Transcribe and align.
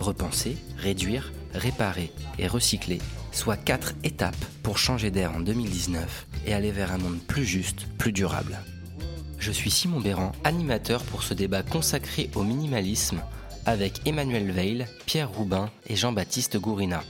repenser, 0.00 0.56
réduire, 0.76 1.32
réparer 1.54 2.12
et 2.38 2.46
recycler, 2.46 2.98
soit 3.32 3.56
quatre 3.56 3.94
étapes 4.04 4.44
pour 4.62 4.78
changer 4.78 5.10
d'air 5.10 5.32
en 5.34 5.40
2019 5.40 6.26
et 6.46 6.54
aller 6.54 6.70
vers 6.70 6.92
un 6.92 6.98
monde 6.98 7.18
plus 7.26 7.44
juste, 7.44 7.86
plus 7.98 8.12
durable. 8.12 8.58
Je 9.38 9.52
suis 9.52 9.70
Simon 9.70 10.00
Béran, 10.00 10.32
animateur 10.44 11.02
pour 11.04 11.22
ce 11.22 11.34
débat 11.34 11.62
consacré 11.62 12.30
au 12.34 12.42
minimalisme 12.42 13.20
avec 13.66 14.06
Emmanuel 14.06 14.50
Veil, 14.50 14.86
Pierre 15.06 15.30
Roubin 15.30 15.70
et 15.86 15.96
Jean-Baptiste 15.96 16.58
Gourina. 16.58 17.02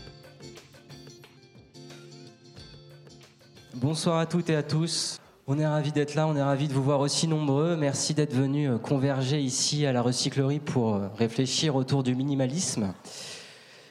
Bonsoir 3.75 4.19
à 4.19 4.27
toutes 4.27 4.51
et 4.51 4.57
à 4.57 4.63
tous. 4.63 5.19
On 5.51 5.59
est 5.59 5.67
ravis 5.67 5.93
d'être 5.93 6.15
là, 6.15 6.27
on 6.27 6.37
est 6.37 6.43
ravis 6.43 6.69
de 6.69 6.75
vous 6.75 6.83
voir 6.83 7.01
aussi 7.01 7.27
nombreux. 7.27 7.75
Merci 7.75 8.13
d'être 8.13 8.35
venus 8.35 8.71
converger 8.83 9.41
ici 9.41 9.87
à 9.87 9.95
la 9.95 10.03
recyclerie 10.03 10.61
pour 10.61 11.01
réfléchir 11.17 11.75
autour 11.75 12.03
du 12.03 12.15
minimalisme. 12.15 12.93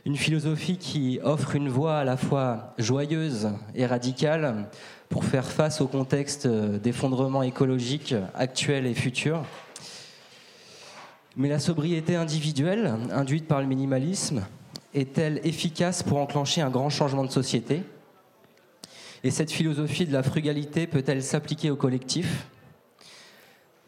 Une 0.06 0.18
philosophie 0.18 0.78
qui 0.78 1.20
offre 1.24 1.56
une 1.56 1.68
voie 1.68 1.98
à 1.98 2.04
la 2.04 2.16
fois 2.16 2.76
joyeuse 2.78 3.50
et 3.74 3.88
radicale 3.88 4.70
pour 5.10 5.26
faire 5.26 5.48
face 5.48 5.82
au 5.82 5.88
contexte 5.88 6.48
d'effondrement 6.48 7.42
écologique 7.42 8.14
actuel 8.36 8.86
et 8.86 8.94
futur. 8.94 9.42
Mais 11.36 11.50
la 11.50 11.58
sobriété 11.58 12.16
individuelle, 12.16 12.94
induite 13.12 13.48
par 13.48 13.62
le 13.62 13.66
minimalisme, 13.66 14.46
est-elle 14.94 15.42
efficace 15.44 16.04
pour 16.04 16.20
enclencher 16.20 16.62
un 16.62 16.70
grand 16.70 16.92
changement 16.92 17.24
de 17.24 17.32
société? 17.32 17.82
Et 19.24 19.32
cette 19.32 19.52
philosophie 19.52 20.06
de 20.06 20.14
la 20.14 20.22
frugalité 20.22 20.86
peut-elle 20.86 21.24
s'appliquer 21.24 21.72
au 21.72 21.76
collectif 21.76 22.48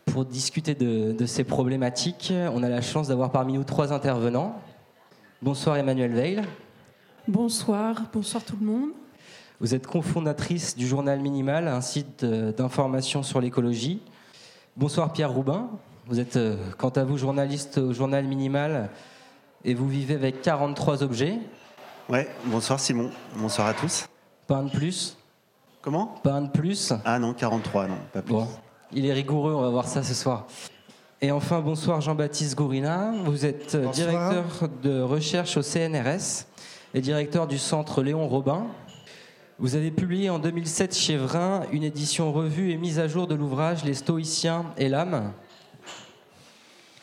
Pour 0.05 0.25
discuter 0.25 0.73
de, 0.73 1.11
de, 1.11 1.25
ces 1.25 1.43
problématiques, 1.43 2.33
on 2.53 2.63
a 2.63 2.69
la 2.69 2.81
chance 2.81 3.09
d'avoir 3.09 3.31
parmi 3.31 3.53
nous 3.53 3.63
trois 3.63 3.93
intervenants. 3.93 4.59
Bonsoir 5.41 5.77
Emmanuel 5.77 6.11
Veil. 6.13 6.41
Bonsoir, 7.27 8.03
bonsoir 8.11 8.43
tout 8.43 8.57
le 8.59 8.65
monde. 8.65 8.89
Vous 9.59 9.75
êtes 9.75 9.85
cofondatrice 9.85 10.75
du 10.75 10.87
journal 10.87 11.19
Minimal, 11.19 11.67
un 11.67 11.81
site 11.81 12.25
d'information 12.25 13.21
sur 13.21 13.39
l'écologie. 13.39 14.01
Bonsoir 14.75 15.13
Pierre 15.13 15.31
Roubin. 15.31 15.69
Vous 16.07 16.19
êtes, 16.19 16.39
quant 16.77 16.89
à 16.89 17.03
vous, 17.03 17.17
journaliste 17.17 17.77
au 17.77 17.93
journal 17.93 18.25
Minimal 18.25 18.89
et 19.63 19.73
vous 19.75 19.87
vivez 19.87 20.15
avec 20.15 20.41
43 20.41 21.03
objets. 21.03 21.37
Ouais, 22.07 22.27
bonsoir 22.45 22.79
Simon. 22.79 23.11
Bonsoir 23.35 23.67
à 23.67 23.73
tous. 23.73 24.07
Pas 24.47 24.55
un 24.55 24.63
de 24.63 24.71
plus? 24.71 25.18
Comment 25.81 26.07
Pas 26.23 26.33
un 26.33 26.41
de 26.41 26.49
plus 26.49 26.93
Ah 27.05 27.19
non, 27.19 27.33
43, 27.33 27.87
non, 27.87 27.95
pas 28.11 28.21
plus. 28.21 28.33
Bon, 28.33 28.47
il 28.91 29.05
est 29.05 29.13
rigoureux, 29.13 29.53
on 29.53 29.61
va 29.61 29.69
voir 29.69 29.87
ça 29.87 30.03
ce 30.03 30.13
soir. 30.13 30.45
Et 31.21 31.31
enfin, 31.31 31.61
bonsoir 31.61 32.01
Jean-Baptiste 32.01 32.57
Gourina. 32.57 33.13
Vous 33.25 33.45
êtes 33.45 33.75
bonsoir. 33.75 33.93
directeur 33.93 34.69
de 34.83 35.01
recherche 35.01 35.55
au 35.55 35.61
CNRS 35.61 36.45
et 36.93 37.01
directeur 37.01 37.47
du 37.47 37.57
centre 37.57 38.01
Léon 38.03 38.27
Robin. 38.27 38.67
Vous 39.57 39.75
avez 39.75 39.91
publié 39.91 40.29
en 40.29 40.39
2007 40.39 40.95
chez 40.95 41.17
Vrin 41.17 41.61
une 41.71 41.83
édition 41.83 42.31
revue 42.33 42.71
et 42.71 42.77
mise 42.77 42.99
à 42.99 43.07
jour 43.07 43.27
de 43.27 43.35
l'ouvrage 43.35 43.83
Les 43.85 43.93
Stoïciens 43.93 44.65
et 44.77 44.89
l'âme. 44.89 45.33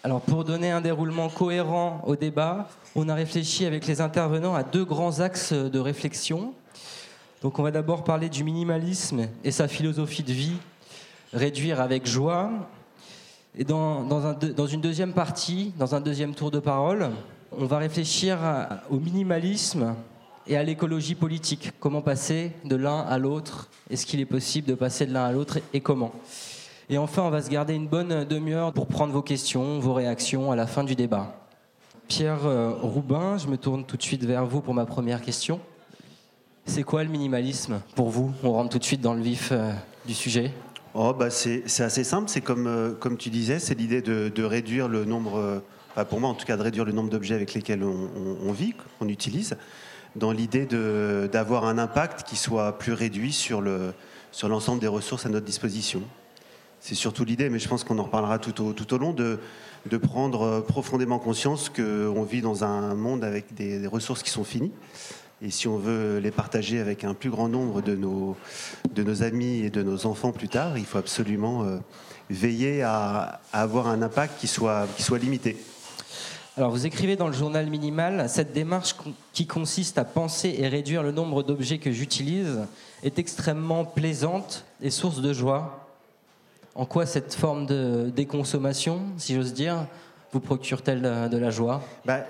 Alors 0.04 0.20
pour 0.20 0.44
donner 0.44 0.70
un 0.70 0.80
déroulement 0.80 1.28
cohérent 1.28 2.00
au 2.06 2.14
débat, 2.14 2.68
on 2.94 3.08
a 3.08 3.14
réfléchi 3.14 3.64
avec 3.66 3.86
les 3.86 4.00
intervenants 4.00 4.54
à 4.54 4.62
deux 4.62 4.84
grands 4.84 5.20
axes 5.20 5.52
de 5.52 5.78
réflexion. 5.78 6.54
Donc 7.42 7.58
on 7.58 7.62
va 7.62 7.70
d'abord 7.70 8.02
parler 8.04 8.28
du 8.28 8.44
minimalisme 8.44 9.28
et 9.44 9.50
sa 9.50 9.68
philosophie 9.68 10.22
de 10.22 10.32
vie, 10.32 10.56
réduire 11.32 11.80
avec 11.80 12.06
joie. 12.06 12.50
Et 13.58 13.64
dans, 13.64 14.04
dans, 14.04 14.26
un, 14.26 14.34
dans 14.34 14.66
une 14.66 14.80
deuxième 14.80 15.12
partie, 15.12 15.72
dans 15.78 15.94
un 15.94 16.00
deuxième 16.00 16.34
tour 16.34 16.50
de 16.50 16.58
parole, 16.58 17.10
on 17.56 17.66
va 17.66 17.78
réfléchir 17.78 18.38
au 18.90 18.98
minimalisme 18.98 19.94
et 20.46 20.56
à 20.56 20.62
l'écologie 20.62 21.14
politique. 21.14 21.72
Comment 21.80 22.02
passer 22.02 22.52
de 22.64 22.76
l'un 22.76 23.00
à 23.00 23.18
l'autre? 23.18 23.68
Est-ce 23.90 24.06
qu'il 24.06 24.20
est 24.20 24.26
possible 24.26 24.68
de 24.68 24.74
passer 24.74 25.06
de 25.06 25.12
l'un 25.12 25.24
à 25.24 25.32
l'autre 25.32 25.58
et 25.72 25.80
comment? 25.80 26.12
Et 26.88 26.98
enfin, 26.98 27.22
on 27.22 27.30
va 27.30 27.42
se 27.42 27.50
garder 27.50 27.74
une 27.74 27.88
bonne 27.88 28.24
demi-heure 28.24 28.72
pour 28.72 28.86
prendre 28.86 29.12
vos 29.12 29.22
questions, 29.22 29.78
vos 29.78 29.92
réactions 29.92 30.52
à 30.52 30.56
la 30.56 30.66
fin 30.66 30.84
du 30.84 30.94
débat. 30.94 31.34
Pierre 32.08 32.42
Roubin, 32.80 33.38
je 33.38 33.48
me 33.48 33.56
tourne 33.56 33.84
tout 33.84 33.96
de 33.96 34.02
suite 34.02 34.24
vers 34.24 34.46
vous 34.46 34.60
pour 34.60 34.74
ma 34.74 34.86
première 34.86 35.20
question. 35.20 35.60
C'est 36.66 36.82
quoi 36.82 37.04
le 37.04 37.10
minimalisme 37.10 37.80
pour 37.94 38.10
vous? 38.10 38.32
On 38.42 38.52
rentre 38.52 38.70
tout 38.70 38.78
de 38.78 38.84
suite 38.84 39.00
dans 39.00 39.14
le 39.14 39.22
vif 39.22 39.50
euh, 39.52 39.72
du 40.04 40.14
sujet. 40.14 40.50
Oh, 40.94 41.14
bah 41.14 41.30
c'est 41.30 41.62
assez 41.80 42.04
simple, 42.04 42.28
c'est 42.28 42.40
comme, 42.40 42.66
euh, 42.66 42.92
comme 42.92 43.16
tu 43.16 43.30
disais, 43.30 43.58
c'est 43.60 43.74
l'idée 43.74 44.02
de, 44.02 44.28
de, 44.34 44.42
réduire 44.42 44.88
le 44.88 45.04
nombre, 45.04 45.36
euh, 45.96 46.04
pour 46.04 46.20
moi 46.20 46.28
en 46.28 46.34
tout 46.34 46.44
cas, 46.44 46.56
de 46.56 46.62
réduire 46.62 46.84
le 46.84 46.92
nombre 46.92 47.08
d'objets 47.08 47.34
avec 47.34 47.54
lesquels 47.54 47.84
on, 47.84 48.52
vit, 48.52 48.74
qu'on 48.98 49.08
utilise, 49.08 49.56
dans 50.16 50.32
l'idée 50.32 50.66
d'avoir 51.30 51.66
un 51.66 51.78
impact 51.78 52.26
qui 52.26 52.36
soit 52.36 52.78
plus 52.78 52.92
réduit 52.92 53.32
sur 53.32 53.60
l'ensemble 53.60 54.00
sur 54.32 54.78
des 54.78 54.88
ressources 54.88 55.24
à 55.24 55.28
notre 55.28 55.46
disposition. 55.46 56.02
C'est 56.80 56.94
surtout 56.94 57.24
l'idée, 57.24 57.48
mais 57.48 57.58
je 57.58 57.68
pense 57.68 57.84
qu'on 57.84 57.98
en 57.98 58.04
reparlera 58.04 58.38
tout 58.38 58.62
au, 58.62 58.72
tout 58.72 58.92
au 58.92 58.98
long, 58.98 59.12
de, 59.12 59.38
de 59.86 59.96
prendre 59.98 60.60
profondément 60.60 61.18
conscience 61.18 61.68
qu'on 61.68 62.22
vit 62.22 62.40
dans 62.40 62.64
un 62.64 62.94
monde 62.94 63.24
avec 63.24 63.54
des 63.54 63.86
ressources 63.86 64.22
qui 64.22 64.30
sont 64.30 64.44
finies. 64.44 64.72
Et 65.42 65.50
si 65.50 65.68
on 65.68 65.76
veut 65.76 66.18
les 66.18 66.30
partager 66.30 66.80
avec 66.80 67.04
un 67.04 67.12
plus 67.12 67.28
grand 67.28 67.48
nombre 67.48 67.82
de 67.82 67.94
nos, 67.94 68.36
de 68.94 69.02
nos 69.02 69.22
amis 69.22 69.58
et 69.58 69.70
de 69.70 69.82
nos 69.82 70.06
enfants 70.06 70.32
plus 70.32 70.48
tard, 70.48 70.78
il 70.78 70.86
faut 70.86 70.96
absolument 70.96 71.62
euh, 71.64 71.76
veiller 72.30 72.82
à, 72.82 73.40
avoir 73.52 73.86
un 73.88 74.00
impact 74.00 74.40
qui 74.40 74.46
soit, 74.46 74.86
qui 74.96 75.02
soit 75.02 75.18
limité. 75.18 75.58
Alors 76.56 76.70
vous 76.70 76.86
écrivez 76.86 77.16
dans 77.16 77.26
le 77.26 77.34
journal 77.34 77.66
Minimal, 77.66 78.30
cette 78.30 78.54
démarche 78.54 78.96
qui 79.34 79.46
consiste 79.46 79.98
à 79.98 80.04
penser 80.04 80.54
et 80.58 80.68
réduire 80.68 81.02
le 81.02 81.12
nombre 81.12 81.42
d'objets 81.42 81.76
que 81.76 81.92
j'utilise 81.92 82.60
est 83.02 83.18
extrêmement 83.18 83.84
plaisante 83.84 84.64
et 84.80 84.88
source 84.88 85.20
de 85.20 85.34
joie. 85.34 85.86
En 86.74 86.86
quoi 86.86 87.04
cette 87.04 87.34
forme 87.34 87.66
de 87.66 88.10
déconsommation, 88.14 89.02
si 89.18 89.34
j'ose 89.34 89.52
dire, 89.52 89.86
vous 90.32 90.40
procure-t-elle 90.40 91.02
de 91.30 91.36
la 91.38 91.50
joie? 91.50 91.82
Bah, 92.04 92.26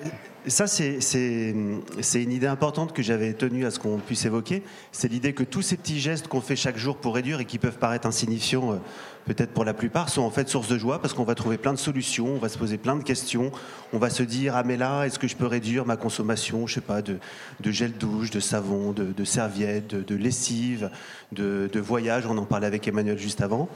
ça, 0.46 0.66
c'est 0.66 1.00
une 1.42 2.32
idée 2.32 2.46
importante 2.46 2.92
que 2.92 3.02
j'avais 3.02 3.32
tenu 3.32 3.66
à 3.66 3.70
ce 3.70 3.78
qu'on 3.78 3.98
puisse 3.98 4.24
évoquer. 4.26 4.62
C'est 4.92 5.08
l'idée 5.08 5.32
que 5.32 5.42
tous 5.42 5.62
ces 5.62 5.76
petits 5.76 5.98
gestes 5.98 6.28
qu'on 6.28 6.40
fait 6.40 6.56
chaque 6.56 6.76
jour 6.76 6.98
pour 6.98 7.14
réduire 7.14 7.40
et 7.40 7.44
qui 7.44 7.58
peuvent 7.58 7.78
paraître 7.78 8.06
insignifiants, 8.06 8.74
euh, 8.74 8.76
peut-être 9.24 9.50
pour 9.50 9.64
la 9.64 9.74
plupart, 9.74 10.08
sont 10.08 10.22
en 10.22 10.30
fait 10.30 10.48
source 10.48 10.68
de 10.68 10.78
joie 10.78 11.00
parce 11.00 11.14
qu'on 11.14 11.24
va 11.24 11.34
trouver 11.34 11.58
plein 11.58 11.72
de 11.72 11.78
solutions, 11.78 12.28
on 12.28 12.38
va 12.38 12.48
se 12.48 12.58
poser 12.58 12.78
plein 12.78 12.94
de 12.94 13.02
questions, 13.02 13.50
on 13.92 13.98
va 13.98 14.08
se 14.08 14.22
dire 14.22 14.54
ah 14.54 14.62
mais 14.62 14.76
là, 14.76 15.04
est-ce 15.04 15.18
que 15.18 15.26
je 15.26 15.34
peux 15.34 15.46
réduire 15.46 15.84
ma 15.84 15.96
consommation, 15.96 16.66
je 16.66 16.74
sais 16.74 16.80
pas, 16.80 17.02
de, 17.02 17.18
de 17.60 17.70
gel 17.72 17.92
douche, 17.92 18.30
de 18.30 18.40
savon, 18.40 18.92
de, 18.92 19.06
de 19.06 19.24
serviettes, 19.24 19.88
de, 19.88 20.02
de 20.02 20.14
lessive, 20.14 20.90
de, 21.32 21.80
voyage? 21.80 22.24
On 22.26 22.38
en 22.38 22.44
parlait 22.44 22.68
avec 22.68 22.86
Emmanuel 22.86 23.18
juste 23.18 23.40
avant. 23.40 23.68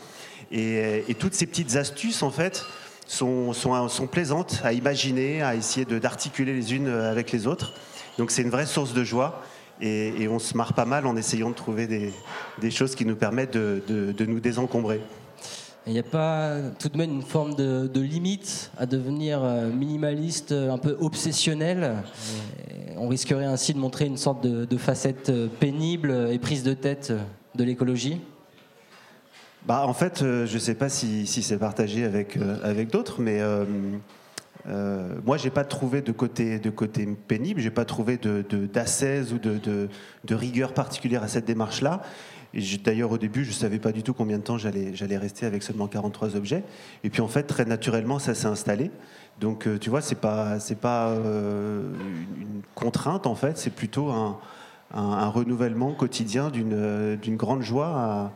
Et 0.53 1.17
toutes 1.19 1.35
ces 1.35 1.47
petites 1.47 1.77
astuces, 1.77 2.23
en 2.23 2.31
fait 2.31 2.65
sont, 3.11 3.53
sont, 3.53 4.07
plaisantes 4.07 4.61
à 4.63 4.73
imaginer, 4.73 5.43
à 5.43 5.57
essayer 5.57 5.85
d'articuler 5.85 6.55
les 6.55 6.75
unes 6.75 6.89
avec 6.89 7.33
les 7.33 7.49
autres. 7.49 7.73
Donc 8.19 8.31
c'est 8.31 8.43
une 8.43 8.51
vraie 8.51 8.67
source 8.67 8.95
de 8.95 9.03
joie 9.03 9.43
et, 9.81 10.23
et, 10.23 10.29
on 10.29 10.39
se 10.39 10.57
marre 10.57 10.75
pas 10.75 10.85
mal 10.85 11.07
en 11.07 11.17
essayant 11.17 11.51
de 11.51 11.55
trouver 11.55 11.87
des, 11.89 12.13
des 12.61 12.71
choses 12.71 12.95
qui 12.95 13.05
nous 13.05 13.17
permettent 13.17 13.55
de, 13.55 13.83
de, 13.89 14.13
de 14.13 14.27
nous 14.27 14.39
désencombrer. 14.39 15.01
Il 15.87 15.95
n'y 15.95 15.99
a 15.99 16.05
pas 16.05 16.59
tout 16.79 16.89
de 16.89 16.99
même 16.99 17.11
une 17.11 17.23
forme 17.23 17.55
de, 17.55 17.89
de, 17.93 18.01
limite 18.01 18.71
à 18.79 18.87
devenir 18.87 19.43
minimaliste, 19.75 20.53
un 20.53 20.79
peu 20.79 20.97
obsessionnel? 21.01 21.97
On 22.97 23.09
risquerait 23.09 23.47
ainsi 23.47 23.73
de 23.75 23.79
montrer 23.79 24.05
une 24.05 24.19
sorte 24.19 24.45
de, 24.45 24.67
de 24.67 24.77
facette 24.77 25.33
pénible 25.59 26.29
et 26.31 26.39
prise 26.39 26.63
de 26.63 26.75
tête 26.75 27.13
de 27.57 27.65
l'écologie? 27.65 28.21
Bah, 29.67 29.85
en 29.87 29.93
fait, 29.93 30.23
euh, 30.23 30.47
je 30.47 30.55
ne 30.55 30.59
sais 30.59 30.75
pas 30.75 30.89
si, 30.89 31.27
c'est 31.27 31.59
partagé 31.59 32.05
avec, 32.05 32.37
euh, 32.37 32.85
d'autres, 32.87 33.21
mais 33.21 33.41
euh, 33.41 33.65
moi, 35.25 35.37
j'ai 35.37 35.51
pas 35.51 35.65
trouvé 35.65 36.01
de 36.01 36.13
côté, 36.13 36.59
pénible, 37.29 37.61
j'ai 37.61 37.71
pas 37.71 37.85
trouvé 37.85 38.19
d'assaise 38.73 39.33
ou 39.33 39.39
de, 39.39 39.89
rigueur 40.35 40.73
particulière 40.73 41.23
à 41.23 41.29
cette 41.29 41.45
démarche-là. 41.45 42.03
D'ailleurs, 42.83 43.13
au 43.13 43.19
début, 43.19 43.45
je 43.45 43.51
ne 43.51 43.55
savais 43.55 43.79
pas 43.79 43.93
du 43.93 44.03
tout 44.03 44.13
combien 44.13 44.39
de 44.39 44.43
temps 44.43 44.59
j'allais 44.59 45.19
rester 45.19 45.47
avec 45.47 45.63
seulement 45.63 45.87
43 45.87 46.37
objets. 46.37 46.65
Et 47.05 47.11
puis, 47.11 47.21
en 47.21 47.29
fait, 47.29 47.45
très 47.45 47.65
naturellement, 47.65 48.19
ça 48.19 48.35
s'est 48.35 48.49
installé 48.49 48.91
Donc, 49.41 49.69
tu 49.79 49.91
vois, 49.91 50.01
c'est 50.01 50.19
pas, 50.21 50.59
c'est 50.59 50.81
pas 50.81 51.15
une 51.15 52.63
contrainte 52.75 53.27
en 53.27 53.35
fait, 53.35 53.59
c'est 53.59 53.71
plutôt 53.71 54.11
un, 54.11 54.41
un, 54.95 55.29
renouvellement 55.29 55.93
quotidien 55.93 56.51
d'une, 56.51 57.17
d'une 57.17 57.37
grande 57.37 57.63
joie 57.63 57.89
à, 57.89 58.33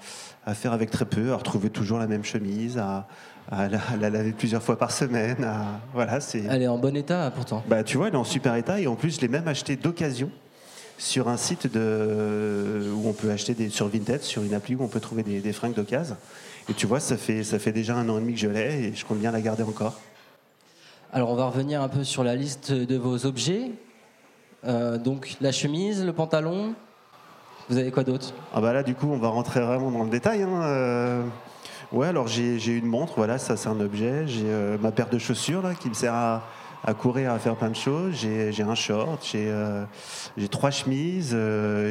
à, 0.47 0.55
faire 0.55 0.73
avec 0.73 0.91
très 0.91 1.05
peu, 1.05 1.33
à 1.33 1.37
retrouver 1.37 1.71
toujours 1.71 1.99
la 1.99 2.07
même 2.07 2.25
chemise, 2.25 2.79
à, 2.79 3.07
à 3.51 3.69
la, 3.69 4.11
laver 4.11 4.33
plusieurs 4.33 4.63
fois 4.63 4.79
par 4.79 4.91
semaine. 4.91 5.47
voilà, 5.93 6.21
c'est... 6.21 6.45
Elle 6.49 6.63
est 6.63 6.69
en 6.69 6.79
bon 6.79 6.97
état 6.97 7.31
pourtant. 7.35 7.63
Bah, 7.69 7.83
tu 7.85 7.97
vois, 7.97 8.09
elle 8.09 8.15
est 8.15 8.19
en 8.19 8.25
super 8.25 8.55
état 8.55 8.81
et 8.81 8.87
en 8.87 8.97
plus, 8.97 9.17
je 9.17 9.21
l'ai 9.21 9.29
même 9.29 9.49
acheté 9.49 9.77
d'occasion 9.77 10.31
sur 10.97 11.29
un 11.29 11.37
site 11.37 11.73
de, 11.73 12.89
où 12.95 13.09
on 13.09 13.13
peut 13.13 13.31
acheter 13.31 13.55
des, 13.55 13.69
sur 13.69 13.89
Vinted, 13.89 14.23
sur 14.23 14.43
une 14.43 14.55
appli 14.55 14.75
où 14.75 14.83
on 14.83 14.89
peut 14.89 15.01
trouver 15.01 15.23
des, 15.23 15.41
des 15.41 15.53
fringues 15.53 15.75
d'occasion. 15.75 16.17
Et 16.69 16.75
tu 16.75 16.87
vois, 16.87 17.01
ça 17.01 17.17
fait, 17.17 17.45
ça 17.45 17.59
fait 17.59 17.73
déjà 17.73 17.95
un 17.95 18.09
an 18.09 18.19
et 18.19 18.21
demi 18.21 18.35
que 18.35 18.41
je 18.41 18.49
l'ai 18.49 18.87
et 18.87 18.95
je 18.95 19.05
compte 19.05 19.19
bien 19.19 19.33
la 19.33 19.41
garder 19.41 19.65
encore. 19.65 20.01
Alors 21.13 21.31
on 21.31 21.37
va 21.37 21.47
revenir 21.47 21.83
un 21.83 21.89
peu 21.89 22.03
sur 22.03 22.25
la 22.25 22.35
liste 22.35 22.73
de 22.73 22.97
vos 22.97 23.27
objets. 23.27 23.71
Euh, 24.67 24.99
donc 24.99 25.37
la 25.41 25.53
chemise, 25.53 26.05
le 26.05 26.13
pantalon. 26.13 26.75
Vous 27.69 27.79
avez 27.79 27.91
quoi 27.91 28.05
d'autre? 28.05 28.33
Ah 28.55 28.61
bah 28.61 28.73
là 28.73 28.83
du 28.83 28.95
coup 28.95 29.09
on 29.11 29.17
va 29.17 29.29
rentrer 29.29 29.61
vraiment 29.61 29.91
dans 29.91 30.05
le 30.05 30.11
détail. 30.11 30.43
Hein. 30.43 30.63
Euh, 30.63 31.23
Ouais, 31.93 32.09
alors 32.09 32.27
j'ai 32.27 32.77
une 32.77 32.87
montre, 32.87 33.13
voilà, 33.17 33.39
ça 33.39 33.57
c'est 33.57 33.69
un 33.69 33.79
objet. 33.79 34.27
J'ai 34.27 34.47
euh, 34.47 34.77
ma 34.81 34.91
paire 34.91 35.09
de 35.09 35.19
chaussures 35.19 35.63
là, 35.63 35.75
qui 35.75 35.89
me 35.89 35.95
sert 35.95 36.13
à, 36.13 36.43
courir, 36.99 37.31
à 37.31 37.39
faire 37.39 37.55
plein 37.55 37.69
de 37.69 37.77
choses. 37.77 38.15
J'ai 38.15 38.63
un 38.63 38.75
short, 38.75 39.25
j'ai 39.25 40.49
trois 40.51 40.73
chemises, 40.73 41.37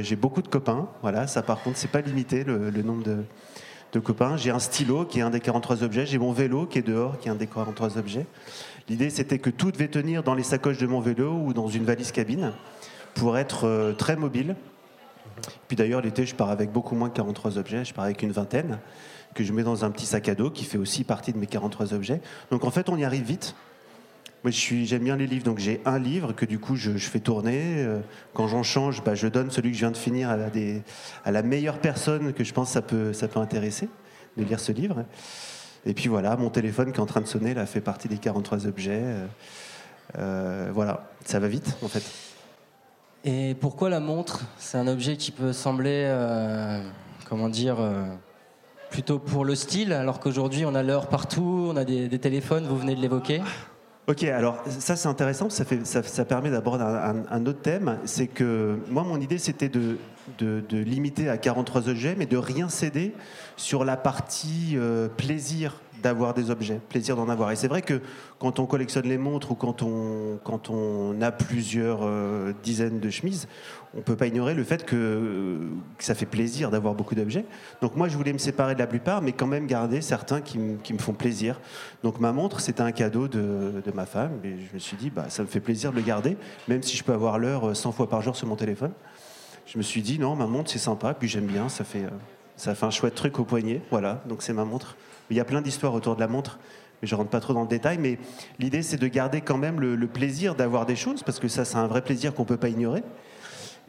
j'ai 0.02 0.16
beaucoup 0.18 0.42
de 0.42 0.50
copains. 0.50 0.90
Voilà, 1.02 1.28
ça 1.28 1.42
par 1.42 1.62
contre 1.62 1.78
c'est 1.78 1.88
pas 1.88 2.02
limité 2.02 2.44
le, 2.44 2.69
nombre 2.81 3.04
de, 3.04 3.24
de 3.94 4.00
copains. 4.00 4.36
J'ai 4.36 4.52
un 4.52 4.60
stylo 4.60 5.06
qui 5.06 5.19
est 5.19 5.22
un 5.22 5.30
des 5.30 5.40
43 5.40 5.84
objets. 5.84 6.06
J'ai 6.06 6.18
mon 6.18 6.34
vélo 6.34 6.66
qui 6.66 6.80
est 6.80 6.88
dehors, 6.88 7.18
qui 7.19 7.30
est 7.30 7.31
un 7.31 7.36
des 7.36 7.48
43 7.48 7.98
objets. 7.98 8.26
L'idée 8.89 9.09
c'était 9.09 9.39
que 9.39 9.50
tout 9.50 9.71
devait 9.71 9.88
tenir 9.88 10.24
dans 10.24 10.35
les 10.35 10.44
sacoches 10.44 10.77
de 10.77 10.88
mon 10.88 11.00
vélo 11.00 11.31
ou 11.31 11.53
dans 11.53 11.68
une 11.68 11.85
valise 11.85 12.12
cabine 12.12 12.51
pour 13.13 13.38
être 13.38 13.95
très 13.97 14.15
mobile. 14.15 14.56
Puis 15.68 15.77
d'ailleurs 15.77 16.01
l'été 16.01 16.25
je 16.25 16.35
pars 16.35 16.50
avec 16.50 16.71
beaucoup 16.71 16.95
moins 16.95 17.09
que 17.09 17.15
43 17.15 17.57
objets, 17.57 17.85
je 17.85 17.94
pars 17.94 18.06
avec 18.06 18.21
une 18.21 18.31
vingtaine 18.31 18.80
que 19.33 19.44
je 19.44 19.51
mets 19.51 19.63
dans 19.63 19.83
un 19.83 19.91
petit 19.91 20.06
sac 20.06 20.30
à 20.30 20.35
dos 20.35 20.50
qui 20.50 20.63
fait 20.63 20.77
aussi 20.77 21.03
partie 21.03 21.33
de 21.33 21.38
mes 21.38 21.47
43 21.47 21.94
objets. 21.94 22.21
Donc 22.51 22.63
en 22.63 22.71
fait, 22.71 22.89
on 22.89 22.97
y 22.97 23.03
arrive 23.03 23.24
vite. 23.24 23.56
Moi, 24.44 24.51
j'aime 24.51 25.03
bien 25.03 25.15
les 25.15 25.25
livres, 25.25 25.45
donc 25.45 25.59
j'ai 25.59 25.81
un 25.85 25.97
livre 25.97 26.33
que 26.33 26.45
du 26.45 26.59
coup 26.59 26.75
je, 26.75 26.91
fais 26.97 27.21
tourner. 27.21 27.77
Euh, 27.77 28.00
quand 28.33 28.47
j'en 28.47 28.63
change, 28.63 29.01
bah, 29.03 29.15
je 29.15 29.27
donne 29.27 29.51
celui 29.51 29.71
que 29.71 29.75
je 29.75 29.81
viens 29.81 29.91
de 29.91 29.97
finir 29.97 30.30
à 30.30 31.31
la, 31.31 31.44
meilleure 31.44 31.80
personne 31.80 32.33
que 32.33 32.44
je 32.44 32.53
pense 32.53 32.71
ça 32.71 32.81
ça 33.13 33.27
peut 33.27 33.39
intéresser 33.39 33.88
de 34.38 34.44
lire 34.44 34.59
ce 34.59 34.71
livre. 34.71 35.06
Et 35.85 35.94
puis 35.94 36.07
voilà, 36.07 36.35
mon 36.38 36.50
téléphone 36.50 36.91
qui 36.91 36.97
est 36.97 37.01
en 37.01 37.06
train 37.06 37.21
de 37.21 37.27
sonner, 37.27 37.53
là, 37.53 37.65
fait 37.65 37.81
partie 37.81 38.07
des 38.07 38.18
43 38.18 38.68
objets. 38.68 39.01
Euh, 39.03 39.25
euh, 40.18 40.71
voilà, 40.74 41.09
ça 41.25 41.39
va 41.39 41.47
vite 41.47 41.77
en 41.83 41.88
fait. 41.88 42.03
Et 43.25 43.56
pourquoi 43.56 43.89
la 43.89 44.00
montre? 44.00 44.41
C'est 44.57 44.77
un 44.77 44.88
objet 44.88 45.15
qui 45.15 45.31
peut 45.31 45.53
sembler, 45.53 46.13
comment 47.30 47.47
dire, 47.47 47.77
plutôt 48.89 49.18
pour 49.18 49.45
le 49.45 49.56
style, 49.56 49.94
alors 49.94 50.19
qu'aujourd'hui 50.19 50.65
on 50.65 50.75
a 50.75 50.83
l'heure 50.83 51.07
partout, 51.07 51.69
on 51.71 51.77
a 51.77 51.85
des, 51.85 52.19
téléphones, 52.19 52.65
vous 52.68 52.77
venez 52.77 52.95
de 52.95 53.01
l'évoquer 53.01 53.41
Ok, 54.06 54.24
alors 54.24 54.62
ça 54.68 54.98
c'est 54.98 55.08
intéressant, 55.08 55.50
ça, 55.50 56.26
permet 56.26 56.52
d'aborder 56.52 56.84
un, 56.84 57.46
autre 57.46 57.62
thème. 57.62 58.00
C'est 58.04 58.28
que 58.28 58.78
moi, 58.90 59.04
mon 59.04 59.22
idée 59.22 59.38
c'était 59.38 59.70
de, 59.70 59.98
de, 60.40 60.78
limiter 60.78 61.30
à 61.30 61.38
43 61.38 61.88
objets, 61.88 62.16
mais 62.18 62.26
de 62.26 62.36
rien 62.36 62.68
céder 62.68 63.14
sur 63.56 63.86
la 63.86 63.96
partie 63.96 64.74
euh, 64.76 65.08
plaisir 65.08 65.80
d'avoir 66.04 66.34
des 66.34 66.52
objets, 66.52 66.80
plaisir 66.90 67.16
d'en 67.16 67.30
avoir. 67.30 67.52
Et 67.52 67.56
c'est 67.56 67.70
vrai 67.70 67.82
que 67.82 68.02
quand 68.38 68.60
on 68.60 68.66
collectionne 68.66 69.08
les 69.08 69.18
montres 69.18 69.52
ou 69.52 69.56
quand 69.56 69.82
on, 69.82 70.38
quand 70.44 70.70
on 70.70 71.20
a 71.22 71.32
plusieurs 71.32 72.02
euh, 72.04 72.52
dizaines 72.62 73.00
de 73.00 73.10
chemises, 73.10 73.48
on 73.94 74.00
ne 74.00 74.04
peut 74.04 74.16
pas 74.16 74.28
ignorer 74.28 74.54
le 74.54 74.64
fait 74.64 74.86
que, 74.86 75.60
ça 76.00 76.14
fait 76.14 76.26
plaisir 76.26 76.70
d'avoir 76.72 76.94
beaucoup 76.94 77.16
d'objets. 77.16 77.46
Donc 77.82 77.96
moi, 77.96 78.10
je 78.10 78.18
voulais 78.18 78.34
me 78.34 78.38
séparer 78.38 78.74
de 78.74 78.80
la 78.80 78.88
plupart, 78.88 79.22
mais 79.22 79.32
quand 79.32 79.48
même 79.48 79.66
garder 79.66 80.02
certains 80.02 80.42
qui, 80.42 80.58
me 80.58 81.00
font 81.00 81.14
plaisir. 81.14 81.62
Donc 82.04 82.20
ma 82.20 82.34
montre, 82.34 82.60
c'était 82.60 82.82
un 82.82 82.92
cadeau 82.92 83.28
de, 83.28 83.82
ma 83.94 84.06
femme, 84.06 84.40
et 84.44 84.56
je 84.70 84.74
me 84.74 84.80
suis 84.80 84.98
dit, 84.98 85.10
bah, 85.10 85.26
ça 85.30 85.44
me 85.44 85.48
fait 85.48 85.62
plaisir 85.62 85.92
de 85.92 85.96
le 85.96 86.02
garder, 86.02 86.38
même 86.68 86.84
si 86.84 86.98
je 86.98 87.04
peux 87.04 87.14
avoir 87.14 87.40
l'heure 87.40 87.76
100 87.76 87.92
fois 87.94 88.10
par 88.10 88.22
jour 88.22 88.36
sur 88.36 88.48
mon 88.48 88.56
téléphone. 88.56 88.92
Je 89.66 89.78
me 89.78 89.84
suis 89.84 90.02
dit, 90.02 90.20
non, 90.20 90.36
ma 90.36 90.48
montre, 90.48 90.70
c'est 90.70 90.80
sympa, 90.80 91.14
puis 91.14 91.30
j'aime 91.30 91.46
bien, 91.46 91.70
ça 91.70 91.86
fait, 91.86 92.04
euh, 92.04 92.10
ça 92.58 92.76
fait 92.76 92.86
un 92.86 92.92
chouette 92.92 93.16
truc 93.16 93.40
au 93.40 93.46
poignet, 93.46 93.82
voilà, 93.90 94.22
donc 94.28 94.42
c'est 94.42 94.54
ma 94.54 94.66
montre. 94.66 94.98
Il 95.33 95.38
y 95.38 95.39
a 95.39 95.45
plein 95.45 95.62
d'histoires 95.62 95.95
autour 95.95 96.13
de 96.13 96.19
la 96.19 96.27
montre, 96.27 96.59
mais 97.01 97.07
je 97.07 97.15
rentre 97.15 97.31
pas 97.31 97.39
trop 97.39 97.56
dans 97.56 97.63
le 97.63 97.68
détail. 97.68 97.97
Mais 97.97 98.19
l'idée, 98.59 98.83
c'est 98.83 98.97
de 98.97 99.07
garder 99.07 99.41
quand 99.41 99.57
même 99.57 99.80
le, 99.80 100.07
plaisir 100.07 100.53
d'avoir 100.53 100.85
des 100.85 100.95
choses, 100.95 101.24
parce 101.24 101.39
que 101.39 101.47
ça, 101.47 101.65
c'est 101.65 101.77
un 101.77 101.88
vrai 101.88 102.03
plaisir 102.03 102.35
qu'on 102.35 102.45
peut 102.45 102.57
pas 102.57 102.69
ignorer 102.69 103.01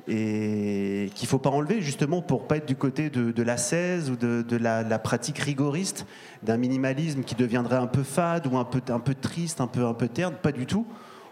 et 0.08 1.10
qu'il 1.14 1.28
faut 1.28 1.38
pas 1.38 1.50
enlever 1.50 1.80
justement 1.80 2.20
pour 2.20 2.46
pas 2.46 2.56
être 2.56 2.66
du 2.66 2.76
côté 2.76 3.10
de, 3.10 3.42
la 3.42 3.58
16 3.58 4.10
ou 4.10 4.16
de, 4.16 4.56
la, 4.56 4.98
pratique 4.98 5.38
rigoriste 5.38 6.06
d'un 6.42 6.56
minimalisme 6.56 7.24
qui 7.24 7.34
deviendrait 7.34 7.76
un 7.76 7.86
peu 7.86 8.02
fade 8.02 8.46
ou 8.46 8.56
un 8.56 8.64
peu, 8.64 9.14
triste, 9.14 9.60
un 9.60 9.66
peu, 9.66 9.84
un 9.84 9.94
peu 9.94 10.08
terne. 10.08 10.34
Pas 10.34 10.52
du 10.52 10.64
tout. 10.64 10.86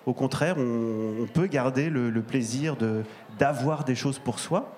Au 0.04 0.12
contraire, 0.12 0.56
on, 0.58 1.26
peut 1.32 1.46
garder 1.46 1.88
le 1.88 2.20
plaisir 2.20 2.76
d'avoir 3.38 3.84
des 3.84 3.94
choses 3.94 4.18
pour 4.18 4.40
soi 4.40 4.76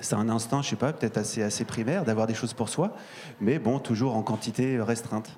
c'est 0.00 0.14
un 0.14 0.28
instinct, 0.28 0.62
je 0.62 0.70
sais 0.70 0.76
pas, 0.76 0.92
peut-être 0.92 1.18
assez, 1.18 1.42
assez 1.42 1.64
primaire 1.64 2.04
d'avoir 2.04 2.26
des 2.26 2.34
choses 2.34 2.52
pour 2.52 2.68
soi, 2.68 2.94
mais 3.40 3.58
bon, 3.58 3.78
toujours 3.78 4.16
en 4.16 4.22
quantité 4.22 4.80
restreinte. 4.80 5.30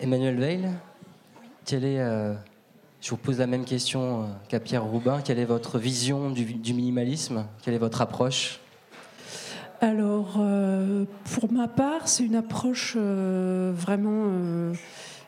Emmanuel 0.00 0.36
Veil, 0.36 0.68
quelle 1.64 1.84
est, 1.84 2.00
euh, 2.00 2.34
je 3.00 3.10
vous 3.10 3.16
pose 3.16 3.38
la 3.38 3.46
même 3.46 3.64
question 3.64 4.22
euh, 4.22 4.26
qu'à 4.48 4.60
Pierre 4.60 4.84
Roubin, 4.84 5.22
quelle 5.22 5.38
est 5.38 5.46
votre 5.46 5.78
vision 5.78 6.30
du, 6.30 6.44
minimalisme? 6.74 7.46
Quelle 7.62 7.74
est 7.74 7.78
votre 7.78 8.02
approche? 8.02 8.60
Alors, 9.80 10.36
euh, 10.38 11.04
pour 11.34 11.50
ma 11.50 11.68
part, 11.68 12.08
c'est 12.08 12.24
une 12.24 12.36
approche 12.36 12.96
vraiment, 12.96 14.72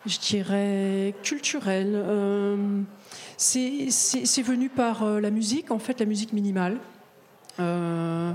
je 0.07 0.19
dirais, 0.19 1.15
culturelle 1.23 2.03
c'est 3.39 4.43
venu 4.43 4.69
par 4.69 5.05
euh, 5.05 5.21
la 5.21 5.31
musique, 5.31 5.71
en 5.71 5.79
fait, 5.79 6.01
la 6.01 6.07
musique 6.07 6.33
minimale. 6.33 6.77
Euh, 7.61 8.33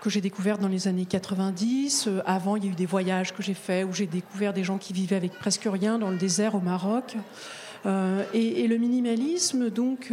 que 0.00 0.10
j'ai 0.10 0.20
découverte 0.20 0.60
dans 0.60 0.68
les 0.68 0.86
années 0.86 1.04
90. 1.04 2.06
Euh, 2.06 2.20
avant, 2.26 2.54
il 2.54 2.64
y 2.64 2.68
a 2.68 2.70
eu 2.70 2.74
des 2.74 2.86
voyages 2.86 3.34
que 3.34 3.42
j'ai 3.42 3.54
faits 3.54 3.84
où 3.88 3.92
j'ai 3.92 4.06
découvert 4.06 4.52
des 4.52 4.62
gens 4.62 4.78
qui 4.78 4.92
vivaient 4.92 5.16
avec 5.16 5.32
presque 5.32 5.66
rien 5.66 5.98
dans 5.98 6.10
le 6.10 6.16
désert 6.16 6.54
au 6.54 6.60
Maroc. 6.60 7.16
et, 8.34 8.66
le 8.68 8.76
minimalisme, 8.78 9.70
donc, 9.70 10.12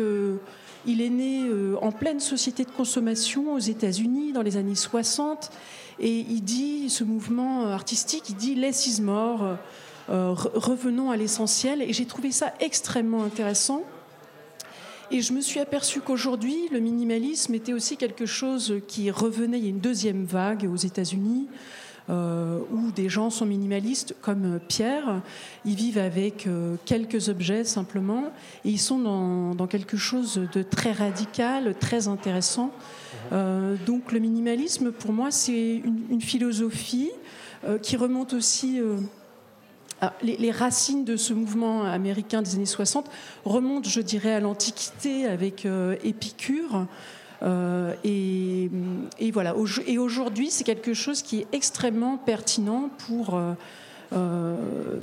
il 0.85 1.01
est 1.01 1.09
né 1.09 1.49
en 1.81 1.91
pleine 1.91 2.19
société 2.19 2.65
de 2.65 2.71
consommation 2.71 3.53
aux 3.53 3.59
États-Unis 3.59 4.31
dans 4.31 4.41
les 4.41 4.57
années 4.57 4.75
60. 4.75 5.51
Et 5.99 6.19
il 6.19 6.41
dit, 6.41 6.89
ce 6.89 7.03
mouvement 7.03 7.67
artistique, 7.67 8.29
il 8.29 8.35
dit 8.35 8.55
less 8.55 8.85
is 8.87 9.01
more, 9.01 9.57
revenons 10.07 11.09
à 11.09 11.17
l'essentiel. 11.17 11.81
Et 11.81 11.93
j'ai 11.93 12.05
trouvé 12.05 12.31
ça 12.31 12.53
extrêmement 12.59 13.23
intéressant 13.23 13.83
et 15.11 15.21
je 15.21 15.33
me 15.33 15.41
suis 15.41 15.59
aperçue 15.59 16.01
qu'aujourd'hui, 16.01 16.69
le 16.71 16.79
minimalisme 16.79 17.53
était 17.53 17.73
aussi 17.73 17.97
quelque 17.97 18.25
chose 18.25 18.75
qui 18.87 19.11
revenait. 19.11 19.59
Il 19.59 19.63
y 19.63 19.67
a 19.67 19.69
une 19.69 19.79
deuxième 19.79 20.25
vague 20.25 20.69
aux 20.71 20.77
États-Unis. 20.77 21.47
Euh, 22.09 22.59
où 22.73 22.91
des 22.91 23.07
gens 23.07 23.29
sont 23.29 23.45
minimalistes, 23.45 24.13
comme 24.21 24.59
Pierre. 24.67 25.21
Ils 25.63 25.75
vivent 25.75 25.97
avec 25.97 26.47
euh, 26.47 26.75
quelques 26.83 27.29
objets 27.29 27.63
simplement, 27.63 28.25
et 28.65 28.71
ils 28.71 28.79
sont 28.79 29.53
dans, 29.53 29.67
quelque 29.67 29.95
chose 29.95 30.41
de 30.53 30.63
très 30.63 30.91
radical, 30.91 31.75
très 31.79 32.09
intéressant. 32.09 32.71
Euh, 33.31 33.77
donc 33.85 34.11
le 34.11 34.19
minimalisme, 34.19 34.91
pour 34.91 35.13
moi, 35.13 35.31
c'est 35.31 35.81
une, 36.09 36.19
philosophie 36.19 37.11
qui 37.81 37.95
remonte 37.95 38.33
aussi 38.33 38.81
ah, 40.05 40.11
les, 40.21 40.51
racines 40.51 41.05
de 41.05 41.15
ce 41.15 41.33
mouvement 41.33 41.85
américain 41.85 42.41
des 42.41 42.55
années 42.55 42.65
60 42.65 43.09
remontent, 43.45 43.89
je 43.89 44.01
dirais, 44.01 44.33
à 44.33 44.41
l'Antiquité 44.41 45.25
avec 45.27 45.65
euh, 45.65 45.95
Épicure. 46.03 46.87
Euh, 47.41 47.93
et, 48.03 48.69
voilà. 49.31 49.55
Et 49.87 49.97
aujourd'hui, 49.97 50.49
c'est 50.51 50.65
quelque 50.65 50.93
chose 50.93 51.21
qui 51.21 51.39
est 51.39 51.47
extrêmement 51.53 52.17
pertinent 52.17 52.89
pour 53.07 53.39
euh, 54.11 54.57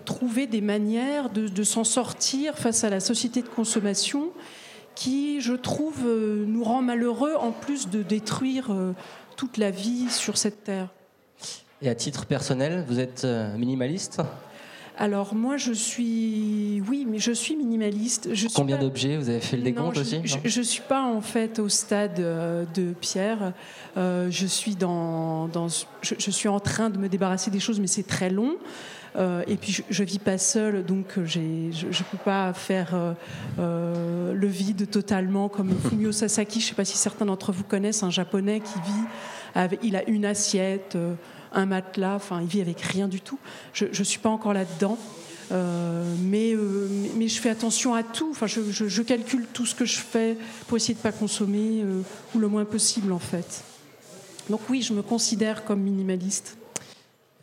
trouver 0.05 0.47
des 0.47 0.61
manières 0.61 1.31
de, 1.31 1.63
s'en 1.63 1.85
sortir 1.85 2.59
face 2.59 2.85
à 2.85 2.91
la 2.91 3.01
société 3.01 3.41
de 3.41 3.49
consommation 3.49 4.29
qui, 4.95 5.41
je 5.41 5.55
trouve, 5.55 6.05
nous 6.05 6.63
rend 6.63 6.83
malheureux 6.83 7.37
en 7.37 7.53
plus 7.53 7.89
de 7.89 8.03
détruire 8.03 8.71
toute 9.39 9.57
la 9.57 9.71
vie 9.71 10.11
sur 10.11 10.37
cette 10.37 10.65
terre. 10.65 10.89
Et 11.81 11.89
à 11.89 11.95
titre 11.95 12.27
personnel, 12.27 12.85
vous 12.87 13.01
êtes 13.01 13.27
minimaliste? 13.57 14.21
Alors 15.01 15.35
moi, 15.35 15.57
je 15.57 15.73
suis, 15.73 16.83
oui, 16.87 17.07
mais 17.09 17.19
je 17.19 17.33
suis 17.33 17.57
minimaliste. 17.57 18.29
Combien 18.55 18.77
d'objets 18.77 19.17
Vous 19.17 19.31
avez 19.31 19.41
fait 19.41 19.57
le 19.57 19.63
décompte 19.63 19.97
aussi 19.97 20.21
Je 20.25 20.59
ne 20.59 20.65
suis 20.65 20.83
pas 20.83 21.03
en 21.03 21.23
fait 21.23 21.59
au 21.59 21.71
stade 21.71 22.21
euh, 22.21 22.67
de 22.75 22.93
Pierre. 22.93 23.55
Euh, 23.97 24.31
je 24.31 24.45
suis 24.45 24.75
dans, 24.75 25.49
je, 26.03 26.31
suis 26.31 26.49
en 26.51 26.61
train 26.61 26.91
de 26.91 26.99
me 26.99 27.09
débarrasser 27.09 27.51
des 27.51 27.61
choses, 27.61 27.81
mais 27.81 27.87
c'est 27.87 28.07
très 28.07 28.29
long. 28.29 28.57
Euh, 29.17 29.43
et 29.49 29.57
puis 29.57 29.73
je, 29.89 30.03
ne 30.03 30.07
vis 30.07 30.19
pas 30.19 30.37
seule, 30.37 30.85
donc 30.85 31.19
je 31.25 31.41
ne 31.41 32.11
peux 32.11 32.19
pas 32.23 32.53
faire 32.53 33.15
le 33.57 34.47
vide 34.47 34.91
totalement 34.91 35.49
comme 35.49 35.75
Fumio 35.89 36.13
Sasaki. 36.13 36.61
Je 36.61 36.67
ne 36.67 36.69
sais 36.69 36.75
pas 36.75 36.85
si 36.85 36.99
certains 36.99 37.25
d'entre 37.25 37.53
vous 37.53 37.65
connaissent 37.65 38.03
un 38.03 38.11
japonais 38.11 38.61
qui 38.61 38.79
vit, 38.81 39.07
avec, 39.55 39.81
il 39.83 39.97
a 39.97 40.07
une 40.11 40.27
assiette, 40.27 40.99
un 41.53 41.67
matelas, 41.67 42.15
enfin 42.15 42.41
il 42.41 42.49
vit 42.49 42.61
avec 42.61 42.81
rien 42.81 43.09
du 43.09 43.21
tout. 43.21 43.39
Je 43.73 43.87
ne 43.87 44.05
suis 44.05 44.19
pas 44.19 44.31
encore 44.31 44.53
là-dedans. 44.53 44.99
Euh, 45.53 46.15
mais, 46.21 46.53
euh, 46.55 46.89
mais 47.17 47.27
je 47.27 47.41
fais 47.41 47.51
attention 47.51 47.95
à 47.95 48.03
tout. 48.03 48.29
Enfin, 48.31 48.47
je, 48.47 49.03
calcule 49.03 49.47
tout 49.53 49.67
ce 49.67 49.75
que 49.75 49.85
je 49.85 49.99
fais 49.99 50.37
pour 50.67 50.77
essayer 50.77 50.95
de 50.95 51.01
ne 51.01 51.03
pas 51.03 51.13
consommer 51.13 51.83
euh, 51.83 52.03
ou 52.35 52.39
le 52.39 52.49
moins 52.49 52.65
possible 52.65 53.13
en 53.13 53.19
fait. 53.19 53.65
Donc 54.49 54.61
oui, 54.69 54.83
je 54.83 54.93
me 54.93 55.03
considère 55.03 55.65
comme 55.65 55.81
minimaliste. 55.81 56.57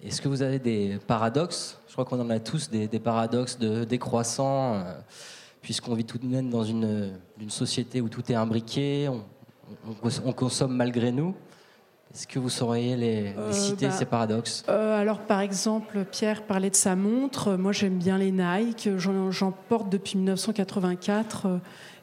Est-ce 0.03 0.21
que 0.21 0.27
vous 0.27 0.41
avez 0.41 0.59
des 0.59 0.99
paradoxes? 1.05 1.79
Je 1.87 1.93
crois 1.93 2.05
qu'on 2.05 2.21
en 2.21 2.29
a 2.29 2.39
tous 2.39 2.69
des, 2.69 2.87
paradoxes 2.99 3.57
de 3.57 3.83
décroissants, 3.83 4.83
puisqu'on 5.61 5.95
vit 5.95 6.05
tout 6.05 6.19
de 6.19 6.27
même 6.27 6.49
dans 6.49 6.63
une, 6.63 7.13
société 7.49 8.01
où 8.01 8.07
tout 8.07 8.31
est 8.31 8.35
imbriqué, 8.35 9.09
on 10.23 10.33
consomme 10.33 10.75
malgré 10.75 11.11
nous. 11.11 11.33
Est-ce 12.13 12.27
que 12.27 12.39
vous 12.39 12.49
sauriez 12.49 12.95
les, 12.95 13.33
euh, 13.37 13.51
citer, 13.51 13.87
bah, 13.87 13.91
ces 13.93 14.05
paradoxes 14.05 14.63
euh, 14.69 14.99
Alors, 14.99 15.19
par 15.19 15.41
exemple, 15.41 16.05
Pierre 16.09 16.43
parlait 16.43 16.69
de 16.69 16.75
sa 16.75 16.95
montre. 16.95 17.57
Moi, 17.57 17.71
j'aime 17.71 17.97
bien 17.97 18.17
les 18.17 18.31
Nike. 18.31 18.89
J'en 18.97 19.51
porte 19.51 19.89
depuis 19.89 20.17
1984. 20.17 21.45
Euh, 21.45 21.57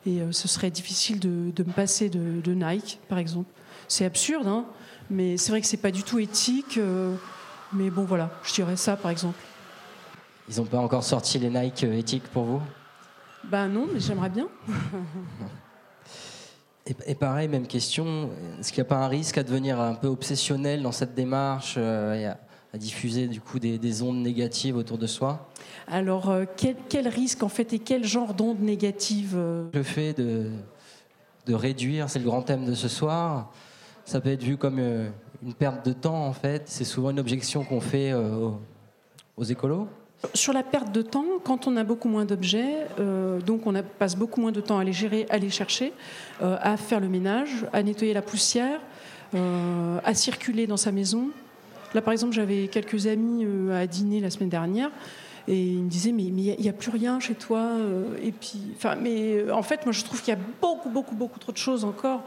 et 0.06 0.20
ce 0.32 0.48
serait 0.48 0.70
difficile 0.70 1.18
de, 1.18 1.64
me 1.64 1.72
passer 1.72 2.10
de, 2.10 2.52
Nike, 2.52 3.00
par 3.08 3.16
exemple. 3.16 3.50
C'est 3.88 4.04
absurde, 4.04 4.46
hein 4.46 4.66
mais 5.10 5.36
c'est 5.36 5.50
vrai 5.50 5.60
que 5.60 5.66
c'est 5.66 5.78
pas 5.78 5.90
du 5.90 6.02
tout 6.02 6.18
éthique. 6.18 6.78
mais 7.72 7.88
bon, 7.88 8.04
voilà, 8.04 8.30
je 8.42 8.52
dirais 8.52 8.76
ça, 8.76 8.96
par 8.96 9.10
exemple. 9.10 9.38
Ils 10.48 10.58
n'ont 10.58 10.66
pas 10.66 10.78
encore 10.78 11.04
sorti 11.04 11.38
les 11.38 11.48
Nike 11.48 11.84
éthiques 11.84 12.24
pour 12.24 12.44
vous? 12.44 12.62
Ben 13.44 13.66
non, 13.68 13.88
mais 13.92 13.98
j'aimerais 13.98 14.28
bien. 14.28 14.48
Et, 16.86 17.14
pareil, 17.14 17.48
même 17.48 17.66
question, 17.66 18.28
est-ce 18.60 18.70
qu'il 18.70 18.82
n'y 18.82 18.86
a 18.86 18.90
pas 18.90 19.02
un 19.02 19.08
risque 19.08 19.38
à 19.38 19.42
devenir 19.42 19.80
un 19.80 19.94
peu 19.94 20.08
obsessionnel 20.08 20.82
dans 20.82 20.92
cette 20.92 21.14
démarche 21.14 21.76
euh, 21.78 22.34
à, 22.74 22.76
diffuser 22.76 23.26
du 23.26 23.40
coup 23.40 23.58
des, 23.58 24.02
ondes 24.02 24.22
négatives 24.22 24.76
autour 24.76 24.98
de 24.98 25.06
soi? 25.06 25.48
Alors, 25.86 26.28
euh, 26.28 26.44
quel, 26.56 27.08
risque 27.08 27.42
en 27.42 27.48
fait 27.48 27.72
et 27.72 27.78
quel 27.78 28.04
genre 28.04 28.34
d'ondes 28.34 28.60
négatives 28.60 29.32
euh? 29.34 29.68
Le 29.72 29.82
fait 29.82 30.12
de, 30.12 30.50
de 31.46 31.54
réduire, 31.54 32.10
c'est 32.10 32.18
le 32.18 32.26
grand 32.26 32.42
thème 32.42 32.66
de 32.66 32.74
ce 32.74 32.88
soir, 32.88 33.50
ça 34.04 34.20
peut 34.20 34.30
être 34.30 34.42
vu 34.42 34.58
comme 34.58 34.78
une 34.78 35.54
perte 35.54 35.86
de 35.86 35.94
temps 35.94 36.26
en 36.26 36.34
fait. 36.34 36.64
C'est 36.66 36.84
souvent 36.84 37.10
une 37.10 37.20
objection 37.20 37.64
qu'on 37.64 37.80
fait 37.80 38.12
aux 38.12 39.44
écolos 39.44 39.88
sur 40.32 40.52
la 40.52 40.62
perte 40.62 40.92
de 40.92 41.02
temps, 41.02 41.24
quand 41.42 41.66
on 41.66 41.76
a 41.76 41.84
beaucoup 41.84 42.08
moins 42.08 42.24
d'objets, 42.24 42.86
euh, 42.98 43.40
donc 43.40 43.66
on 43.66 43.74
passe 43.98 44.16
beaucoup 44.16 44.40
moins 44.40 44.52
de 44.52 44.60
temps 44.60 44.78
à 44.78 44.84
les 44.84 44.92
gérer, 44.92 45.26
à 45.30 45.38
les 45.38 45.50
chercher, 45.50 45.92
euh, 46.42 46.56
à 46.60 46.76
faire 46.76 47.00
le 47.00 47.08
ménage, 47.08 47.66
à 47.72 47.82
nettoyer 47.82 48.14
la 48.14 48.22
poussière, 48.22 48.80
euh, 49.34 49.98
à 50.04 50.14
circuler 50.14 50.66
dans 50.66 50.76
sa 50.76 50.92
maison. 50.92 51.28
Là, 51.94 52.02
par 52.02 52.12
exemple, 52.12 52.32
j'avais 52.32 52.68
quelques 52.68 53.06
amis 53.06 53.46
à 53.72 53.86
dîner 53.86 54.20
la 54.20 54.30
semaine 54.30 54.48
dernière. 54.48 54.90
Et 55.46 55.60
ils 55.60 55.82
me 55.82 55.90
disaient, 55.90 56.12
mais 56.12 56.22
il 56.22 56.32
n'y 56.32 56.68
a, 56.68 56.72
plus 56.72 56.90
rien 56.90 57.20
chez 57.20 57.34
toi. 57.34 57.72
et 58.22 58.32
puis, 58.32 58.60
mais 59.00 59.50
en 59.50 59.62
fait, 59.62 59.84
moi, 59.84 59.92
je 59.92 60.02
trouve 60.02 60.20
qu'il 60.22 60.32
y 60.32 60.36
a 60.36 60.40
beaucoup, 60.60 60.88
beaucoup, 60.88 61.14
beaucoup 61.14 61.38
trop 61.38 61.52
de 61.52 61.58
choses 61.58 61.84
encore. 61.84 62.22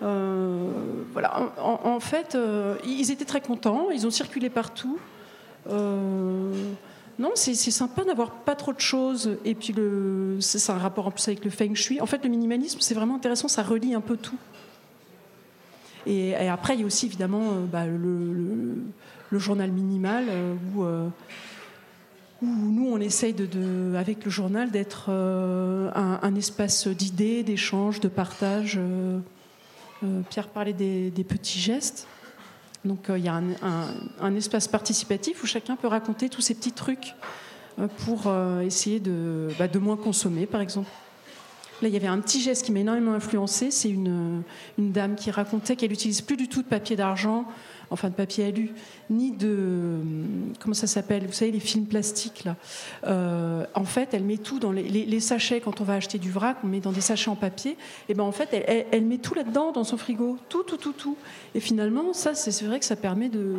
voilà. 0.00 1.52
En, 1.60 2.00
fait, 2.00 2.36
ils 2.84 3.10
étaient 3.12 3.26
très 3.26 3.42
contents. 3.42 3.90
Ils 3.90 4.06
ont 4.06 4.10
circulé 4.10 4.48
partout. 4.48 4.98
Non, 7.22 7.30
c'est 7.36 7.54
sympa 7.54 8.02
d'avoir 8.02 8.32
pas 8.32 8.56
trop 8.56 8.72
de 8.72 8.80
choses. 8.80 9.38
Et 9.44 9.54
puis, 9.54 9.72
c'est 10.40 10.72
un 10.72 10.78
rapport 10.78 11.06
en 11.06 11.12
plus 11.12 11.28
avec 11.28 11.44
le 11.44 11.52
feng 11.52 11.72
shui. 11.76 12.00
En 12.00 12.06
fait, 12.06 12.24
le 12.24 12.28
minimalisme, 12.28 12.80
c'est 12.80 12.94
vraiment 12.94 13.14
intéressant, 13.14 13.46
ça 13.46 13.62
relie 13.62 13.94
un 13.94 14.00
peu 14.00 14.16
tout. 14.16 14.38
Et, 16.04 16.34
après, 16.48 16.74
il 16.74 16.80
y 16.80 16.82
a 16.82 16.86
aussi 16.86 17.06
évidemment 17.06 17.52
euh, 17.52 17.64
bah, 17.64 17.86
le, 17.86 19.38
journal 19.38 19.70
minimal 19.70 20.24
euh, 20.28 20.54
euh, 20.80 21.08
où, 22.42 22.46
nous, 22.46 22.88
on 22.88 22.98
essaye, 22.98 23.34
de, 23.34 23.94
avec 23.94 24.24
le 24.24 24.30
journal, 24.32 24.72
d'être 24.72 25.10
un, 25.12 26.34
espace 26.34 26.88
d'idées, 26.88 27.44
d'échanges, 27.44 28.00
de 28.00 28.08
partage. 28.08 28.80
Pierre 30.28 30.48
parlait 30.48 30.72
des 30.72 31.24
petits 31.24 31.60
gestes. 31.60 32.08
Donc 32.84 33.10
euh, 33.10 33.18
il 33.18 33.24
y 33.24 33.28
a 33.28 33.40
un, 34.20 34.34
espace 34.34 34.68
participatif 34.68 35.42
où 35.42 35.46
chacun 35.46 35.76
peut 35.76 35.86
raconter 35.88 36.28
tous 36.28 36.40
ces 36.40 36.54
petits 36.54 36.72
trucs 36.72 37.14
euh, 37.78 37.86
pour 38.04 38.26
euh, 38.26 38.60
essayer 38.60 39.00
bah, 39.58 39.68
de 39.68 39.78
moins 39.78 39.96
consommer, 39.96 40.46
par 40.46 40.60
exemple. 40.60 40.90
Là, 41.82 41.88
il 41.88 41.94
y 41.94 41.96
avait 41.96 42.06
un 42.06 42.20
petit 42.20 42.40
geste 42.40 42.64
qui 42.64 42.72
m'a 42.72 42.80
énormément 42.80 43.12
influencé. 43.12 43.70
C'est 43.70 43.90
une, 43.90 44.42
une, 44.78 44.92
dame 44.92 45.14
qui 45.16 45.30
racontait 45.30 45.76
qu'elle 45.76 45.90
n'utilise 45.90 46.20
plus 46.20 46.36
du 46.36 46.48
tout 46.48 46.62
de 46.62 46.68
papier 46.68 46.96
d'argent 46.96 47.46
enfin 47.92 48.08
de 48.08 48.14
papier 48.14 48.46
alu, 48.46 48.70
ni 49.10 49.30
de 49.32 50.00
comment 50.60 50.74
ça 50.74 50.86
s'appelle, 50.86 51.26
vous 51.26 51.32
savez 51.32 51.52
les 51.52 51.60
films 51.60 51.86
plastiques 51.86 52.44
là. 52.44 52.56
Euh, 53.06 53.64
en 53.74 53.84
fait, 53.84 54.14
elle 54.14 54.24
met 54.24 54.38
tout 54.38 54.58
dans 54.58 54.72
les, 54.72 55.20
sachets 55.20 55.60
quand 55.60 55.80
on 55.80 55.84
va 55.84 55.94
acheter 55.94 56.18
du 56.18 56.30
vrac, 56.30 56.56
on 56.64 56.66
met 56.66 56.80
dans 56.80 56.92
des 56.92 57.00
sachets 57.00 57.30
en 57.30 57.36
papier. 57.36 57.76
Et 58.08 58.14
ben 58.14 58.24
en 58.24 58.32
fait, 58.32 58.48
elle, 58.90 59.04
met 59.04 59.18
tout 59.18 59.34
là-dedans 59.34 59.72
dans 59.72 59.84
son 59.84 59.96
frigo, 59.96 60.38
tout, 60.48 60.62
tout, 60.62 60.78
tout, 60.78 60.92
tout. 60.92 61.16
Et 61.54 61.60
finalement, 61.60 62.12
ça, 62.12 62.34
c'est 62.34 62.64
vrai 62.64 62.80
que 62.80 62.84
ça 62.84 62.96
permet 62.96 63.28
de, 63.28 63.54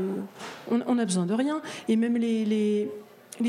on, 0.70 0.98
a 0.98 1.06
besoin 1.06 1.26
de 1.26 1.34
rien. 1.34 1.62
Et 1.88 1.96
même 1.96 2.18
les 2.18 2.90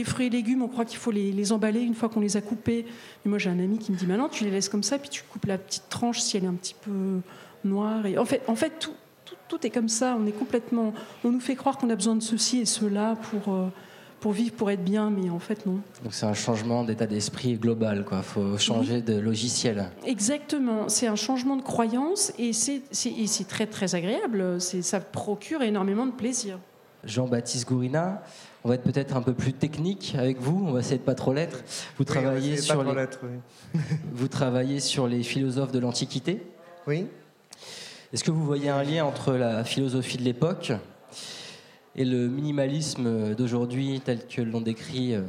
fruits 0.04 0.26
et 0.26 0.30
légumes, 0.30 0.62
on 0.62 0.68
croit 0.68 0.84
qu'il 0.84 0.98
faut 0.98 1.10
les, 1.10 1.52
emballer 1.52 1.80
une 1.80 1.94
fois 1.94 2.08
qu'on 2.08 2.20
les 2.20 2.36
a 2.36 2.40
coupés. 2.40 2.86
Mais 3.24 3.30
moi, 3.30 3.38
j'ai 3.38 3.50
un 3.50 3.58
ami 3.58 3.78
qui 3.78 3.92
me 3.92 3.96
dit 3.96 4.06
maintenant, 4.06 4.28
tu 4.28 4.44
les 4.44 4.50
laisses 4.50 4.68
comme 4.68 4.82
ça, 4.82 4.98
puis 4.98 5.08
tu 5.08 5.22
coupes 5.22 5.46
la 5.46 5.58
petite 5.58 5.88
tranche 5.88 6.20
si 6.20 6.36
elle 6.36 6.44
est 6.44 6.48
un 6.48 6.54
petit 6.54 6.74
peu 6.80 7.20
noire. 7.64 8.06
Et 8.06 8.18
en 8.18 8.24
fait, 8.24 8.42
en 8.46 8.56
fait 8.56 8.72
tout, 8.78 8.92
tout 9.48 9.66
est 9.66 9.70
comme 9.70 9.88
ça. 9.88 10.16
On 10.18 10.26
est 10.26 10.32
complètement. 10.32 10.92
On 11.24 11.30
nous 11.30 11.40
fait 11.40 11.54
croire 11.54 11.78
qu'on 11.78 11.90
a 11.90 11.96
besoin 11.96 12.16
de 12.16 12.22
ceci 12.22 12.60
et 12.60 12.64
cela 12.64 13.16
pour 13.30 13.54
euh, 13.54 13.68
pour 14.20 14.32
vivre, 14.32 14.54
pour 14.54 14.70
être 14.70 14.82
bien, 14.82 15.10
mais 15.10 15.28
en 15.28 15.38
fait 15.38 15.66
non. 15.66 15.80
Donc 16.02 16.14
c'est 16.14 16.24
un 16.24 16.32
changement 16.32 16.82
d'état 16.82 17.06
d'esprit 17.06 17.56
global, 17.58 18.06
quoi. 18.06 18.22
Faut 18.22 18.56
changer 18.56 19.02
de 19.02 19.18
logiciel. 19.18 19.90
Exactement. 20.06 20.88
C'est 20.88 21.08
un 21.08 21.16
changement 21.16 21.56
de 21.56 21.62
croyance 21.62 22.32
et 22.38 22.54
c'est 22.54 23.48
très 23.48 23.66
très 23.66 23.94
agréable. 23.94 24.60
Ça 24.60 25.00
procure 25.00 25.60
énormément 25.60 26.06
de 26.06 26.12
plaisir. 26.12 26.58
Jean-Baptiste 27.04 27.68
Gourina, 27.68 28.22
on 28.64 28.70
va 28.70 28.76
être 28.76 28.82
peut-être 28.82 29.14
un 29.14 29.20
peu 29.20 29.34
plus 29.34 29.52
technique 29.52 30.16
avec 30.18 30.40
vous. 30.40 30.64
On 30.66 30.72
va 30.72 30.80
essayer 30.80 30.96
de 30.96 31.02
pas 31.02 31.14
trop 31.14 31.34
l'être. 31.34 31.62
Vous 31.98 32.04
travaillez 32.04 32.56
sur 32.56 32.82
les. 32.82 33.06
vous 34.12 34.28
travaillez 34.28 34.80
sur 34.80 35.06
les 35.06 35.22
philosophes 35.22 35.70
de 35.70 35.78
l'Antiquité. 35.78 36.40
Oui. 36.86 37.06
Est-ce 38.12 38.24
que 38.24 38.30
vous 38.30 38.44
voyez 38.44 38.70
un 38.70 38.82
lien 38.82 39.04
entre 39.04 39.34
la 39.34 39.64
philosophie 39.64 40.16
de 40.16 40.22
l'époque 40.22 40.72
et 41.94 42.04
le 42.04 42.28
minimalisme 42.28 43.34
d'aujourd'hui 43.34 44.00
tel 44.02 44.26
que 44.26 44.40
l'ont 44.40 44.60
décrit 44.62 45.14
euh, 45.14 45.22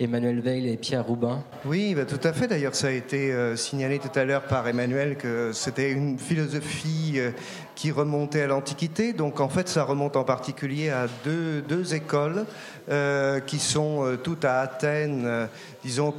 Emmanuel 0.00 0.40
Veil 0.40 0.68
et 0.68 0.76
Pierre 0.76 1.06
Roubin? 1.06 1.44
Oui, 1.64 1.94
bah, 1.94 2.04
tout 2.04 2.20
à 2.26 2.32
fait. 2.32 2.48
D'ailleurs, 2.48 2.74
ça 2.74 2.88
a 2.88 2.90
été 2.90 3.32
euh, 3.32 3.54
signalé 3.54 4.00
tout 4.00 4.18
à 4.18 4.24
l'heure 4.24 4.44
par 4.44 4.66
Emmanuel 4.66 5.16
que 5.16 5.52
c'était 5.52 5.92
une 5.92 6.18
philosophie 6.18 7.14
euh, 7.16 7.30
qui 7.74 7.90
remontait 7.90 8.42
à 8.42 8.46
l'Antiquité. 8.46 9.12
Donc, 9.12 9.40
en 9.40 9.48
fait, 9.48 9.68
ça 9.68 9.84
remonte 9.84 10.16
en 10.16 10.24
particulier 10.24 10.90
à 10.90 11.06
deux, 11.24 11.62
deux 11.62 11.94
écoles 11.94 12.44
qui 13.46 13.58
sont 13.60 14.18
toutes 14.24 14.44
à 14.44 14.58
Athènes 14.58 15.48
disons, 15.84 16.14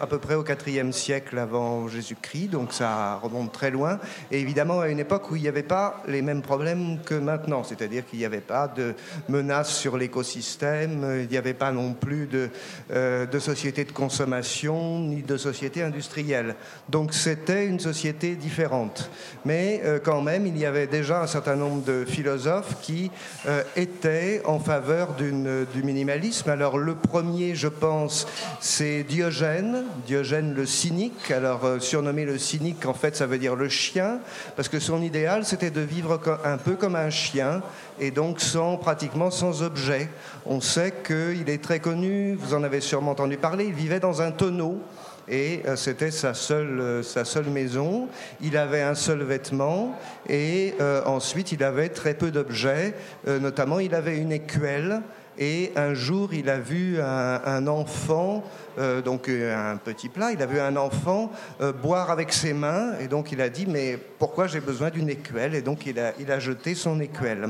à 0.00 0.06
peu 0.06 0.18
près 0.18 0.34
au 0.34 0.44
IVe 0.44 0.92
siècle 0.92 1.38
avant 1.38 1.88
Jésus-Christ, 1.88 2.48
donc 2.48 2.72
ça 2.72 3.16
remonte 3.22 3.52
très 3.52 3.70
loin, 3.70 3.98
et 4.30 4.40
évidemment 4.40 4.80
à 4.80 4.88
une 4.88 4.98
époque 4.98 5.30
où 5.30 5.36
il 5.36 5.42
n'y 5.42 5.48
avait 5.48 5.62
pas 5.62 6.02
les 6.08 6.22
mêmes 6.22 6.42
problèmes 6.42 6.98
que 7.04 7.14
maintenant, 7.14 7.62
c'est-à-dire 7.62 8.04
qu'il 8.06 8.18
n'y 8.18 8.24
avait 8.24 8.40
pas 8.40 8.68
de 8.68 8.94
menaces 9.28 9.74
sur 9.74 9.96
l'écosystème, 9.96 11.20
il 11.22 11.28
n'y 11.28 11.36
avait 11.36 11.54
pas 11.54 11.72
non 11.72 11.92
plus 11.92 12.26
de, 12.26 12.50
euh, 12.92 13.26
de 13.26 13.38
société 13.38 13.84
de 13.84 13.92
consommation, 13.92 15.00
ni 15.00 15.22
de 15.22 15.36
société 15.36 15.82
industrielle. 15.82 16.56
Donc 16.88 17.14
c'était 17.14 17.66
une 17.66 17.80
société 17.80 18.34
différente. 18.34 19.10
Mais 19.44 19.80
euh, 19.84 19.98
quand 20.02 20.22
même, 20.22 20.46
il 20.46 20.58
y 20.58 20.66
avait 20.66 20.86
déjà 20.94 21.20
un 21.20 21.26
certain 21.26 21.56
nombre 21.56 21.82
de 21.82 22.04
philosophes 22.04 22.76
qui 22.80 23.10
euh, 23.48 23.64
étaient 23.74 24.42
en 24.44 24.60
faveur 24.60 25.14
du 25.14 25.82
minimalisme. 25.82 26.48
Alors 26.50 26.78
le 26.78 26.94
premier, 26.94 27.56
je 27.56 27.66
pense, 27.66 28.28
c'est 28.60 29.02
Diogène, 29.02 29.82
Diogène 30.06 30.54
le 30.54 30.66
cynique. 30.66 31.32
Alors 31.32 31.64
euh, 31.64 31.80
surnommé 31.80 32.24
le 32.24 32.38
cynique, 32.38 32.86
en 32.86 32.94
fait, 32.94 33.16
ça 33.16 33.26
veut 33.26 33.38
dire 33.38 33.56
le 33.56 33.68
chien, 33.68 34.20
parce 34.54 34.68
que 34.68 34.78
son 34.78 35.02
idéal, 35.02 35.44
c'était 35.44 35.72
de 35.72 35.80
vivre 35.80 36.20
un 36.44 36.58
peu 36.58 36.76
comme 36.76 36.94
un 36.94 37.10
chien, 37.10 37.60
et 37.98 38.12
donc 38.12 38.40
sans 38.40 38.76
pratiquement 38.76 39.32
sans 39.32 39.64
objet. 39.64 40.08
On 40.46 40.60
sait 40.60 40.94
qu'il 41.04 41.50
est 41.50 41.62
très 41.62 41.80
connu, 41.80 42.36
vous 42.36 42.54
en 42.54 42.62
avez 42.62 42.80
sûrement 42.80 43.10
entendu 43.10 43.36
parler, 43.36 43.64
il 43.64 43.74
vivait 43.74 43.98
dans 43.98 44.22
un 44.22 44.30
tonneau 44.30 44.80
et 45.28 45.62
euh, 45.66 45.76
c'était 45.76 46.10
sa 46.10 46.34
seule, 46.34 46.80
euh, 46.80 47.02
sa 47.02 47.24
seule 47.24 47.46
maison. 47.46 48.08
Il 48.40 48.56
avait 48.56 48.82
un 48.82 48.94
seul 48.94 49.22
vêtement. 49.22 49.98
Et 50.28 50.74
ensuite 51.06 51.52
il 51.52 51.62
avait 51.62 51.90
très 51.90 52.14
peu 52.14 52.30
d'objets, 52.30 52.94
notamment 53.26 53.78
il 53.78 53.94
avait 53.94 54.16
une 54.16 54.32
écuelle. 54.32 55.02
Et 55.38 55.72
un 55.74 55.94
jour, 55.94 56.32
il 56.32 56.48
a 56.48 56.58
vu 56.58 57.00
un, 57.00 57.66
enfant, 57.66 58.44
euh, 58.78 59.02
donc 59.02 59.28
euh, 59.28 59.72
un 59.72 59.76
petit 59.76 60.08
plat, 60.08 60.30
il 60.30 60.40
a 60.40 60.46
vu 60.46 60.60
un 60.60 60.76
enfant 60.76 61.32
euh, 61.60 61.72
boire 61.72 62.10
avec 62.10 62.32
ses 62.32 62.52
mains, 62.52 62.92
et 63.00 63.08
donc 63.08 63.32
il 63.32 63.40
a 63.40 63.48
dit, 63.48 63.66
mais 63.66 63.98
pourquoi 64.18 64.46
j'ai 64.46 64.60
besoin 64.60 64.90
d'une 64.90 65.08
écuelle? 65.08 65.54
Et 65.56 65.62
donc 65.62 65.86
il 65.86 65.98
a 65.98 66.38
jeté 66.38 66.74
son 66.74 67.00
écuelle. 67.00 67.48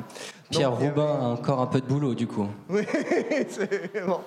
Pierre 0.57 0.73
Robin 0.73 1.07
a 1.07 1.25
encore 1.25 1.61
un 1.61 1.67
peu 1.67 1.81
de 1.81 1.87
boulot, 1.87 2.15
du 2.15 2.27
coup. 2.27 2.47
Oui, 2.69 2.83
bon. 4.07 4.21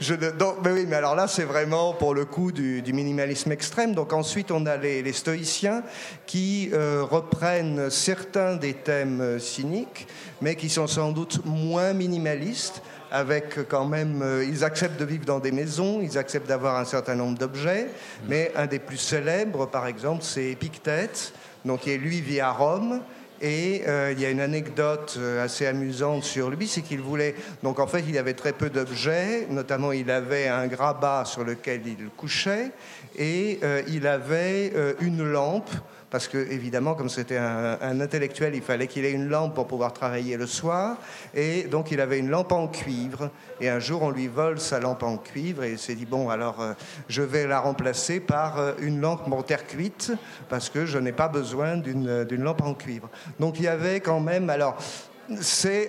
Je, 0.00 0.14
donc, 0.14 0.56
mais 0.64 0.72
oui, 0.72 0.86
mais 0.88 0.96
alors 0.96 1.14
là, 1.14 1.26
c'est 1.28 1.44
vraiment 1.44 1.92
pour 1.92 2.14
le 2.14 2.24
coup 2.24 2.52
du, 2.52 2.82
minimalisme 2.92 3.52
extrême. 3.52 3.94
Donc 3.94 4.12
ensuite, 4.12 4.50
on 4.50 4.66
a 4.66 4.76
les, 4.76 5.12
stoïciens 5.12 5.82
qui 6.26 6.70
reprennent 6.72 7.90
certains 7.90 8.56
des 8.56 8.74
thèmes 8.74 9.38
cyniques, 9.38 10.06
mais 10.40 10.56
qui 10.56 10.68
sont 10.68 10.86
sans 10.86 11.12
doute 11.12 11.44
moins 11.44 11.92
minimalistes 11.92 12.82
avec 13.10 13.68
quand 13.68 13.86
même, 13.86 14.22
euh, 14.22 14.44
ils 14.44 14.64
acceptent 14.64 15.00
de 15.00 15.04
vivre 15.04 15.24
dans 15.24 15.40
des 15.40 15.52
maisons, 15.52 16.00
ils 16.02 16.18
acceptent 16.18 16.48
d'avoir 16.48 16.76
un 16.76 16.84
certain 16.84 17.14
nombre 17.14 17.38
d'objets, 17.38 17.88
mais 18.28 18.52
un 18.54 18.66
des 18.66 18.78
plus 18.78 18.98
célèbres, 18.98 19.66
par 19.66 19.86
exemple, 19.86 20.22
c'est 20.22 20.44
Épictète, 20.44 21.32
donc 21.64 21.80
qui 21.80 21.96
lui 21.96 22.20
vit 22.20 22.40
à 22.40 22.50
Rome. 22.50 23.00
Et 23.40 23.82
euh, 23.86 24.12
il 24.12 24.20
y 24.20 24.26
a 24.26 24.30
une 24.30 24.40
anecdote 24.40 25.16
euh, 25.18 25.44
assez 25.44 25.66
amusante 25.66 26.24
sur 26.24 26.50
lui, 26.50 26.66
c'est 26.66 26.82
qu'il 26.82 27.00
voulait. 27.00 27.34
Donc 27.62 27.78
en 27.78 27.86
fait, 27.86 28.04
il 28.08 28.18
avait 28.18 28.34
très 28.34 28.52
peu 28.52 28.70
d'objets, 28.70 29.46
notamment 29.50 29.92
il 29.92 30.10
avait 30.10 30.48
un 30.48 30.66
grabat 30.66 31.24
sur 31.24 31.44
lequel 31.44 31.82
il 31.86 32.08
couchait, 32.16 32.72
et 33.16 33.60
il 33.88 34.06
avait 34.06 34.72
une 35.00 35.24
lampe 35.24 35.70
parce 36.10 36.28
que 36.28 36.38
évidemment, 36.38 36.94
comme 36.94 37.08
c'était 37.08 37.36
un, 37.36 38.00
intellectuel, 38.00 38.54
il 38.54 38.62
fallait 38.62 38.86
qu'il 38.86 39.04
ait 39.04 39.12
une 39.12 39.28
lampe 39.28 39.54
pour 39.54 39.66
pouvoir 39.66 39.92
travailler 39.92 40.36
le 40.36 40.46
soir, 40.46 40.96
et 41.34 41.64
donc 41.64 41.90
il 41.90 42.00
avait 42.00 42.18
une 42.18 42.30
lampe 42.30 42.52
en 42.52 42.66
cuivre. 42.66 43.30
Et 43.60 43.68
un 43.68 43.78
jour, 43.78 44.02
on 44.02 44.10
lui 44.10 44.28
vole 44.28 44.58
sa 44.58 44.80
lampe 44.80 45.02
en 45.02 45.18
cuivre, 45.18 45.64
et 45.64 45.72
il 45.72 45.78
s'est 45.78 45.94
dit 45.94 46.06
bon, 46.06 46.30
alors 46.30 46.60
euh, 46.60 46.72
je 47.08 47.22
vais 47.22 47.46
la 47.46 47.60
remplacer 47.60 48.20
par 48.20 48.58
euh, 48.58 48.72
une 48.80 49.00
lampe 49.00 49.30
en 49.30 49.42
cuite, 49.42 50.12
parce 50.48 50.70
que 50.70 50.86
je 50.86 50.98
n'ai 50.98 51.12
pas 51.12 51.28
besoin 51.28 51.76
d'une 51.76 52.42
lampe 52.42 52.62
en 52.62 52.74
cuivre. 52.74 53.08
Donc 53.38 53.58
il 53.58 53.64
y 53.64 53.68
avait 53.68 54.00
quand 54.00 54.20
même, 54.20 54.50
alors 54.50 54.78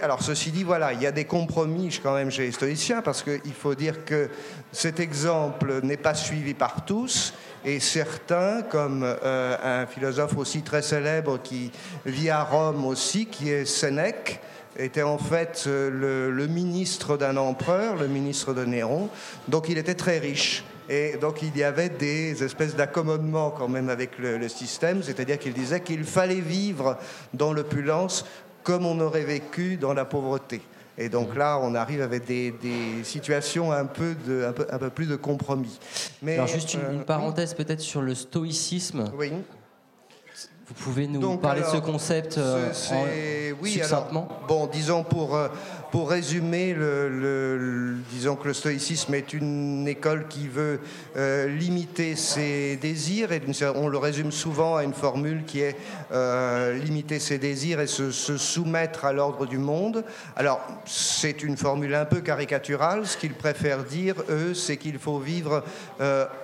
alors 0.01 0.21
ceci 0.21 0.51
dit 0.51 0.63
voilà 0.63 0.91
il 0.91 1.01
y 1.01 1.07
a 1.07 1.11
des 1.11 1.25
compromis 1.25 1.97
quand 2.03 2.13
même 2.13 2.29
chez 2.29 2.43
les 2.43 2.51
stoïciens 2.51 3.01
parce 3.01 3.23
qu'il 3.23 3.53
faut 3.53 3.73
dire 3.73 4.03
que 4.03 4.29
cet 4.71 4.99
exemple 4.99 5.79
n'est 5.81 5.97
pas 5.97 6.13
suivi 6.13 6.53
par 6.53 6.83
tous 6.83 7.33
et 7.66 7.80
certains, 7.80 8.62
comme 8.62 9.04
euh, 9.04 9.58
un 9.63 9.86
philosophe 9.86 10.38
aussi 10.38 10.62
très 10.62 10.82
célèbre 10.82 11.39
qui 11.42 11.72
vit 12.06 12.30
à 12.30 12.44
Rome 12.44 12.86
aussi, 12.86 13.25
qui 13.25 13.50
est 13.50 13.66
Sénèque, 13.66 14.42
était 14.78 15.04
en 15.04 15.18
fait 15.18 15.66
euh, 15.68 16.30
le, 16.30 16.48
ministre 16.48 17.18
d'un 17.18 17.36
empereur, 17.38 17.96
le 17.98 18.08
ministre 18.08 18.54
de 18.54 18.63
Néron. 18.63 19.10
Donc 19.48 19.68
il 19.68 19.78
était 19.78 19.96
très 19.96 20.20
riche. 20.20 20.63
Et 20.89 21.18
donc 21.18 21.42
il 21.42 21.56
y 21.56 21.63
avait 21.63 21.89
des 21.89 22.44
espèces 22.44 22.75
d'accommodements 22.75 23.51
quand 23.51 23.68
même 23.68 23.89
avec 23.89 24.18
le 24.18 24.48
système, 24.48 25.04
c'est-à-dire 25.04 25.38
qu'il 25.38 25.54
disait 25.54 25.82
qu'il 25.82 26.04
fallait 26.04 26.36
vivre 26.36 26.98
dans 27.34 27.54
l'opulence 27.54 28.25
comme 28.63 28.86
on 28.86 29.00
aurait 29.00 29.24
vécu 29.24 29.78
dans 29.78 29.94
la 29.94 30.06
pauvreté. 30.06 30.62
Et 31.00 31.08
donc 31.08 31.34
là, 31.34 31.58
on 31.63 31.75
arrive 31.75 32.01
avec 32.01 32.25
des, 32.25 32.53
situations 33.03 33.72
un 33.72 33.86
peu, 33.86 34.15
de, 34.27 34.44
un, 34.44 34.51
peu, 34.51 34.68
un 34.70 34.77
peu 34.77 34.89
plus 34.89 35.08
de 35.08 35.15
compromis. 35.15 35.79
Mais, 36.22 36.34
Alors 36.34 36.48
juste 36.48 36.74
une, 36.74 36.82
euh, 36.82 37.03
parenthèse 37.03 37.53
peut-être 37.53 37.79
sur 37.79 38.01
le 38.01 38.13
stoïcisme. 38.13 39.06
Oui. 39.18 39.32
Vous 40.68 40.74
pouvez 40.75 41.08
nous 41.08 41.38
parler 41.38 41.62
de 41.62 41.68
ce 41.68 41.77
concept 41.77 42.38
euh, 42.38 42.72
oui, 43.62 43.72
succinctement? 43.72 44.27
Bon, 44.48 44.68
disons 44.68 45.03
pour, 45.03 45.36
euh, 45.36 45.48
pour 45.91 46.10
résumer, 46.10 46.74
le, 46.74 47.96
disons 48.12 48.36
que 48.36 48.48
le 48.48 48.53
stoïcisme 48.53 49.13
est 49.13 49.34
une 49.34 49.88
école 49.88 50.27
qui 50.27 50.48
veut 50.48 50.79
euh, 51.17 51.48
limiter 51.48 52.15
ses 52.15 52.75
désirs, 52.77 53.29
on 53.75 53.88
le 53.88 53.98
résume 53.98 54.31
souvent 54.31 54.75
à 54.75 54.84
une 54.84 54.93
formule 54.93 55.43
qui 55.46 55.62
est 55.62 55.75
limiter 56.74 57.19
ses 57.19 57.38
désirs 57.38 57.79
et 57.79 57.88
se, 57.88 58.12
se 58.12 58.38
soumettre 58.38 59.06
à 59.06 59.13
l'ordre 59.13 59.45
du 59.45 59.58
monde. 59.58 60.04
Alors, 60.36 60.62
c'est 60.86 61.43
une 61.43 61.58
formule 61.58 61.93
un 61.95 62.06
peu 62.06 62.21
caricaturale. 62.21 63.06
Ce 63.06 63.17
qu'ils 63.17 63.34
préfèrent 63.34 63.84
dire, 63.84 64.15
eux, 64.30 64.54
c'est 64.54 64.78
qu'il 64.78 64.99
faut 64.99 65.19
vivre 65.19 65.63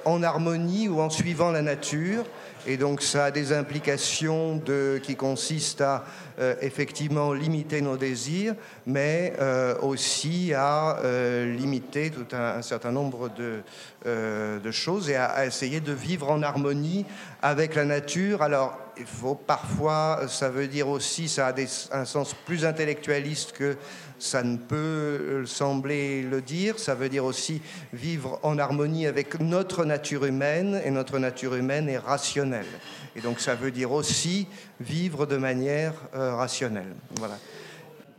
en 0.06 0.24
harmonie 0.24 0.88
ou 0.88 1.02
en 1.02 1.10
suivant 1.10 1.52
la 1.52 1.62
nature. 1.62 2.24
Et 2.68 2.78
donc 2.78 3.02
ça 3.02 3.26
a 3.26 3.32
des 3.32 3.54
implications 3.54 4.62
qui 5.04 5.16
consistent 5.16 5.82
à 5.82 6.04
euh, 6.40 6.56
effectivement 6.62 7.32
limiter 7.32 7.82
nos 7.82 7.96
désirs, 7.96 8.56
mais 8.86 9.34
euh, 9.40 9.76
aussi 9.82 10.54
à 10.54 10.98
euh, 11.00 11.54
limiter 11.54 12.10
tout 12.10 12.36
un, 12.36 12.62
certain 12.62 12.92
nombre 12.92 13.30
de, 13.30 13.62
de 14.06 14.72
choses 14.72 15.10
et 15.10 15.16
à, 15.16 15.46
essayer 15.46 15.80
de 15.80 15.94
vivre 15.94 16.30
en 16.32 16.42
harmonie 16.42 17.06
avec 17.42 17.76
la 17.76 17.86
nature. 17.86 18.42
Alors 18.42 18.78
il 18.98 19.06
faut 19.06 19.36
parfois, 19.36 20.28
ça 20.28 20.50
veut 20.50 20.68
dire 20.68 20.88
aussi, 20.88 21.28
ça 21.28 21.48
a 21.48 21.54
un 21.92 22.06
sens 22.06 22.36
plus 22.46 22.66
intellectualiste 22.66 23.52
que 23.54 23.78
ça 24.20 24.44
ne 24.44 24.58
peut 24.58 24.76
euh, 24.76 25.46
sembler 25.46 26.22
le 26.22 26.42
dire. 26.42 26.80
Ça 26.80 26.96
veut 26.96 27.10
dire 27.10 27.26
aussi 27.26 27.62
vivre 27.94 28.40
en 28.44 28.58
harmonie 28.58 29.08
avec 29.08 29.40
notre 29.40 29.86
nature 29.86 30.26
humaine, 30.26 30.82
et 30.86 30.92
notre 30.92 31.20
nature 31.20 31.56
humaine 31.56 31.90
est 31.90 31.98
rationnelle. 31.98 32.66
Et 33.16 33.22
donc 33.22 33.40
ça 33.40 33.56
veut 33.56 33.72
dire 33.72 33.92
aussi 33.92 34.48
vivre 34.80 35.26
de 35.26 35.38
manière 35.38 35.94
euh, 36.16 36.36
rationnelle. 36.36 36.96
Voilà. 37.18 37.38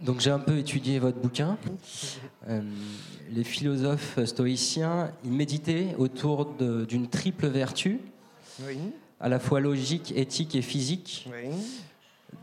Donc 0.01 0.21
j'ai 0.21 0.31
un 0.31 0.39
peu 0.39 0.59
étudié 0.59 0.99
votre 0.99 1.19
bouquin. 1.19 1.57
Euh, 2.49 2.61
les 3.31 3.45
philosophes 3.45 4.23
stoïciens, 4.25 5.11
ils 5.25 5.33
méditaient 5.33 5.95
autour 5.99 6.55
d'une 6.55 7.09
triple 7.09 7.47
vertu, 7.49 7.99
à 9.21 9.29
la 9.29 9.39
fois 9.39 9.61
logique, 9.61 10.13
éthique 10.17 10.55
et 10.55 10.63
physique. 10.63 11.29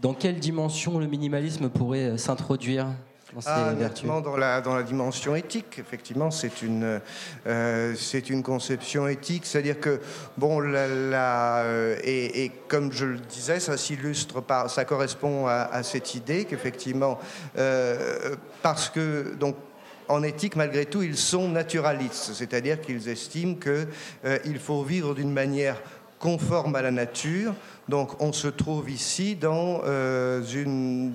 Dans 0.02 0.14
quelle 0.14 0.40
dimension 0.40 1.00
le 1.00 1.08
minimalisme 1.08 1.70
pourrait 1.70 2.18
s'introduire 2.18 2.88
ah, 3.46 3.74
dans 4.22 4.38
la, 4.38 4.62
dans 4.62 4.76
la 4.76 4.84
dimension 4.84 5.36
éthique, 5.36 5.80
effectivement, 5.80 6.32
c'est 6.32 6.62
une, 6.62 7.02
euh, 7.48 7.96
c'est 7.98 8.30
une 8.30 8.44
conception 8.44 9.08
éthique. 9.08 9.46
C'est-à-dire 9.46 9.80
que, 9.80 10.00
bon, 10.38 10.60
la, 10.60 11.64
euh, 11.64 11.98
et, 12.04 12.52
comme 12.68 12.92
je 12.92 13.06
le 13.06 13.18
disais, 13.18 13.60
ça 13.60 13.78
s'illustre 13.78 14.42
par, 14.42 14.70
ça 14.70 14.86
correspond 14.86 15.48
à, 15.48 15.82
cette 15.84 16.16
idée 16.16 16.46
qu'effectivement, 16.46 17.20
euh, 17.58 18.36
parce 18.62 18.90
que, 18.90 19.34
donc, 19.36 19.56
en 20.10 20.22
éthique, 20.22 20.56
malgré 20.56 20.86
tout, 20.86 21.02
ils 21.02 21.18
sont 21.18 21.48
naturalistes, 21.50 22.34
c'est-à-dire 22.34 22.82
qu'ils 22.82 23.08
estiment 23.08 23.56
qu'il 23.56 24.60
faut 24.60 24.84
vivre 24.84 25.16
d'une 25.16 25.32
manière 25.32 25.82
conforme 26.24 26.74
à 26.78 26.82
la 26.82 26.92
nature. 26.92 27.54
Donc 27.90 28.22
on 28.22 28.32
se 28.32 28.48
trouve 28.48 28.90
ici 28.90 29.36
dans 29.36 29.82
une 30.54 31.12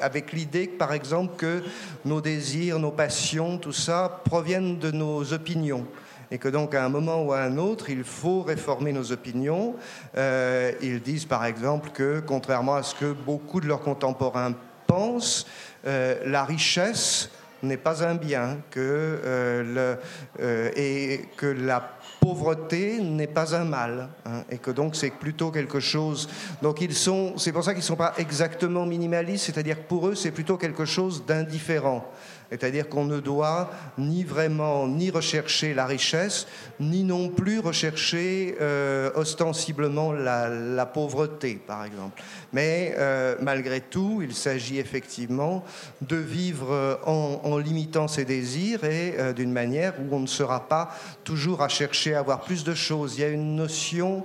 avec 0.00 0.32
l'idée, 0.32 0.66
par 0.66 0.92
exemple, 0.92 1.36
que 1.36 1.62
nos 2.04 2.20
désirs, 2.20 2.80
nos 2.80 2.90
passions, 2.90 3.56
tout 3.56 3.72
ça 3.72 4.20
proviennent 4.24 4.80
de 4.80 4.90
nos 4.90 5.32
opinions 5.32 5.86
et 6.30 6.38
que 6.38 6.48
donc 6.48 6.74
à 6.74 6.84
un 6.84 6.88
moment 6.88 7.22
ou 7.22 7.32
à 7.32 7.40
un 7.40 7.56
autre, 7.56 7.90
il 7.90 8.04
faut 8.04 8.42
réformer 8.42 8.92
nos 8.92 9.12
opinions. 9.12 9.74
Euh, 10.16 10.72
ils 10.82 11.00
disent 11.00 11.24
par 11.24 11.44
exemple 11.44 11.90
que, 11.94 12.20
contrairement 12.20 12.74
à 12.74 12.82
ce 12.82 12.94
que 12.94 13.12
beaucoup 13.12 13.60
de 13.60 13.66
leurs 13.66 13.80
contemporains 13.80 14.54
pensent, 14.86 15.46
euh, 15.86 16.16
la 16.26 16.44
richesse 16.44 17.30
n'est 17.62 17.78
pas 17.78 18.04
un 18.04 18.14
bien, 18.14 18.58
que, 18.70 18.80
euh, 19.24 19.98
le, 20.38 20.72
et 20.76 21.22
que 21.36 21.46
la 21.46 21.97
pauvreté 22.20 23.00
n'est 23.00 23.26
pas 23.26 23.54
un 23.54 23.64
mal, 23.64 24.08
hein, 24.26 24.42
et 24.50 24.58
que 24.58 24.70
donc 24.70 24.96
c'est 24.96 25.10
plutôt 25.10 25.50
quelque 25.50 25.80
chose. 25.80 26.28
Donc 26.62 26.80
ils 26.80 26.94
sont, 26.94 27.34
c'est 27.36 27.52
pour 27.52 27.64
ça 27.64 27.72
qu'ils 27.72 27.82
ne 27.82 27.86
sont 27.86 27.96
pas 27.96 28.14
exactement 28.18 28.86
minimalistes, 28.86 29.46
c'est-à-dire 29.46 29.76
que 29.76 29.88
pour 29.88 30.08
eux 30.08 30.14
c'est 30.14 30.30
plutôt 30.30 30.56
quelque 30.56 30.84
chose 30.84 31.24
d'indifférent. 31.26 32.04
C'est-à-dire 32.50 32.88
qu'on 32.88 33.04
ne 33.04 33.20
doit 33.20 33.70
ni 33.98 34.24
vraiment 34.24 34.88
ni 34.88 35.10
rechercher 35.10 35.74
la 35.74 35.84
richesse, 35.84 36.46
ni 36.80 37.04
non 37.04 37.28
plus 37.28 37.58
rechercher 37.58 38.56
euh, 38.60 39.10
ostensiblement 39.14 40.12
la, 40.12 40.86
pauvreté, 40.86 41.60
par 41.66 41.84
exemple. 41.84 42.22
Mais 42.52 42.94
euh, 42.96 43.36
malgré 43.42 43.80
tout, 43.80 44.20
il 44.22 44.34
s'agit 44.34 44.78
effectivement 44.78 45.62
de 46.00 46.16
vivre 46.16 46.98
en, 47.04 47.58
limitant 47.58 48.08
ses 48.08 48.24
désirs 48.24 48.84
et 48.84 49.14
euh, 49.18 49.32
d'une 49.32 49.52
manière 49.52 49.94
où 50.00 50.14
on 50.14 50.20
ne 50.20 50.26
sera 50.26 50.68
pas 50.68 50.90
toujours 51.24 51.60
à 51.62 51.68
chercher 51.68 52.14
à 52.14 52.20
avoir 52.20 52.40
plus 52.40 52.64
de 52.64 52.74
choses. 52.74 53.16
Il 53.16 53.20
y 53.20 53.24
a 53.24 53.28
une 53.28 53.56
notion 53.56 54.24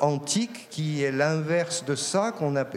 antique 0.00 0.68
qui 0.70 1.02
est 1.04 1.12
l'inverse 1.12 1.84
de 1.84 1.94
ça, 1.94 2.34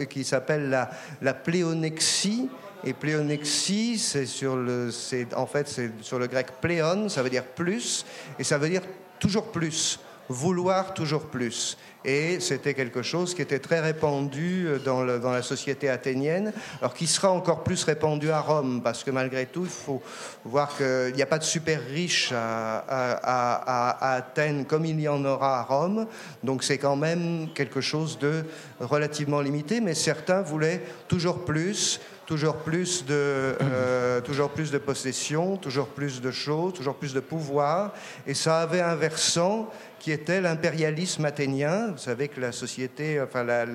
qui 0.08 0.24
s'appelle 0.24 0.88
la 1.20 1.34
pléonexie 1.34 2.48
et 2.84 2.92
pléonexie, 2.92 3.98
c'est 3.98 4.26
sur 4.26 4.56
le, 4.56 4.90
en 5.36 5.46
fait 5.46 5.68
c'est 5.68 5.90
sur 6.02 6.18
le 6.18 6.26
grec 6.26 6.48
pléon, 6.60 7.08
ça 7.08 7.22
veut 7.22 7.30
dire 7.30 7.44
plus, 7.44 8.04
et 8.38 8.44
ça 8.44 8.58
veut 8.58 8.68
dire 8.68 8.82
toujours 9.18 9.50
plus. 9.50 10.00
vouloir 10.30 10.94
toujours 10.94 11.24
plus. 11.24 11.76
Et 12.04 12.38
c'était 12.38 12.72
quelque 12.72 13.02
chose 13.02 13.34
qui 13.34 13.42
était 13.42 13.58
très 13.58 13.80
répandu 13.80 14.66
euh, 14.68 14.78
dans, 14.78 15.02
la 15.02 15.42
société 15.42 15.90
athénienne, 15.90 16.52
alors 16.80 16.94
qui 16.94 17.08
sera 17.08 17.30
encore 17.30 17.64
plus 17.64 17.82
répandu 17.82 18.30
à 18.30 18.40
Rome, 18.40 18.80
parce 18.82 19.02
que 19.02 19.10
malgré 19.10 19.46
tout, 19.46 19.64
il 19.64 19.70
faut 19.70 20.00
voir 20.44 20.76
qu'il 20.76 21.14
n'y 21.14 21.22
a 21.22 21.26
pas 21.26 21.38
de 21.38 21.44
super 21.44 21.80
riches 21.84 22.32
à, 22.32 24.14
Athènes 24.14 24.64
comme 24.66 24.86
il 24.86 25.00
y 25.00 25.08
en 25.08 25.24
aura 25.24 25.58
à 25.58 25.62
Rome. 25.64 26.06
Donc 26.44 26.62
c'est 26.62 26.78
quand 26.78 26.96
même 26.96 27.48
quelque 27.54 27.80
chose 27.80 28.18
de 28.18 28.44
relativement 28.78 29.40
limité, 29.40 29.80
mais 29.80 29.94
certains 29.94 30.42
voulaient 30.42 30.82
toujours 31.08 31.44
plus 31.44 32.00
toujours 32.26 32.56
plus 32.56 33.04
de, 33.04 33.14
euh, 33.14 34.20
toujours 34.20 34.50
plus 34.50 34.70
de 34.70 34.78
possession, 34.78 35.56
toujours 35.56 35.88
plus 35.88 36.20
de 36.20 36.30
choses, 36.30 36.74
toujours 36.74 36.94
plus 36.94 37.14
de 37.14 37.20
pouvoir. 37.20 37.92
Et 38.26 38.34
ça 38.34 38.60
avait 38.60 38.80
un 38.80 38.94
versant 38.94 39.68
qui 39.98 40.12
était 40.12 40.40
l'impérialisme 40.40 41.24
athénien. 41.24 41.88
Vous 41.88 41.98
savez 41.98 42.28
que 42.28 42.40
la 42.40 42.52
société, 42.52 43.20
enfin 43.20 43.44
la, 43.44 43.66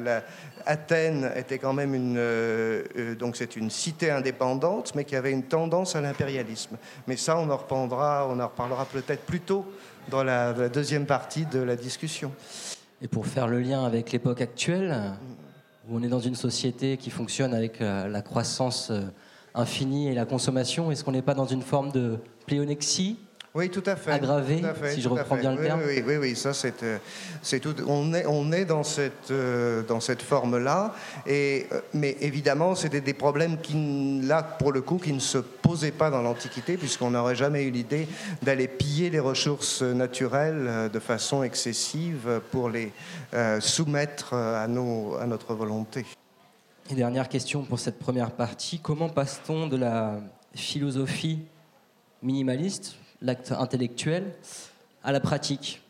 Athènes 0.65 1.31
était 1.35 1.59
quand 1.59 1.73
même 1.73 1.93
une, 1.93 2.17
euh, 2.17 2.83
euh, 2.97 3.15
donc 3.15 3.35
c'est 3.35 3.55
une 3.55 3.69
cité 3.69 4.09
indépendante, 4.09 4.93
mais 4.95 5.03
qui 5.03 5.15
avait 5.15 5.31
une 5.31 5.43
tendance 5.43 5.95
à 5.95 6.01
l'impérialisme. 6.01 6.77
Mais 7.07 7.17
ça, 7.17 7.37
on 7.37 7.49
en 7.49 7.57
reprendra, 7.57 8.27
on 8.29 8.39
en 8.39 8.47
reparlera 8.47 8.85
peut-être 8.85 9.25
plus 9.25 9.41
tôt 9.41 9.65
dans 10.09 10.23
la, 10.23 10.53
deuxième 10.69 11.05
partie 11.05 11.45
de 11.45 11.59
la 11.59 11.75
discussion. 11.75 12.31
Et 13.01 13.07
pour 13.07 13.27
faire 13.27 13.47
le 13.47 13.59
lien 13.59 13.83
avec 13.85 14.11
l'époque 14.11 14.41
actuelle, 14.41 15.13
où 15.87 15.97
on 15.97 16.03
est 16.03 16.07
dans 16.07 16.19
une 16.19 16.35
société 16.35 16.97
qui 16.97 17.09
fonctionne 17.09 17.53
avec 17.53 17.81
euh, 17.81 18.07
la 18.07 18.21
croissance 18.21 18.91
infinie 19.53 20.07
et 20.07 20.13
la 20.13 20.25
consommation, 20.25 20.91
est-ce 20.91 21.03
qu'on 21.03 21.11
n'est 21.11 21.21
pas 21.21 21.33
dans 21.33 21.45
une 21.45 21.61
forme 21.61 21.91
de 21.91 22.17
pléonexie? 22.45 23.17
Oui, 23.55 23.69
tout 23.69 23.83
à 23.85 23.95
fait. 23.95 24.11
Aggravé, 24.11 24.61
si 24.93 25.01
je 25.01 25.07
reprends 25.07 25.37
bien 25.37 25.55
le 25.55 25.63
terme. 25.63 25.81
Oui, 25.87 26.03
oui, 26.05 26.17
oui, 26.17 26.35
ça 26.35 26.53
c'est, 26.53 26.83
euh, 26.83 26.97
c'est 27.41 27.61
tout. 27.61 27.73
On 27.87 28.13
est, 28.13 28.25
on 28.25 28.51
est 28.51 28.65
dans 28.65 28.83
cette, 28.83 29.31
euh, 29.31 29.81
dans 29.83 30.01
cette 30.01 30.21
forme-là, 30.21 30.93
et 31.25 31.65
euh, 31.71 31.79
mais 31.93 32.17
évidemment, 32.19 32.75
c'était 32.75 32.99
des 32.99 33.13
problèmes 33.13 33.57
qui, 33.61 34.19
là, 34.23 34.43
pour 34.43 34.73
le 34.73 34.81
coup, 34.81 34.97
qui 34.97 35.13
ne 35.13 35.19
se 35.19 35.37
posaient 35.37 35.93
pas 35.93 36.09
dans 36.09 36.21
l'Antiquité, 36.21 36.75
puisqu'on 36.75 37.11
n'aurait 37.11 37.37
jamais 37.37 37.63
eu 37.63 37.71
l'idée 37.71 38.09
d'aller 38.41 38.67
piller 38.67 39.09
les 39.09 39.21
ressources 39.21 39.81
naturelles 39.81 40.89
de 40.91 40.99
façon 40.99 41.41
excessive 41.41 42.41
pour 42.51 42.69
les 42.69 42.91
soumettre 43.61 44.33
à, 44.33 44.67
nos, 44.67 45.15
à 45.15 45.25
notre 45.27 45.53
volonté. 45.53 46.05
Et 46.89 46.95
dernière 46.95 47.29
question 47.29 47.63
pour 47.63 47.79
cette 47.79 47.99
première 47.99 48.31
partie 48.31 48.79
comment 48.79 49.09
passe-t-on 49.09 49.67
de 49.67 49.77
la 49.77 50.19
philosophie 50.53 51.39
minimaliste 52.21 52.95
l'acte 53.25 53.51
intellectuel, 53.51 54.23
à 55.03 55.11
la 55.11 55.19
pratique 55.19 55.81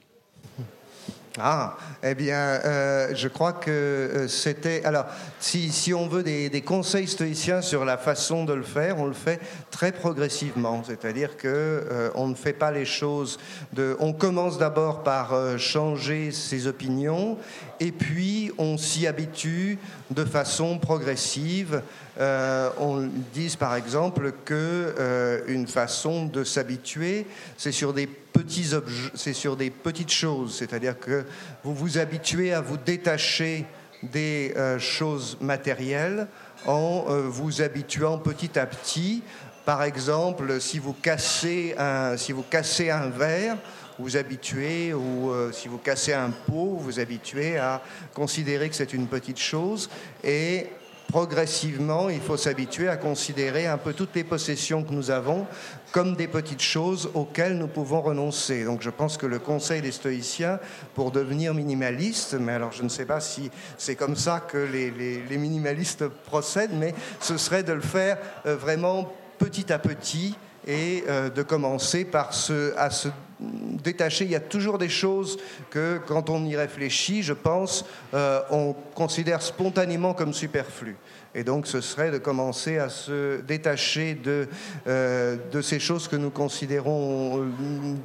ah, 1.37 1.75
eh 2.01 2.15
bien, 2.15 2.37
euh, 2.37 3.13
je 3.13 3.27
crois 3.27 3.51
que 3.51 3.69
euh, 3.69 4.27
c'était. 4.29 4.85
Alors, 4.85 5.05
si, 5.41 5.69
si, 5.69 5.93
on 5.93 6.07
veut 6.07 6.23
des, 6.23 6.49
des, 6.49 6.61
conseils 6.61 7.07
stoïciens 7.07 7.61
sur 7.61 7.83
la 7.83 7.97
façon 7.97 8.45
de 8.45 8.53
le 8.53 8.63
faire, 8.63 8.99
on 8.99 9.05
le 9.05 9.13
fait 9.13 9.41
très 9.69 9.91
progressivement. 9.91 10.81
C'est-à-dire 10.85 11.35
que 11.35 11.47
euh, 11.47 12.09
on 12.15 12.27
ne 12.27 12.35
fait 12.35 12.53
pas 12.53 12.71
les 12.71 12.85
choses. 12.85 13.37
De, 13.73 13.97
on 13.99 14.13
commence 14.13 14.57
d'abord 14.57 15.03
par 15.03 15.33
changer 15.59 16.31
ses 16.31 16.67
opinions, 16.67 17.37
et 17.79 17.91
puis 17.91 18.51
on 18.57 18.77
s'y 18.77 19.07
habitue 19.07 19.77
de 20.11 20.25
façon 20.25 20.77
progressive. 20.79 21.81
on 22.17 23.09
dit 23.33 23.55
par 23.59 23.75
exemple 23.75 24.33
que 24.45 25.43
une 25.47 25.67
façon 25.67 26.25
de 26.25 26.43
s'habituer, 26.43 27.25
c'est 27.57 27.71
sur 27.71 27.93
des 27.93 28.07
petits 28.07 28.71
c'est 29.15 29.33
sur 29.33 29.55
des 29.55 29.69
petites 29.69 30.11
choses, 30.11 30.55
c'est-à-dire 30.57 30.99
que 30.99 31.25
vous 31.63 31.73
vous 31.73 31.97
habituez 31.97 32.53
à 32.53 32.61
vous 32.61 32.77
détacher 32.77 33.65
des 34.03 34.53
euh, 34.55 34.79
choses 34.79 35.37
matérielles 35.41 36.27
en 36.65 37.05
euh, 37.07 37.21
vous 37.27 37.61
habituant 37.61 38.17
petit 38.17 38.57
à 38.57 38.65
petit. 38.65 39.23
Par 39.65 39.83
exemple, 39.83 40.59
si 40.61 40.79
vous 40.79 40.93
cassez 40.93 41.75
un, 41.77 42.17
si 42.17 42.31
vous 42.31 42.43
cassez 42.43 42.89
un 42.91 43.09
verre, 43.09 43.57
vous 43.99 44.17
habituez, 44.17 44.93
ou 44.93 45.31
euh, 45.31 45.51
si 45.51 45.67
vous 45.67 45.77
cassez 45.77 46.13
un 46.13 46.31
pot, 46.31 46.77
vous 46.79 46.99
habituez 46.99 47.57
à 47.57 47.81
considérer 48.13 48.69
que 48.69 48.75
c'est 48.75 48.93
une 48.93 49.07
petite 49.07 49.39
chose. 49.39 49.89
Et 50.23 50.67
progressivement, 51.07 52.09
il 52.09 52.19
faut 52.19 52.37
s'habituer 52.37 52.89
à 52.89 52.97
considérer 52.97 53.67
un 53.67 53.77
peu 53.77 53.93
toutes 53.93 54.15
les 54.15 54.23
possessions 54.23 54.83
que 54.83 54.91
nous 54.91 55.11
avons 55.11 55.45
comme 55.91 56.15
des 56.15 56.27
petites 56.27 56.61
choses 56.61 57.09
auxquelles 57.13 57.57
nous 57.57 57.67
pouvons 57.67 58.01
renoncer. 58.01 58.65
Donc 58.65 58.81
je 58.81 58.89
pense 58.89 59.15
que 59.17 59.25
le 59.25 59.39
conseil 59.39 59.81
des 59.81 59.93
stoïciens 59.93 60.59
pour 60.93 61.11
devenir 61.11 61.53
minimaliste, 61.53 62.33
mais 62.33 62.53
alors 62.53 62.73
je 62.73 62.83
ne 62.83 62.89
sais 62.89 63.05
pas 63.05 63.21
si 63.21 63.49
c'est 63.77 63.95
comme 63.95 64.17
ça 64.17 64.41
que 64.41 64.57
les, 64.57 65.37
minimalistes 65.37 66.07
procèdent, 66.07 66.73
mais 66.73 66.93
ce 67.21 67.37
serait 67.37 67.63
de 67.63 67.71
le 67.73 67.81
faire 67.81 68.17
euh, 68.45 68.57
vraiment 68.57 69.09
petit 69.37 69.71
à 69.71 69.79
petit 69.79 70.35
et 70.65 71.03
euh, 71.07 71.29
de 71.29 71.43
commencer 71.43 72.05
par 72.05 72.33
se, 72.33 72.75
à 72.77 72.89
se 72.89 73.09
détacher. 73.39 74.25
Il 74.25 74.31
y 74.31 74.35
a 74.35 74.39
toujours 74.39 74.77
des 74.77 74.89
choses 74.89 75.37
que, 75.69 75.99
quand 76.05 76.29
on 76.29 76.45
y 76.45 76.55
réfléchit, 76.55 77.21
je 77.21 77.33
pense, 77.33 77.85
euh, 78.13 78.41
on 78.49 78.73
considère 78.95 79.41
spontanément 79.41 80.13
comme 80.13 80.33
superflues. 80.33 80.97
Et 81.33 81.43
donc, 81.43 81.67
ce 81.67 81.81
serait 81.81 82.11
de 82.11 82.17
commencer 82.17 82.77
à 82.77 82.89
se 82.89 83.41
détacher 83.41 84.15
de, 84.15 84.47
euh, 84.87 85.37
ces 85.61 85.79
choses 85.79 86.07
que 86.07 86.15
nous 86.15 86.29
considérons 86.29 87.45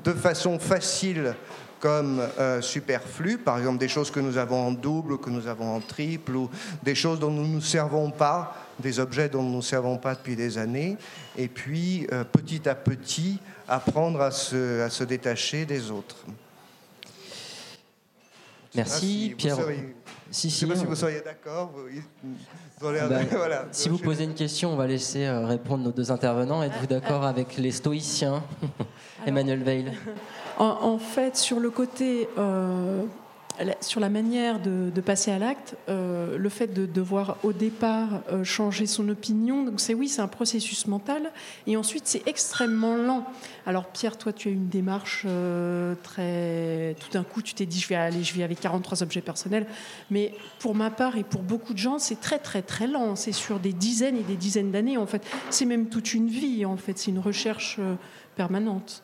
de 0.05 0.13
façon 0.13 0.59
facile 0.59 1.35
comme 1.79 2.21
superflues, 2.61 3.39
par 3.39 3.57
exemple 3.57 3.79
des 3.79 3.89
choses 3.89 4.11
que 4.11 4.21
nous 4.21 4.37
avons 4.37 4.67
en 4.67 4.73
double, 4.73 5.15
ou 5.15 5.19
que 5.19 5.31
nous 5.31 5.47
avons 5.47 5.77
en 5.77 5.81
triple, 5.81 6.37
ou 6.37 6.51
des 6.83 6.95
choses 6.95 7.19
dont 7.21 7.31
nous 7.31 7.47
ne 7.47 7.55
nous 7.55 7.61
servons 7.63 8.11
pas, 8.11 8.55
des 8.81 8.99
objets 8.99 9.29
dont 9.29 9.43
nous 9.43 9.57
ne 9.57 9.63
servons 9.63 9.97
pas 9.97 10.15
depuis 10.15 10.37
des 10.37 10.59
années, 10.59 10.97
et 11.37 11.49
puis 11.49 12.07
petit 12.33 12.69
à 12.69 12.75
petit 12.75 13.39
apprendre 13.69 14.21
à 14.21 14.31
se, 14.31 14.81
à 14.83 14.91
se 14.91 15.05
détacher 15.05 15.65
des 15.65 15.91
autres. 15.91 16.17
Merci, 18.75 19.35
Pierre. 19.37 19.57
si, 20.31 20.49
je 20.49 20.55
ne 20.55 20.61
sais 20.61 20.67
pas 20.67 20.77
si 20.77 20.87
vous 20.87 20.95
seriez 20.95 21.21
d'accord. 21.21 21.73
Bah, 22.81 22.89
si 23.73 23.89
vous 23.89 23.99
posez 23.99 24.25
une 24.25 24.35
question, 24.35 24.73
on 24.73 24.77
va 24.77 24.87
laisser 24.87 25.27
euh, 25.27 25.47
répondre 25.47 25.85
nos 25.85 25.91
deux 25.91 26.13
intervenants. 26.13 26.63
Êtes-vous 26.63 26.87
d'accord 26.87 27.25
avec 27.25 27.57
les 27.57 27.73
stoïciens 27.73 28.43
Emmanuel 29.27 29.63
Veil? 29.63 29.93
en, 30.59 30.99
fait, 30.99 31.37
sur 31.37 31.59
le 31.59 31.71
côté 31.71 32.29
euh, 32.39 33.03
sur 33.81 34.01
la 34.01 34.09
manière 34.09 34.61
de, 34.61 35.01
passer 35.01 35.31
à 35.31 35.39
l'acte, 35.39 35.77
euh, 35.89 36.37
le 36.37 36.49
fait 36.49 36.69
de 36.69 36.87
devoir 36.87 37.39
au 37.43 37.53
départ 37.53 38.23
euh, 38.31 38.45
changer 38.45 38.87
son 38.87 39.09
opinion, 39.09 39.65
donc 39.65 39.81
c'est 39.81 39.95
oui, 39.95 40.09
c'est 40.09 40.21
un 40.21 40.29
processus 40.29 40.87
mental, 40.87 41.33
et 41.67 41.77
ensuite 41.77 42.07
c'est 42.07 42.27
extrêmement 42.29 42.97
lent. 42.97 43.27
Alors 43.67 43.87
Pierre, 43.87 44.19
toi, 44.19 44.33
tu 44.33 44.49
as 44.49 44.51
une 44.51 44.69
démarche 44.69 45.25
euh, 45.27 45.95
très, 46.03 46.97
tout 47.01 47.11
d'un 47.11 47.25
coup, 47.25 47.43
tu 47.43 47.55
t'es 47.55 47.67
dit 47.67 47.81
je 47.81 47.89
vais 47.89 47.95
aller, 47.95 48.23
je 48.23 48.35
vais 48.35 48.43
avec 48.43 48.61
43 48.61 49.03
objets 49.03 49.21
personnels, 49.21 49.67
mais 50.11 50.35
pour 50.59 50.75
ma 50.75 50.91
part 50.91 51.17
et 51.17 51.25
pour 51.25 51.43
beaucoup 51.43 51.73
de 51.73 51.79
gens, 51.79 51.99
c'est 51.99 52.21
très 52.21 52.39
très 52.39 52.63
très 52.63 52.87
lent. 52.87 53.17
C'est 53.17 53.33
sur 53.33 53.59
des 53.59 53.73
dizaines 53.73 54.17
et 54.17 54.23
des 54.23 54.37
dizaines 54.37 54.71
d'années 54.71 54.97
en 54.97 55.07
fait. 55.07 55.23
C'est 55.51 55.67
même 55.67 55.89
toute 55.89 56.15
une 56.15 56.29
vie 56.29 56.65
en 56.65 56.77
fait. 56.77 56.99
C'est 56.99 57.11
une 57.11 57.19
recherche 57.19 57.79
permanente. 58.37 59.03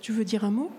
Tu 0.00 0.12
veux 0.12 0.24
dire 0.24 0.44
un 0.44 0.50
mot? 0.50 0.70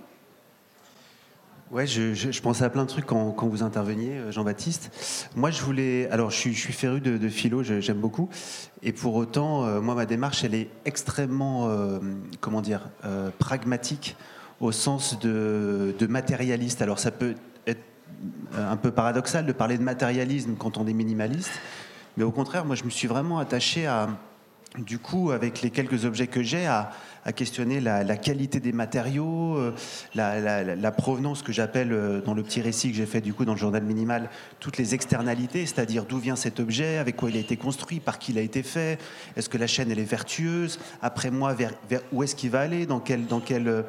Ouais, 1.69 1.85
je, 1.85 2.41
pensais 2.41 2.63
à 2.63 2.69
plein 2.69 2.83
de 2.83 2.89
trucs 2.89 3.05
quand, 3.05 3.35
vous 3.41 3.61
interveniez, 3.61 4.13
euh, 4.13 4.31
Jean-Baptiste. 4.31 5.29
Moi, 5.35 5.51
je 5.51 5.61
voulais. 5.61 6.09
Alors, 6.11 6.31
je 6.31 6.37
suis, 6.37 6.53
je 6.53 6.71
féru 6.71 7.01
de, 7.01 7.17
de 7.17 7.29
philo, 7.29 7.61
j'aime 7.61 7.99
beaucoup. 7.99 8.29
Et 8.83 8.93
pour 8.93 9.15
autant, 9.15 9.65
euh, 9.65 9.81
moi, 9.81 9.93
ma 9.93 10.05
démarche, 10.05 10.45
elle 10.45 10.55
est 10.55 10.69
extrêmement, 10.85 11.67
euh, 11.67 11.99
comment 12.39 12.61
dire, 12.61 12.89
pragmatique 13.37 14.15
au 14.61 14.71
sens 14.71 15.19
de, 15.19 15.93
de, 15.99 16.07
matérialiste. 16.07 16.81
Alors, 16.81 16.99
ça 16.99 17.11
peut 17.11 17.35
être 17.65 17.83
un 18.57 18.77
peu 18.77 18.91
paradoxal 18.91 19.45
de 19.45 19.51
parler 19.51 19.77
de 19.77 19.83
matérialisme 19.83 20.55
quand 20.57 20.77
on 20.77 20.87
est 20.87 20.93
minimaliste. 20.93 21.51
Mais 22.15 22.23
au 22.23 22.31
contraire, 22.31 22.63
moi, 22.63 22.77
je 22.77 22.85
me 22.85 22.89
suis 22.89 23.09
vraiment 23.09 23.39
attaché 23.39 23.87
à, 23.87 24.07
du 24.77 24.99
coup, 24.99 25.31
avec 25.31 25.61
les 25.61 25.69
quelques 25.69 26.05
objets 26.05 26.27
que 26.27 26.43
j'ai, 26.43 26.65
à, 26.65 26.91
questionner 27.35 27.81
la, 27.81 28.15
qualité 28.15 28.61
des 28.61 28.71
matériaux, 28.71 29.57
euh, 29.57 29.73
la, 30.15 30.91
provenance 30.91 31.41
que 31.41 31.51
j'appelle 31.51 31.91
euh, 31.91 32.21
dans 32.21 32.33
le 32.33 32.41
petit 32.41 32.61
récit 32.61 32.89
que 32.89 32.95
j'ai 32.95 33.05
fait 33.05 33.19
du 33.19 33.33
coup 33.33 33.43
dans 33.43 33.51
le 33.51 33.59
journal 33.59 33.83
minimal, 33.83 34.29
toutes 34.61 34.77
les 34.77 34.95
externalités, 34.95 35.65
c'est-à-dire 35.65 36.05
d'où 36.05 36.19
vient 36.19 36.37
cet 36.37 36.61
objet, 36.61 36.97
avec 36.97 37.17
quoi 37.17 37.29
il 37.29 37.35
a 37.35 37.39
été 37.39 37.57
construit, 37.57 37.99
par 37.99 38.17
qui 38.17 38.31
il 38.31 38.37
a 38.37 38.41
été 38.41 38.63
fait, 38.63 38.97
est-ce 39.35 39.49
que 39.49 39.57
la 39.57 39.67
chaîne 39.67 39.91
elle 39.91 39.99
est 39.99 40.03
vertueuse, 40.03 40.79
après 41.01 41.31
moi 41.31 41.53
vers, 41.53 41.73
où 42.13 42.23
est-ce 42.23 42.35
qu'il 42.35 42.51
va 42.51 42.61
aller, 42.61 42.85
dans 42.85 43.01
quelle, 43.01 43.25
dans 43.25 43.41
quelle, 43.41 43.83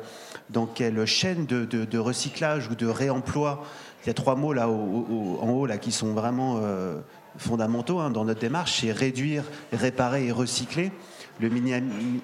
dans 0.51 0.66
quelle 0.66 1.07
chaîne 1.07 1.46
de, 1.46 1.98
recyclage 1.98 2.68
ou 2.68 2.74
de 2.74 2.87
réemploi. 2.87 3.64
Il 4.05 4.09
y 4.09 4.11
a 4.11 4.14
trois 4.14 4.37
mots 4.37 4.53
là 4.53 4.68
en 4.68 5.51
haut 5.51 5.66
là 5.66 5.77
qui 5.79 5.92
sont 5.92 6.12
vraiment 6.12 6.61
euh, 6.62 7.01
fondamentaux 7.38 8.01
hein, 8.01 8.11
dans 8.11 8.24
notre 8.24 8.40
démarche, 8.40 8.81
c'est 8.81 8.92
réduire, 8.92 9.44
réparer 9.72 10.27
et 10.27 10.33
recycler 10.33 10.92
le 11.40 11.48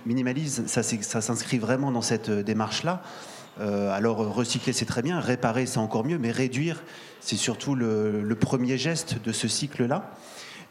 minimalisme, 0.06 0.66
ça, 0.66 0.82
ça 0.82 1.20
s'inscrit 1.20 1.58
vraiment 1.58 1.92
dans 1.92 2.02
cette 2.02 2.28
euh, 2.28 2.42
démarche-là. 2.42 3.02
alors 3.60 4.16
recycler 4.34 4.72
c'est 4.72 4.84
très 4.84 5.02
bien, 5.02 5.20
réparer 5.20 5.66
c'est 5.66 5.78
encore 5.78 6.04
mieux, 6.04 6.18
mais 6.18 6.32
réduire 6.32 6.82
c'est 7.20 7.36
surtout 7.36 7.76
le, 7.76 8.36
premier 8.40 8.76
geste 8.76 9.22
de 9.22 9.30
ce 9.30 9.46
cycle-là. 9.46 10.10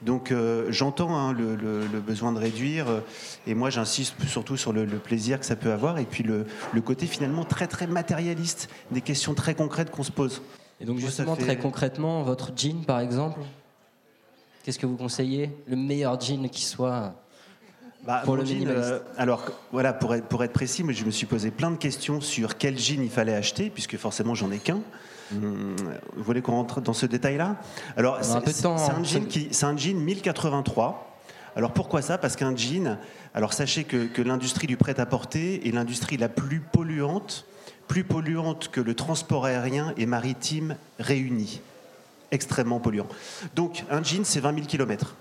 Donc 0.01 0.33
j'entends 0.67 1.17
hein, 1.17 1.31
le, 1.31 1.99
besoin 2.05 2.33
de 2.33 2.39
réduire 2.39 2.87
et 3.47 3.55
moi 3.55 3.69
j'insiste 3.69 4.15
surtout 4.27 4.57
sur 4.57 4.73
le, 4.73 4.85
plaisir 4.85 5.39
que 5.39 5.45
ça 5.45 5.55
peut 5.55 5.71
avoir 5.71 5.97
et 5.97 6.03
puis 6.03 6.23
le, 6.23 6.45
côté 6.81 7.05
finalement 7.05 7.45
très 7.45 7.67
très 7.67 7.87
matérialiste 7.87 8.69
des 8.91 8.99
questions 8.99 9.33
très 9.33 9.55
concrètes 9.55 9.89
qu'on 9.89 10.03
se 10.03 10.11
pose. 10.11 10.41
Et 10.81 10.85
donc 10.85 10.99
justement 10.99 11.37
très 11.37 11.57
concrètement 11.57 12.23
votre 12.23 12.51
jean 12.53 12.83
par 12.85 12.99
exemple? 12.99 13.39
Qu'est-ce 14.63 14.79
que 14.79 14.85
vous 14.85 14.95
conseillez 14.95 15.51
Le 15.67 15.75
meilleur 15.75 16.19
jean 16.19 16.49
qui 16.49 16.63
soit 16.63 17.13
bah, 18.05 18.21
pour 18.23 18.37
le 18.37 18.45
jean, 18.45 18.65
euh, 18.67 18.99
alors 19.17 19.43
voilà, 19.71 19.93
pour 19.93 20.15
être, 20.15 20.25
pour 20.25 20.43
être 20.43 20.53
précis, 20.53 20.83
mais 20.83 20.93
je 20.93 21.05
me 21.05 21.11
suis 21.11 21.25
posé 21.25 21.51
plein 21.51 21.71
de 21.71 21.77
questions 21.77 22.21
sur 22.21 22.57
quel 22.57 22.77
jean 22.77 23.01
il 23.01 23.09
fallait 23.09 23.33
acheter, 23.33 23.69
puisque 23.69 23.97
forcément 23.97 24.35
j'en 24.35 24.51
ai 24.51 24.59
qu'un. 24.59 24.79
Hum, 25.33 25.75
vous 26.15 26.23
voulez 26.23 26.41
qu'on 26.41 26.53
rentre 26.53 26.79
dans 26.79 26.93
ce 26.93 27.05
détail-là? 27.05 27.57
Alors 27.97 28.19
c'est 28.21 28.65
un, 28.65 28.75
hein. 28.75 29.03
jean 29.03 29.27
qui, 29.27 29.49
c'est 29.51 29.65
un 29.65 29.75
jean 29.75 29.99
1083. 29.99 31.19
Alors 31.55 31.71
pourquoi 31.71 32.01
ça? 32.01 32.17
Parce 32.17 32.37
qu'un 32.37 32.55
jean, 32.55 32.97
alors 33.33 33.53
sachez 33.53 33.83
que, 33.83 34.05
que 34.05 34.21
l'industrie 34.21 34.67
du 34.67 34.77
prêt-à-porter 34.77 35.67
est 35.67 35.71
l'industrie 35.71 36.17
la 36.17 36.29
plus 36.29 36.61
polluante, 36.61 37.45
plus 37.89 38.05
polluante 38.05 38.69
que 38.71 38.79
le 38.79 38.95
transport 38.95 39.45
aérien 39.45 39.93
et 39.97 40.05
maritime 40.05 40.77
réunis 40.99 41.61
extrêmement 42.33 42.79
polluant. 42.79 43.07
Donc 43.55 43.85
un 43.89 44.03
jean, 44.03 44.25
c'est 44.25 44.41
20 44.41 44.55
000 44.55 44.67
km 44.67 45.15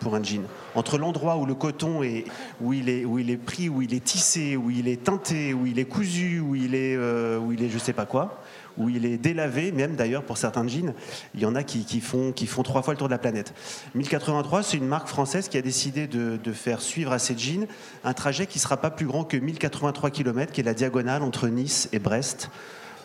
pour 0.00 0.14
un 0.14 0.22
jean. 0.22 0.42
Entre 0.74 0.98
l'endroit 0.98 1.36
où 1.36 1.46
le 1.46 1.54
coton 1.54 2.02
est, 2.02 2.24
où 2.60 2.72
il 2.72 2.88
est, 2.88 3.04
où 3.04 3.18
il 3.18 3.30
est 3.30 3.36
pris, 3.36 3.68
où 3.68 3.82
il 3.82 3.94
est 3.94 4.02
tissé, 4.02 4.56
où 4.56 4.70
il 4.70 4.88
est 4.88 5.04
teinté, 5.04 5.54
où 5.54 5.66
il 5.66 5.78
est 5.78 5.84
cousu, 5.84 6.40
où 6.40 6.54
il 6.54 6.74
est, 6.74 6.96
euh, 6.96 7.38
où 7.38 7.52
il 7.52 7.62
est, 7.62 7.68
je 7.68 7.78
sais 7.78 7.92
pas 7.92 8.06
quoi, 8.06 8.42
où 8.78 8.88
il 8.88 9.04
est 9.04 9.18
délavé, 9.18 9.72
même 9.72 9.94
d'ailleurs 9.96 10.22
pour 10.24 10.38
certains 10.38 10.66
jeans, 10.66 10.94
il 11.34 11.40
y 11.40 11.46
en 11.46 11.54
a 11.54 11.62
qui, 11.62 12.00
font, 12.00 12.32
qui 12.32 12.46
font 12.46 12.62
trois 12.62 12.82
fois 12.82 12.94
le 12.94 12.98
tour 12.98 13.08
de 13.08 13.12
la 13.12 13.18
planète. 13.18 13.54
1083, 13.94 14.62
c'est 14.62 14.78
une 14.78 14.86
marque 14.86 15.08
française 15.08 15.48
qui 15.48 15.58
a 15.58 15.62
décidé 15.62 16.06
de, 16.06 16.38
de, 16.42 16.52
faire 16.52 16.80
suivre 16.80 17.12
à 17.12 17.18
ces 17.18 17.36
jeans 17.36 17.66
un 18.04 18.14
trajet 18.14 18.46
qui 18.46 18.58
sera 18.58 18.78
pas 18.78 18.90
plus 18.90 19.06
grand 19.06 19.24
que 19.24 19.36
1083 19.36 20.10
km, 20.10 20.52
qui 20.52 20.62
est 20.62 20.64
la 20.64 20.74
diagonale 20.74 21.22
entre 21.22 21.48
Nice 21.48 21.88
et 21.92 21.98
Brest. 21.98 22.50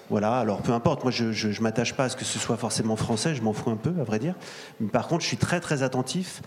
Voilà, 0.09 0.37
alors 0.37 0.61
peu 0.61 0.71
importe, 0.71 1.03
moi 1.03 1.11
je 1.11 1.47
ne 1.47 1.63
m'attache 1.63 1.93
pas 1.93 2.05
à 2.05 2.09
ce 2.09 2.15
que 2.15 2.25
ce 2.25 2.37
soit 2.37 2.57
forcément 2.57 2.95
français, 2.95 3.33
je 3.33 3.41
m'en 3.41 3.53
fous 3.53 3.71
un 3.71 3.75
peu, 3.75 3.93
à 3.99 4.03
vrai 4.03 4.19
dire. 4.19 4.35
Mais 4.79 4.89
par 4.89 5.07
contre, 5.07 5.23
je 5.23 5.27
suis 5.27 5.37
très 5.37 5.59
très 5.59 5.81
attentif 5.81 6.41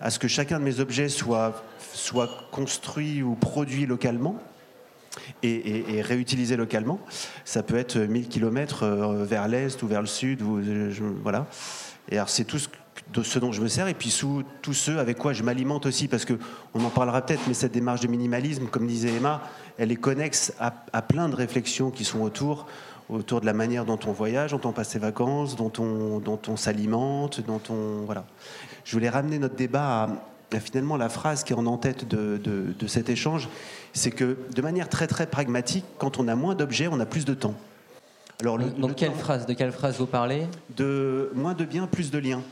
à 0.00 0.10
ce 0.10 0.18
que 0.18 0.28
chacun 0.28 0.58
de 0.58 0.64
mes 0.64 0.80
objets 0.80 1.08
soit, 1.08 1.62
soit 1.92 2.48
construit 2.50 3.22
ou 3.22 3.34
produit 3.34 3.86
localement. 3.86 4.36
Et, 5.42 6.00
réutilisé 6.00 6.56
localement. 6.56 6.98
Ça 7.44 7.62
peut 7.62 7.76
être 7.76 7.98
1000 7.98 8.28
km 8.28 8.82
euh, 8.82 9.24
vers 9.26 9.46
l'est 9.46 9.82
ou 9.82 9.86
vers 9.86 10.00
le 10.00 10.06
sud. 10.06 10.40
Ou, 10.40 10.58
voilà. 11.22 11.46
Et 12.08 12.16
alors 12.16 12.30
c'est 12.30 12.44
tout 12.44 12.58
ce, 12.58 12.68
ce, 13.22 13.38
dont 13.38 13.52
je 13.52 13.60
me 13.60 13.68
sers. 13.68 13.88
Et 13.88 13.94
puis 13.94 14.10
sous 14.10 14.42
tous 14.62 14.72
ceux 14.72 14.98
avec 14.98 15.18
quoi 15.18 15.34
je 15.34 15.42
m'alimente 15.42 15.84
aussi, 15.84 16.08
parce 16.08 16.24
que 16.24 16.38
on 16.72 16.82
en 16.82 16.88
parlera 16.88 17.20
peut-être, 17.20 17.42
mais 17.46 17.52
cette 17.52 17.72
démarche 17.72 18.00
de 18.00 18.06
minimalisme, 18.06 18.68
comme 18.68 18.86
disait 18.86 19.12
Emma, 19.12 19.42
elle 19.76 19.92
est 19.92 19.96
connexe 19.96 20.54
à 20.58 21.02
plein 21.02 21.28
de 21.28 21.34
réflexions 21.34 21.90
qui 21.90 22.04
sont 22.04 22.22
autour 22.22 22.66
autour 23.12 23.40
de 23.40 23.46
la 23.46 23.52
manière 23.52 23.84
dont 23.84 23.98
on 24.06 24.12
voyage, 24.12 24.52
dont 24.52 24.60
on 24.64 24.72
passe 24.72 24.90
ses 24.90 24.98
vacances, 24.98 25.56
dont 25.56 25.72
on, 25.78 26.18
dont 26.18 26.40
on 26.48 26.56
s'alimente, 26.56 27.40
dont 27.40 27.60
on 27.70 28.04
voilà. 28.04 28.24
Je 28.84 28.92
voulais 28.92 29.08
ramener 29.08 29.38
notre 29.38 29.54
débat 29.54 30.08
à, 30.52 30.60
finalement 30.60 30.96
la 30.96 31.08
phrase 31.08 31.44
qui 31.44 31.52
est 31.52 31.56
en 31.56 31.76
tête 31.78 32.06
de, 32.06 32.38
de, 32.38 32.86
cet 32.86 33.08
échange, 33.08 33.48
c'est 33.92 34.10
que 34.10 34.36
de 34.54 34.62
manière 34.62 34.88
très 34.88 35.06
très 35.06 35.26
pragmatique, 35.26 35.84
quand 35.98 36.18
on 36.18 36.28
a 36.28 36.34
moins 36.34 36.54
d'objets, 36.54 36.88
on 36.88 37.00
a 37.00 37.06
plus 37.06 37.24
de 37.24 37.34
temps. 37.34 37.54
Alors, 38.40 38.58
Donc, 38.58 38.96
quelle 38.96 39.12
phrase 39.12 39.46
De 39.46 39.54
quelle 39.54 39.72
phrase 39.72 39.98
vous 39.98 40.06
parlez? 40.06 40.46
De 40.76 41.30
moins 41.34 41.54
de 41.54 41.64
biens, 41.64 41.86
plus 41.86 42.10
de 42.10 42.18
liens. 42.18 42.42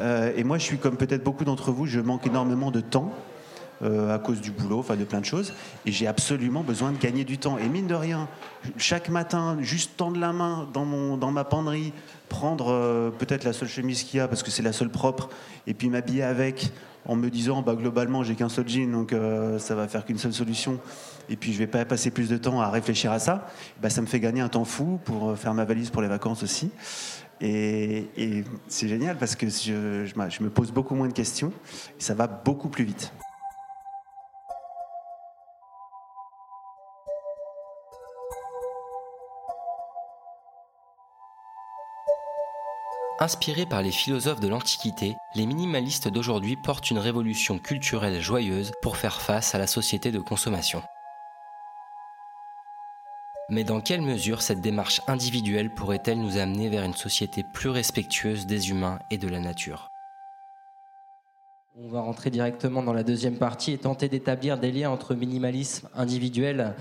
Euh, 0.00 0.32
et 0.36 0.44
moi, 0.44 0.58
je 0.58 0.64
suis 0.64 0.78
comme 0.78 0.96
peut-être 0.96 1.22
beaucoup 1.24 1.44
d'entre 1.44 1.70
vous, 1.70 1.86
je 1.86 2.00
manque 2.00 2.26
énormément 2.26 2.70
de 2.70 2.80
temps. 2.80 3.12
Euh, 3.82 4.14
à 4.14 4.18
cause 4.18 4.42
du 4.42 4.50
boulot, 4.50 4.80
enfin 4.80 4.94
de 4.94 5.04
plein 5.04 5.20
de 5.20 5.24
choses. 5.24 5.54
Et 5.86 5.92
j'ai 5.92 6.06
absolument 6.06 6.62
besoin 6.62 6.92
de 6.92 6.98
gagner 6.98 7.24
du 7.24 7.38
temps. 7.38 7.56
Et 7.56 7.66
mine 7.66 7.86
de 7.86 7.94
rien, 7.94 8.28
chaque 8.76 9.08
matin, 9.08 9.56
juste 9.60 9.96
tendre 9.96 10.20
la 10.20 10.34
main 10.34 10.68
dans, 10.74 10.84
mon, 10.84 11.16
dans 11.16 11.30
ma 11.30 11.44
penderie, 11.44 11.94
prendre 12.28 12.70
euh, 12.70 13.10
peut-être 13.10 13.42
la 13.44 13.54
seule 13.54 13.68
chemise 13.68 14.02
qu'il 14.02 14.18
y 14.18 14.20
a 14.20 14.28
parce 14.28 14.42
que 14.42 14.50
c'est 14.50 14.62
la 14.62 14.74
seule 14.74 14.90
propre, 14.90 15.30
et 15.66 15.72
puis 15.72 15.88
m'habiller 15.88 16.24
avec 16.24 16.70
en 17.06 17.16
me 17.16 17.30
disant 17.30 17.62
bah, 17.62 17.74
globalement 17.74 18.22
j'ai 18.22 18.34
qu'un 18.34 18.50
seul 18.50 18.68
jean 18.68 18.92
donc 18.92 19.14
euh, 19.14 19.58
ça 19.58 19.74
va 19.74 19.88
faire 19.88 20.04
qu'une 20.04 20.18
seule 20.18 20.34
solution 20.34 20.78
et 21.30 21.36
puis 21.36 21.54
je 21.54 21.58
vais 21.58 21.66
pas 21.66 21.82
passer 21.86 22.10
plus 22.10 22.28
de 22.28 22.36
temps 22.36 22.60
à 22.60 22.68
réfléchir 22.68 23.10
à 23.10 23.18
ça 23.18 23.48
bah, 23.80 23.88
ça 23.88 24.02
me 24.02 24.06
fait 24.06 24.20
gagner 24.20 24.42
un 24.42 24.50
temps 24.50 24.66
fou 24.66 25.00
pour 25.06 25.34
faire 25.38 25.54
ma 25.54 25.64
valise 25.64 25.88
pour 25.88 26.02
les 26.02 26.08
vacances 26.08 26.42
aussi 26.42 26.70
et, 27.40 28.44
c'est 28.68 28.88
génial 28.88 29.16
parce 29.16 29.34
que 29.34 29.48
je, 29.48 30.04
je, 30.04 30.42
me 30.42 30.50
pose 30.50 30.72
beaucoup 30.72 30.94
moins 30.94 31.08
de 31.08 31.14
questions 31.14 31.52
et 31.98 32.02
ça 32.02 32.12
va 32.12 32.26
beaucoup 32.26 32.68
plus 32.68 32.84
vite. 32.84 33.12
Inspirés 43.22 43.66
par 43.66 43.82
les 43.82 43.90
philosophes 43.90 44.40
de 44.40 44.48
l'Antiquité, 44.48 45.14
les 45.34 45.44
minimalistes 45.44 46.08
d'aujourd'hui 46.08 46.56
portent 46.56 46.90
une 46.90 46.98
révolution 46.98 47.58
culturelle 47.58 48.18
joyeuse 48.18 48.72
pour 48.80 48.96
faire 48.96 49.20
face 49.20 49.54
à 49.54 49.58
la 49.58 49.66
société 49.66 50.10
de 50.10 50.20
consommation. 50.20 50.82
Mais 53.50 53.62
dans 53.62 53.82
quelle 53.82 54.00
mesure 54.00 54.40
cette 54.40 54.62
démarche 54.62 55.02
individuelle 55.06 55.68
pourrait-elle 55.68 56.18
nous 56.18 56.38
amener 56.38 56.70
vers 56.70 56.82
une 56.82 56.94
société 56.94 57.44
plus 57.52 57.68
respectueuse 57.68 58.46
des 58.46 58.70
humains 58.70 58.98
et 59.10 59.18
de 59.18 59.28
la 59.28 59.38
nature? 59.40 59.90
On 61.76 61.88
va 61.88 62.00
rentrer 62.00 62.30
directement 62.30 62.82
dans 62.82 62.94
la 62.94 63.02
deuxième 63.02 63.36
partie 63.36 63.72
et 63.72 63.78
tenter 63.78 64.08
d'établir 64.08 64.56
des 64.56 64.72
liens 64.72 64.88
entre 64.88 65.14
minimalisme 65.14 65.90
individuel 65.94 66.74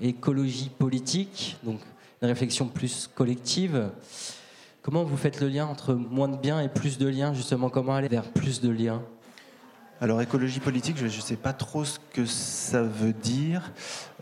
et 0.00 0.08
écologie 0.08 0.70
politique, 0.70 1.56
donc 1.62 1.78
une 2.20 2.26
réflexion 2.26 2.66
plus 2.66 3.06
collective. 3.06 3.92
Comment 4.84 5.02
vous 5.02 5.16
faites 5.16 5.40
le 5.40 5.48
lien 5.48 5.64
entre 5.64 5.94
moins 5.94 6.28
de 6.28 6.36
biens 6.36 6.60
et 6.60 6.68
plus 6.68 6.98
de 6.98 7.08
liens 7.08 7.32
Justement, 7.32 7.70
comment 7.70 7.94
aller 7.94 8.08
vers 8.08 8.24
plus 8.24 8.60
de 8.60 8.68
liens? 8.68 9.00
Alors 10.02 10.20
écologie 10.20 10.60
politique, 10.60 10.98
je 10.98 11.06
ne 11.06 11.08
sais 11.08 11.36
pas 11.36 11.54
trop 11.54 11.86
ce 11.86 11.98
que 12.12 12.26
ça 12.26 12.82
veut 12.82 13.14
dire. 13.14 13.72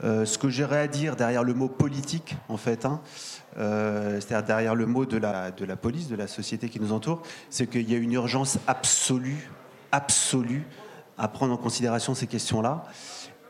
Euh, 0.05 0.25
ce 0.25 0.39
que 0.39 0.49
j'aurais 0.49 0.79
à 0.79 0.87
dire 0.87 1.17
derrière 1.17 1.43
le 1.43 1.53
mot 1.53 1.67
politique, 1.67 2.37
en 2.49 2.57
fait, 2.57 2.85
hein, 2.85 3.01
euh, 3.59 4.21
c'est-à-dire 4.21 4.47
derrière 4.47 4.75
le 4.77 4.87
mot 4.87 5.05
de 5.05 5.17
la, 5.17 5.51
de 5.51 5.65
la 5.65 5.75
police, 5.75 6.07
de 6.07 6.15
la 6.15 6.29
société 6.29 6.69
qui 6.69 6.79
nous 6.79 6.93
entoure, 6.93 7.23
c'est 7.51 7.67
qu'il 7.67 7.91
y 7.91 7.97
a 7.97 7.99
une 7.99 8.13
urgence 8.13 8.59
absolue, 8.69 9.51
absolue, 9.91 10.65
à 11.19 11.27
prendre 11.27 11.55
en 11.55 11.57
considération 11.57 12.15
ces 12.15 12.29
questions-là, 12.29 12.85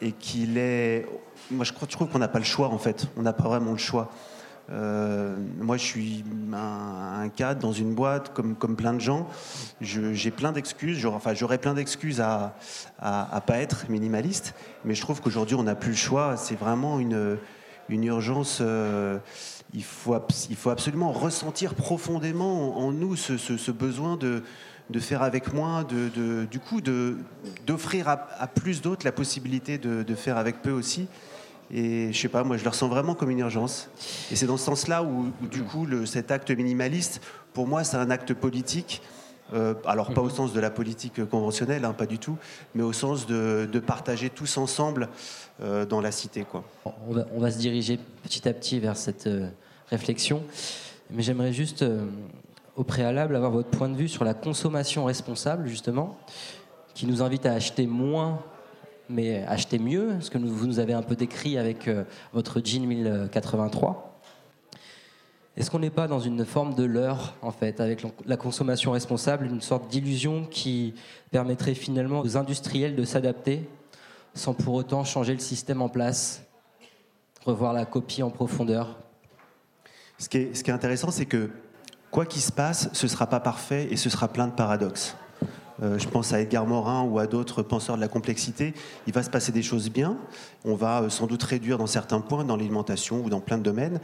et 0.01 0.13
qu'il 0.13 0.57
est... 0.57 1.07
Moi, 1.51 1.67
je, 1.67 1.75
crois, 1.75 1.87
je 1.91 1.95
trouve 1.95 2.09
qu'on 2.09 2.21
n'a 2.21 2.29
pas 2.29 2.39
le 2.39 2.47
choix, 2.47 2.69
en 2.69 2.79
fait. 2.79 3.07
On 3.19 3.23
n'a 3.23 3.35
pas 3.35 3.45
vraiment 3.45 3.73
le 3.73 3.79
choix. 3.79 4.11
Euh, 4.73 5.37
moi, 5.59 5.77
je 5.77 5.85
suis 5.85 6.25
un, 6.53 7.29
cadre 7.29 7.61
dans 7.61 7.73
une 7.73 7.95
boîte, 7.95 8.33
comme, 8.33 8.77
plein 8.77 8.95
de 8.95 9.01
gens. 9.01 9.29
J'ai 9.81 10.31
plein 10.31 10.53
d'excuses. 10.53 10.99
J'aurais 10.99 11.59
plein 11.59 11.75
d'excuses 11.75 12.21
à, 12.21 12.57
à, 12.99 13.41
pas 13.41 13.59
être 13.59 13.89
minimaliste. 13.91 14.55
Mais 14.85 14.95
je 14.95 15.03
trouve 15.03 15.21
qu'aujourd'hui, 15.21 15.57
on 15.57 15.65
n'a 15.65 15.75
plus 15.75 15.91
le 15.91 15.97
choix. 15.97 16.37
C'est 16.37 16.59
vraiment 16.59 16.99
une, 17.01 17.39
urgence. 17.91 18.59
Euh, 18.61 19.19
il, 19.75 19.85
faut, 19.85 20.15
absolument 20.15 21.13
ressentir 21.13 21.75
profondément 21.75 22.79
en, 22.79 22.93
nous 22.93 23.17
ce, 23.17 23.71
besoin 23.71 24.17
de, 24.17 24.43
faire 25.01 25.23
avec 25.23 25.53
moins, 25.53 25.85
du 25.85 26.59
coup, 26.59 26.81
d'offrir 27.67 28.09
à, 28.09 28.47
plus 28.47 28.81
d'autres 28.81 29.05
la 29.05 29.13
possibilité 29.13 29.77
de 29.79 30.15
faire 30.15 30.39
avec 30.39 30.63
peu 30.63 30.71
aussi. 30.71 31.09
Et 31.73 32.13
je 32.13 32.19
sais 32.21 32.29
pas, 32.29 32.45
moi 32.45 32.59
je 32.59 32.65
le 32.65 32.71
ressens 32.71 32.89
vraiment 32.89 33.15
comme 33.15 33.31
une 33.31 33.39
urgence. 33.39 33.89
Et 34.31 34.37
c'est 34.37 34.47
dans 34.47 34.59
ce 34.59 34.65
sens-là 34.65 35.03
où, 35.03 35.33
du 35.51 35.63
coup, 35.63 35.87
le, 35.87 36.05
cet 36.05 36.31
acte 36.31 36.51
minimaliste, 36.51 37.23
pour 37.55 37.67
moi, 37.67 37.83
c'est 37.83 37.97
un 37.97 38.11
acte 38.11 38.35
politique. 38.35 39.01
Euh, 39.55 39.75
alors 39.85 40.15
pas 40.15 40.23
au 40.23 40.27
mhm. 40.27 40.31
sens 40.31 40.53
de 40.53 40.61
la 40.61 40.71
politique 40.71 41.25
conventionnelle, 41.27 41.85
hein, 41.85 41.93
pas 41.93 42.07
du 42.07 42.19
tout, 42.19 42.39
mais 42.75 42.83
au 42.83 42.93
sens 42.93 43.27
de, 43.27 43.67
partager 43.87 44.31
tous 44.31 44.57
ensemble 44.57 45.09
euh, 45.61 45.85
dans 45.85 46.01
la 46.01 46.11
cité. 46.11 46.45
Quoi. 46.45 46.65
On, 46.85 47.13
va, 47.13 47.27
on, 47.35 47.41
va, 47.41 47.51
se 47.51 47.59
diriger 47.59 47.99
petit 48.23 48.49
à 48.49 48.55
petit 48.55 48.81
vers 48.81 48.97
cette 48.97 49.27
euh, 49.27 49.49
réflexion, 49.91 50.43
mais 51.11 51.23
j'aimerais 51.23 51.53
juste 51.53 51.85
au 52.77 52.85
préalable 52.85 53.37
avoir 53.37 53.51
votre 53.51 53.69
point 53.69 53.91
de 53.91 53.97
vue 53.97 54.09
sur 54.09 54.25
la 54.25 54.33
consommation 54.33 55.05
responsable, 55.05 55.69
justement, 55.69 56.17
qui 56.95 57.07
nous 57.07 57.23
invite 57.23 57.45
à 57.45 57.53
acheter 57.53 57.87
moins 57.87 58.41
mais 59.13 59.45
acheter 59.45 59.79
mieux, 59.79 60.21
ce 60.21 60.31
que 60.31 60.39
vous 60.39 60.67
nous 60.67 60.79
avez 60.79 60.93
un 60.93 61.03
peu 61.03 61.15
décrit 61.15 61.59
avec 61.59 61.89
euh, 61.89 62.05
votre 62.33 62.61
jean 62.65 62.87
1083. 62.87 64.21
Est-ce 65.57 65.71
qu'on 65.71 65.81
n'est 65.81 65.91
pas 65.91 66.09
dans 66.09 66.21
une 66.21 66.47
forme 66.47 66.75
de 66.75 66.85
leurre, 66.85 67.35
en 67.43 67.51
fait, 67.51 67.81
avec 67.81 68.03
la 68.25 68.37
consommation 68.37 68.93
responsable, 68.93 69.47
une 69.47 69.61
sorte 69.61 69.89
d'illusion 69.89 70.47
qui 70.51 70.95
permettrait 71.31 71.75
finalement 71.75 72.21
aux 72.21 72.37
industriels 72.39 72.97
de 72.97 73.05
s'adapter 73.05 73.69
sans 74.35 74.55
pour 74.55 74.75
autant 74.75 75.05
changer 75.05 75.35
le 75.35 75.41
système 75.41 75.83
en 75.83 75.91
place 75.91 76.43
revoir 77.45 77.75
la 77.75 77.85
copie 77.85 78.23
en 78.23 78.31
profondeur? 78.31 78.99
Ce 80.19 80.29
qui, 80.29 80.39
est, 80.39 80.55
ce 80.55 80.65
qui 80.65 80.71
est 80.71 80.75
intéressant, 80.75 81.11
c'est 81.11 81.27
que 81.27 81.51
quoi 82.11 82.25
qu'il 82.25 82.41
se 82.41 82.53
passe, 82.53 82.89
ce 82.93 83.07
ne 83.07 83.11
sera 83.11 83.27
pas 83.27 83.41
parfait 83.41 83.89
et 83.91 83.97
ce 83.97 84.09
sera 84.09 84.29
plein 84.29 84.47
de 84.47 84.53
paradoxes. 84.53 85.17
Euh, 85.83 85.99
je 85.99 86.09
pense 86.09 86.33
à 86.33 86.41
Edgar 86.41 86.67
Morin 86.67 87.03
ou 87.03 87.19
à 87.19 87.27
d'autres 87.27 87.63
penseurs 87.63 87.97
de 87.97 88.01
la 88.01 88.09
complexité. 88.09 88.75
Il 89.07 89.13
va 89.13 89.23
se 89.23 89.31
passer 89.31 89.53
des 89.53 89.63
choses 89.63 89.91
bien. 89.91 90.17
On 90.65 90.75
va 90.75 91.03
euh, 91.03 91.09
sans 91.09 91.27
doute 91.27 91.43
réduire 91.43 91.79
dans 91.79 91.87
certains 91.87 92.21
points, 92.21 92.45
dans 92.45 92.57
l'alimentation 92.57 93.23
ou 93.25 93.31
dans 93.31 93.41
plein 93.41 93.59
de 93.59 93.63
domaines. 93.63 94.01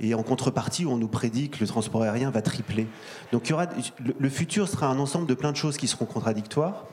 Et 0.00 0.14
en 0.14 0.22
contrepartie, 0.22 0.86
on 0.86 0.96
nous 0.96 1.08
prédit 1.08 1.50
que 1.50 1.60
le 1.60 1.66
transport 1.66 2.02
aérien 2.02 2.30
va 2.30 2.42
tripler. 2.42 2.86
Donc 3.32 3.52
le 4.18 4.28
futur 4.28 4.68
sera 4.68 4.86
un 4.86 4.98
ensemble 4.98 5.26
de 5.26 5.34
plein 5.34 5.52
de 5.52 5.56
choses 5.56 5.76
qui 5.76 5.88
seront 5.88 6.06
contradictoires. 6.06 6.86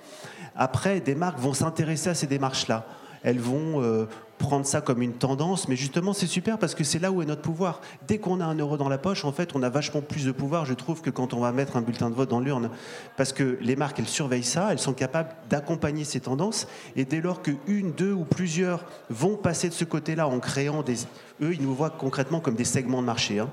Après, 0.55 0.99
des 0.99 1.15
marques 1.15 1.39
vont 1.39 1.53
s'intéresser 1.53 2.09
à 2.09 2.15
ces 2.15 2.27
démarches-là 2.27 2.85
elles 3.27 3.39
vont 3.41 3.83
euh, 3.83 4.05
prendre 4.37 4.65
ça 4.65 4.79
comme 4.79 5.01
une 5.01 5.11
tendance, 5.11 5.67
mais 5.67 5.75
justement 5.75 6.13
c'est 6.13 6.27
super 6.27 6.57
parce 6.57 6.75
que 6.75 6.85
c'est 6.85 6.97
là 6.97 7.11
où 7.11 7.21
est 7.21 7.25
notre 7.25 7.41
pouvoir. 7.41 7.81
Dès 8.07 8.19
qu'on 8.19 8.39
a 8.39 8.45
un 8.45 8.55
euro 8.55 8.77
dans 8.77 8.87
la 8.87 8.97
poche, 8.97 9.25
en 9.25 9.33
fait, 9.33 9.53
on 9.53 9.63
a 9.63 9.69
vachement 9.69 9.99
plus 9.99 10.23
de 10.23 10.31
pouvoir, 10.31 10.63
je 10.65 10.73
trouve, 10.73 11.01
que 11.01 11.09
quand 11.09 11.33
on 11.33 11.41
va 11.41 11.51
mettre 11.51 11.75
un 11.75 11.81
bulletin 11.81 12.09
de 12.09 12.15
vote 12.15 12.29
dans 12.29 12.39
l'urne. 12.39 12.69
Parce 13.17 13.33
que 13.33 13.57
les 13.59 13.75
marques, 13.75 13.99
elles 13.99 14.07
surveillent 14.07 14.43
ça, 14.43 14.69
elles 14.71 14.79
sont 14.79 14.93
capables 14.93 15.31
d'accompagner 15.49 16.05
ces 16.05 16.21
tendances, 16.21 16.69
et 16.95 17.03
dès 17.03 17.19
lors 17.19 17.41
que 17.41 17.51
une, 17.67 17.91
deux 17.91 18.13
ou 18.13 18.23
plusieurs 18.23 18.85
vont 19.09 19.35
passer 19.35 19.67
de 19.67 19.73
ce 19.73 19.83
côté-là 19.83 20.29
en 20.29 20.39
créant 20.39 20.81
des... 20.81 20.95
Eux, 21.41 21.53
ils 21.53 21.61
nous 21.61 21.75
voient 21.75 21.89
concrètement 21.89 22.39
comme 22.39 22.55
des 22.55 22.63
segments 22.63 23.01
de 23.01 23.07
marché. 23.07 23.39
Hein. 23.39 23.49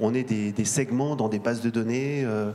On 0.00 0.12
est 0.12 0.24
des, 0.24 0.64
segments 0.66 1.16
dans 1.16 1.30
des 1.30 1.38
bases 1.38 1.62
de 1.62 1.70
données, 1.70 2.24
euh, 2.26 2.50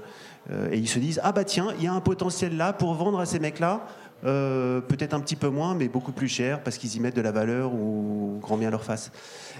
euh, 0.52 0.70
et 0.72 0.78
ils 0.78 0.88
se 0.88 1.00
disent, 1.00 1.20
ah 1.24 1.32
bah 1.32 1.46
tiens, 1.46 1.74
il 1.80 1.86
y 1.86 1.88
a 1.88 1.94
un 1.94 2.02
potentiel 2.02 2.58
là 2.58 2.74
pour 2.74 2.94
vendre 2.94 3.20
à 3.20 3.26
ces 3.26 3.40
mecs-là, 3.40 3.88
euh, 4.26 4.82
peut-être 4.82 5.14
un 5.14 5.20
petit 5.20 5.36
peu 5.36 5.50
moins, 5.50 5.76
mais 5.76 5.88
beaucoup 5.88 6.12
plus 6.12 6.28
cher 6.28 6.62
parce 6.62 6.78
qu'ils 6.78 6.96
y 6.96 7.00
mettent 7.00 7.16
de 7.16 7.22
la 7.22 7.32
valeur 7.32 7.74
ou 7.74 8.40
grand 8.42 8.58
bien 8.58 8.70
leur 8.70 8.84
face. 8.84 9.12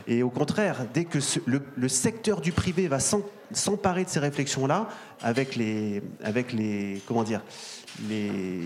Et 0.08 0.24
au 0.24 0.30
contraire, 0.30 0.86
dès 0.94 1.06
que 1.06 1.20
le, 1.46 1.88
secteur 1.88 2.42
du 2.42 2.52
privé 2.52 2.88
va 2.88 3.00
s'emparer 3.00 4.04
de 4.04 4.10
ces 4.10 4.20
réflexions-là, 4.20 4.90
avec 5.22 5.56
les, 5.56 6.02
avec 6.24 6.54
les, 6.54 7.02
comment 7.08 7.24
dire, 7.24 7.42
les, 8.10 8.62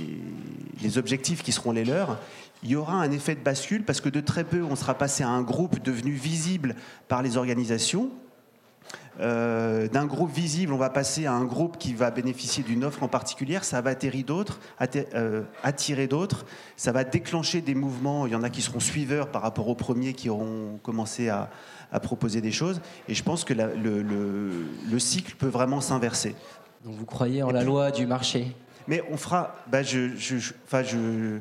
les 0.82 0.98
objectifs 0.98 1.44
qui 1.44 1.52
seront 1.52 1.72
les 1.72 1.86
leurs, 1.86 2.20
il 2.64 2.70
y 2.70 2.76
aura 2.76 2.94
un 2.94 3.12
effet 3.12 3.36
de 3.36 3.42
bascule 3.42 3.84
parce 3.84 4.02
que 4.02 4.10
de 4.10 4.22
très 4.22 4.44
peu, 4.44 4.64
on 4.64 4.76
sera 4.76 4.94
passé 4.98 5.24
à 5.24 5.30
un 5.30 5.42
groupe 5.42 5.82
devenu 5.84 6.12
visible 6.12 6.76
par 7.08 7.22
les 7.22 7.38
organisations 7.38 8.10
euh, 9.20 9.88
d'un 9.88 10.06
groupe 10.06 10.32
visible, 10.32 10.74
on 10.74 10.78
va 10.78 10.90
passer 10.90 11.28
à 11.28 11.34
un 11.34 11.46
groupe 11.46 11.78
qui 11.78 11.94
va 11.94 12.10
bénéficier 12.10 12.64
d'une 12.64 12.84
offre 12.84 13.04
en 13.04 13.08
particulier, 13.08 13.60
ça 13.62 13.80
va 13.82 13.92
atterrir 13.92 14.26
d'autres, 14.26 14.60
euh, 15.14 15.44
attirer 15.62 16.08
d'autres, 16.08 16.46
ça 16.78 16.92
va 16.92 17.04
déclencher 17.04 17.62
des 17.62 17.76
mouvements, 17.76 18.26
il 18.26 18.34
y 18.34 18.36
en 18.36 18.42
a 18.42 18.50
qui 18.50 18.64
seront 18.64 18.80
suiveurs 18.80 19.30
par 19.30 19.44
rapport 19.44 19.68
aux 19.68 19.76
premiers 19.76 20.14
qui 20.14 20.30
auront 20.30 20.80
commencé 20.82 21.30
à, 21.30 21.50
proposer 22.02 22.42
des 22.42 22.52
choses, 22.52 22.82
et 23.08 23.14
je 23.14 23.22
pense 23.22 23.44
que 23.44 23.54
le, 23.54 25.00
cycle 25.00 25.36
peut 25.36 25.48
vraiment 25.48 25.80
s'inverser. 25.80 26.36
Donc 26.84 26.96
vous 26.96 27.06
croyez 27.06 27.44
en 27.44 27.52
la 27.52 27.64
loi 27.64 27.92
du 27.92 28.08
marché? 28.08 28.56
Mais 28.88 29.04
on 29.12 29.18
fera, 29.18 29.56
bah 29.68 29.84
je, 29.84 30.16
je, 30.18 30.38
je 30.38 30.54
je 30.72 31.40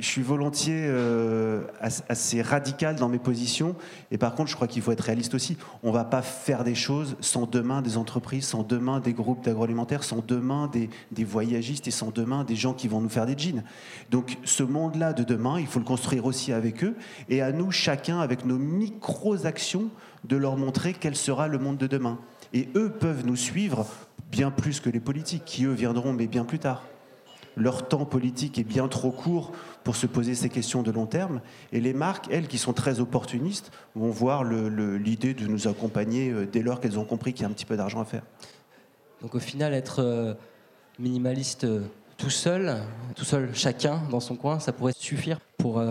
suis 0.00 0.22
volontiers 0.22 0.84
euh, 0.86 1.62
assez 2.08 2.42
radical 2.42 2.96
dans 2.96 3.08
mes 3.08 3.18
positions. 3.18 3.74
Et 4.10 4.18
par 4.18 4.34
contre, 4.34 4.50
je 4.50 4.56
crois 4.56 4.68
qu'il 4.68 4.82
faut 4.82 4.92
être 4.92 5.00
réaliste 5.00 5.34
aussi. 5.34 5.56
On 5.82 5.88
ne 5.88 5.94
va 5.94 6.04
pas 6.04 6.22
faire 6.22 6.64
des 6.64 6.74
choses 6.74 7.16
sans 7.20 7.46
demain 7.46 7.82
des 7.82 7.96
entreprises, 7.96 8.46
sans 8.46 8.62
demain 8.62 9.00
des 9.00 9.12
groupes 9.12 9.44
d'agroalimentaires, 9.44 10.04
sans 10.04 10.22
demain 10.26 10.68
des, 10.72 10.90
des, 11.10 11.24
voyagistes 11.24 11.88
et 11.88 11.90
sans 11.90 12.10
demain 12.10 12.44
des 12.44 12.56
gens 12.56 12.74
qui 12.74 12.88
vont 12.88 13.00
nous 13.00 13.08
faire 13.08 13.26
des 13.26 13.36
jeans. 13.36 13.64
Donc 14.10 14.38
ce 14.44 14.62
monde-là 14.62 15.12
de 15.12 15.24
demain, 15.24 15.58
il 15.58 15.66
faut 15.66 15.78
le 15.78 15.84
construire 15.84 16.26
aussi 16.26 16.52
avec 16.52 16.84
eux. 16.84 16.94
Et 17.28 17.42
à 17.42 17.52
nous, 17.52 17.70
chacun, 17.70 18.20
avec 18.20 18.44
nos 18.44 18.58
micro-actions, 18.58 19.88
de 20.24 20.36
leur 20.36 20.56
montrer 20.56 20.92
quel 20.92 21.16
sera 21.16 21.48
le 21.48 21.58
monde 21.58 21.78
de 21.78 21.86
demain. 21.86 22.18
Et 22.52 22.68
eux 22.74 22.90
peuvent 22.90 23.24
nous 23.24 23.36
suivre 23.36 23.86
bien 24.30 24.50
plus 24.50 24.80
que 24.80 24.90
les 24.90 25.00
politiques, 25.00 25.44
qui 25.44 25.64
eux 25.64 25.72
viendront, 25.72 26.12
mais 26.12 26.26
bien 26.26 26.44
plus 26.44 26.58
tard 26.58 26.82
leur 27.56 27.88
temps 27.88 28.04
politique 28.04 28.58
est 28.58 28.64
bien 28.64 28.86
trop 28.88 29.10
court 29.10 29.52
pour 29.82 29.96
se 29.96 30.06
poser 30.06 30.34
ces 30.34 30.48
questions 30.48 30.82
de 30.82 30.90
long 30.90 31.06
terme. 31.06 31.40
Et 31.72 31.80
les 31.80 31.94
marques, 31.94 32.26
elles, 32.30 32.48
qui 32.48 32.58
sont 32.58 32.72
très 32.72 33.00
opportunistes, 33.00 33.70
vont 33.94 34.10
voir 34.10 34.44
l'idée 34.44 35.34
de 35.34 35.46
nous 35.46 35.66
accompagner 35.66 36.30
euh, 36.30 36.46
dès 36.46 36.62
lors 36.62 36.80
qu'elles 36.80 36.98
ont 36.98 37.04
compris 37.04 37.32
qu'il 37.32 37.42
y 37.42 37.46
a 37.46 37.48
un 37.48 37.52
petit 37.52 37.64
peu 37.64 37.76
d'argent 37.76 38.00
à 38.00 38.04
faire. 38.04 38.22
Donc 39.22 39.34
au 39.34 39.40
final, 39.40 39.72
être 39.72 40.02
euh, 40.02 40.34
minimaliste 40.98 41.64
euh, 41.64 41.80
tout 42.18 42.30
seul, 42.30 42.76
tout 43.14 43.24
seul 43.24 43.50
chacun 43.54 44.02
dans 44.10 44.20
son 44.20 44.36
coin, 44.36 44.58
ça 44.60 44.72
pourrait 44.72 44.94
suffire 44.96 45.38
pour, 45.58 45.82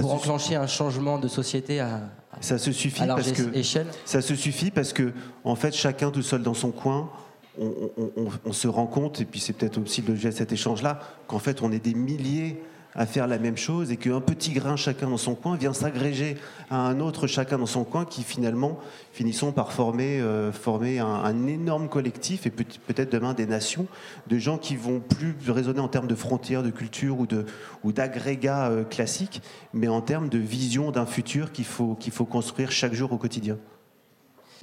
pour 0.00 0.12
enclencher 0.12 0.56
un 0.56 0.66
changement 0.66 1.18
de 1.18 1.28
société 1.28 1.78
à, 1.78 2.00
ça 2.40 2.58
se 2.58 2.72
suffit 2.72 3.04
large 3.04 3.24
parce 3.24 3.32
que, 3.32 3.56
échelle? 3.56 3.86
Ça 4.04 4.20
se 4.20 4.34
suffit 4.34 4.70
parce 4.70 4.92
que, 4.92 5.12
en 5.44 5.54
fait, 5.54 5.72
chacun 5.72 6.10
tout 6.10 6.22
seul 6.22 6.42
dans 6.42 6.54
son 6.54 6.70
coin, 6.70 7.10
on, 7.58 8.52
se 8.52 8.68
rend 8.68 8.86
compte, 8.86 9.20
et 9.20 9.24
puis 9.24 9.40
c'est 9.40 9.52
peut-être 9.52 9.78
aussi 9.78 10.02
le 10.02 10.14
de 10.14 10.30
cet 10.30 10.52
échange-là, 10.52 11.00
qu'en 11.26 11.38
fait 11.38 11.62
on 11.62 11.72
est 11.72 11.78
des 11.84 11.94
milliers 11.94 12.60
à 12.94 13.06
faire 13.06 13.26
la 13.26 13.38
même 13.38 13.56
chose 13.56 13.90
et 13.90 13.96
qu'un 13.96 14.20
petit 14.20 14.52
grain 14.52 14.76
chacun 14.76 15.08
dans 15.08 15.16
son 15.16 15.34
coin 15.34 15.56
vient 15.56 15.72
s'agréger 15.72 16.36
à 16.70 16.76
un 16.76 17.00
autre 17.00 17.26
chacun 17.26 17.58
dans 17.58 17.66
son 17.66 17.84
coin 17.84 18.04
qui 18.04 18.22
finalement 18.22 18.78
finissons 19.12 19.52
par 19.52 19.72
former, 19.72 20.20
euh, 20.20 20.52
former 20.52 21.00
un, 21.00 21.46
énorme 21.46 21.88
collectif 21.88 22.46
et 22.46 22.50
peut-être 22.50 23.10
demain 23.10 23.34
des 23.34 23.46
nations 23.46 23.86
de 24.28 24.38
gens 24.38 24.58
qui 24.58 24.76
vont 24.76 25.00
plus 25.00 25.34
raisonner 25.48 25.80
en 25.80 25.88
termes 25.88 26.06
de 26.06 26.14
frontières, 26.14 26.62
de 26.62 26.70
culture 26.70 27.18
ou 27.18 27.92
d'agrégats 27.92 28.68
euh, 28.68 28.84
classiques, 28.84 29.42
mais 29.72 29.88
en 29.88 30.00
termes 30.00 30.28
de 30.28 30.38
vision 30.38 30.90
d'un 30.90 31.06
futur 31.06 31.52
qu'il 31.52 31.64
faut, 31.64 31.96
qu'il 31.96 32.12
faut 32.12 32.24
construire 32.24 32.70
chaque 32.70 32.94
jour 32.94 33.12
au 33.12 33.18
quotidien. 33.18 33.58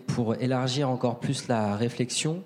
Pour 0.07 0.35
élargir 0.35 0.89
encore 0.89 1.19
plus 1.19 1.47
la 1.47 1.75
réflexion, 1.75 2.43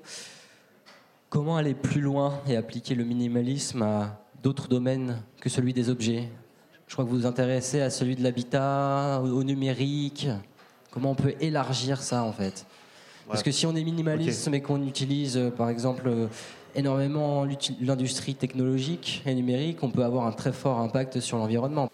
Comment 1.35 1.57
aller 1.57 1.73
plus 1.73 1.99
loin 1.99 2.39
et 2.47 2.55
appliquer 2.55 2.95
le 2.95 3.03
minimalisme 3.03 3.81
à 3.81 4.21
d'autres 4.41 4.69
domaines 4.69 5.21
que 5.41 5.49
celui 5.49 5.73
des 5.73 5.89
objets? 5.89 6.29
Je 6.87 6.93
crois 6.93 7.03
que 7.03 7.09
vous 7.09 7.17
vous 7.17 7.25
intéressez 7.25 7.81
à 7.81 7.89
celui 7.89 8.15
de 8.15 8.23
l'habitat, 8.23 9.21
au 9.21 9.43
numérique. 9.43 10.29
Comment 10.91 11.11
on 11.11 11.15
peut 11.15 11.33
élargir 11.41 12.01
ça 12.01 12.23
en 12.23 12.31
fait? 12.31 12.65
Parce 13.27 13.43
que 13.43 13.51
si 13.51 13.65
on 13.65 13.75
est 13.75 13.83
minimaliste 13.83 14.47
mais 14.47 14.61
qu'on 14.61 14.81
utilise 14.87 15.35
euh, 15.35 15.49
par 15.51 15.69
exemple 15.69 16.03
euh, 16.07 16.27
énormément 16.73 17.45
l'industrie 17.81 18.35
technologique 18.35 19.21
et 19.25 19.35
numérique, 19.35 19.79
on 19.83 19.89
peut 19.89 20.05
avoir 20.05 20.27
un 20.27 20.31
très 20.31 20.53
fort 20.53 20.79
impact 20.79 21.19
sur 21.19 21.37
l'environnement. 21.37 21.91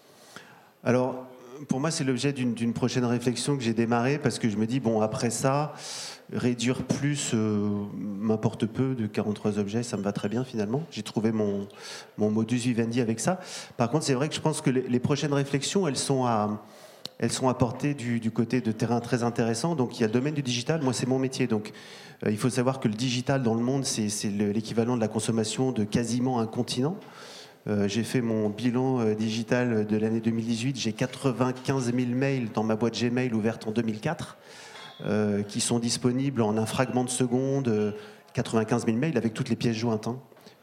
Alors, 0.84 1.26
pour 1.68 1.80
moi, 1.80 1.90
c'est 1.90 2.04
l'objet 2.04 2.32
d'une 2.32 2.72
prochaine 2.72 3.04
réflexion 3.04 3.56
que 3.56 3.62
j'ai 3.62 3.74
démarrée 3.74 4.18
parce 4.18 4.38
que 4.38 4.48
je 4.48 4.56
me 4.56 4.66
dis, 4.66 4.80
bon, 4.80 5.00
après 5.00 5.30
ça, 5.30 5.74
réduire 6.32 6.82
plus 6.84 7.32
euh, 7.34 7.68
m'importe 7.94 8.66
peu 8.66 8.94
de 8.94 9.06
43 9.06 9.58
objets, 9.58 9.82
ça 9.82 9.96
me 9.96 10.02
va 10.02 10.12
très 10.12 10.28
bien 10.28 10.44
finalement. 10.44 10.82
J'ai 10.90 11.02
trouvé 11.02 11.30
mon, 11.30 11.68
mon 12.18 12.30
modus 12.30 12.56
vivendi 12.56 13.00
avec 13.00 13.20
ça. 13.20 13.40
Par 13.76 13.90
contre, 13.90 14.04
c'est 14.04 14.14
vrai 14.14 14.28
que 14.28 14.34
je 14.34 14.40
pense 14.40 14.60
que 14.60 14.70
les, 14.70 15.00
prochaines 15.00 15.34
réflexions, 15.34 15.86
elles 15.86 15.98
sont 15.98 16.24
à, 16.24 16.64
elles 17.18 17.32
sont 17.32 17.48
apportées 17.48 17.94
du, 17.94 18.30
côté 18.30 18.60
de 18.60 18.72
terrain 18.72 19.00
très 19.00 19.22
intéressant. 19.22 19.74
Donc 19.76 19.98
il 19.98 20.02
y 20.02 20.04
a 20.04 20.06
le 20.06 20.12
domaine 20.12 20.34
du 20.34 20.42
digital, 20.42 20.80
moi 20.82 20.92
c'est 20.92 21.06
mon 21.06 21.18
métier. 21.18 21.46
Donc 21.46 21.72
euh, 22.24 22.30
il 22.30 22.38
faut 22.38 22.50
savoir 22.50 22.80
que 22.80 22.88
le 22.88 22.94
digital 22.94 23.42
dans 23.42 23.54
le 23.54 23.62
monde, 23.62 23.84
c'est 23.84 24.08
l'équivalent 24.30 24.96
de 24.96 25.00
la 25.02 25.08
consommation 25.08 25.70
de 25.70 25.84
quasiment 25.84 26.40
un 26.40 26.46
continent. 26.46 26.96
Euh, 27.68 27.86
j'ai 27.86 28.02
fait 28.02 28.20
mon 28.20 28.48
bilan 28.48 29.14
digital 29.14 29.86
de 29.86 29.96
l'année 29.96 30.20
2018. 30.20 30.78
J'ai 30.78 30.92
95 30.92 31.92
000 31.94 32.08
mails 32.10 32.50
dans 32.52 32.64
ma 32.64 32.76
boîte 32.76 32.98
Gmail 32.98 33.32
ouverte 33.34 33.66
en 33.66 33.70
2004. 33.70 34.36
Euh, 35.04 35.42
qui 35.42 35.60
sont 35.60 35.80
disponibles 35.80 36.42
en 36.42 36.56
un 36.56 36.66
fragment 36.66 37.02
de 37.02 37.10
seconde, 37.10 37.92
95 38.34 38.82
euh, 38.82 38.86
000 38.86 38.98
mails 38.98 39.16
avec 39.16 39.34
toutes 39.34 39.48
les 39.48 39.56
pièces 39.56 39.74
jointes. 39.74 40.06
Hein. 40.06 40.16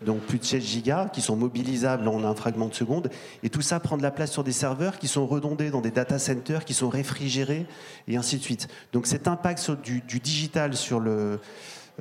Donc 0.05 0.21
plus 0.21 0.39
de 0.39 0.45
16 0.45 0.63
gigas 0.63 1.09
qui 1.09 1.19
sont 1.19 1.35
mobilisables 1.35 2.07
en 2.07 2.23
un 2.23 2.33
fragment 2.35 2.69
de 2.69 2.73
seconde. 2.73 3.09
Et 3.43 3.49
tout 3.49 3.61
ça 3.61 3.81
prend 3.81 3.97
de 3.97 4.01
la 4.01 4.11
place 4.11 4.31
sur 4.31 4.45
des 4.45 4.53
serveurs 4.53 4.97
qui 4.97 5.09
sont 5.09 5.27
redondés 5.27 5.71
dans 5.71 5.81
des 5.81 5.91
data 5.91 6.19
centers, 6.19 6.63
qui 6.63 6.73
sont 6.73 6.87
réfrigérés, 6.87 7.65
et 8.07 8.15
ainsi 8.15 8.37
de 8.37 8.41
suite. 8.41 8.69
Donc 8.93 9.07
cet 9.07 9.27
impact 9.27 9.71
du, 9.83 10.01
digital 10.21 10.73
sur, 10.73 11.01
le, 11.01 11.41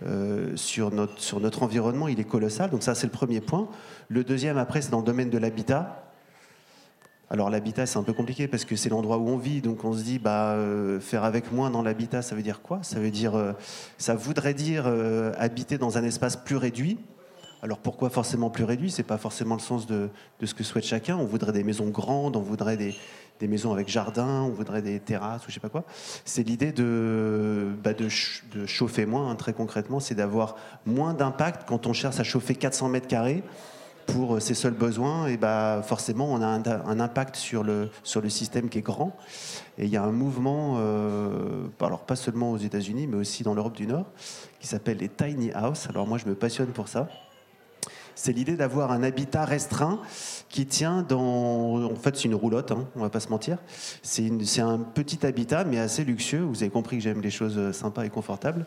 euh, 0.07 0.57
sur, 0.57 0.91
notre, 0.91 1.21
sur 1.21 1.41
notre 1.41 1.63
environnement, 1.63 2.09
il 2.09 2.21
est 2.21 2.25
colossal. 2.25 2.71
Donc 2.71 2.83
ça, 2.83 2.95
c'est 2.95 3.07
le 3.07 3.13
premier 3.13 3.41
point. 3.41 3.69
Le 4.09 4.25
deuxième, 4.25 4.59
après, 4.59 4.83
c'est 4.83 4.91
dans 4.91 5.01
le 5.01 5.05
domaine 5.05 5.31
de 5.31 5.39
l'habitat. 5.39 6.05
Alors 7.31 7.51
l'habitat 7.51 7.85
c'est 7.85 7.99
un 7.99 8.03
peu 8.03 8.15
compliqué 8.15 8.49
parce 8.49 8.65
que 8.65 8.75
c'est 8.75 8.89
l'endroit 8.89 9.19
où 9.19 9.29
on 9.29 9.37
vit, 9.37 9.61
donc 9.61 9.85
on 9.85 9.93
se 9.93 10.03
dit 10.03 10.19
bah 10.19 10.53
euh, 10.53 10.99
faire 10.99 11.25
avec 11.25 11.53
moins 11.53 11.69
dans 11.69 11.83
l'habitat 11.83 12.23
ça 12.23 12.35
veut 12.35 12.41
dire 12.41 12.63
quoi? 12.63 12.79
Ça 12.81 13.01
veut 13.01 13.11
dire 13.11 13.35
euh, 13.35 13.53
ça 13.99 14.15
voudrait 14.15 14.55
dire 14.55 14.91
habiter 15.37 15.77
dans 15.77 15.99
un 15.99 16.05
espace 16.05 16.37
plus 16.37 16.57
réduit. 16.57 16.97
Alors 17.61 17.79
pourquoi 17.79 18.09
forcément 18.09 18.51
plus 18.51 18.65
réduit? 18.65 18.91
C'est 18.91 19.03
pas 19.03 19.19
forcément 19.19 19.57
le 19.57 19.61
sens 19.61 19.87
de, 19.87 20.09
ce 20.43 20.55
que 20.55 20.63
souhaite 20.63 20.85
chacun. 20.85 21.17
On 21.17 21.25
voudrait 21.25 21.53
des 21.53 21.65
maisons 21.65 21.89
grandes, 21.89 22.37
on 22.37 22.41
voudrait 22.41 22.77
des, 22.77 22.95
maisons 23.47 23.73
avec 23.73 23.89
jardin, 23.89 24.43
on 24.43 24.51
voudrait 24.51 24.83
des 24.83 24.99
terrasses 24.99 25.47
ou 25.47 25.51
je 25.51 25.55
sais 25.55 25.61
pas 25.61 25.69
quoi. 25.69 25.85
C'est 26.25 26.43
l'idée 26.43 26.73
de, 26.73 27.69
bah, 27.85 27.93
de, 27.95 28.09
chauffer 28.67 29.07
moins, 29.07 29.31
hein, 29.31 29.37
très 29.37 29.53
concrètement, 29.53 30.01
c'est 30.01 30.15
d'avoir 30.15 30.57
moins 30.87 31.15
d'impact 31.15 31.69
quand 31.69 31.87
on 31.87 31.93
cherche 31.93 32.19
à 32.19 32.25
chauffer 32.25 32.55
400 32.55 32.89
mètres 32.89 33.07
carrés 33.07 33.43
pour 34.07 34.41
ses 34.41 34.55
seuls 34.55 34.73
besoins, 34.73 35.27
et 35.27 35.37
bah 35.37 35.83
forcément 35.85 36.33
on 36.33 36.41
a 36.41 36.47
un, 36.47 37.01
impact 37.01 37.37
sur 37.37 37.63
le, 37.63 37.91
sur 38.03 38.23
le 38.23 38.31
système 38.31 38.71
qui 38.71 38.79
est 38.79 38.83
grand. 38.83 39.15
Et 39.77 39.85
il 39.85 39.91
y 39.91 39.99
a 39.99 40.03
un 40.03 40.13
mouvement, 40.13 40.77
euh, 40.79 41.67
alors 41.81 42.01
pas 42.01 42.17
seulement 42.17 42.51
aux 42.51 42.57
États-Unis, 42.57 43.07
mais 43.07 43.19
aussi 43.19 43.43
dans 43.43 43.53
l'Europe 43.53 43.77
du 43.77 43.87
Nord, 43.87 44.07
qui 44.61 44.67
s'appelle 44.67 44.97
les 44.97 45.11
tiny 45.11 45.53
house. 45.53 45.89
Alors 45.91 46.07
moi 46.07 46.17
je 46.17 46.25
me 46.25 46.35
passionne 46.35 46.69
pour 46.69 46.89
ça 46.89 47.09
c'est 48.19 48.33
l'idée 48.33 48.57
d'avoir 48.57 48.91
un 48.91 49.05
habitat 49.05 49.45
restreint 49.45 50.01
qui 50.49 50.67
tient 50.67 51.03
dans. 51.03 51.85
En 51.85 51.95
fait, 51.95 52.17
c'est 52.17 52.25
une 52.25 52.35
roulotte, 52.35 52.73
hein, 52.73 52.89
on 52.97 53.01
va 53.01 53.11
pas 53.11 53.21
se 53.21 53.29
mentir. 53.29 53.59
C'est 54.03 54.61
un 54.61 54.79
petit 54.81 55.25
habitat, 55.25 55.63
mais 55.63 55.79
assez 55.79 56.03
luxueux. 56.05 56.41
Vous 56.41 56.63
avez 56.63 56.71
compris 56.71 56.97
que 56.97 57.03
j'aime 57.05 57.21
les 57.21 57.31
choses 57.31 57.71
sympas 57.71 58.05
et 58.05 58.11
confortables, 58.11 58.67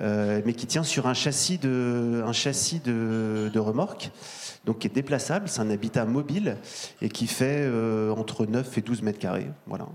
euh, 0.00 0.42
mais 0.44 0.52
qui 0.52 0.66
tient 0.66 0.82
sur 0.82 1.06
un 1.06 1.14
châssis 1.14 1.56
de, 1.56 2.22
un 2.26 2.32
châssis 2.32 2.80
de, 2.80 3.58
remorque, 3.58 4.10
donc 4.66 4.80
qui 4.80 4.88
est 4.88 4.94
déplaçable. 4.94 5.48
C'est 5.48 5.62
un 5.62 5.70
habitat 5.70 6.04
mobile 6.04 6.58
et 7.00 7.08
qui 7.08 7.26
fait 7.26 7.62
euh, 7.62 8.10
entre 8.10 8.44
9 8.44 8.76
et 8.76 8.82
12 8.82 9.00
mètres 9.00 9.18
carrés, 9.18 9.48
voilà, 9.66 9.86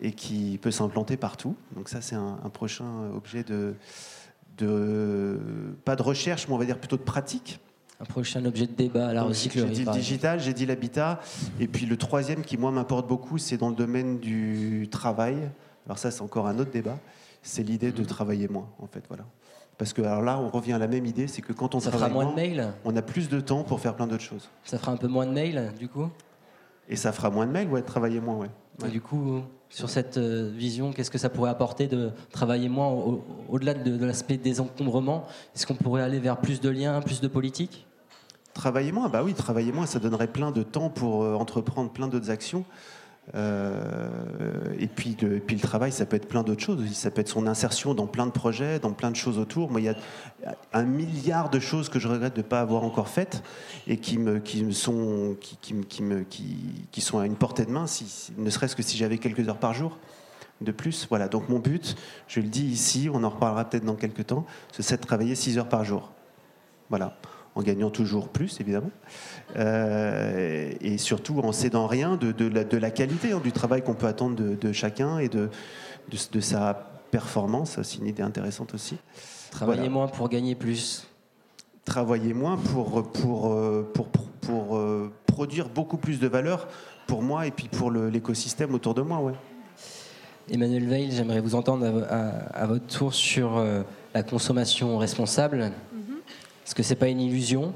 et 0.00 0.12
qui 0.12 0.58
peut 0.62 0.70
s'implanter 0.70 1.18
partout. 1.18 1.56
Donc 1.76 1.90
ça, 1.90 2.00
c'est 2.00 2.16
un, 2.16 2.38
un, 2.42 2.48
prochain 2.48 3.10
objet 3.14 3.42
de, 3.44 3.74
de 4.56 5.38
pas 5.84 5.94
de 5.94 6.02
recherche, 6.02 6.48
mais 6.48 6.54
on 6.54 6.58
va 6.58 6.64
dire 6.64 6.78
plutôt 6.78 6.96
de 6.96 7.02
pratique 7.02 7.60
un 8.00 8.04
prochain 8.04 8.44
objet 8.46 8.66
de 8.66 8.72
débat 8.72 9.08
à 9.08 9.12
la 9.12 9.22
recyclerie. 9.22 9.68
J'ai 9.68 9.74
dit 9.74 9.84
le 9.84 9.92
digital, 9.92 10.40
j'ai 10.40 10.54
dit 10.54 10.64
l'habitat. 10.64 11.20
Et 11.60 11.68
puis 11.68 11.84
le 11.84 11.96
troisième 11.96 12.42
qui, 12.42 12.56
moi, 12.56 12.70
m'importe 12.70 13.06
beaucoup, 13.06 13.36
c'est 13.36 13.58
dans 13.58 13.68
le 13.68 13.74
domaine 13.74 14.18
du 14.18 14.88
travail. 14.90 15.36
Alors 15.86 15.98
ça, 15.98 16.10
c'est 16.10 16.22
encore 16.22 16.46
un 16.46 16.58
autre 16.58 16.70
débat. 16.70 16.98
C'est 17.42 17.62
l'idée 17.62 17.92
de 17.92 18.04
travailler 18.04 18.48
moins, 18.48 18.68
en 18.78 18.86
fait. 18.86 19.04
Voilà. 19.08 19.24
Parce 19.76 19.92
que 19.92 20.02
alors 20.02 20.22
là, 20.22 20.38
on 20.38 20.48
revient 20.48 20.72
à 20.74 20.78
la 20.78 20.88
même 20.88 21.06
idée, 21.06 21.26
c'est 21.26 21.42
que 21.42 21.52
quand 21.52 21.74
on 21.74 21.80
ça 21.80 21.90
travaille 21.90 22.10
fera 22.10 22.24
moins, 22.24 22.30
de 22.32 22.36
mails? 22.36 22.72
on 22.84 22.96
a 22.96 23.02
plus 23.02 23.28
de 23.28 23.40
temps 23.40 23.64
pour 23.64 23.80
faire 23.80 23.94
plein 23.94 24.06
d'autres 24.06 24.22
choses. 24.22 24.50
Ça 24.64 24.78
fera 24.78 24.92
un 24.92 24.96
peu 24.96 25.08
moins 25.08 25.26
de 25.26 25.32
mails, 25.32 25.72
du 25.78 25.88
coup? 25.88 26.08
Et 26.88 26.96
ça 26.96 27.12
fera 27.12 27.30
moins 27.30 27.46
de 27.46 27.52
mails, 27.52 27.68
ouais, 27.68 27.82
travailler 27.82 28.20
moins, 28.20 28.36
ouais. 28.36 28.50
Et 28.86 28.88
du 28.88 29.00
coup, 29.00 29.42
sur 29.68 29.90
cette 29.90 30.16
euh, 30.16 30.50
vision, 30.54 30.92
qu'est-ce 30.92 31.10
que 31.10 31.18
ça 31.18 31.28
pourrait 31.28 31.50
apporter 31.50 31.86
de 31.86 32.10
travailler 32.30 32.68
moins 32.70 32.88
au-delà 33.48 33.74
de, 33.74 33.96
de 33.96 34.06
l'aspect 34.06 34.38
désencombrement? 34.38 35.26
Est-ce 35.54 35.66
qu'on 35.66 35.74
pourrait 35.74 36.02
aller 36.02 36.18
vers 36.18 36.38
plus 36.38 36.60
de 36.60 36.70
liens, 36.70 37.00
plus 37.02 37.20
de 37.20 37.28
politique 37.28 37.86
Travailler 38.54 38.92
moins, 38.92 39.08
bah 39.08 39.22
oui, 39.22 39.34
travailler 39.34 39.72
moins, 39.72 39.86
ça 39.86 39.98
donnerait 39.98 40.26
plein 40.26 40.50
de 40.50 40.62
temps 40.62 40.90
pour 40.90 41.22
euh, 41.22 41.34
entreprendre 41.34 41.90
plein 41.90 42.08
d'autres 42.08 42.30
actions. 42.30 42.64
Euh, 43.34 44.08
et, 44.78 44.88
puis 44.88 45.14
puis 45.14 45.56
le 45.56 45.60
travail, 45.60 45.92
ça 45.92 46.04
peut 46.04 46.16
être 46.16 46.26
plein 46.26 46.42
d'autres 46.42 46.62
choses. 46.62 46.84
Ça 46.92 47.10
peut 47.10 47.20
être 47.20 47.28
son 47.28 47.46
insertion 47.46 47.94
dans 47.94 48.06
plein 48.06 48.26
de 48.26 48.32
projets, 48.32 48.78
dans 48.78 48.92
plein 48.92 49.10
de 49.10 49.16
choses 49.16 49.38
autour. 49.38 49.70
Moi, 49.70 49.80
il 49.80 49.84
y 49.84 49.88
a 49.88 49.96
un 50.72 50.82
milliard 50.82 51.50
de 51.50 51.60
choses 51.60 51.88
que 51.88 51.98
je 51.98 52.08
regrette 52.08 52.34
de 52.34 52.40
ne 52.40 52.46
pas 52.46 52.60
avoir 52.60 52.82
encore 52.82 53.08
faites 53.08 53.42
et 53.86 53.98
qui 53.98 54.18
me, 54.18 54.40
qui 54.40 54.64
me 54.64 54.72
sont, 54.72 55.36
qui, 55.40 57.00
sont 57.00 57.18
à 57.18 57.26
une 57.26 57.36
portée 57.36 57.64
de 57.64 57.70
main, 57.70 57.86
si, 57.86 58.32
ne 58.36 58.50
serait-ce 58.50 58.74
que 58.74 58.82
si 58.82 58.96
j'avais 58.96 59.18
quelques 59.18 59.48
heures 59.48 59.58
par 59.58 59.74
jour 59.74 59.98
de 60.60 60.72
plus. 60.72 61.06
Voilà. 61.08 61.28
Donc 61.28 61.48
mon 61.48 61.58
but, 61.58 61.96
je 62.26 62.40
le 62.40 62.48
dis 62.48 62.66
ici, 62.66 63.08
on 63.12 63.22
en 63.22 63.30
reparlera 63.30 63.64
peut-être 63.64 63.84
dans 63.84 63.96
quelques 63.96 64.26
temps, 64.26 64.44
c'est 64.72 65.00
de 65.00 65.06
travailler 65.06 65.34
6 65.34 65.58
heures 65.58 65.68
par 65.68 65.84
jour. 65.84 66.10
Voilà 66.88 67.16
en 67.60 67.62
gagnant 67.62 67.90
toujours 67.90 68.28
plus, 68.28 68.58
évidemment, 68.60 68.90
euh, 69.56 70.72
et 70.80 70.96
surtout 70.96 71.40
en 71.40 71.52
cédant 71.52 71.86
rien 71.86 72.16
de, 72.16 72.32
de, 72.32 72.76
la, 72.78 72.90
qualité 72.90 73.32
hein, 73.32 73.40
du 73.44 73.52
travail 73.52 73.82
qu'on 73.82 73.94
peut 73.94 74.06
attendre 74.06 74.36
de, 74.36 74.72
chacun 74.72 75.18
et 75.18 75.28
de, 75.28 75.50
de, 76.10 76.40
sa 76.40 76.90
performance. 77.10 77.78
C'est 77.82 77.98
une 77.98 78.06
idée 78.06 78.22
intéressante 78.22 78.72
aussi. 78.72 78.96
Travailler 79.50 79.90
moins 79.90 80.08
pour 80.08 80.28
gagner 80.30 80.54
plus. 80.54 81.06
Travailler 81.84 82.32
moins 82.32 82.56
pour, 82.56 83.10
pour, 83.12 83.52
euh, 83.52 83.90
pour, 83.92 84.08
pour, 84.08 84.28
pour 84.28 84.76
euh, 84.76 85.12
produire 85.26 85.68
beaucoup 85.68 85.98
plus 85.98 86.18
de 86.18 86.28
valeur 86.28 86.66
pour 87.06 87.22
moi 87.22 87.46
et 87.46 87.50
puis 87.50 87.68
pour 87.68 87.90
l'écosystème 87.90 88.74
autour 88.74 88.94
de 88.94 89.02
moi. 89.02 89.18
Ouais. 89.18 89.34
Emmanuel 90.50 90.86
Veil, 90.86 91.10
j'aimerais 91.12 91.40
vous 91.40 91.54
entendre 91.54 92.06
à, 92.08 92.62
à, 92.62 92.66
votre 92.66 92.86
tour 92.86 93.12
sur 93.12 93.62
la 94.14 94.22
consommation 94.22 94.96
responsable. 94.98 95.72
Est-ce 96.70 96.76
que 96.76 96.84
c'est 96.84 96.94
pas 96.94 97.08
une 97.08 97.20
illusion? 97.20 97.74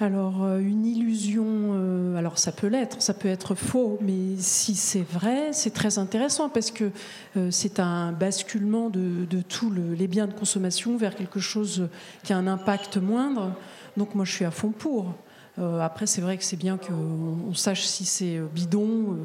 Alors, 0.00 0.44
euh, 0.44 0.58
une 0.58 0.86
illusion, 0.86 1.44
euh, 1.46 2.16
alors 2.16 2.38
ça 2.38 2.52
peut 2.52 2.68
l'être, 2.68 3.02
ça 3.02 3.12
peut 3.12 3.28
être 3.28 3.54
faux, 3.54 3.98
mais 4.00 4.38
si 4.38 4.76
c'est 4.76 5.02
vrai, 5.02 5.52
c'est 5.52 5.74
très 5.74 5.98
intéressant 5.98 6.48
parce 6.48 6.70
que 6.70 6.90
euh, 7.36 7.50
c'est 7.50 7.80
un 7.80 8.12
basculement 8.12 8.88
de, 8.88 9.26
tous 9.46 9.70
les 9.70 10.08
biens 10.08 10.26
de 10.26 10.32
consommation 10.32 10.96
vers 10.96 11.14
quelque 11.16 11.38
chose 11.38 11.90
qui 12.22 12.32
a 12.32 12.38
un 12.38 12.46
impact 12.46 12.96
moindre. 12.96 13.52
Donc, 13.98 14.14
moi, 14.14 14.24
je 14.24 14.32
suis 14.32 14.46
à 14.46 14.50
fond 14.50 14.70
pour. 14.70 15.12
après, 15.58 16.06
c'est 16.06 16.22
vrai 16.22 16.38
que 16.38 16.44
c'est 16.44 16.56
bien 16.56 16.78
qu'on 16.78 17.52
sache 17.52 17.84
si 17.84 18.06
c'est 18.06 18.40
bidon 18.54 19.18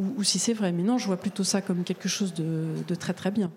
ou, 0.00 0.24
si 0.24 0.40
c'est 0.40 0.54
vrai, 0.54 0.72
mais 0.72 0.82
non, 0.82 0.98
je 0.98 1.06
vois 1.06 1.18
plutôt 1.18 1.44
ça 1.44 1.62
comme 1.62 1.84
quelque 1.84 2.08
chose 2.08 2.34
de, 2.34 2.94
très 2.96 3.12
très 3.12 3.30
bien. 3.30 3.52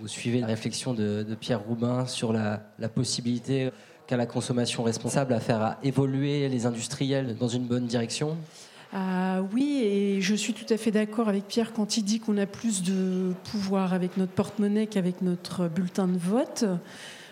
Vous 0.00 0.08
suivez 0.08 0.40
la 0.40 0.46
réflexion 0.46 0.94
de, 0.94 1.24
Pierre 1.40 1.60
Roubin 1.60 2.06
sur 2.06 2.32
la, 2.32 2.60
possibilité 2.94 3.70
qu'a 4.06 4.16
la 4.16 4.26
consommation 4.26 4.82
responsable 4.82 5.32
à 5.32 5.40
faire 5.40 5.62
à 5.62 5.78
évoluer 5.82 6.48
les 6.48 6.66
industriels 6.66 7.36
dans 7.36 7.48
une 7.48 7.64
bonne 7.64 7.86
direction 7.86 8.36
ah 8.92 9.42
oui, 9.52 9.82
et 9.82 10.20
je 10.20 10.34
suis 10.34 10.54
tout 10.54 10.72
à 10.72 10.76
fait 10.76 10.92
d'accord 10.92 11.28
avec 11.28 11.48
Pierre 11.48 11.72
quand 11.72 11.96
il 11.96 12.04
dit 12.04 12.20
qu'on 12.20 12.38
a 12.38 12.46
plus 12.46 12.82
de 12.82 13.32
pouvoir 13.50 13.92
avec 13.92 14.16
notre 14.16 14.30
porte-monnaie 14.30 14.86
qu'avec 14.86 15.22
notre 15.22 15.66
bulletin 15.68 16.06
de 16.06 16.16
vote. 16.16 16.64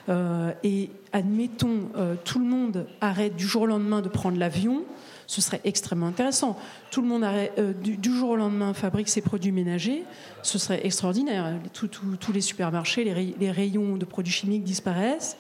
Euh, 0.09 0.53
et 0.65 0.91
admettons, 1.15 1.89
euh, 1.97 2.17
tout 2.25 2.41
le 2.41 2.45
monde 2.45 2.87
arrête 3.01 3.37
du 3.37 3.47
jour 3.47 3.63
au 3.63 3.67
lendemain 3.67 4.03
de 4.03 4.09
prendre 4.09 4.37
l'avion, 4.37 4.85
ce 5.29 5.41
serait 5.41 5.61
extrêmement 5.65 6.09
intéressant. 6.09 6.59
Tout 6.91 7.01
le 7.01 7.09
monde 7.09 7.23
arrête, 7.23 7.53
euh, 7.57 7.73
du, 7.73 8.13
jour 8.13 8.31
au 8.31 8.37
lendemain 8.37 8.75
fabrique 8.75 9.09
ses 9.09 9.23
produits 9.23 9.53
ménagers, 9.53 10.03
ce 10.43 10.59
serait 10.59 10.85
extraordinaire. 10.85 11.55
tous 11.73 12.33
les 12.33 12.41
supermarchés, 12.41 13.05
les, 13.05 13.51
rayons 13.51 13.97
de 13.97 14.05
produits 14.05 14.33
chimiques 14.33 14.65
disparaissent. 14.65 15.37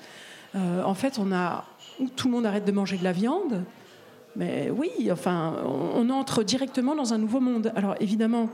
Euh, 0.54 0.84
en 0.84 0.94
fait, 0.94 1.18
on 1.18 1.32
a 1.32 1.64
tout 2.14 2.28
le 2.28 2.34
monde 2.34 2.46
arrête 2.46 2.64
de 2.64 2.72
manger 2.72 2.96
de 2.96 3.04
la 3.04 3.12
viande. 3.12 3.64
Mais 4.36 4.70
oui, 4.70 4.90
enfin, 5.10 5.56
on, 5.64 6.08
entre 6.10 6.44
directement 6.44 6.94
dans 6.94 7.12
un 7.14 7.18
nouveau 7.18 7.40
monde. 7.40 7.72
Alors 7.74 7.96
évidemment, 7.98 8.48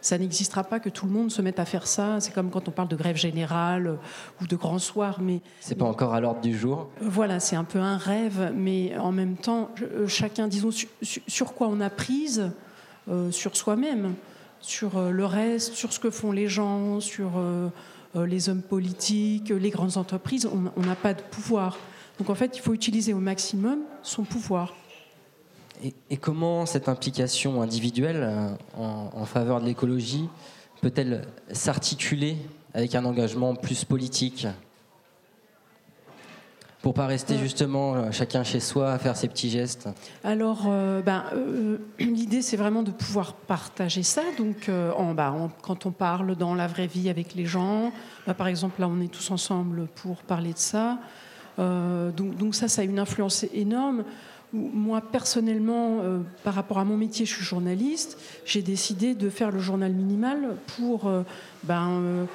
ça 0.00 0.18
n'existera 0.18 0.64
pas 0.64 0.80
que 0.80 0.88
tout 0.88 1.06
le 1.06 1.12
monde 1.12 1.30
se 1.30 1.42
mette 1.42 1.58
à 1.58 1.64
faire 1.64 1.86
ça. 1.86 2.20
C'est 2.20 2.32
comme 2.32 2.50
quand 2.50 2.68
on 2.68 2.70
parle 2.70 2.88
de 2.88 2.96
grève 2.96 3.16
générale 3.16 3.98
ou 4.40 4.46
de 4.46 4.56
grand 4.56 4.78
soir, 4.78 5.18
mais 5.20 5.40
c'est 5.60 5.76
pas 5.76 5.84
encore 5.84 6.14
à 6.14 6.20
l'ordre 6.20 6.40
du 6.40 6.56
jour. 6.56 6.90
Voilà, 7.00 7.40
c'est 7.40 7.56
un 7.56 7.64
peu 7.64 7.78
un 7.78 7.96
rêve, 7.96 8.52
mais 8.54 8.96
en 8.98 9.12
même 9.12 9.36
temps, 9.36 9.70
euh, 9.82 10.06
chacun, 10.08 10.48
disons, 10.48 10.70
sur, 11.02 11.54
quoi 11.54 11.68
on 11.68 11.80
a 11.80 11.90
prise, 11.90 12.50
euh, 13.08 13.30
sur 13.30 13.56
soi-même, 13.56 14.14
sur 14.60 15.00
le 15.00 15.24
reste, 15.24 15.74
sur 15.74 15.92
ce 15.92 15.98
que 15.98 16.10
font 16.10 16.32
les 16.32 16.48
gens, 16.48 17.00
sur 17.00 17.32
euh, 17.36 17.68
les 18.14 18.48
hommes 18.48 18.62
politiques, 18.62 19.50
les 19.50 19.70
grandes 19.70 19.96
entreprises, 19.96 20.48
on 20.76 20.82
n'a 20.82 20.94
pas 20.94 21.14
de 21.14 21.22
pouvoir. 21.22 21.78
Donc 22.18 22.30
en 22.30 22.34
fait, 22.34 22.56
il 22.56 22.60
faut 22.60 22.74
utiliser 22.74 23.14
au 23.14 23.18
maximum 23.18 23.80
son 24.02 24.22
pouvoir. 24.22 24.74
Et, 25.82 26.16
comment 26.16 26.64
cette 26.66 26.88
implication 26.88 27.60
individuelle 27.62 28.20
euh, 28.22 28.48
en 28.78 29.24
faveur 29.24 29.60
de 29.60 29.66
l'écologie 29.66 30.28
peut-elle 30.80 31.26
s'articuler 31.52 32.36
avec 32.74 32.94
un 32.94 33.04
engagement 33.04 33.54
plus 33.54 33.84
politique 33.84 34.46
pour 36.82 36.94
pas 36.94 37.06
rester 37.06 37.38
justement 37.38 37.94
euh, 37.94 38.10
chacun 38.10 38.42
chez 38.42 38.58
soi 38.58 38.92
à 38.92 38.98
faire 38.98 39.16
ses 39.16 39.28
petits 39.28 39.48
gestes 39.48 39.88
Alors, 40.24 40.64
euh, 40.66 41.00
ben, 41.00 41.22
euh, 41.32 41.78
l'idée 42.00 42.42
c'est 42.42 42.56
vraiment 42.56 42.82
de 42.82 42.90
pouvoir 42.90 43.34
partager 43.34 44.02
ça. 44.02 44.22
Donc, 44.36 44.68
en, 44.96 45.14
bah, 45.14 45.32
quand 45.62 45.86
on 45.86 45.92
parle 45.92 46.34
dans 46.34 46.54
la 46.54 46.66
vraie 46.66 46.88
vie 46.88 47.08
avec 47.08 47.34
les 47.34 47.46
gens, 47.46 47.92
bah, 48.26 48.34
par 48.34 48.48
exemple 48.48 48.80
là 48.80 48.88
on 48.88 49.00
est 49.00 49.12
tous 49.12 49.30
ensemble 49.30 49.86
pour 49.94 50.16
parler 50.24 50.52
de 50.52 50.58
ça. 50.58 50.98
donc, 51.58 52.36
donc, 52.36 52.54
ça, 52.54 52.66
ça 52.66 52.82
a 52.82 52.84
une 52.84 52.98
influence 52.98 53.44
énorme. 53.54 54.04
Moi 54.52 55.00
personnellement, 55.00 56.00
par 56.44 56.54
rapport 56.54 56.78
à 56.78 56.84
mon 56.84 56.96
métier, 56.96 57.24
je 57.24 57.34
suis 57.34 57.44
journaliste. 57.44 58.18
J'ai 58.44 58.60
décidé 58.60 59.14
de 59.14 59.30
faire 59.30 59.50
le 59.50 59.58
journal 59.58 59.92
minimal 59.92 60.56
pour 60.76 61.10
ben, 61.64 62.26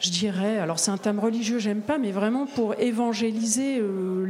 je 0.00 0.10
dirais, 0.10 0.58
alors 0.58 0.78
c'est 0.78 0.90
un 0.90 0.96
thème 0.96 1.20
religieux, 1.20 1.58
j'aime 1.58 1.82
pas, 1.82 1.98
mais 1.98 2.10
vraiment 2.10 2.46
pour 2.46 2.74
évangéliser 2.80 3.78
euh, 3.78 4.26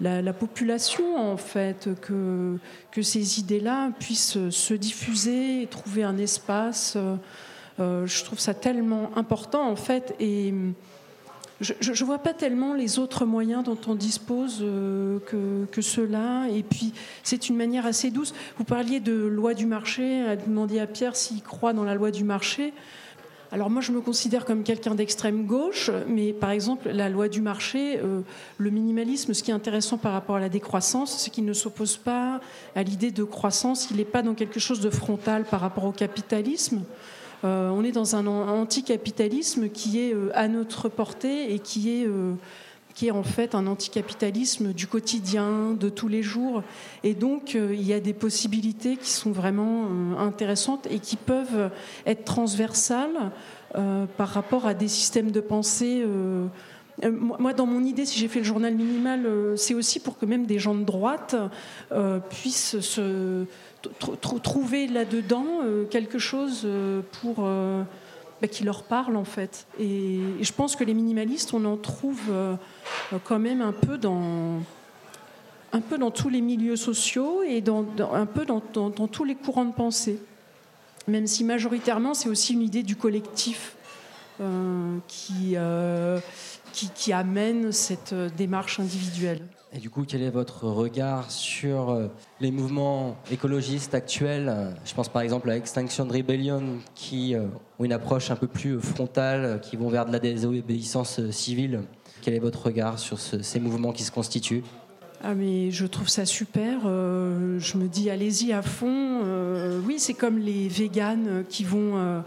la, 0.00 0.32
population, 0.34 1.16
en 1.16 1.38
fait, 1.38 1.88
que, 2.02 2.58
que 2.90 3.02
ces 3.02 3.40
idées-là 3.40 3.90
puissent 3.98 4.50
se 4.50 4.74
diffuser 4.74 5.62
et 5.62 5.66
trouver 5.66 6.02
un 6.02 6.18
espace. 6.18 6.98
Euh, 7.80 8.06
je 8.06 8.24
trouve 8.24 8.38
ça 8.38 8.52
tellement 8.52 9.10
important, 9.16 9.68
en 9.70 9.76
fait, 9.76 10.14
et 10.20 10.52
je 11.60 11.90
ne 11.90 12.06
vois 12.06 12.18
pas 12.18 12.34
tellement 12.34 12.74
les 12.74 12.98
autres 12.98 13.24
moyens 13.24 13.64
dont 13.64 13.78
on 13.86 13.94
dispose 13.94 14.58
euh, 14.60 15.18
que, 15.20 15.64
que 15.72 15.80
ceux-là. 15.80 16.48
Et 16.48 16.62
puis, 16.62 16.92
c'est 17.22 17.48
une 17.48 17.56
manière 17.56 17.86
assez 17.86 18.10
douce. 18.10 18.34
Vous 18.58 18.64
parliez 18.64 19.00
de 19.00 19.14
loi 19.14 19.54
du 19.54 19.64
marché, 19.64 20.22
à 20.22 20.36
demander 20.36 20.78
à 20.80 20.86
Pierre 20.86 21.16
s'il 21.16 21.42
croit 21.42 21.72
dans 21.72 21.84
la 21.84 21.94
loi 21.94 22.10
du 22.10 22.24
marché. 22.24 22.74
alors 23.52 23.70
moi, 23.70 23.80
je 23.80 23.92
me 23.92 24.02
considère 24.02 24.44
comme 24.44 24.64
quelqu'un 24.64 24.94
d'extrême 24.94 25.46
gauche, 25.46 25.90
mais 26.06 26.34
par 26.34 26.50
exemple, 26.50 26.90
la 26.90 27.08
loi 27.08 27.28
du 27.28 27.40
marché, 27.40 28.00
euh, 28.04 28.20
le 28.58 28.70
minimalisme, 28.70 29.32
ce 29.32 29.42
qui 29.42 29.50
est 29.50 29.54
intéressant 29.54 29.96
par 29.96 30.12
rapport 30.12 30.36
à 30.36 30.40
la 30.40 30.50
décroissance, 30.50 31.16
c'est 31.18 31.30
qu'il 31.30 31.46
ne 31.46 31.54
s'oppose 31.54 31.96
pas 31.96 32.40
à 32.74 32.82
l'idée 32.82 33.12
de 33.12 33.24
croissance, 33.24 33.88
il 33.90 33.96
n'est 33.96 34.04
pas 34.04 34.20
dans 34.20 34.34
quelque 34.34 34.60
chose 34.60 34.80
de 34.80 34.90
frontal 34.90 35.44
par 35.44 35.60
rapport 35.60 35.84
au 35.84 35.92
capitalisme. 35.92 36.82
Euh, 37.44 37.70
on 37.70 37.84
est 37.84 37.92
dans 37.92 38.16
un 38.16 38.26
anticapitalisme 38.26 39.68
qui 39.68 40.00
est 40.00 40.14
euh, 40.14 40.30
à 40.34 40.48
notre 40.48 40.88
portée 40.88 41.52
et 41.52 41.58
qui 41.58 41.90
est 41.90 42.08
qui 42.96 43.08
est 43.08 43.10
en 43.10 43.22
fait 43.22 43.54
un 43.54 43.66
anticapitalisme 43.66 44.72
du 44.72 44.86
quotidien, 44.86 45.76
de 45.78 45.90
tous 45.90 46.08
les 46.08 46.22
jours. 46.22 46.62
Et 47.04 47.12
donc, 47.12 47.54
euh, 47.54 47.74
il 47.74 47.86
y 47.86 47.92
a 47.92 48.00
des 48.00 48.14
possibilités 48.14 48.96
qui 48.96 49.10
sont 49.10 49.32
vraiment 49.32 49.84
euh, 49.84 50.18
intéressantes 50.18 50.88
et 50.90 50.98
qui 50.98 51.16
peuvent 51.16 51.70
être 52.06 52.24
transversales 52.24 53.32
euh, 53.74 54.06
par 54.16 54.28
rapport 54.28 54.66
à 54.66 54.72
des 54.72 54.88
systèmes 54.88 55.30
de 55.30 55.40
pensée. 55.40 56.02
Moi, 57.04 57.52
dans 57.52 57.66
mon 57.66 57.84
idée, 57.84 58.06
si 58.06 58.18
j'ai 58.18 58.28
fait 58.28 58.38
le 58.38 58.44
journal 58.44 58.74
minimal, 58.74 59.28
c'est 59.56 59.74
aussi 59.74 60.00
pour 60.00 60.18
que 60.18 60.24
même 60.24 60.46
des 60.46 60.58
gens 60.58 60.74
de 60.74 60.84
droite 60.84 61.36
puissent 62.30 62.80
se 62.80 63.44
trouver 64.42 64.86
là-dedans 64.86 65.60
quelque 65.90 66.18
chose 66.18 66.66
pour 67.20 67.46
bah, 68.42 68.48
qui 68.48 68.64
leur 68.64 68.82
parle 68.82 69.16
en 69.16 69.24
fait. 69.24 69.66
Et, 69.80 70.20
je 70.40 70.52
pense 70.52 70.76
que 70.76 70.84
les 70.84 70.92
minimalistes, 70.92 71.54
on 71.54 71.64
en 71.64 71.78
trouve 71.78 72.20
euh, 72.30 72.54
quand 73.24 73.38
même 73.38 73.62
un 73.62 73.72
peu 73.72 73.96
dans 73.96 74.60
un 75.72 75.80
peu 75.80 75.96
dans 75.98 76.10
tous 76.10 76.28
les 76.28 76.42
milieux 76.42 76.76
sociaux 76.76 77.42
et 77.42 77.60
dans, 77.60 77.86
un 78.12 78.26
peu 78.26 78.44
dans, 78.44 78.60
tous 78.60 79.24
les 79.24 79.34
courants 79.34 79.64
de 79.64 79.72
pensée. 79.72 80.18
Même 81.08 81.26
si 81.26 81.44
majoritairement 81.44 82.14
c'est 82.14 82.28
aussi 82.28 82.52
une 82.52 82.62
idée 82.62 82.82
du 82.82 82.96
collectif 82.96 83.74
euh, 84.40 84.98
qui, 85.08 85.54
euh, 85.56 86.18
qui, 86.76 86.90
qui 86.90 87.12
amène 87.14 87.72
cette 87.72 88.14
démarche 88.36 88.78
individuelle. 88.80 89.40
Et 89.72 89.78
du 89.78 89.88
coup, 89.88 90.04
quel 90.06 90.22
est 90.22 90.30
votre 90.30 90.64
regard 90.64 91.30
sur 91.30 91.90
euh, 91.90 92.08
les 92.40 92.50
mouvements 92.50 93.16
écologistes 93.30 93.94
actuels? 93.94 94.74
Je 94.84 94.94
pense 94.94 95.08
par 95.08 95.22
exemple 95.22 95.50
à 95.50 95.56
Extinction 95.56 96.06
Rebellion, 96.06 96.62
qui 96.94 97.34
euh, 97.34 97.46
ont 97.78 97.84
une 97.84 97.92
approche 97.92 98.30
un 98.30 98.36
peu 98.36 98.46
plus 98.46 98.78
frontale, 98.80 99.60
qui 99.62 99.76
vont 99.76 99.88
vers 99.88 100.04
de 100.04 100.12
la 100.12 100.18
désobéissance 100.18 101.30
civile. 101.30 101.80
Quel 102.20 102.34
est 102.34 102.38
votre 102.38 102.66
regard 102.66 102.98
sur 102.98 103.18
ces 103.18 103.60
mouvements 103.60 103.92
qui 103.92 104.04
se 104.04 104.12
constituent? 104.12 104.62
Ah 105.24 105.34
mais 105.34 105.70
je 105.70 105.86
trouve 105.86 106.08
ça 106.08 106.26
super. 106.26 106.82
Euh, 106.84 107.58
je 107.58 107.78
me 107.78 107.88
dis 107.88 108.10
allez-y 108.10 108.52
à 108.52 108.62
fond. 108.62 109.22
oui, 109.86 109.98
c'est 109.98 110.14
comme 110.14 110.38
les 110.38 110.68
véganes 110.68 111.44
qui 111.48 111.64
vont 111.64 111.96
euh, 111.96 112.20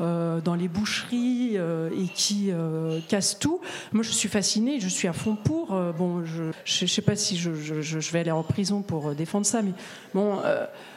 dans 0.00 0.54
les 0.54 0.68
boucheries 0.68 1.52
euh, 1.56 1.90
et 1.90 2.08
qui 2.08 2.50
euh, 2.50 3.00
cassent 3.08 3.38
tout. 3.38 3.60
Moi, 3.92 4.02
je 4.02 4.10
suis 4.10 4.28
fascinée, 4.28 4.80
je 4.80 4.88
suis 4.88 5.08
à 5.08 5.12
fond 5.12 5.36
pour. 5.36 5.68
bon, 5.96 6.24
je 6.24 6.44
ne 6.44 6.88
sais 6.88 7.02
pas 7.02 7.16
si 7.16 7.36
je, 7.36 7.54
je, 7.54 8.12
vais 8.12 8.20
aller 8.20 8.30
en 8.30 8.42
prison 8.42 8.82
pour 8.82 9.14
défendre 9.14 9.46
ça, 9.46 9.62
mais 9.62 9.72
bon. 10.14 10.38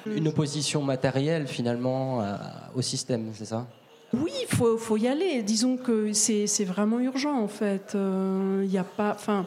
Une 0.06 0.28
opposition 0.28 0.82
matérielle 0.82 1.48
finalement 1.48 2.24
au 2.76 2.82
système, 2.82 3.32
c'est 3.34 3.46
ça? 3.46 3.68
Oui, 4.14 4.32
il 4.42 4.56
faut, 4.56 4.78
faut, 4.78 4.98
y 4.98 5.08
aller. 5.08 5.42
Disons 5.42 5.78
que 5.78 6.12
c'est 6.14 6.66
vraiment 6.66 7.00
urgent 7.00 7.40
en 7.40 7.48
fait. 7.48 7.94
Il 7.96 8.68
n'y 8.68 8.78
a 8.78 8.84
pas. 8.84 9.12
Enfin, 9.16 9.46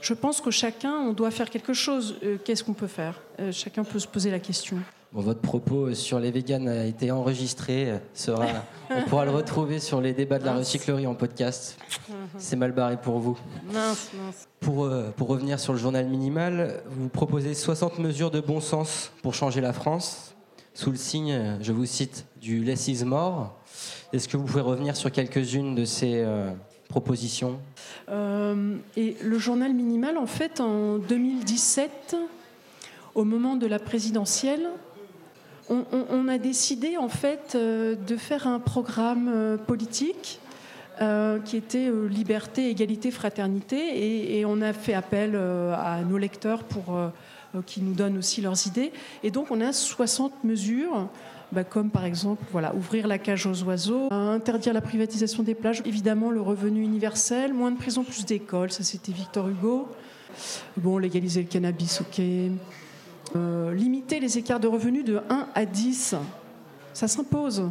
je 0.00 0.14
pense 0.14 0.40
que 0.40 0.50
chacun, 0.50 0.94
on 0.94 1.12
doit 1.12 1.30
faire 1.30 1.50
quelque 1.50 1.74
chose. 1.74 2.16
Qu'est-ce 2.44 2.64
qu'on 2.64 2.74
peut 2.74 2.86
faire? 2.86 3.20
Chacun 3.52 3.84
peut 3.84 3.98
se 3.98 4.08
poser 4.08 4.30
la 4.30 4.40
question 4.40 4.78
votre 5.12 5.40
propos 5.40 5.92
sur 5.94 6.20
les 6.20 6.30
véganes 6.30 6.68
a 6.68 6.84
été 6.84 7.10
enregistré. 7.10 7.94
Sera, 8.14 8.46
on 8.90 9.02
pourra 9.08 9.24
le 9.24 9.32
retrouver 9.32 9.80
sur 9.80 10.00
les 10.00 10.12
débats 10.12 10.38
de 10.38 10.44
la 10.44 10.54
recyclerie 10.54 11.06
en 11.06 11.14
podcast. 11.14 11.78
C'est 12.38 12.56
mal 12.56 12.72
barré 12.72 12.96
pour 12.96 13.18
vous. 13.18 13.38
Pour, 14.60 14.84
euh, 14.84 15.10
pour 15.16 15.28
revenir 15.28 15.58
sur 15.58 15.72
le 15.72 15.78
journal 15.78 16.06
minimal, 16.06 16.82
vous 16.90 17.08
proposez 17.08 17.54
60 17.54 17.98
mesures 17.98 18.30
de 18.30 18.40
bon 18.40 18.60
sens 18.60 19.10
pour 19.22 19.34
changer 19.34 19.60
la 19.60 19.72
France, 19.72 20.34
sous 20.74 20.90
le 20.90 20.96
signe, 20.96 21.58
je 21.60 21.72
vous 21.72 21.86
cite, 21.86 22.26
du 22.40 22.62
less 22.62 22.88
is 22.88 23.04
more. 23.04 23.56
Est-ce 24.12 24.28
que 24.28 24.36
vous 24.36 24.44
pouvez 24.44 24.60
revenir 24.60 24.96
sur 24.96 25.10
quelques-unes 25.10 25.74
de 25.74 25.84
ces 25.84 26.22
euh, 26.24 26.52
propositions? 26.88 27.58
Euh, 28.08 28.76
Et 28.96 29.16
le 29.22 29.38
journal 29.38 29.74
minimal, 29.74 30.18
en 30.18 30.26
fait, 30.26 30.60
en 30.60 30.98
2017, 30.98 32.16
au 33.14 33.24
moment 33.24 33.56
de 33.56 33.66
la 33.66 33.78
présidentielle, 33.78 34.68
on, 35.70 36.28
a 36.28 36.38
décidé 36.38 36.96
en 36.96 37.08
fait 37.08 37.54
euh, 37.54 37.94
de 37.94 38.16
faire 38.16 38.46
un 38.46 38.58
programme 38.58 39.30
euh, 39.32 39.56
politique 39.56 40.40
euh, 41.00 41.38
qui 41.40 41.56
était 41.56 41.90
liberté, 42.08 42.68
égalité, 42.68 43.10
fraternité, 43.10 44.38
et, 44.38 44.44
on 44.44 44.60
a 44.60 44.72
fait 44.72 44.94
appel 44.94 45.34
à 45.36 46.00
nos 46.02 46.18
lecteurs 46.18 46.64
pour 46.64 46.98
qui 47.66 47.80
nous 47.80 47.94
donnent 47.94 48.18
aussi 48.18 48.42
leurs 48.42 48.66
idées. 48.66 48.92
Et 49.22 49.30
donc 49.30 49.50
on 49.50 49.60
a 49.60 49.72
60 49.72 50.44
mesures. 50.44 51.08
Bah, 51.52 51.64
comme 51.64 51.90
par 51.90 52.04
exemple 52.04 52.44
voilà, 52.52 52.72
ouvrir 52.76 53.08
la 53.08 53.18
cage 53.18 53.44
aux 53.44 53.64
oiseaux, 53.64 54.06
interdire 54.12 54.72
la 54.72 54.80
privatisation 54.80 55.42
des 55.42 55.56
plages, 55.56 55.82
évidemment 55.84 56.30
le 56.30 56.40
revenu 56.40 56.80
universel, 56.80 57.52
moins 57.52 57.72
de 57.72 57.76
prison, 57.76 58.04
plus 58.04 58.24
d'écoles, 58.24 58.70
ça 58.70 58.84
c'était 58.84 59.10
Victor 59.10 59.48
Hugo. 59.48 59.88
Bon, 60.76 60.98
légaliser 60.98 61.42
le 61.42 61.48
cannabis, 61.48 62.02
ok. 62.02 62.22
Euh, 63.36 63.72
limiter 63.74 64.18
les 64.18 64.38
écarts 64.38 64.60
de 64.60 64.66
revenus 64.66 65.04
de 65.04 65.20
1 65.28 65.48
à 65.54 65.64
10, 65.64 66.16
ça 66.92 67.08
s'impose. 67.08 67.70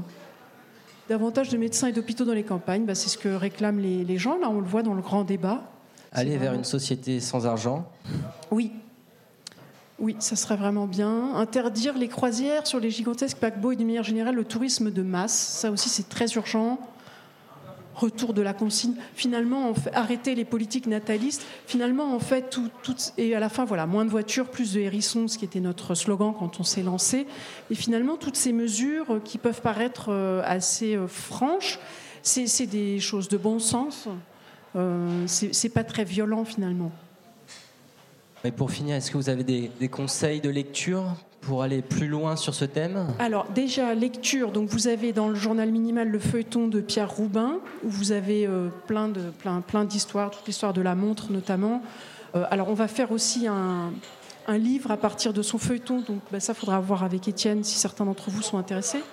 Davantage 1.09 1.49
de 1.49 1.57
médecins 1.57 1.87
et 1.87 1.91
d'hôpitaux 1.91 2.23
dans 2.23 2.33
les 2.33 2.43
campagnes, 2.43 2.85
bah, 2.85 2.95
c'est 2.95 3.09
ce 3.09 3.17
que 3.17 3.29
réclament 3.29 3.79
les, 3.79 4.17
gens. 4.17 4.37
Là, 4.37 4.49
on 4.49 4.59
le 4.59 4.67
voit 4.67 4.83
dans 4.83 4.93
le 4.93 5.01
grand 5.01 5.23
débat. 5.23 5.63
Aller 6.11 6.37
vers 6.37 6.53
une 6.53 6.63
société 6.63 7.19
sans 7.19 7.45
argent 7.45 7.89
Oui. 8.51 8.71
Oui, 9.99 10.15
ça 10.19 10.37
serait 10.37 10.55
vraiment 10.55 10.87
bien. 10.87 11.35
Interdire 11.35 11.97
les 11.97 12.07
croisières 12.07 12.65
sur 12.65 12.79
les 12.79 12.89
gigantesques 12.89 13.37
paquebots 13.37 13.73
et 13.73 13.75
de 13.75 13.83
manière 13.83 14.03
générale 14.03 14.35
le 14.35 14.45
tourisme 14.45 14.91
de 14.91 15.01
masse, 15.01 15.33
ça 15.33 15.71
aussi 15.71 15.89
c'est 15.89 16.07
très 16.07 16.27
urgent 16.35 16.79
retour 17.99 18.33
de 18.33 18.41
la 18.41 18.53
consigne. 18.53 18.95
Finalement, 19.13 19.73
arrêter 19.93 20.35
les 20.35 20.45
politiques 20.45 20.87
natalistes. 20.87 21.45
Finalement, 21.65 22.15
en 22.15 22.19
fait, 22.19 22.59
et 23.17 23.35
à 23.35 23.39
la 23.39 23.49
fin, 23.49 23.65
voilà, 23.65 23.85
moins 23.85 24.05
de 24.05 24.09
voitures, 24.09 24.47
plus 24.47 24.73
de 24.73 24.79
hérissons, 24.79 25.27
ce 25.27 25.37
qui 25.37 25.45
était 25.45 25.59
notre 25.59 25.95
slogan 25.95 26.33
quand 26.37 26.59
on 26.59 26.63
s'est 26.63 26.83
lancé. 26.83 27.27
Et 27.69 27.75
finalement, 27.75 28.17
toutes 28.17 28.35
ces 28.35 28.53
mesures 28.53 29.21
qui 29.23 29.37
peuvent 29.37 29.61
paraître 29.61 30.09
euh, 30.09 30.41
assez 30.45 30.95
euh, 30.95 31.07
franches, 31.07 31.79
c'est 32.21 32.67
des 32.67 32.99
choses 32.99 33.27
de 33.27 33.37
bon 33.37 33.59
sens. 33.59 34.07
Euh, 34.75 35.25
c'est 35.27 35.69
pas 35.69 35.83
très 35.83 36.03
violent 36.03 36.45
finalement. 36.45 36.91
Et 38.43 38.51
pour 38.51 38.71
finir, 38.71 38.95
est-ce 38.95 39.11
que 39.11 39.17
vous 39.17 39.29
avez 39.29 39.43
des 39.43 39.89
conseils 39.89 40.41
de 40.41 40.49
lecture 40.49 41.15
pour 41.41 41.63
aller 41.63 41.81
plus 41.81 42.07
loin 42.07 42.35
sur 42.35 42.53
ce 42.53 42.65
thème 42.65 43.07
Alors 43.19 43.47
déjà, 43.53 43.93
lecture. 43.93 44.51
Donc 44.51 44.69
vous 44.69 44.87
avez 44.87 45.13
dans 45.13 45.29
le 45.29 45.35
journal 45.35 45.71
minimal 45.71 46.09
le 46.09 46.19
feuilleton 46.19 46.67
de 46.67 46.81
Pierre 46.81 47.09
Roubin, 47.09 47.59
où 47.83 47.89
vous 47.89 48.11
avez 48.11 48.45
euh, 48.45 48.69
plein, 48.87 49.07
de, 49.07 49.21
plein, 49.39 49.61
plein 49.61 49.85
d'histoires, 49.85 50.31
toute 50.31 50.45
l'histoire 50.47 50.73
de 50.73 50.81
la 50.81 50.95
montre 50.95 51.31
notamment. 51.31 51.81
Euh, 52.35 52.45
alors 52.51 52.69
on 52.69 52.73
va 52.73 52.87
faire 52.87 53.11
aussi 53.11 53.47
un, 53.47 53.91
livre 54.57 54.89
à 54.89 54.97
partir 54.97 55.31
de 55.31 55.43
son 55.43 55.59
feuilleton, 55.59 55.99
donc 55.99 56.21
ben, 56.31 56.39
ça 56.39 56.55
faudra 56.55 56.79
voir 56.79 57.03
avec 57.03 57.27
Étienne 57.27 57.63
si 57.63 57.77
certains 57.77 58.03
d'entre 58.03 58.31
vous 58.31 58.41
sont 58.41 58.57
intéressés. 58.57 59.03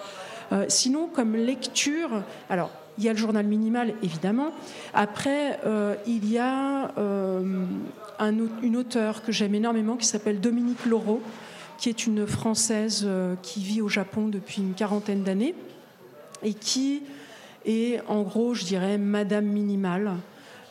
Euh, 0.51 0.65
sinon, 0.69 1.11
comme 1.13 1.37
lecture, 1.37 2.23
alors 2.49 2.71
il 2.97 3.05
y 3.05 3.11
a 3.11 3.13
le 3.13 3.19
journal 3.19 3.45
minimal, 3.45 3.93
évidemment. 4.03 4.53
Après, 4.95 5.61
il 6.07 6.33
y 6.33 6.39
a 6.39 6.91
un, 6.99 8.35
une 8.63 8.77
auteure 8.77 9.23
que 9.23 9.33
j'aime 9.33 9.55
énormément 9.55 9.97
qui 9.97 10.07
s'appelle 10.07 10.41
Dominique 10.41 10.87
Laureau, 10.87 11.21
qui 11.79 11.89
est 11.89 12.07
une 12.07 12.27
Française 12.27 13.05
euh, 13.07 13.35
qui 13.43 13.61
vit 13.61 13.83
au 13.83 13.89
Japon 13.89 14.29
depuis 14.29 14.63
une 14.63 14.75
quarantaine 14.75 15.23
d'années 15.23 15.55
et 16.43 16.55
qui 16.55 17.03
est 17.65 18.01
en 18.09 18.23
gros, 18.23 18.55
je 18.55 18.65
dirais, 18.65 18.99
Madame 18.99 19.47
Minimale. 19.47 20.15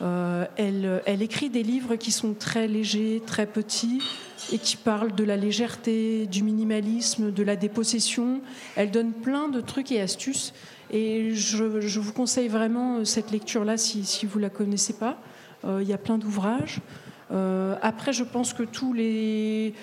Euh, 0.01 0.45
elle, 0.57 1.21
écrit 1.21 1.49
des 1.49 1.63
livres 1.63 1.95
qui 1.95 2.11
sont 2.11 2.33
très 2.33 2.67
légers, 2.67 3.21
très 3.25 3.45
petits 3.45 4.01
et 4.51 4.57
qui 4.57 4.75
parlent 4.75 5.15
de 5.15 5.23
la 5.23 5.37
légèreté, 5.37 6.27
du 6.27 6.43
minimalisme, 6.43 7.31
de 7.31 7.43
la 7.43 7.55
dépossession. 7.55 8.41
Elle 8.75 8.91
donne 8.91 9.13
plein 9.13 9.47
de 9.47 9.61
trucs 9.61 9.91
et 9.91 10.01
astuces. 10.01 10.53
Et 10.91 11.31
je, 11.33 11.63
vous 11.99 12.13
conseille 12.13 12.47
vraiment 12.47 13.05
cette 13.05 13.31
lecture-là 13.31 13.77
si, 13.77 14.25
vous 14.25 14.39
ne 14.39 14.43
la 14.43 14.49
connaissez 14.49 14.93
pas. 14.93 15.17
Euh, 15.63 15.79
il 15.81 15.87
y 15.87 15.93
a 15.93 15.97
plein 15.97 16.17
d'ouvrages. 16.17 16.79
après, 17.81 18.13
je 18.13 18.23
pense 18.23 18.53
que 18.53 18.63
tous 18.63 18.93
les, 18.93 19.73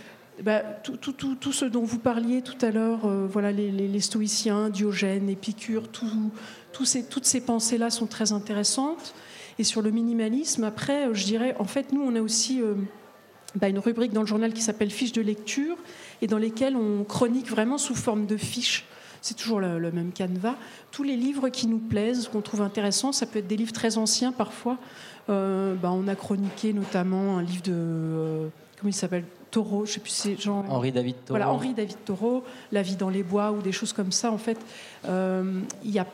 bah, 0.41 0.61
tout, 0.61 0.97
tout, 0.97 1.53
ce 1.53 1.65
dont 1.65 1.85
vous 1.85 1.99
parliez 1.99 2.41
tout 2.43 2.57
à 2.65 2.71
l'heure, 2.71 3.05
euh, 3.05 3.27
voilà, 3.31 3.53
les, 3.53 4.01
stoïciens, 4.01 4.71
Diogène, 4.71 5.29
Épicure, 5.29 5.89
toutes 5.89 7.25
ces 7.25 7.41
pensées-là 7.41 7.91
sont 7.91 8.07
très 8.07 8.33
intéressantes. 8.33 9.15
Et 9.59 9.65
sur 9.65 9.83
le 9.83 9.91
minimalisme, 9.91 10.65
après, 10.65 11.09
euh, 11.09 11.15
je 11.15 11.25
dirais, 11.25 11.55
en 11.59 11.65
fait, 11.65 11.93
nous, 11.93 12.03
on 12.03 12.17
a 12.17 12.23
aussi 12.23 12.63
euh, 12.63 12.75
bah, 13.55 13.69
une 13.69 13.79
rubrique 13.79 14.13
dans 14.13 14.23
le 14.23 14.27
journal 14.27 14.55
qui 14.55 14.63
s'appelle 14.63 14.91
Fiches 14.91 15.13
de 15.13 15.21
lecture, 15.21 15.77
et 16.23 16.27
dans 16.27 16.39
lesquelles 16.39 16.77
on 16.77 17.05
chronique 17.05 17.51
vraiment 17.51 17.79
sous 17.79 17.95
forme 17.95 18.27
de 18.27 18.37
fiches 18.37 18.87
c'est 19.25 19.37
toujours 19.37 19.61
le, 19.61 19.93
même 19.93 20.11
canevas. 20.11 20.57
Tous 20.91 21.05
les 21.05 21.17
livres 21.17 21.49
qui 21.49 21.69
nous 21.69 21.79
plaisent, 21.79 22.27
qu'on 22.27 22.41
trouve 22.41 22.61
intéressants, 22.61 23.13
ça 23.13 23.25
peut 23.25 23.39
être 23.39 23.47
des 23.47 23.57
livres 23.57 23.71
très 23.71 23.97
anciens 23.97 24.33
parfois. 24.33 24.79
Bah, 25.29 25.93
on 25.93 26.09
a 26.09 26.17
chroniqué 26.17 26.73
notamment 26.73 27.39
un 27.39 27.43
livre 27.45 27.63
de. 27.63 28.51
Comment 28.77 28.91
il 28.91 28.93
s'appelle? 28.93 29.23
Je 29.55 29.93
sais 29.93 30.01
plus 30.01 30.11
c'est 30.11 30.41
Jean. 30.41 30.65
Henri 30.69 30.93
David 30.93 31.17
Taureau. 31.25 31.39
Voilà, 31.39 31.51
Henri 31.51 31.75
David 31.75 31.97
La 32.71 32.83
vie 32.83 32.97
dans 32.97 33.11
les 33.11 33.23
bois 33.23 33.53
ou 33.53 33.61
des 33.61 33.73
choses 33.73 33.93
comme 33.93 34.13
ça. 34.13 34.33
En 34.33 34.39
fait, 34.39 34.59
euh, 35.07 35.61
il 35.85 35.91
y 35.91 35.99
a 35.99 36.07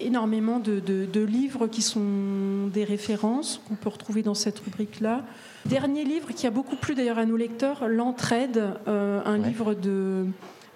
énormément 0.00 0.60
de, 0.60 1.24
livres 1.24 1.66
qui 1.66 1.82
sont 1.82 2.68
des 2.72 2.84
références 2.84 3.60
qu'on 3.68 3.74
peut 3.74 3.88
retrouver 3.88 4.22
dans 4.22 4.34
cette 4.34 4.58
rubrique-là. 4.60 5.22
Dernier 5.66 6.04
livre 6.04 6.28
qui 6.28 6.46
a 6.46 6.50
beaucoup 6.50 6.76
plu 6.76 6.94
d'ailleurs 6.94 7.18
à 7.18 7.26
nos 7.26 7.36
lecteurs, 7.36 7.88
L'Entraide, 7.88 8.62
un 8.86 9.38
livre 9.38 9.74
de 9.74 10.26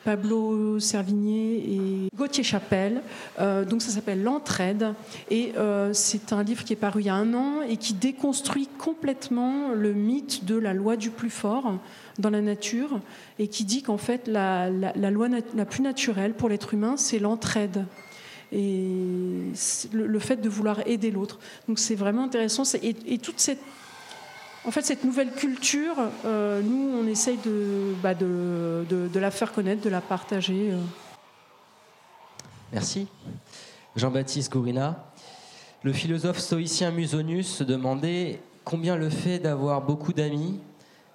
Pablo 0.05 0.78
Servigné 0.78 1.57
et 1.57 2.09
Gauthier 2.16 2.44
Chapelle. 2.44 3.03
Euh, 3.38 3.64
donc 3.64 3.82
ça 3.82 3.90
s'appelle 3.90 4.22
L'entraide 4.22 4.94
et 5.30 5.53
euh, 5.57 5.92
c'est 5.92 6.32
un 6.32 6.42
livre 6.42 6.64
qui 6.64 6.72
est 6.72 6.76
paru 6.76 7.00
il 7.00 7.07
y 7.07 7.09
a 7.09 7.14
un 7.14 7.34
an 7.34 7.62
et 7.68 7.76
qui 7.76 7.94
déconstruit 7.94 8.68
complètement 8.78 9.70
le 9.72 9.92
mythe 9.92 10.44
de 10.44 10.57
la 10.57 10.74
loi 10.74 10.96
du 10.96 11.11
plus 11.11 11.30
fort 11.30 11.78
dans 12.18 12.30
la 12.30 12.40
nature 12.40 13.00
et 13.38 13.48
qui 13.48 13.64
dit 13.64 13.82
qu'en 13.82 13.98
fait 13.98 14.28
la, 14.28 14.70
loi 14.70 15.28
la 15.55 15.64
plus 15.64 15.82
naturelle 15.82 16.34
pour 16.34 16.48
l'être 16.48 16.74
humain 16.74 16.96
c'est 16.96 17.18
l'entraide 17.18 17.84
et 18.53 18.86
le, 19.92 20.18
fait 20.18 20.36
de 20.36 20.48
vouloir 20.48 20.86
aider 20.86 21.11
l'autre. 21.11 21.38
Donc 21.68 21.78
c'est 21.78 21.94
vraiment 21.94 22.24
intéressant 22.24 22.64
et, 22.82 22.94
et 23.07 23.18
toute 23.18 23.40
cette 23.40 23.61
en 24.64 24.70
fait, 24.70 24.82
cette 24.82 25.02
nouvelle 25.04 25.32
culture, 25.32 25.96
euh, 26.24 26.62
nous, 26.62 26.96
on 26.96 27.06
essaye 27.06 27.38
bah, 28.02 28.14
de, 28.14 28.84
la 29.14 29.30
faire 29.30 29.52
connaître, 29.52 29.82
de 29.82 29.90
la 29.90 30.00
partager. 30.00 30.70
Euh. 30.72 30.78
Merci. 32.72 33.08
Jean-Baptiste 33.96 34.52
Gourina. 34.52 35.04
Le 35.82 35.92
philosophe 35.92 36.38
stoïcien 36.38 36.92
Musonius 36.92 37.56
se 37.56 37.64
demandait 37.64 38.40
combien 38.64 38.96
le 38.96 39.10
fait 39.10 39.40
d'avoir 39.40 39.82
beaucoup 39.82 40.12
d'amis 40.12 40.60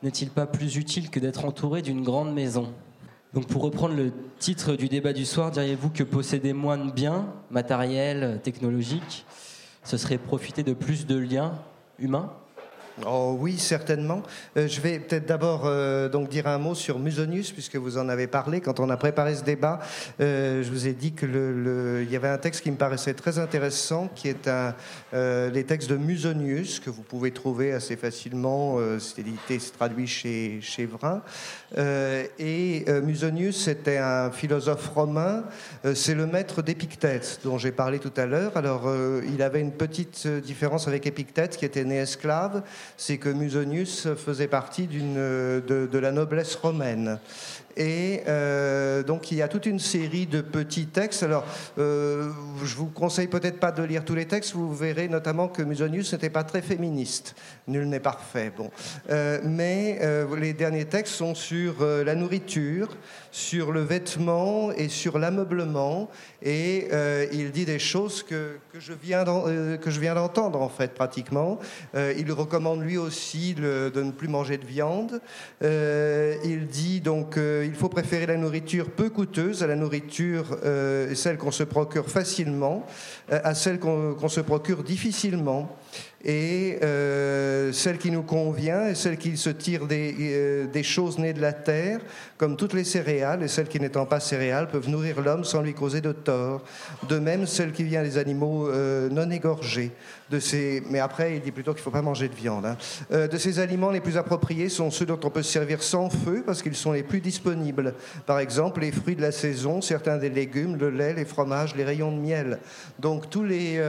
n'est-il 0.04 0.30
pas 0.30 0.46
plus 0.46 0.76
utile 0.76 1.10
que 1.10 1.20
d'être 1.20 1.46
entouré 1.46 1.82
d'une 1.82 2.04
grande 2.04 2.34
maison? 2.34 2.74
Donc, 3.34 3.48
pour 3.48 3.62
reprendre 3.62 3.96
le 3.96 4.12
titre 4.40 4.74
du 4.76 4.90
débat 4.90 5.14
du 5.14 5.26
soir, 5.26 5.52
diriez-vous 5.52 5.90
que 5.90 6.04
posséder 6.04 6.52
moins 6.52 6.78
de 6.78 6.92
biens 6.92 7.28
matériels, 7.50 8.42
technologiques, 8.44 9.26
ce 9.84 9.96
serait 9.96 10.18
profiter 10.18 10.64
de 10.64 10.74
plus 10.74 11.06
de 11.06 11.18
liens 11.18 11.54
humains? 11.98 12.30
Oh 13.06 13.38
oui, 13.40 13.60
certainement. 13.60 14.24
Euh, 14.58 14.68
je 14.68 14.82
vais 14.82 14.98
peut-être 14.98 15.28
d'abord 15.28 15.64
euh, 15.66 16.10
donc 16.10 16.30
dire 16.30 16.48
un 16.48 16.58
mot 16.58 16.74
sur 16.74 16.98
Musonius, 16.98 17.52
puisque 17.52 17.76
vous 17.76 18.00
en 18.00 18.10
avez 18.10 18.26
parlé. 18.26 18.60
Quand 18.60 18.80
on 18.80 18.90
a 18.90 18.98
préparé 18.98 19.36
ce 19.36 19.44
débat, 19.44 19.80
euh, 20.20 20.64
je 20.64 20.72
vous 20.72 20.88
ai 20.88 20.94
dit 20.94 21.14
que 21.14 21.28
il 22.02 22.12
y 22.12 22.16
avait 22.16 22.28
un 22.28 22.40
texte 22.40 22.62
qui 22.62 22.72
me 22.72 22.76
paraissait 22.76 23.14
très 23.14 23.38
intéressant, 23.38 24.10
qui 24.16 24.30
est 24.30 24.48
un, 24.48 24.74
les 25.14 25.64
textes 25.64 25.90
de 25.90 25.98
Musonius, 25.98 26.80
que 26.80 26.90
vous 26.90 27.04
pouvez 27.04 27.32
trouver 27.32 27.72
assez 27.72 27.98
facilement. 27.98 28.78
c'est 29.00 29.20
édité, 29.20 29.60
c'est 29.60 29.74
traduit 29.74 30.08
chez, 30.08 30.60
chez 30.62 30.86
Vrin. 30.86 31.22
et 31.78 32.86
Musonius, 33.04 33.66
c'était 33.66 33.98
un 33.98 34.32
philosophe 34.32 34.88
romain. 34.88 35.44
c'est 35.94 36.16
le 36.16 36.26
maître 36.26 36.62
d'Épictète, 36.62 37.42
dont 37.44 37.58
j'ai 37.58 37.72
parlé 37.72 38.00
tout 38.00 38.14
à 38.18 38.26
l'heure. 38.26 38.56
Alors, 38.56 38.90
il 39.28 39.42
avait 39.42 39.62
une 39.62 39.74
petite 39.74 40.28
différence 40.28 40.88
avec 40.88 41.06
Épictète, 41.06 41.58
qui 41.58 41.66
était 41.66 41.84
né 41.84 41.98
esclave 41.98 42.64
c'est 42.96 43.18
que 43.18 43.30
Musonius 43.30 44.08
faisait 44.16 44.48
partie 44.48 44.88
de, 44.88 45.62
de, 45.68 45.98
la 45.98 46.12
noblesse 46.12 46.56
romaine. 46.56 47.20
Et 47.78 48.24
euh, 48.28 49.04
donc 49.04 49.32
il 49.32 49.38
y 49.38 49.42
a 49.44 49.48
toute 49.48 49.68
une 49.68 49.80
série 49.80 50.26
de 50.26 50.42
petits 50.42 50.88
textes. 50.88 51.22
Alors 51.22 51.46
euh, 51.78 52.32
je 52.64 52.76
vous 52.76 52.88
conseille 52.88 53.28
peut-être 53.28 53.60
pas 53.60 53.72
de 53.72 53.84
lire 53.84 54.04
tous 54.04 54.16
les 54.16 54.26
textes. 54.26 54.54
Vous 54.54 54.74
verrez 54.74 55.08
notamment 55.08 55.48
que 55.48 55.62
Musonius 55.62 56.12
n'était 56.12 56.32
pas 56.32 56.44
très 56.44 56.64
féministe. 56.64 57.36
Nul 57.68 57.88
n'est 57.88 58.00
parfait. 58.00 58.52
Bon, 58.58 58.72
euh, 59.12 59.40
mais 59.44 60.00
les 60.38 60.54
derniers 60.54 60.86
textes 60.86 61.14
sont 61.14 61.36
sur 61.36 61.86
la 61.86 62.16
nourriture, 62.16 62.98
sur 63.32 63.72
le 63.72 63.82
vêtement 63.82 64.72
et 64.72 64.90
sur 64.90 65.20
l'ameublement. 65.20 66.10
Et 66.42 66.88
il 67.32 67.52
dit 67.52 67.66
des 67.66 67.80
choses 67.80 68.24
que, 68.24 68.58
que 68.74 68.80
je 68.80 68.94
viens 68.94 69.24
d'entendre 70.16 70.62
en 70.62 70.70
fait 70.70 70.94
pratiquement. 70.94 71.60
il 71.94 72.32
recommande 72.32 72.82
lui 72.82 72.98
aussi 72.98 73.54
de 73.54 73.92
ne 73.96 74.12
plus 74.12 74.28
manger 74.28 74.58
de 74.58 74.66
viande. 74.66 75.22
il 75.62 76.68
dit 76.68 77.02
donc 77.02 77.38
il 77.68 77.76
faut 77.76 77.90
préférer 77.90 78.26
la 78.26 78.38
nourriture 78.38 78.90
peu 78.90 79.10
coûteuse 79.10 79.62
à 79.62 79.68
la 79.68 79.76
nourriture, 79.76 80.58
euh, 80.64 81.14
celle 81.16 81.38
qu'on 81.38 81.52
se 81.52 81.64
procure 81.64 82.10
facilement, 82.10 82.86
euh, 83.32 83.40
à 83.44 83.54
celle 83.54 83.80
qu'on 83.80 84.30
se 84.30 84.42
procure 84.42 84.84
difficilement 84.84 85.78
et 86.24 86.80
euh, 86.82 87.72
celle 87.74 87.98
qui 87.98 88.10
nous 88.10 88.24
convient 88.24 88.88
et 88.88 88.96
celle 88.96 89.18
qui 89.18 89.38
se 89.38 89.50
tire 89.50 89.86
des, 89.86 90.84
choses 90.84 91.20
nées 91.20 91.34
de 91.34 91.42
la 91.42 91.54
terre, 91.54 92.00
comme 92.38 92.58
toutes 92.58 92.74
les 92.74 92.84
céréales, 92.84 93.44
et 93.44 93.48
celles 93.48 93.68
qui 93.68 93.80
n'étant 93.80 94.06
pas 94.06 94.20
céréales 94.20 94.68
peuvent 94.68 94.90
nourrir 94.90 95.22
l'homme 95.22 95.44
sans 95.44 95.62
lui 95.62 95.74
causer 95.74 96.02
de 96.02 96.12
tort. 96.12 96.64
De 97.08 97.20
même, 97.20 97.46
celle 97.46 97.72
qui 97.72 97.84
vient 97.84 98.04
des 98.04 98.18
animaux 98.18 98.70
non 99.12 99.30
égorgés. 99.30 99.92
De 100.30 100.40
ces, 100.40 100.84
mais 100.90 101.00
après, 101.00 101.36
il 101.36 101.42
dit 101.42 101.52
plutôt 101.52 101.72
qu'il 101.72 101.80
ne 101.80 101.84
faut 101.84 101.92
pas 101.92 102.02
manger 102.02 102.28
de 102.28 102.36
viande. 102.36 102.66
Hein. 102.66 102.78
de 103.28 103.38
ces 103.38 103.60
aliments, 103.60 103.92
les 103.92 104.02
plus 104.02 104.18
appropriés 104.18 104.68
sont 104.68 104.92
ceux 104.92 105.06
dont 105.06 105.20
on 105.24 105.30
peut 105.30 105.44
se 105.44 105.52
servir 105.52 105.82
sans 105.82 106.10
feu, 106.10 106.44
parce 106.46 106.62
qu'ils 106.62 106.76
sont 106.76 106.92
les 106.92 107.04
plus 107.04 107.22
disponibles. 107.22 107.94
Par 108.26 108.40
exemple, 108.40 108.82
les 108.82 108.92
fruits 108.92 109.16
de 109.16 109.22
la 109.22 109.32
saison, 109.32 109.82
certains 109.82 110.18
des 110.18 110.30
légumes, 110.30 110.76
le 110.76 110.90
lait, 110.90 111.14
les 111.14 111.26
fromages, 111.26 111.76
les 111.76 111.84
rayons 111.84 112.12
de 112.12 112.20
miel. 112.20 112.60
Donc, 113.00 113.24
les, 113.36 113.82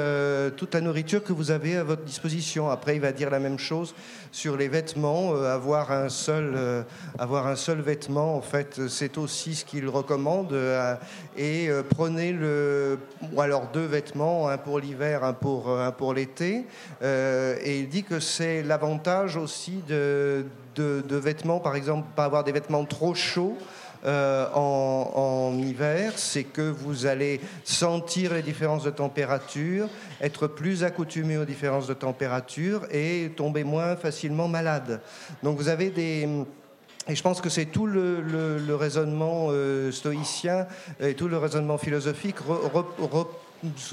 toute 0.57 0.75
la 0.75 0.81
nourriture 0.81 1.25
que 1.25 1.33
vous 1.33 1.51
avez 1.51 1.77
à 1.77 1.85
votre 1.85 2.05
disposition 2.05 2.69
après, 2.71 2.97
il 2.97 3.01
va 3.01 3.13
dire 3.13 3.31
la 3.31 3.41
même 3.41 3.59
chose 3.59 3.95
sur 4.33 4.57
les 4.57 4.69
vêtements. 4.69 5.35
Euh, 5.35 5.55
avoir, 5.55 5.93
un 5.93 6.09
seul, 6.09 6.53
euh, 6.57 6.83
avoir 7.19 7.47
un 7.47 7.57
seul 7.57 7.81
vêtement, 7.81 8.37
en 8.37 8.41
fait, 8.41 8.89
c'est 8.89 9.19
aussi 9.19 9.55
ce 9.55 9.65
qu'il 9.65 9.89
recommande. 9.89 10.53
Euh, 10.53 10.95
et 11.37 11.71
prenez 11.91 12.33
le, 12.33 12.99
ou 13.33 13.41
alors 13.41 13.69
deux 13.73 13.85
vêtements, 13.85 14.49
un 14.49 14.59
pour 14.59 14.81
l'hiver, 14.81 15.25
un 15.25 15.33
pour, 15.33 15.71
un 15.71 15.93
pour 15.93 16.15
l'été. 16.15 16.67
et 17.03 17.79
il 17.79 17.89
dit 17.89 18.03
que 18.03 18.19
c'est 18.19 18.63
l'avantage 18.63 19.37
aussi 19.37 19.83
de, 19.87 20.45
de, 20.75 21.17
vêtements, 21.17 21.61
par 21.61 21.77
exemple, 21.77 22.09
pas 22.17 22.25
avoir 22.25 22.45
des 22.45 22.53
vêtements 22.53 22.85
trop 22.85 23.15
chauds. 23.15 23.57
Euh, 24.05 24.47
en, 24.55 25.59
hiver, 25.59 26.13
c'est 26.17 26.45
que 26.45 26.63
vous 26.63 27.07
allez 27.07 27.41
sentir 27.65 28.35
les 28.35 28.43
différences 28.43 28.85
de 28.85 28.91
température, 28.91 29.89
être 30.21 30.47
plus 30.47 30.85
accoutumé 30.85 31.37
aux 31.37 31.45
différences 31.45 31.87
de 31.87 31.95
température 31.95 32.83
et 32.93 33.33
tomber 33.37 33.65
moins 33.65 33.97
facilement 33.97 34.49
malade. 34.49 35.01
Donc 35.43 35.59
vous 35.59 35.69
avez 35.69 35.91
des... 35.91 36.29
Et 37.09 37.17
je 37.17 37.23
pense 37.23 37.41
que 37.41 37.49
c'est 37.49 37.67
tout 37.67 37.87
le, 37.87 38.75
raisonnement 38.75 39.49
euh, 39.51 39.91
stoïcien 39.91 40.67
et 41.01 41.15
tout 41.15 41.27
le 41.27 41.39
raisonnement 41.39 41.79
philosophique 41.79 42.37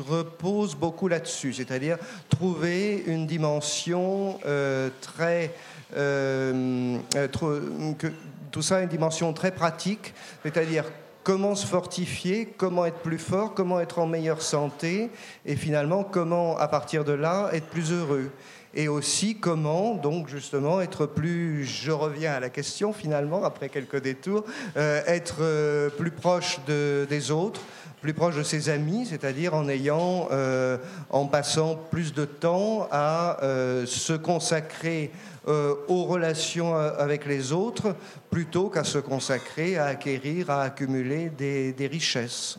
repose 0.08 0.76
beaucoup 0.76 1.08
là-dessus, 1.08 1.54
c'est-à-dire 1.54 1.98
trouver 2.30 3.04
une 3.08 3.26
dimension 3.26 4.38
euh, 4.46 4.90
très 5.02 5.54
que, 5.94 8.12
tout 8.56 8.62
ça 8.62 8.78
a 8.78 8.82
une 8.84 8.88
dimension 8.88 9.34
très 9.34 9.52
pratique, 9.52 10.14
c'est-à-dire 10.42 10.86
comment 11.24 11.56
se 11.56 11.68
fortifier, 11.68 12.46
comment 12.46 12.86
être 12.86 13.00
plus 13.00 13.18
fort, 13.18 13.54
comment 13.54 13.82
être 13.82 14.00
en 14.00 14.08
meilleure 14.08 14.42
santé, 14.42 15.10
et 15.46 15.58
finalement 15.58 16.06
comment, 16.06 16.58
à 16.58 16.70
partir 16.70 17.04
de 17.04 17.12
là, 17.12 17.50
être 17.52 17.68
plus 17.68 17.92
heureux. 17.92 18.32
Et 18.74 18.88
aussi 18.88 19.36
comment, 19.36 19.96
donc 19.96 20.30
justement, 20.30 20.80
être 20.80 21.06
plus, 21.06 21.66
je 21.66 21.92
reviens 21.92 22.32
à 22.32 22.40
la 22.40 22.50
question 22.50 22.94
finalement, 22.94 23.44
après 23.44 23.68
quelques 23.68 24.02
détours, 24.02 24.46
euh, 24.78 25.02
être 25.06 25.40
euh, 25.42 25.90
plus 25.90 26.12
proche 26.12 26.60
de, 26.66 27.06
des 27.10 27.32
autres, 27.32 27.60
plus 28.06 28.14
proche 28.14 28.36
de 28.36 28.44
ses 28.44 28.70
amis, 28.70 29.08
c'est-à-dire 29.10 29.56
en 29.56 29.68
ayant, 29.68 30.28
euh, 30.30 30.78
en 31.10 31.26
passant 31.26 31.76
plus 31.76 32.14
de 32.14 32.24
temps 32.26 32.88
à 32.92 33.40
se 33.42 34.14
consacrer 34.14 35.12
euh, 35.48 35.76
aux 35.88 36.06
relations 36.06 36.76
euh, 36.76 36.90
avec 36.98 37.28
les 37.28 37.52
autres 37.52 37.96
plutôt 38.32 38.68
qu'à 38.68 38.84
se 38.84 38.98
consacrer 38.98 39.78
à 39.78 39.86
acquérir, 39.86 40.50
à 40.50 40.64
accumuler 40.64 41.30
des, 41.30 41.88
richesses. 41.88 42.58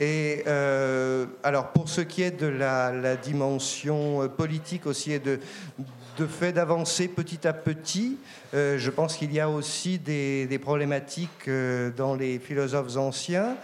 Et 0.00 0.42
euh, 0.48 1.26
alors 1.44 1.68
pour 1.68 1.88
ce 1.88 2.00
qui 2.00 2.22
est 2.22 2.32
de 2.32 2.48
la, 2.48 3.14
dimension 3.14 4.28
politique 4.36 4.86
aussi 4.86 5.12
et 5.12 5.20
de, 5.20 5.38
de 6.18 6.26
fait 6.26 6.52
d'avancer 6.52 7.08
petit 7.08 7.46
à 7.46 7.52
petit, 7.52 8.18
je 8.52 8.90
pense 8.90 9.16
qu'il 9.16 9.32
y 9.32 9.40
a 9.40 9.48
aussi 9.48 9.98
des, 9.98 10.58
problématiques 10.60 11.48
dans 11.96 12.14
les 12.14 12.38
philosophes 12.38 12.96
anciens 12.96 13.56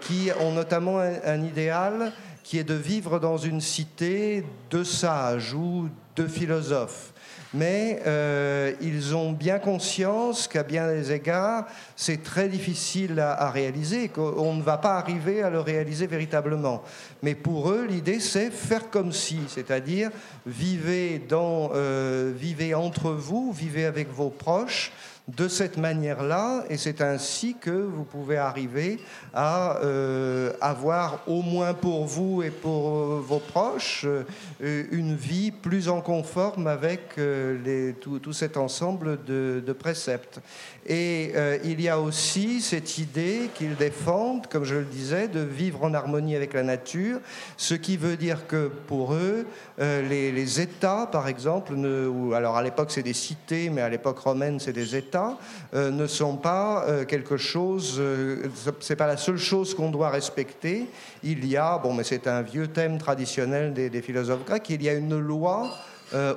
qui 0.00 0.30
ont 0.40 0.52
notamment 0.52 0.98
un, 0.98 1.42
idéal 1.42 2.12
qui 2.44 2.58
est 2.58 2.64
de 2.64 2.74
vivre 2.74 3.18
dans 3.18 3.38
une 3.38 3.60
cité 3.60 4.44
de 4.70 4.84
sages 4.84 5.54
ou 5.54 5.88
de 6.16 6.26
philosophes. 6.26 7.12
Mais 7.54 8.00
euh, 8.06 8.72
ils 8.80 9.14
ont 9.16 9.32
bien 9.32 9.58
conscience 9.58 10.48
qu'à 10.48 10.62
bien 10.62 10.88
des 10.92 11.12
égards, 11.12 11.66
c'est 11.96 12.22
très 12.22 12.48
difficile 12.48 13.18
à, 13.20 13.50
réaliser, 13.50 14.08
qu'on 14.08 14.54
ne 14.54 14.62
va 14.62 14.76
pas 14.76 14.96
arriver 14.96 15.42
à 15.42 15.50
le 15.50 15.60
réaliser 15.60 16.06
véritablement. 16.06 16.82
Mais 17.22 17.34
pour 17.34 17.70
eux, 17.70 17.86
l'idée, 17.88 18.20
c'est 18.20 18.50
faire 18.50 18.90
comme 18.90 19.12
si, 19.12 19.40
c'est-à-dire 19.48 20.10
vivez, 20.46 21.18
dans, 21.18 21.70
euh, 21.74 22.32
vivez 22.36 22.74
entre 22.74 23.10
vous, 23.10 23.52
vivez 23.52 23.86
avec 23.86 24.12
vos 24.12 24.30
proches, 24.30 24.92
de 25.28 25.46
cette 25.46 25.76
manière-là, 25.76 26.64
et 26.70 26.78
c'est 26.78 27.02
ainsi 27.02 27.54
que 27.60 27.70
vous 27.70 28.04
pouvez 28.04 28.38
arriver 28.38 28.98
à 29.34 29.76
euh, 29.78 30.52
avoir 30.60 31.22
au 31.26 31.42
moins 31.42 31.74
pour 31.74 32.06
vous 32.06 32.42
et 32.42 32.50
pour 32.50 32.88
euh, 32.88 33.22
vos 33.22 33.38
proches 33.38 34.06
euh, 34.06 34.84
une 34.90 35.14
vie 35.14 35.50
plus 35.50 35.90
en 35.90 36.00
conforme 36.00 36.66
avec 36.66 37.16
les, 37.18 37.94
tout, 38.00 38.32
cet 38.32 38.56
ensemble 38.56 39.22
de, 39.24 39.72
préceptes. 39.78 40.40
Et 40.88 41.32
il 41.64 41.80
y 41.80 41.88
a 41.88 42.00
aussi 42.00 42.60
cette 42.60 42.98
idée 42.98 43.50
qu'ils 43.54 43.76
défendent, 43.76 44.46
comme 44.46 44.64
je 44.64 44.76
le 44.76 44.84
disais, 44.84 45.28
de 45.28 45.40
vivre 45.40 45.84
en 45.84 45.92
harmonie 45.92 46.34
avec 46.34 46.54
la 46.54 46.62
nature, 46.62 47.20
ce 47.56 47.74
qui 47.74 47.96
veut 47.96 48.16
dire 48.16 48.46
que 48.46 48.70
pour 48.86 49.12
eux, 49.12 49.46
les, 49.78 50.60
États, 50.60 51.06
par 51.06 51.28
exemple, 51.28 51.74
ne, 51.74 52.32
alors 52.32 52.56
à 52.56 52.62
l'époque 52.62 52.90
c'est 52.90 53.02
des 53.02 53.12
cités, 53.12 53.70
mais 53.70 53.82
à 53.82 53.88
l'époque 53.88 54.18
romaine 54.18 54.58
c'est 54.60 54.72
des 54.72 54.96
États, 54.96 55.38
euh, 55.74 55.90
ne 55.90 56.06
sont 56.06 56.36
pas 56.36 56.84
euh, 56.86 57.04
quelque 57.04 57.36
chose, 57.36 57.96
euh, 57.98 58.48
c'est 58.80 58.96
pas 58.96 59.06
la 59.06 59.16
seule 59.16 59.38
chose 59.38 59.74
qu'on 59.74 59.90
doit 59.90 60.10
respecter. 60.10 60.86
Il 61.22 61.46
y 61.46 61.56
a, 61.56 61.78
bon, 61.78 61.92
mais 61.94 62.04
c'est 62.04 62.26
un 62.26 62.42
vieux 62.42 62.68
thème 62.68 62.98
traditionnel 62.98 63.72
des, 63.74 64.02
philosophes 64.02 64.44
grecs, 64.44 64.68
il 64.70 64.82
y 64.82 64.88
a 64.88 64.94
une 64.94 65.18
loi 65.18 65.68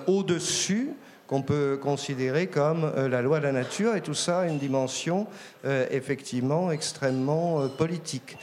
au-dessus 0.07 0.89
qu'on 1.31 1.41
peut 1.41 1.79
considérer 1.81 2.47
comme 2.47 2.91
la 2.95 3.21
loi 3.21 3.39
de 3.39 3.45
la 3.45 3.53
nature, 3.53 3.95
et 3.95 4.01
tout 4.01 4.13
ça 4.13 4.41
a 4.41 4.47
une 4.47 4.59
dimension 4.59 5.27
effectivement 5.63 6.73
extrêmement 6.73 7.69
politique. 7.69 8.37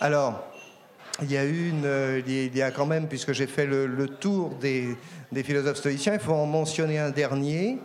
Alors, 0.00 0.44
il 1.22 1.30
y 1.30 1.36
a 1.36 1.44
une, 1.44 1.86
il 2.26 2.56
y 2.56 2.62
a 2.62 2.72
quand 2.72 2.86
même, 2.86 3.06
puisque 3.06 3.32
j'ai 3.32 3.46
fait 3.46 3.64
le, 3.64 4.08
tour 4.08 4.50
des, 4.60 4.96
philosophes 5.44 5.76
stoïciens, 5.76 6.14
il 6.14 6.20
faut 6.20 6.32
en 6.32 6.46
mentionner 6.46 6.98
un 6.98 7.10
dernier, 7.10 7.78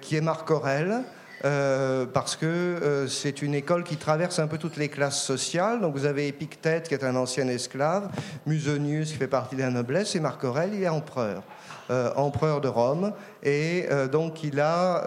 qui 0.00 0.14
est 0.14 0.20
Marc 0.20 0.48
Aurèle, 0.52 1.02
euh, 1.44 2.04
parce 2.04 2.36
que 2.36 2.44
euh, 2.44 3.08
c'est 3.08 3.40
une 3.40 3.54
école 3.54 3.82
qui 3.82 3.96
traverse 3.96 4.38
un 4.38 4.46
peu 4.46 4.58
toutes 4.58 4.76
les 4.76 4.88
classes 4.88 5.22
sociales. 5.22 5.80
Donc 5.80 5.94
vous 5.94 6.04
avez 6.04 6.28
Épictète, 6.28 6.88
qui 6.88 6.94
est 6.94 7.04
un 7.04 7.16
ancien 7.16 7.48
esclave, 7.48 8.10
Musonius, 8.46 9.12
qui 9.12 9.16
fait 9.16 9.26
partie 9.26 9.56
de 9.56 9.62
la 9.62 9.70
noblesse, 9.70 10.14
et 10.14 10.20
Marc 10.20 10.44
Aurèle, 10.44 10.72
il 10.74 10.82
est 10.82 10.88
empereur, 10.88 11.38
euh, 11.38 11.40
empereur 12.16 12.60
de 12.60 12.68
Rome. 12.68 13.12
Et 13.42 13.86
donc 14.12 14.42
il 14.44 14.60
a... 14.60 15.04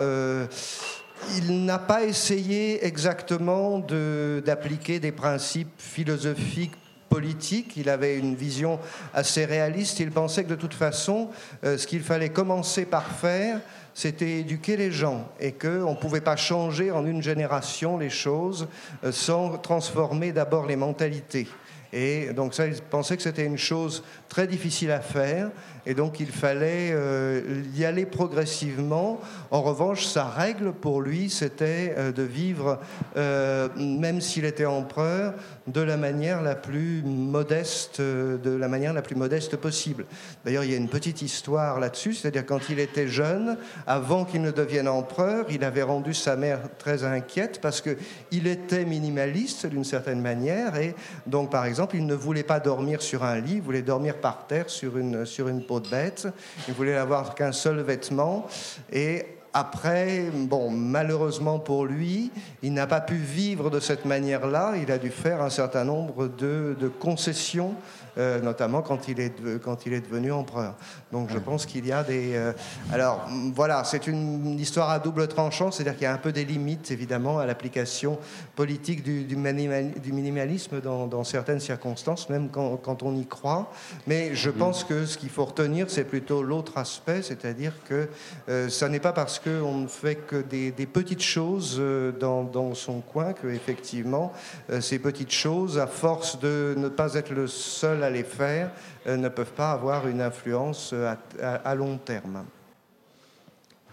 il 1.38 1.66
n'a 1.66 1.80
pas 1.80 2.04
essayé 2.04 2.86
exactement 2.86 3.80
d'appliquer 3.80 5.00
des 5.00 5.12
principes 5.12 5.74
philosophiques 5.78 6.76
politiques. 7.10 7.78
Il 7.78 7.90
avait 7.90 8.18
une 8.18 8.36
vision 8.36 8.80
assez 9.14 9.46
réaliste. 9.46 10.00
Il 10.00 10.12
pensait 10.12 10.44
que 10.44 10.50
de 10.50 10.56
toute 10.56 10.74
façon, 10.74 11.30
ce 11.64 11.88
qu'il 11.88 12.02
fallait 12.02 12.30
commencer 12.30 12.86
par 12.86 13.06
faire, 13.08 13.60
c'était 13.94 14.40
éduquer 14.40 14.76
les 14.76 14.92
gens 14.92 15.30
et 15.40 15.52
qu'on 15.52 15.92
ne 15.92 15.96
pouvait 15.96 16.22
pas 16.22 16.36
changer 16.36 16.92
en 16.92 17.06
une 17.06 17.22
génération 17.22 17.98
les 17.98 18.10
choses 18.10 18.68
euh, 19.04 19.12
sans 19.12 19.58
transformer 19.60 20.32
d'abord 20.32 20.66
les 20.66 20.76
mentalités. 20.76 21.48
Et 21.92 22.34
donc 22.34 22.56
ça, 22.56 22.66
il 22.66 22.74
pensait 22.82 23.16
que 23.16 23.22
c'était 23.22 23.46
une 23.46 23.58
chose 23.58 24.04
très 24.34 24.48
difficile 24.48 24.90
à 24.90 25.00
faire, 25.00 25.52
et 25.86 25.94
donc 25.94 26.20
il 26.20 26.32
fallait 26.32 26.90
euh, 26.92 27.62
y 27.76 27.86
aller 27.86 28.08
progressivement. 28.08 29.22
En 29.52 29.62
revanche, 29.62 30.08
sa 30.08 30.26
règle 30.26 30.74
pour 30.74 31.02
lui, 31.02 31.30
c'était 31.30 31.94
euh, 32.00 32.12
de 32.12 32.24
vivre, 32.24 32.80
euh, 33.16 33.70
même 33.78 34.22
s'il 34.22 34.46
était 34.46 34.66
empereur, 34.66 35.36
de 35.68 35.82
la 35.82 35.98
manière 35.98 36.42
la 36.42 36.56
plus 36.56 37.04
modeste, 37.04 38.02
de 38.02 38.50
la 38.50 38.68
manière 38.68 38.92
la 38.94 39.04
plus 39.04 39.16
modeste 39.16 39.56
possible. 39.56 40.06
D'ailleurs, 40.44 40.64
il 40.64 40.72
y 40.72 40.74
a 40.74 40.78
une 40.78 40.90
petite 40.90 41.22
histoire 41.22 41.80
là-dessus, 41.80 42.16
c'est-à-dire 42.16 42.48
quand 42.48 42.70
il 42.70 42.80
était 42.80 43.08
jeune, 43.08 43.58
avant 43.86 44.26
qu'il 44.26 44.42
ne 44.42 44.50
devienne 44.50 44.88
empereur, 44.88 45.46
il 45.52 45.64
avait 45.64 45.84
rendu 45.84 46.16
sa 46.16 46.36
mère 46.36 46.60
très 46.80 47.04
inquiète 47.04 47.60
parce 47.62 47.82
que 47.82 47.98
il 48.32 48.48
était 48.48 48.84
minimaliste 48.84 49.68
d'une 49.68 49.84
certaine 49.84 50.22
manière, 50.22 50.76
et 50.76 50.96
donc 51.28 51.52
par 51.52 51.66
exemple, 51.66 51.98
il 51.98 52.08
ne 52.08 52.16
voulait 52.16 52.42
pas 52.42 52.60
dormir 52.60 53.04
sur 53.04 53.24
un 53.24 53.40
lit, 53.40 53.58
il 53.58 53.62
voulait 53.62 53.84
dormir 53.84 54.16
par 54.24 54.48
terre 54.48 54.70
sur 54.70 54.98
une 54.98 55.26
sur 55.26 55.50
une 55.50 55.60
de 55.60 55.90
bête. 55.90 56.28
Il 56.70 56.74
voulait 56.74 56.96
n'avoir 56.96 57.36
qu'un 57.36 57.52
seul 57.52 57.82
vêtement. 57.82 58.48
Et 58.92 59.26
après, 59.54 60.32
bon, 60.34 60.72
malheureusement 60.72 61.60
pour 61.60 61.86
lui, 61.86 62.32
il 62.64 62.74
n'a 62.74 62.88
pas 62.88 63.02
pu 63.02 63.16
vivre 63.16 63.70
de 63.70 63.80
cette 63.80 64.06
manière-là. 64.06 64.76
Il 64.82 64.92
a 64.92 64.98
dû 64.98 65.12
faire 65.12 65.42
un 65.42 65.50
certain 65.52 65.84
nombre 65.84 66.28
de, 66.28 66.76
de 66.80 66.88
concessions 66.88 67.76
euh, 68.18 68.40
notamment 68.42 68.84
quand 68.84 69.08
il, 69.08 69.20
est, 69.20 69.34
quand 69.64 69.88
il 69.88 69.94
est 69.94 70.02
devenu 70.02 70.32
empereur. 70.32 70.76
Donc 71.12 71.30
je 71.32 71.40
pense 71.40 71.66
qu'il 71.66 71.88
y 71.88 71.92
a 71.92 72.04
des... 72.04 72.36
Euh, 72.36 72.54
alors 72.92 73.28
voilà, 73.56 73.84
c'est 73.84 74.06
une 74.06 74.60
histoire 74.60 74.92
à 74.92 75.00
double 75.00 75.28
tranchant, 75.28 75.72
c'est-à-dire 75.72 75.94
qu'il 75.94 76.04
y 76.04 76.08
a 76.08 76.14
un 76.14 76.20
peu 76.20 76.32
des 76.32 76.46
limites, 76.46 76.92
évidemment, 76.92 77.40
à 77.40 77.48
l'application 77.48 78.20
politique 78.56 79.02
du, 79.02 79.24
du, 79.24 79.36
minimalisme 79.36 80.80
dans, 80.80 81.24
certaines 81.24 81.60
circonstances, 81.60 82.30
même 82.30 82.50
quand, 82.50 82.78
quand, 82.78 83.02
on 83.02 83.16
y 83.16 83.26
croit. 83.26 83.72
Mais 84.06 84.36
je 84.36 84.52
pense 84.52 84.84
que 84.84 85.08
ce 85.08 85.18
qu'il 85.18 85.30
faut 85.30 85.46
retenir, 85.46 85.90
c'est 85.90 86.04
plutôt 86.04 86.44
l'autre 86.44 86.78
aspect, 86.78 87.24
c'est-à-dire 87.24 87.74
que 87.90 88.08
euh, 88.48 88.70
ça 88.70 88.90
n'est 88.90 89.00
pas 89.00 89.14
parce 89.14 89.40
qu'on 89.40 89.78
ne 89.80 89.88
fait 89.88 90.16
que 90.16 90.36
des, 90.36 90.72
des 90.72 90.86
petites 90.86 91.24
choses 91.24 91.82
dans, 92.20 92.44
dans, 92.44 92.76
son 92.76 93.02
coin 93.02 93.34
que, 93.34 93.48
effectivement, 93.48 94.34
ces 94.82 95.00
petites 95.00 95.32
choses, 95.32 95.80
à 95.80 95.88
force 95.88 96.40
de 96.40 96.76
ne 96.78 96.90
pas 96.90 97.16
être 97.16 97.32
le 97.32 97.48
seul 97.48 98.03
à 98.04 98.10
les 98.10 98.24
faire 98.24 98.72
euh, 99.08 99.18
ne 99.18 99.30
peuvent 99.30 99.54
pas 99.54 99.72
avoir 99.72 100.08
une 100.08 100.22
influence 100.22 100.92
euh, 100.94 101.16
à, 101.42 101.76
long 101.76 101.98
terme. 101.98 102.46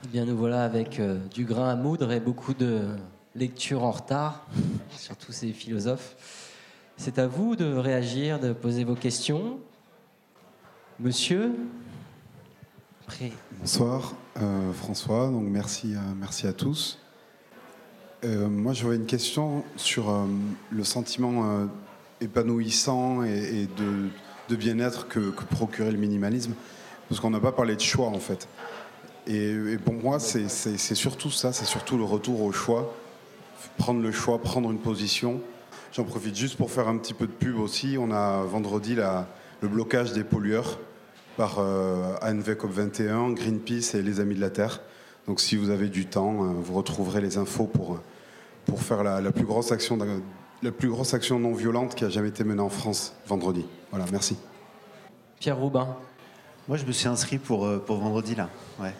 Eh 0.04 0.08
bien, 0.08 0.24
nous 0.24 0.36
voilà 0.36 0.64
avec 0.64 0.98
euh, 0.98 1.18
du 1.28 1.44
grain 1.44 1.70
à 1.70 1.76
moudre 1.76 2.12
et 2.12 2.20
beaucoup 2.20 2.54
de 2.54 2.82
lectures 3.34 3.84
en 3.84 3.92
retard 3.92 4.46
sur 4.90 5.16
tous 5.16 5.32
ces 5.32 5.52
philosophes. 5.52 6.16
C'est 6.96 7.18
à 7.18 7.26
vous 7.26 7.56
de 7.56 7.72
réagir, 7.74 8.38
de 8.38 8.52
poser 8.52 8.84
vos 8.84 8.94
questions. 8.94 9.58
Monsieur 10.98 11.52
Bonsoir, 13.58 14.14
François. 14.74 15.30
Donc 15.30 15.42
merci, 15.42 15.94
merci 16.16 16.46
à 16.46 16.52
tous. 16.52 16.98
moi, 18.22 18.72
j'aurais 18.72 18.96
une 18.96 19.06
question 19.06 19.64
sur 19.76 20.14
le 20.70 20.84
sentiment 20.84 21.68
épanouissant 22.20 23.22
et, 23.22 23.68
de, 23.76 24.56
bien-être 24.56 25.08
que, 25.08 25.30
procurait 25.50 25.92
le 25.92 25.98
minimalisme, 25.98 26.54
parce 27.08 27.20
qu'on 27.20 27.30
n'a 27.30 27.40
pas 27.40 27.52
parlé 27.52 27.76
de 27.76 27.80
choix 27.80 28.08
en 28.08 28.18
fait. 28.18 28.48
Et, 29.26 29.78
pour 29.84 29.94
moi, 29.94 30.18
c'est 30.18 30.48
surtout 30.94 31.30
ça, 31.30 31.52
c'est 31.52 31.64
surtout 31.64 31.96
le 31.96 32.04
retour 32.04 32.42
au 32.42 32.52
choix, 32.52 32.94
prendre 33.78 34.00
le 34.00 34.12
choix, 34.12 34.40
prendre 34.40 34.70
une 34.70 34.80
position. 34.80 35.40
J'en 35.92 36.04
profite 36.04 36.36
juste 36.36 36.56
pour 36.56 36.70
faire 36.70 36.88
un 36.88 36.98
petit 36.98 37.14
peu 37.14 37.26
de 37.26 37.32
pub 37.32 37.58
aussi. 37.58 37.96
On 37.98 38.12
a 38.12 38.42
vendredi 38.42 38.94
le 38.94 39.68
blocage 39.68 40.12
des 40.12 40.24
pollueurs 40.24 40.78
par 41.36 41.58
euh, 41.58 42.14
ANV 42.22 42.54
COP21, 42.54 43.34
Greenpeace 43.34 43.94
et 43.94 44.02
les 44.02 44.20
Amis 44.20 44.34
de 44.34 44.40
la 44.40 44.50
Terre. 44.50 44.80
Donc 45.26 45.40
si 45.40 45.56
vous 45.56 45.70
avez 45.70 45.88
du 45.88 46.06
temps, 46.06 46.44
euh, 46.44 46.48
vous 46.60 46.74
retrouverez 46.74 47.20
les 47.20 47.38
infos 47.38 47.66
pour, 47.66 48.00
pour 48.66 48.82
faire 48.82 49.02
la 49.02 49.32
plus 49.32 49.44
grosse 49.44 49.72
action 49.72 49.96
la 50.62 50.72
plus 50.72 50.88
grosse 50.88 51.14
action 51.14 51.38
non 51.38 51.54
violente 51.54 51.94
qui 51.94 52.04
a 52.04 52.08
jamais 52.08 52.28
été 52.28 52.44
menée 52.44 52.60
en 52.60 52.68
France 52.68 53.14
vendredi. 53.26 53.64
Voilà, 53.90 54.06
merci. 54.12 54.36
Pierre 55.38 55.56
Roubin. 55.56 55.96
Moi, 56.68 56.76
je 56.76 56.84
me 56.84 56.92
suis 56.92 57.08
inscrit 57.08 57.38
pour, 57.38 57.66
euh, 57.66 57.78
pour 57.78 57.96
vendredi, 57.96 58.34
là. 58.34 58.50
Ouais. 58.78 58.94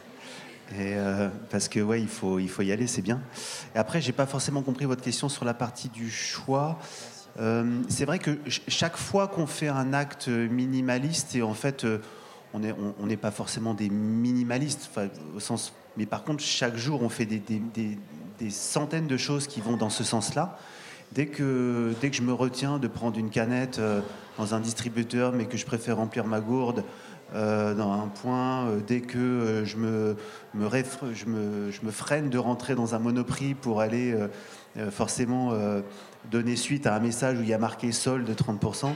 Et 0.73 0.95
euh, 0.95 1.29
parce 1.51 1.69
que 1.69 1.81
ouais, 1.81 2.01
il 2.01 2.09
faut, 2.09 2.39
il 2.39 2.49
faut 2.49 2.63
y 2.63 2.73
aller, 2.73 2.87
c'est 2.87 3.03
bien. 3.03 3.21
Et 3.75 3.79
après, 3.79 4.01
j'ai 4.01 4.13
pas 4.13 4.27
forcément 4.27 4.63
compris 4.63 4.87
votre 4.87 5.03
question 5.03 5.29
sur 5.29 5.45
la 5.45 5.55
partie 5.55 5.89
du 5.89 6.11
choix. 6.11 6.79
Euh, 7.39 7.81
c'est 7.89 8.05
vrai 8.05 8.19
que 8.19 8.39
chaque 8.69 8.97
fois 8.97 9.29
qu'on 9.29 9.47
fait 9.47 9.69
un 9.69 9.93
acte 9.93 10.29
minimaliste, 10.29 11.35
et 11.35 11.43
en 11.43 11.55
fait, 11.55 11.87
on 12.55 12.61
n'est 12.61 12.75
on, 13.01 13.07
n'est 13.07 13.17
pas 13.17 13.31
forcément 13.31 13.75
des 13.75 13.91
minimalistes, 13.91 14.91
au 15.37 15.41
sens, 15.41 15.73
mais 15.97 16.07
par 16.07 16.25
contre, 16.25 16.43
chaque 16.43 16.77
jour, 16.77 17.03
on 17.03 17.09
fait 17.09 17.27
des, 17.27 17.39
des, 17.39 17.61
des, 17.75 17.99
des 18.39 18.51
centaines 18.51 19.07
de 19.07 19.17
choses 19.17 19.47
qui 19.47 19.61
vont 19.61 19.77
dans 19.77 19.91
ce 19.91 20.03
sens-là. 20.03 20.59
Dès 21.13 21.27
que, 21.27 21.93
je 22.01 22.23
me 22.23 22.33
retiens 22.33 22.79
de 22.79 22.87
prendre 22.87 23.19
une 23.19 23.31
canette 23.31 23.81
euh, 23.81 24.01
dans 24.39 24.55
un 24.55 24.61
distributeur, 24.61 25.33
mais 25.33 25.47
que 25.47 25.57
je 25.57 25.67
préfère 25.67 25.97
remplir 25.97 26.25
ma 26.25 26.41
gourde 26.41 26.85
euh, 27.35 27.75
dans 27.75 27.93
un 27.93 28.07
point, 28.07 28.67
euh, 28.67 28.81
dès 28.87 29.01
que 29.01 29.65
je, 29.65 29.77
me, 29.77 30.17
je, 30.55 31.71
je, 31.71 31.91
freine 31.91 32.31
de 32.31 32.39
rentrer 32.39 32.77
dans 32.77 32.95
un 32.95 33.01
monoprix 33.01 33.55
pour 33.55 33.81
aller 33.81 34.17
forcément 34.91 35.53
donner 36.31 36.55
suite 36.55 36.87
à 36.87 36.95
un 36.95 37.01
message 37.01 37.39
où 37.39 37.43
il 37.43 37.49
y 37.49 37.55
a 37.55 37.59
marqué 37.59 37.91
solde 37.91 38.25
de 38.25 38.35
30%, 38.35 38.91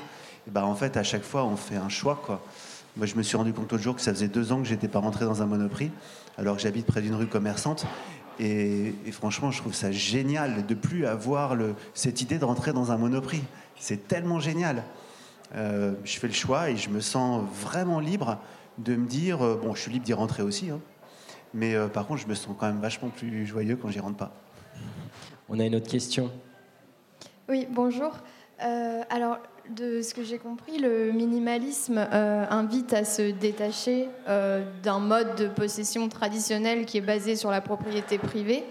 et 0.47 0.51
ben 0.51 0.62
en 0.62 0.77
fait, 0.77 0.97
à 0.97 1.03
chaque 1.03 1.25
fois, 1.25 1.45
on 1.45 1.57
fait 1.57 1.77
un 1.77 1.89
choix. 1.89 2.21
Quoi. 2.25 2.41
Moi, 2.97 3.07
je 3.07 3.17
me 3.17 3.23
suis 3.23 3.37
rendu 3.37 3.53
compte 3.53 3.73
l'autre 3.73 3.83
jour 3.83 3.97
que 3.97 4.03
ça 4.03 4.15
faisait 4.15 4.29
deux 4.29 4.53
ans 4.53 4.59
que 4.59 4.69
j'étais 4.69 4.87
pas 4.87 5.01
rentré 5.01 5.25
dans 5.25 5.43
un 5.43 5.47
monoprix, 5.47 5.91
alors 6.39 6.57
que 6.57 6.62
j'habite 6.62 6.87
près 6.87 7.03
d'une 7.03 7.17
rue 7.17 7.27
commerçante. 7.27 7.87
Et, 8.41 8.95
franchement, 9.12 9.51
je 9.51 9.61
trouve 9.61 9.74
ça 9.74 9.93
génial 9.93 10.66
de 10.66 10.74
plus 10.74 11.07
avoir 11.07 11.55
le, 11.55 11.74
cette 11.95 12.20
idée 12.20 12.39
de 12.39 12.45
rentrer 12.45 12.72
dans 12.72 12.93
un 12.93 12.97
monoprix. 12.97 13.43
C'est 13.78 14.09
tellement 14.09 14.41
génial. 14.41 14.85
Euh, 15.55 15.95
je 16.05 16.18
fais 16.18 16.26
le 16.26 16.32
choix 16.32 16.70
et 16.70 16.76
je 16.76 16.91
me 16.91 17.01
sens 17.01 17.45
vraiment 17.53 18.01
libre 18.01 18.39
de 18.78 18.97
me 18.97 19.07
dire, 19.07 19.43
euh, 19.43 19.61
bon, 19.62 19.74
je 19.74 19.82
suis 19.82 19.93
libre 19.93 20.05
d'y 20.05 20.12
rentrer 20.12 20.43
aussi, 20.43 20.70
hein, 20.70 20.80
mais 21.53 21.74
euh, 21.74 21.87
par 21.87 22.07
contre, 22.07 22.22
je 22.22 22.26
me 22.26 22.35
sens 22.35 22.57
quand 22.59 22.66
même 22.66 22.80
vachement 22.80 23.09
plus 23.09 23.47
joyeux 23.47 23.76
quand 23.76 23.89
j'y 23.89 24.01
rentre 24.01 24.16
pas. 24.16 24.32
On 25.49 25.61
a 25.61 25.64
une 25.64 25.76
autre 25.76 25.89
question. 25.89 26.32
Oui, 27.49 27.68
bonjour. 27.70 28.12
alors, 28.59 29.39
de 29.71 30.03
ce 30.03 30.15
que 30.15 30.23
j'ai 30.23 30.39
compris, 30.39 30.79
le 30.79 31.12
minimalisme 31.12 31.99
invite 31.99 32.93
à 32.93 33.05
se 33.05 33.31
détacher 33.31 34.09
d'un 34.83 34.99
mode 34.99 35.37
de 35.37 35.47
possession 35.49 36.09
traditionnel 36.09 36.85
qui 36.85 36.99
est 36.99 37.03
basé 37.03 37.37
sur 37.37 37.51
la 37.51 37.61
propriété 37.61 38.19
privée 38.19 38.65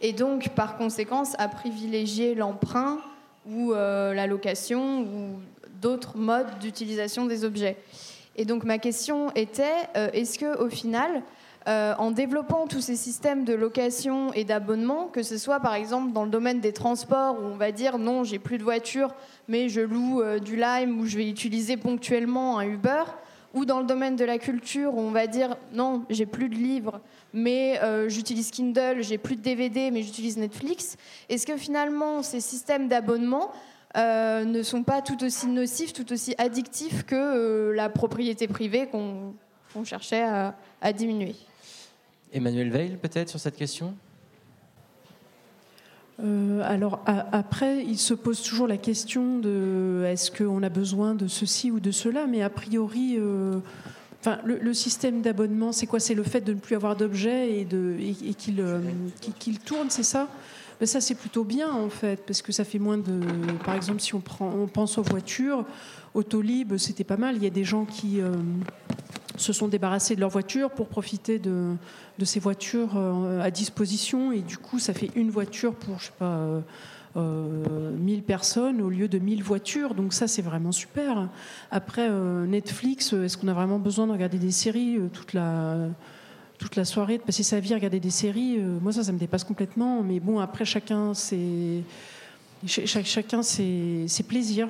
et 0.00 0.12
donc, 0.12 0.50
par 0.50 0.76
conséquence, 0.76 1.34
à 1.38 1.48
privilégier 1.48 2.34
l'emprunt 2.34 2.98
ou 3.46 3.72
la 3.72 4.26
location 4.26 5.02
ou 5.02 5.40
d'autres 5.80 6.16
modes 6.16 6.58
d'utilisation 6.60 7.26
des 7.26 7.44
objets. 7.44 7.76
Et 8.38 8.44
donc 8.44 8.62
ma 8.62 8.78
question 8.78 9.32
était, 9.34 9.64
euh, 9.96 10.10
est-ce 10.12 10.38
que 10.38 10.56
au 10.58 10.70
final, 10.70 11.22
euh, 11.68 11.94
en 11.98 12.10
développant 12.10 12.66
tous 12.66 12.80
ces 12.80 12.96
systèmes 12.96 13.44
de 13.44 13.54
location 13.54 14.32
et 14.32 14.44
d'abonnement, 14.44 15.06
que 15.06 15.22
ce 15.22 15.38
soit 15.38 15.60
par 15.60 15.74
exemple 15.74 16.12
dans 16.12 16.24
le 16.24 16.30
domaine 16.30 16.60
des 16.60 16.72
transports 16.72 17.36
où 17.40 17.44
on 17.44 17.56
va 17.56 17.72
dire 17.72 17.98
non, 17.98 18.24
j'ai 18.24 18.38
plus 18.38 18.58
de 18.58 18.64
voiture, 18.64 19.14
mais 19.46 19.68
je 19.68 19.80
loue 19.80 20.20
euh, 20.20 20.38
du 20.38 20.56
Lime 20.56 20.98
ou 21.00 21.06
je 21.06 21.16
vais 21.16 21.28
utiliser 21.28 21.76
ponctuellement 21.76 22.58
un 22.58 22.66
Uber, 22.66 23.04
ou 23.54 23.64
dans 23.64 23.80
le 23.80 23.86
domaine 23.86 24.16
de 24.16 24.24
la 24.24 24.38
culture 24.38 24.94
où 24.94 25.00
on 25.00 25.10
va 25.10 25.26
dire 25.26 25.56
non, 25.72 26.04
j'ai 26.10 26.26
plus 26.26 26.48
de 26.48 26.54
livres, 26.54 27.00
mais 27.32 27.80
j'utilise 28.08 28.50
Kindle, 28.50 28.98
j'ai 29.00 29.16
plus 29.16 29.36
de 29.36 29.40
DVD, 29.40 29.90
mais 29.90 30.02
j'utilise 30.02 30.36
Netflix. 30.36 30.96
Est-ce 31.30 31.46
que 31.46 31.56
finalement 31.56 32.22
ces 32.22 32.40
systèmes 32.40 32.88
d'abonnement 32.88 33.50
euh, 33.96 34.44
ne 34.44 34.62
sont 34.62 34.82
pas 34.82 35.00
tout 35.00 35.24
aussi 35.24 35.46
nocifs, 35.46 35.94
tout 35.94 36.12
aussi 36.12 36.34
addictifs 36.36 37.04
que 37.04 37.14
euh, 37.16 37.74
la 37.74 37.88
propriété 37.88 38.46
privée 38.46 38.86
qu'on 38.86 39.34
cherchait 39.84 40.22
à, 40.22 40.92
diminuer? 40.92 41.34
Emmanuel 42.32 42.70
Veil, 42.70 42.96
peut-être, 43.00 43.28
sur 43.28 43.40
cette 43.40 43.56
question? 43.56 43.94
Euh, 46.22 46.62
alors 46.64 47.00
après, 47.06 47.84
il 47.84 47.98
se 47.98 48.12
pose 48.12 48.42
toujours 48.42 48.66
la 48.66 48.76
question 48.76 49.38
de 49.38 50.04
est-ce 50.06 50.30
qu'on 50.30 50.62
a 50.62 50.68
besoin 50.68 51.14
de 51.14 51.28
ceci 51.28 51.70
ou 51.70 51.78
de 51.78 51.92
cela, 51.92 52.26
mais 52.26 52.42
a 52.42 52.50
priori, 52.50 53.18
enfin, 54.20 54.38
le, 54.44 54.74
système 54.74 55.22
d'abonnement, 55.22 55.70
c'est 55.70 55.86
quoi? 55.86 56.00
C'est 56.00 56.14
le 56.14 56.24
fait 56.24 56.40
de 56.40 56.54
ne 56.54 56.58
plus 56.58 56.74
avoir 56.74 56.96
d'objets 56.96 57.52
et, 57.52 57.68
et, 57.70 58.34
qu'il 58.34 59.58
tourne, 59.60 59.90
c'est 59.90 60.02
ça? 60.02 60.28
Ben 60.80 60.86
ça, 60.86 61.00
c'est 61.00 61.16
plutôt 61.16 61.42
bien, 61.42 61.72
en 61.72 61.88
fait, 61.88 62.24
parce 62.24 62.40
que 62.40 62.52
ça 62.52 62.64
fait 62.64 62.78
moins 62.78 62.98
de. 62.98 63.20
Par 63.64 63.74
exemple, 63.74 64.00
si 64.00 64.14
on, 64.14 64.20
prend, 64.20 64.48
on 64.48 64.68
pense 64.68 64.96
aux 64.96 65.02
voitures, 65.02 65.64
Autolib, 66.14 66.76
c'était 66.76 67.04
pas 67.04 67.16
mal. 67.16 67.36
Il 67.36 67.42
y 67.42 67.48
a 67.48 67.50
des 67.50 67.64
gens 67.64 67.84
qui 67.84 68.20
euh, 68.20 68.32
se 69.38 69.52
sont 69.52 69.68
débarrassés 69.68 70.14
de 70.14 70.20
leur 70.20 70.30
voiture 70.30 70.70
pour 70.70 70.88
profiter 70.88 71.38
de, 71.38 71.76
ces 72.24 72.40
voitures 72.40 72.96
euh, 72.96 73.40
à 73.40 73.50
disposition. 73.50 74.32
Et 74.32 74.40
du 74.40 74.58
coup, 74.58 74.78
ça 74.78 74.94
fait 74.94 75.10
une 75.14 75.30
voiture 75.30 75.74
pour, 75.74 75.98
je 75.98 76.06
sais 76.06 76.12
pas. 76.18 76.62
Euh, 77.16 77.96
1000 77.96 78.22
personnes 78.22 78.80
au 78.80 78.90
lieu 78.90 79.08
de 79.08 79.18
1000 79.18 79.42
voitures. 79.42 79.94
Donc 79.94 80.12
ça, 80.12 80.28
c'est 80.28 80.42
vraiment 80.42 80.72
super. 80.72 81.28
Après, 81.70 82.06
euh, 82.08 82.46
Netflix, 82.46 83.12
est-ce 83.12 83.36
qu'on 83.36 83.48
a 83.48 83.54
vraiment 83.54 83.78
besoin 83.78 84.06
de 84.06 84.12
regarder 84.12 84.38
des 84.38 84.52
séries 84.52 84.98
toute 86.58 86.76
la 86.76 86.84
soirée, 86.84 87.18
de 87.18 87.22
passer 87.22 87.42
sa 87.42 87.60
vie 87.60 87.72
à 87.72 87.76
regarder 87.76 88.00
des 88.00 88.10
séries, 88.10 88.56
euh, 88.58 88.78
moi 88.80 88.92
ça, 88.92 89.04
ça 89.04 89.12
me 89.12 89.18
dépasse 89.18 89.44
complètement. 89.44 90.02
Mais 90.02 90.20
bon, 90.20 90.38
après, 90.40 90.64
chacun 90.64 91.14
ses, 91.14 91.82
chacun 92.66 93.42
ses, 93.42 94.06
plaisirs. 94.26 94.68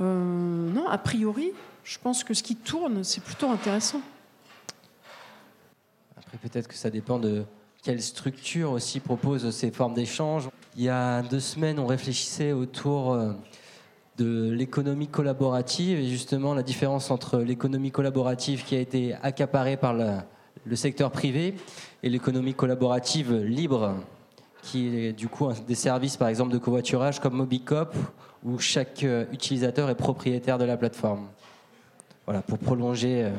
Euh, 0.00 0.70
non, 0.70 0.86
a 0.88 0.98
priori, 0.98 1.52
je 1.86 1.98
pense 2.00 2.24
que 2.24 2.34
ce 2.34 2.42
qui 2.42 2.56
tourne, 2.56 3.04
c'est 3.04 3.22
plutôt 3.22 3.48
intéressant. 3.48 4.00
Après, 6.16 6.36
peut-être 6.36 6.66
que 6.66 6.74
ça 6.74 6.90
dépend 6.90 7.20
de 7.20 7.44
quelle 7.82 8.02
structure 8.02 8.72
aussi 8.72 8.98
propose 8.98 9.48
ces 9.50 9.70
formes 9.70 9.94
d'échange. 9.94 10.48
Il 10.76 10.82
y 10.82 10.88
a 10.88 11.22
deux 11.22 11.40
semaines, 11.40 11.78
on 11.78 11.86
réfléchissait 11.86 12.50
autour 12.50 13.12
euh, 13.12 13.32
de 14.18 14.50
l'économie 14.50 15.06
collaborative 15.06 16.00
et 16.00 16.08
justement 16.08 16.54
la 16.54 16.64
différence 16.64 17.12
entre 17.12 17.38
l'économie 17.38 17.92
collaborative 17.92 18.64
qui 18.64 18.74
a 18.74 18.80
été 18.80 19.14
accaparée 19.22 19.76
par 19.76 19.94
le 19.94 20.76
secteur 20.76 21.12
privé 21.12 21.54
et 22.02 22.08
l'économie 22.08 22.54
collaborative 22.54 23.32
libre, 23.32 23.94
qui 24.62 24.88
est 24.88 25.12
du 25.12 25.28
coup 25.28 25.52
des 25.68 25.76
services 25.76 26.16
par 26.16 26.26
exemple 26.26 26.52
de 26.52 26.58
covoiturage 26.58 27.20
comme 27.20 27.34
Mobicop, 27.34 27.94
où 28.44 28.58
chaque 28.58 29.04
euh, 29.04 29.24
utilisateur 29.32 29.88
est 29.88 29.94
propriétaire 29.94 30.58
de 30.58 30.64
la 30.64 30.76
plateforme. 30.76 31.28
Voilà, 32.26 32.42
pour 32.42 32.58
prolonger 32.58 33.24
euh, 33.24 33.30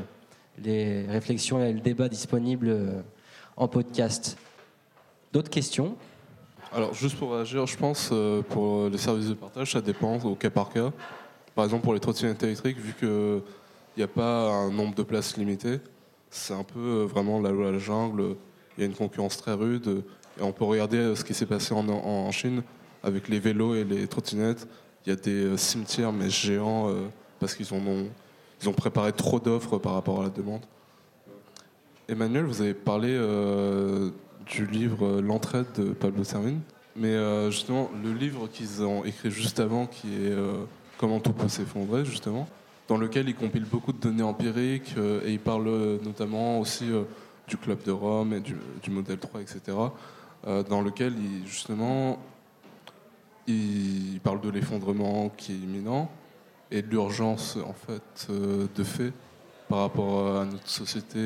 les 0.64 1.06
réflexions 1.06 1.64
et 1.64 1.74
le 1.74 1.80
débat 1.80 2.10
disponible 2.10 2.70
euh, 2.70 3.02
en 3.56 3.68
podcast. 3.68 4.38
D'autres 5.32 5.50
questions? 5.50 5.96
Alors, 6.74 6.94
juste 6.94 7.18
pour 7.18 7.34
réagir, 7.34 7.66
je 7.66 7.78
pense 7.78 8.14
pour 8.50 8.90
les 8.90 8.98
services 8.98 9.30
de 9.30 9.34
partage, 9.34 9.72
ça 9.72 9.82
dépend 9.82 10.18
au 10.20 10.36
cas 10.36 10.50
par 10.50 10.70
cas. 10.70 10.92
Par 11.56 11.64
exemple, 11.64 11.84
pour 11.84 11.94
les 11.94 12.00
trottinettes 12.00 12.44
électriques, 12.44 12.78
vu 12.78 12.94
qu'il 12.94 13.42
n'y 13.96 14.04
a 14.04 14.08
pas 14.08 14.52
un 14.52 14.72
nombre 14.72 14.94
de 14.96 15.04
places 15.04 15.38
limité, 15.38 15.80
c'est 16.30 16.54
un 16.54 16.64
peu 16.64 16.80
euh, 16.80 17.06
vraiment 17.06 17.40
la 17.40 17.52
loi 17.52 17.68
de 17.68 17.72
la 17.74 17.80
jungle. 17.80 18.36
Il 18.78 18.82
y 18.82 18.84
a 18.84 18.86
une 18.86 18.96
concurrence 18.96 19.38
très 19.38 19.54
rude. 19.54 20.04
Et 20.40 20.44
on 20.44 20.52
peut 20.52 20.66
regarder 20.66 20.98
euh, 20.98 21.16
ce 21.16 21.24
qui 21.24 21.34
s'est 21.34 21.46
passé 21.46 21.74
en, 21.74 22.32
Chine 22.32 22.62
avec 23.04 23.28
les 23.28 23.40
vélos 23.40 23.76
et 23.76 23.84
les 23.84 24.08
trottinettes. 24.08 24.68
Il 25.06 25.10
y 25.10 25.14
a 25.14 25.16
des 25.16 25.46
euh, 25.46 25.58
cimetières, 25.58 26.12
mais 26.12 26.30
géants, 26.30 26.94
parce 27.40 27.56
qu'ils 27.56 27.74
ont, 27.74 28.08
ils 28.62 28.70
ont 28.70 28.74
préparé 28.74 29.14
trop 29.14 29.40
d'offres 29.40 29.78
par 29.78 29.94
rapport 29.94 30.22
à 30.22 30.24
la 30.24 30.30
demande. 30.30 30.62
Emmanuel, 32.10 32.46
vous 32.46 32.62
avez 32.62 32.74
parlé 32.74 33.18
du 34.46 34.66
livre 34.66 35.22
L'entraide 35.22 35.68
de 35.76 35.92
Pablo 35.92 36.24
Servigne. 36.24 36.60
Mais 36.96 37.16
justement, 37.52 37.92
le 38.04 38.14
livre 38.14 38.48
qu'ils 38.48 38.84
ont 38.84 39.04
écrit 39.04 39.30
juste 39.30 39.60
avant, 39.60 39.86
qui 39.86 40.08
est 40.26 40.34
Comment 40.98 41.20
tout 41.20 41.34
peut 41.34 41.48
s'effondrer, 41.48 42.06
justement, 42.06 42.48
dans 42.88 42.98
lequel 42.98 43.30
il 43.30 43.36
compile 43.36 43.66
beaucoup 43.66 43.94
de 43.94 44.00
données 44.00 44.24
empiriques 44.24 44.96
euh, 44.98 45.22
et 45.24 45.34
il 45.34 45.40
parle 45.40 45.68
euh, 45.68 45.98
notamment 46.04 46.60
aussi 46.60 46.92
euh, 46.92 47.04
du 47.48 47.56
Club 47.56 47.84
de 47.84 47.92
Rome 47.92 48.34
et 48.34 48.40
du, 48.40 48.56
modèle 48.90 49.20
3, 49.20 49.42
etc. 49.42 49.78
dans 50.70 50.82
lequel 50.82 51.14
justement 51.46 52.20
il 53.48 54.20
parle 54.22 54.42
de 54.42 54.50
l'effondrement 54.50 55.30
qui 55.30 55.54
est 55.54 55.56
imminent 55.56 56.10
et 56.72 56.82
de 56.82 56.88
l'urgence 56.90 57.58
en 57.66 57.74
fait 57.74 58.28
de 58.30 58.84
fait 58.84 59.14
par 59.70 59.80
rapport 59.80 60.38
à 60.38 60.46
notre 60.46 60.70
société 60.70 61.20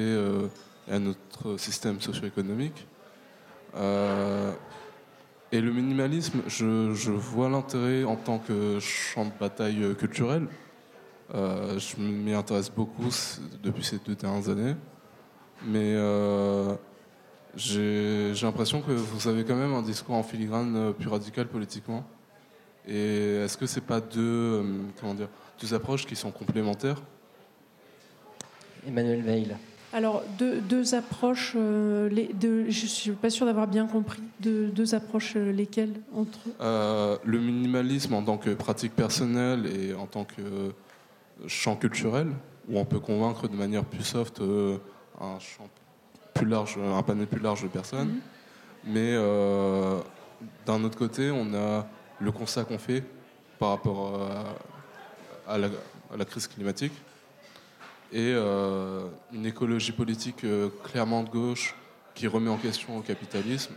et 0.87 0.91
à 0.91 0.99
notre 0.99 1.57
système 1.57 1.99
socio-économique. 2.01 2.87
et 3.75 5.61
le 5.61 5.71
minimalisme, 5.71 6.41
je, 6.47 7.11
vois 7.11 7.49
l'intérêt 7.49 8.03
en 8.03 8.15
tant 8.15 8.39
que 8.39 8.79
champ 8.79 9.25
de 9.25 9.31
bataille 9.39 9.95
culturel, 9.95 10.47
euh, 11.33 11.79
je 11.79 12.01
m'y 12.01 12.33
intéresse 12.33 12.69
beaucoup 12.69 13.09
depuis 13.63 13.83
ces 13.83 13.97
deux 13.99 14.15
dernières 14.15 14.49
années. 14.49 14.75
Mais 15.65 15.93
euh, 15.95 16.73
j'ai 17.55 18.33
l'impression 18.41 18.81
que 18.81 18.91
vous 18.91 19.27
avez 19.27 19.43
quand 19.45 19.55
même 19.55 19.73
un 19.73 19.81
discours 19.81 20.15
en 20.15 20.23
filigrane 20.23 20.75
euh, 20.75 20.91
plus 20.91 21.07
radical 21.07 21.47
politiquement. 21.47 22.03
Et 22.87 23.35
est-ce 23.43 23.57
que 23.57 23.65
c'est 23.65 23.81
pas 23.81 24.01
deux, 24.01 24.63
comment 24.99 25.13
dire, 25.13 25.29
deux 25.59 25.73
approches 25.73 26.05
qui 26.05 26.15
sont 26.15 26.31
complémentaires? 26.31 27.01
Emmanuel 28.87 29.21
Veil. 29.21 29.55
Alors, 29.93 30.23
deux, 30.39 30.95
approches, 30.95 31.55
les, 31.55 32.31
je 32.41 32.47
ne 32.67 32.71
suis 32.71 33.11
pas 33.11 33.29
sûr 33.29 33.45
d'avoir 33.45 33.67
bien 33.67 33.85
compris. 33.87 34.21
Deux, 34.39 34.67
deux 34.67 34.95
approches, 34.95 35.35
lesquelles 35.35 35.93
entre 36.15 36.39
Le 37.25 37.39
minimalisme 37.39 38.13
en 38.13 38.23
tant 38.23 38.37
que 38.37 38.51
pratique 38.51 38.95
personnelle 38.95 39.67
et 39.67 39.93
en 39.93 40.07
tant 40.07 40.23
que 40.23 40.73
champ 41.47 41.75
culturel, 41.75 42.31
où 42.69 42.79
on 42.79 42.85
peut 42.85 42.99
convaincre 42.99 43.47
de 43.47 43.55
manière 43.55 43.83
plus 43.83 44.03
soft 44.03 44.41
euh, 44.41 44.77
un 45.19 45.39
champ 45.39 45.67
plus 46.33 46.45
large, 46.45 46.77
un 46.77 47.01
panel 47.03 47.27
plus 47.27 47.41
large 47.41 47.63
de 47.63 47.67
personnes. 47.67 48.07
Mhm. 48.07 48.21
Mais 48.85 49.13
euh, 49.13 49.99
d'un 50.65 50.83
autre 50.83 50.97
côté, 50.97 51.31
on 51.31 51.53
a 51.53 51.87
le 52.21 52.31
constat 52.31 52.63
qu'on 52.63 52.77
fait 52.77 53.03
par 53.59 53.69
rapport 53.69 54.21
à, 55.47 55.57
la, 55.57 56.25
crise 56.25 56.47
climatique 56.47 56.93
et 58.13 58.33
euh, 58.33 59.07
une 59.33 59.45
écologie 59.45 59.91
politique 59.91 60.45
clairement 60.83 61.23
de 61.23 61.29
gauche 61.29 61.75
qui 62.13 62.27
remet 62.27 62.49
en 62.49 62.57
question 62.57 62.97
le 62.97 63.03
capitalisme. 63.03 63.73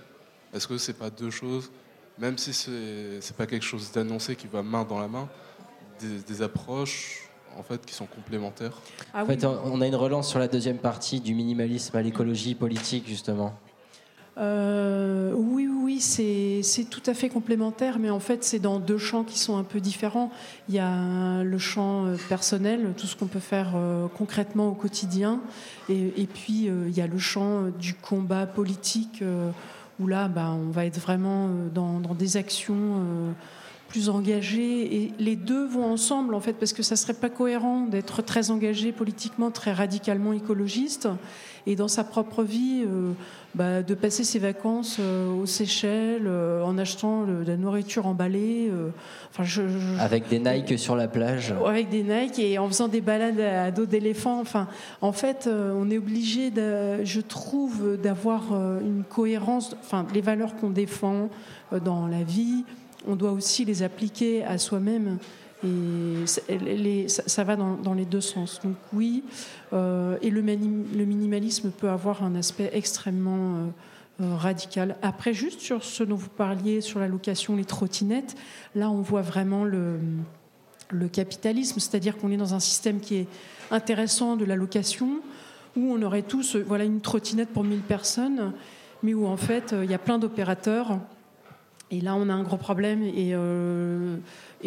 Est-ce 0.52 0.66
que 0.68 0.78
c'est 0.78 0.98
pas 0.98 1.10
deux 1.10 1.30
choses, 1.30 1.70
même 2.18 2.38
si 2.38 2.52
c'est 2.52 2.70
n'est 2.70 3.36
pas 3.36 3.46
quelque 3.46 3.64
chose 3.64 3.90
d'annoncé 3.92 4.36
qui 4.36 4.46
va 4.46 4.62
main 4.62 4.84
dans 4.84 4.98
la 4.98 5.08
main, 5.08 5.28
des 6.00 6.42
approches 6.42 7.24
en 7.56 7.62
fait, 7.62 7.84
qui 7.84 7.94
sont 7.94 8.06
complémentaires? 8.06 8.78
En 9.12 9.24
fait, 9.26 9.44
on 9.44 9.80
a 9.80 9.86
une 9.86 9.94
relance 9.94 10.28
sur 10.28 10.38
la 10.38 10.48
deuxième 10.48 10.78
partie 10.78 11.20
du 11.20 11.34
minimalisme 11.34 11.96
à 11.96 12.02
l'écologie 12.02 12.54
politique, 12.54 13.06
justement. 13.06 13.54
Euh, 14.36 15.32
oui, 15.36 15.68
oui, 15.68 16.00
c'est 16.00 16.84
tout 16.90 17.02
à 17.06 17.14
fait 17.14 17.28
complémentaire, 17.28 17.98
mais 17.98 18.10
en 18.10 18.18
fait, 18.18 18.42
c'est 18.42 18.58
dans 18.58 18.80
deux 18.80 18.98
champs 18.98 19.22
qui 19.22 19.38
sont 19.38 19.56
un 19.56 19.62
peu 19.62 19.80
différents. 19.80 20.30
Il 20.68 20.74
y 20.74 20.80
a 20.80 21.42
le 21.42 21.58
champ 21.58 22.06
euh, 22.06 22.16
personnel, 22.28 22.94
tout 22.96 23.06
ce 23.06 23.16
qu'on 23.16 23.26
peut 23.26 23.38
faire 23.38 23.72
euh, 23.76 24.06
concrètement 24.08 24.68
au 24.68 24.74
quotidien, 24.74 25.40
et, 25.88 26.26
puis 26.32 26.66
il 26.66 26.96
y 26.96 27.00
a 27.00 27.06
le 27.06 27.18
champ 27.18 27.64
du 27.78 27.94
combat 27.94 28.46
politique, 28.46 29.22
où 30.00 30.06
là, 30.06 30.28
bah, 30.28 30.50
on 30.50 30.70
va 30.70 30.86
être 30.86 30.98
vraiment 30.98 31.48
dans, 31.72 32.00
dans 32.00 32.14
des 32.14 32.36
actions 32.36 33.34
plus 33.88 34.08
engagées. 34.08 34.96
Et 34.96 35.12
les 35.18 35.36
deux 35.36 35.66
vont 35.66 35.84
ensemble, 35.84 36.34
en 36.34 36.40
fait, 36.40 36.54
parce 36.54 36.72
que 36.72 36.82
ça 36.82 36.96
serait 36.96 37.14
pas 37.14 37.28
cohérent 37.28 37.86
d'être 37.86 38.22
très 38.22 38.50
engagé 38.50 38.92
politiquement, 38.92 39.50
très 39.50 39.72
radicalement 39.72 40.32
écologiste, 40.32 41.08
et 41.66 41.76
dans 41.76 41.88
sa 41.88 42.04
propre 42.04 42.42
vie, 42.42 42.84
euh, 42.84 43.12
bah, 43.54 43.82
de 43.82 43.94
passer 43.94 44.24
ses 44.24 44.38
vacances 44.38 44.98
euh, 45.00 45.32
aux 45.32 45.46
Seychelles 45.46 46.26
euh, 46.26 46.62
en 46.62 46.76
achetant 46.76 47.24
de 47.24 47.44
la 47.46 47.56
nourriture 47.56 48.06
emballée. 48.06 48.70
Enfin, 49.30 49.44
je, 49.44 49.62
avec 49.98 50.28
des 50.28 50.38
Nike 50.38 50.78
sur 50.78 50.94
la 50.94 51.08
plage. 51.08 51.54
Avec 51.66 51.88
des 51.88 52.02
Nike 52.02 52.38
et 52.38 52.58
en 52.58 52.68
faisant 52.68 52.88
des 52.88 53.00
balades 53.00 53.40
à 53.40 53.70
dos 53.70 53.86
d'éléphant. 53.86 54.40
Enfin, 54.40 54.68
en 55.00 55.12
fait, 55.12 55.48
on 55.48 55.90
est 55.90 55.98
obligé, 55.98 56.52
je 56.54 57.20
trouve, 57.20 57.96
d'avoir 57.96 58.52
une 58.80 59.04
cohérence. 59.08 59.76
Enfin, 59.80 60.06
les 60.12 60.20
valeurs 60.20 60.56
qu'on 60.56 60.70
défend 60.70 61.30
dans 61.84 62.06
la 62.06 62.22
vie, 62.22 62.64
on 63.08 63.16
doit 63.16 63.32
aussi 63.32 63.64
les 63.64 63.82
appliquer 63.82 64.44
à 64.44 64.58
soi-même. 64.58 65.18
Et 65.64 66.26
ça, 67.08 67.44
va 67.44 67.56
dans, 67.56 67.94
les 67.94 68.04
deux 68.04 68.20
sens. 68.20 68.60
Donc 68.62 68.76
oui, 68.92 69.24
euh, 69.72 70.18
et 70.20 70.30
le, 70.30 70.42
minimalisme 70.42 71.70
peut 71.70 71.88
avoir 71.88 72.22
un 72.22 72.34
aspect 72.34 72.70
extrêmement 72.72 73.56
euh, 73.56 73.66
euh, 74.22 74.36
radical. 74.36 74.96
Après, 75.00 75.32
juste 75.32 75.60
sur 75.60 75.82
ce 75.82 76.04
dont 76.04 76.16
vous 76.16 76.28
parliez, 76.28 76.80
sur 76.80 77.00
la 77.00 77.08
location, 77.08 77.56
les 77.56 77.64
trottinettes, 77.64 78.34
là 78.74 78.90
on 78.90 79.00
voit 79.00 79.22
vraiment 79.22 79.64
le, 79.64 79.98
capitalisme, 81.12 81.80
c'est-à-dire 81.80 82.16
qu'on 82.16 82.30
est 82.30 82.36
dans 82.36 82.54
un 82.54 82.60
système 82.60 83.00
qui 83.00 83.16
est 83.16 83.26
intéressant 83.70 84.36
de 84.36 84.44
la 84.44 84.54
location, 84.54 85.20
où 85.76 85.92
on 85.92 86.02
aurait 86.02 86.22
tous 86.22 86.56
voilà, 86.56 86.84
une 86.84 87.00
trottinette 87.00 87.48
pour 87.48 87.64
1000 87.64 87.80
personnes, 87.80 88.52
mais 89.02 89.14
où 89.14 89.26
en 89.26 89.36
fait 89.36 89.74
il 89.82 89.90
y 89.90 89.94
a 89.94 89.98
plein 89.98 90.18
d'opérateurs. 90.18 90.98
Et 91.94 92.00
là, 92.00 92.16
on 92.16 92.28
a 92.28 92.34
un 92.34 92.42
gros 92.42 92.56
problème. 92.56 93.02
Et 93.02 93.34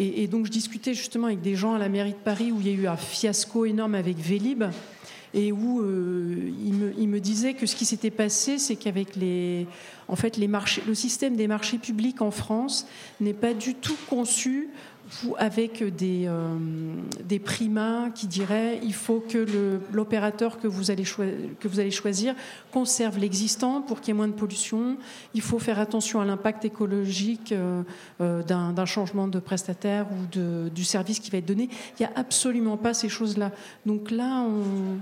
et, 0.00 0.28
donc 0.28 0.46
je 0.46 0.52
discutais 0.52 0.94
justement 0.94 1.26
avec 1.26 1.40
des 1.40 1.56
gens 1.56 1.74
à 1.74 1.78
la 1.78 1.88
mairie 1.88 2.12
de 2.12 2.16
Paris 2.16 2.52
où 2.52 2.60
il 2.60 2.68
y 2.68 2.70
a 2.70 2.72
eu 2.72 2.86
un 2.86 2.96
fiasco 2.96 3.64
énorme 3.64 3.96
avec 3.96 4.16
Vélib 4.16 4.62
et 5.34 5.50
où 5.50 5.82
euh, 5.82 6.52
ils, 6.96 7.08
me, 7.08 7.20
disaient 7.20 7.54
que 7.54 7.66
ce 7.66 7.74
qui 7.74 7.84
s'était 7.84 8.10
passé, 8.10 8.58
c'est 8.58 8.76
qu'avec 8.76 9.16
les, 9.16 9.66
en 10.06 10.16
fait, 10.16 10.36
les 10.36 10.48
marchés, 10.48 10.82
le 10.86 10.94
système 10.94 11.36
des 11.36 11.48
marchés 11.48 11.78
publics 11.78 12.22
en 12.22 12.30
France 12.30 12.86
n'est 13.20 13.34
pas 13.34 13.54
du 13.54 13.74
tout 13.74 13.96
conçu 14.08 14.68
avec 15.38 15.82
des, 15.96 16.24
euh, 16.26 16.56
des 17.24 17.38
primas 17.38 18.10
qui 18.10 18.26
diraient 18.26 18.78
il 18.82 18.94
faut 18.94 19.20
que 19.20 19.80
l'opérateur 19.92 20.58
que, 20.58 20.66
vous 20.66 20.90
allez 20.90 21.90
choisir 21.90 22.34
conserve 22.72 23.18
l'existant 23.18 23.80
pour 23.80 24.00
qu'il 24.00 24.08
y 24.08 24.10
ait 24.10 24.18
moins 24.18 24.28
de 24.28 24.32
pollution. 24.32 24.96
Il 25.34 25.40
faut 25.40 25.58
faire 25.58 25.78
attention 25.78 26.20
à 26.20 26.24
l'impact 26.24 26.64
écologique 26.64 27.52
euh, 27.52 27.82
euh, 28.20 28.42
d'un 28.42 28.86
changement 28.86 29.28
de 29.28 29.38
prestataire 29.38 30.06
ou 30.12 30.26
de, 30.36 30.68
du 30.68 30.84
service 30.84 31.20
qui 31.20 31.30
va 31.30 31.38
être 31.38 31.46
donné. 31.46 31.68
Il 31.98 32.02
n'y 32.02 32.06
a 32.06 32.12
absolument 32.16 32.76
pas 32.76 32.94
ces 32.94 33.08
choses-là. 33.08 33.52
Donc 33.86 34.10
là, 34.10 34.42
on, 34.42 34.98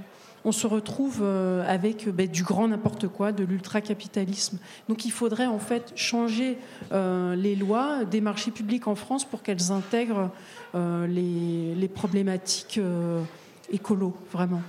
on 0.46 0.52
se 0.52 0.68
retrouve 0.68 1.18
euh, 1.22 1.64
avec 1.66 2.08
ben, 2.08 2.28
du 2.28 2.44
grand 2.44 2.68
n'importe 2.68 3.08
quoi, 3.08 3.32
de 3.32 3.42
l'ultra-capitalisme. 3.42 4.58
Donc 4.88 5.04
il 5.04 5.10
faudrait 5.10 5.46
en 5.46 5.58
fait 5.58 5.92
changer 5.96 6.56
euh, 6.92 7.34
les 7.34 7.56
lois 7.56 8.04
des 8.04 8.20
marchés 8.20 8.52
publics 8.52 8.86
en 8.86 8.94
France 8.94 9.24
pour 9.24 9.42
qu'elles 9.42 9.72
intègrent 9.72 10.30
euh, 10.76 11.08
les, 11.08 11.74
les, 11.74 11.88
problématiques 11.88 12.78
écolo, 13.72 14.16
vraiment. 14.32 14.62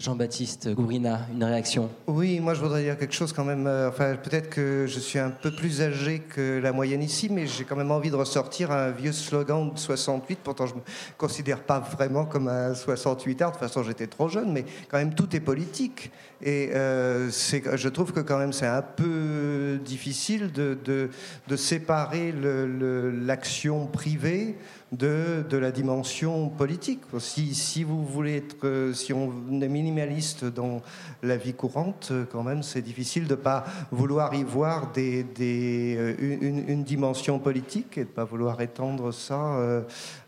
Jean-Baptiste 0.00 0.70
Gourina, 0.70 1.26
une 1.30 1.44
réaction? 1.44 1.90
Oui, 2.06 2.40
moi 2.40 2.54
je 2.54 2.60
voudrais 2.60 2.82
dire 2.82 2.96
quelque 2.96 3.12
chose 3.12 3.34
quand 3.34 3.44
même. 3.44 3.66
Euh, 3.66 3.90
enfin, 3.90 4.16
peut-être 4.16 4.48
que 4.48 4.86
je 4.88 4.98
suis 4.98 5.18
un 5.18 5.28
peu 5.28 5.50
plus 5.50 5.82
âgé 5.82 6.20
que 6.20 6.58
la 6.58 6.72
moyenne 6.72 7.02
ici, 7.02 7.28
mais 7.30 7.46
j'ai 7.46 7.64
quand 7.64 7.76
même 7.76 7.90
envie 7.90 8.10
de 8.10 8.16
ressortir 8.16 8.70
un 8.72 8.90
vieux 8.90 9.12
slogan 9.12 9.70
de 9.70 9.78
68. 9.78 10.38
Pourtant, 10.42 10.66
je 10.66 10.74
me 10.74 10.80
considère 11.18 11.60
pas 11.60 11.80
vraiment 11.80 12.24
comme 12.24 12.48
un 12.48 12.74
68 12.74 13.42
art. 13.42 13.50
De 13.50 13.58
toute 13.58 13.68
façon, 13.68 13.82
j'étais 13.82 14.06
trop 14.06 14.30
jeune, 14.30 14.50
mais 14.52 14.64
quand 14.88 14.96
même 14.96 15.12
tout 15.12 15.36
est 15.36 15.40
politique. 15.40 16.10
Et 16.42 16.70
euh, 16.74 17.28
je 17.30 17.88
trouve 17.90 18.14
que 18.14 18.20
quand 18.20 18.38
même 18.38 18.54
c'est 18.54 18.66
un 18.66 18.80
peu 18.80 19.78
difficile 19.84 20.50
de 20.50 21.56
séparer 21.56 22.32
l'action 22.32 23.86
privée 23.86 24.56
de, 24.92 25.44
de 25.48 25.56
la 25.56 25.70
dimension 25.70 26.48
politique. 26.48 27.00
Si, 27.18 27.54
si, 27.54 27.84
vous 27.84 28.04
voulez 28.04 28.36
être, 28.38 28.92
si 28.94 29.12
on 29.12 29.32
est 29.60 29.68
minimaliste 29.68 30.44
dans 30.44 30.82
la 31.22 31.36
vie 31.36 31.54
courante, 31.54 32.12
quand 32.32 32.42
même, 32.42 32.62
c'est 32.62 32.82
difficile 32.82 33.26
de 33.26 33.34
ne 33.34 33.40
pas 33.40 33.64
vouloir 33.92 34.34
y 34.34 34.42
voir 34.42 34.90
des, 34.92 35.22
des, 35.22 35.96
euh, 35.96 36.14
une, 36.18 36.68
une, 36.68 36.84
dimension 36.84 37.38
politique 37.38 37.98
et 37.98 38.04
de 38.04 38.08
ne 38.08 38.14
pas 38.14 38.24
vouloir 38.24 38.60
étendre 38.60 39.12
ça 39.12 39.54
euh, 39.54 39.82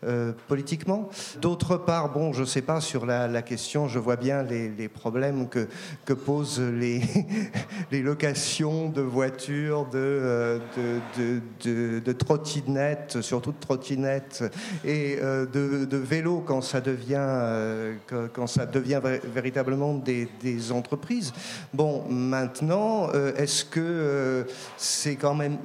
euh, 0.04 0.32
politiquement. 0.46 1.08
D'autre 1.40 1.76
part, 1.76 2.12
bon, 2.12 2.32
je 2.32 2.42
ne 2.42 2.46
sais 2.46 2.62
pas 2.62 2.80
sur 2.80 3.04
la, 3.04 3.42
question, 3.42 3.88
je 3.88 3.98
vois 3.98 4.16
bien 4.16 4.44
les, 4.44 4.68
les 4.68 4.88
problèmes 4.88 5.48
que, 5.48 5.66
que 6.04 6.12
posent 6.12 6.60
les, 6.60 7.00
les 7.90 8.02
locations 8.02 8.88
de 8.88 9.00
voitures, 9.00 9.86
de, 9.86 10.60
de, 10.76 11.40
de, 11.64 11.98
de 11.98 12.12
trottinettes, 12.12 13.20
surtout 13.20 13.50
de 13.50 13.58
trottinettes 13.58 14.44
et 14.84 15.18
euh, 15.20 15.46
de, 15.46 15.96
vélo 15.96 16.42
quand 16.44 16.60
ça 16.60 16.80
devient, 16.80 17.16
euh, 17.18 17.94
quand 18.32 18.46
ça 18.46 18.66
devient 18.66 19.00
véritablement 19.34 19.94
des, 19.94 20.28
entreprises. 20.72 21.32
Bon, 21.72 22.04
maintenant, 22.08 23.08
euh, 23.14 23.34
est-ce 23.36 23.64
que 23.64 24.46
c'est 24.76 25.16
quand 25.16 25.34
même, 25.34 25.58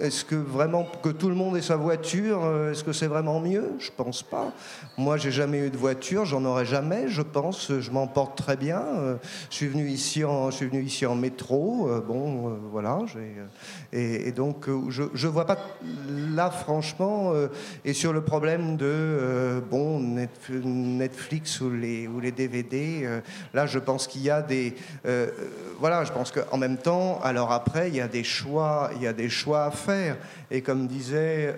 est-ce 0.00 0.24
que 0.24 0.34
vraiment 0.34 0.86
que 1.02 1.08
tout 1.10 1.28
le 1.28 1.34
monde 1.34 1.56
ait 1.56 1.62
sa 1.62 1.76
voiture, 1.76 2.40
est-ce 2.70 2.84
que 2.84 2.92
c'est 2.92 3.06
vraiment 3.06 3.40
mieux? 3.40 3.72
Je 3.78 3.90
pense 3.96 4.22
pas. 4.22 4.52
Moi, 4.96 5.16
j'ai 5.16 5.30
jamais 5.30 5.58
eu 5.58 5.70
de 5.70 5.76
voiture, 5.76 6.24
j'en 6.24 6.44
aurai 6.44 6.64
jamais, 6.64 7.08
je 7.08 7.22
pense. 7.22 7.72
Je 7.80 7.90
m'en 7.90 8.06
porte 8.06 8.36
très 8.36 8.56
bien. 8.56 8.82
Je 9.50 9.56
suis 9.56 9.68
venu 9.68 9.88
ici 9.88 10.24
en, 10.24 10.50
je 10.50 10.56
suis 10.56 10.66
venu 10.66 10.82
ici 10.82 11.06
en 11.06 11.14
métro. 11.14 11.88
Bon, 12.06 12.58
voilà. 12.70 12.98
Et, 13.92 14.28
et, 14.28 14.32
donc, 14.32 14.68
je, 14.88 15.04
je 15.14 15.28
vois 15.28 15.46
pas 15.46 15.58
là, 16.08 16.50
franchement, 16.50 16.91
euh, 17.00 17.48
et 17.84 17.92
sur 17.92 18.12
le 18.12 18.22
problème 18.22 18.76
de 18.76 18.86
euh, 18.86 19.60
bon 19.60 20.00
Netflix 20.00 21.60
ou 21.60 21.70
les, 21.70 22.32
DVD, 22.32 23.02
euh, 23.04 23.20
là 23.54 23.66
je 23.66 23.78
pense 23.78 24.06
qu'il 24.06 24.22
y 24.22 24.30
a 24.30 24.42
des 24.42 24.74
voilà, 25.80 26.04
je 26.04 26.12
pense 26.12 26.30
qu'en 26.30 26.56
même 26.58 26.76
temps, 26.76 27.20
alors 27.24 27.50
après 27.50 27.88
il 27.88 27.96
y 27.96 28.00
a 28.00 28.06
des 28.06 28.22
choix, 28.22 28.90
il 28.96 29.02
y 29.02 29.06
a 29.06 29.12
des 29.12 29.28
choix 29.28 29.64
à 29.64 29.70
faire. 29.70 30.16
Et 30.50 30.62
comme 30.62 30.86
disait 30.86 31.54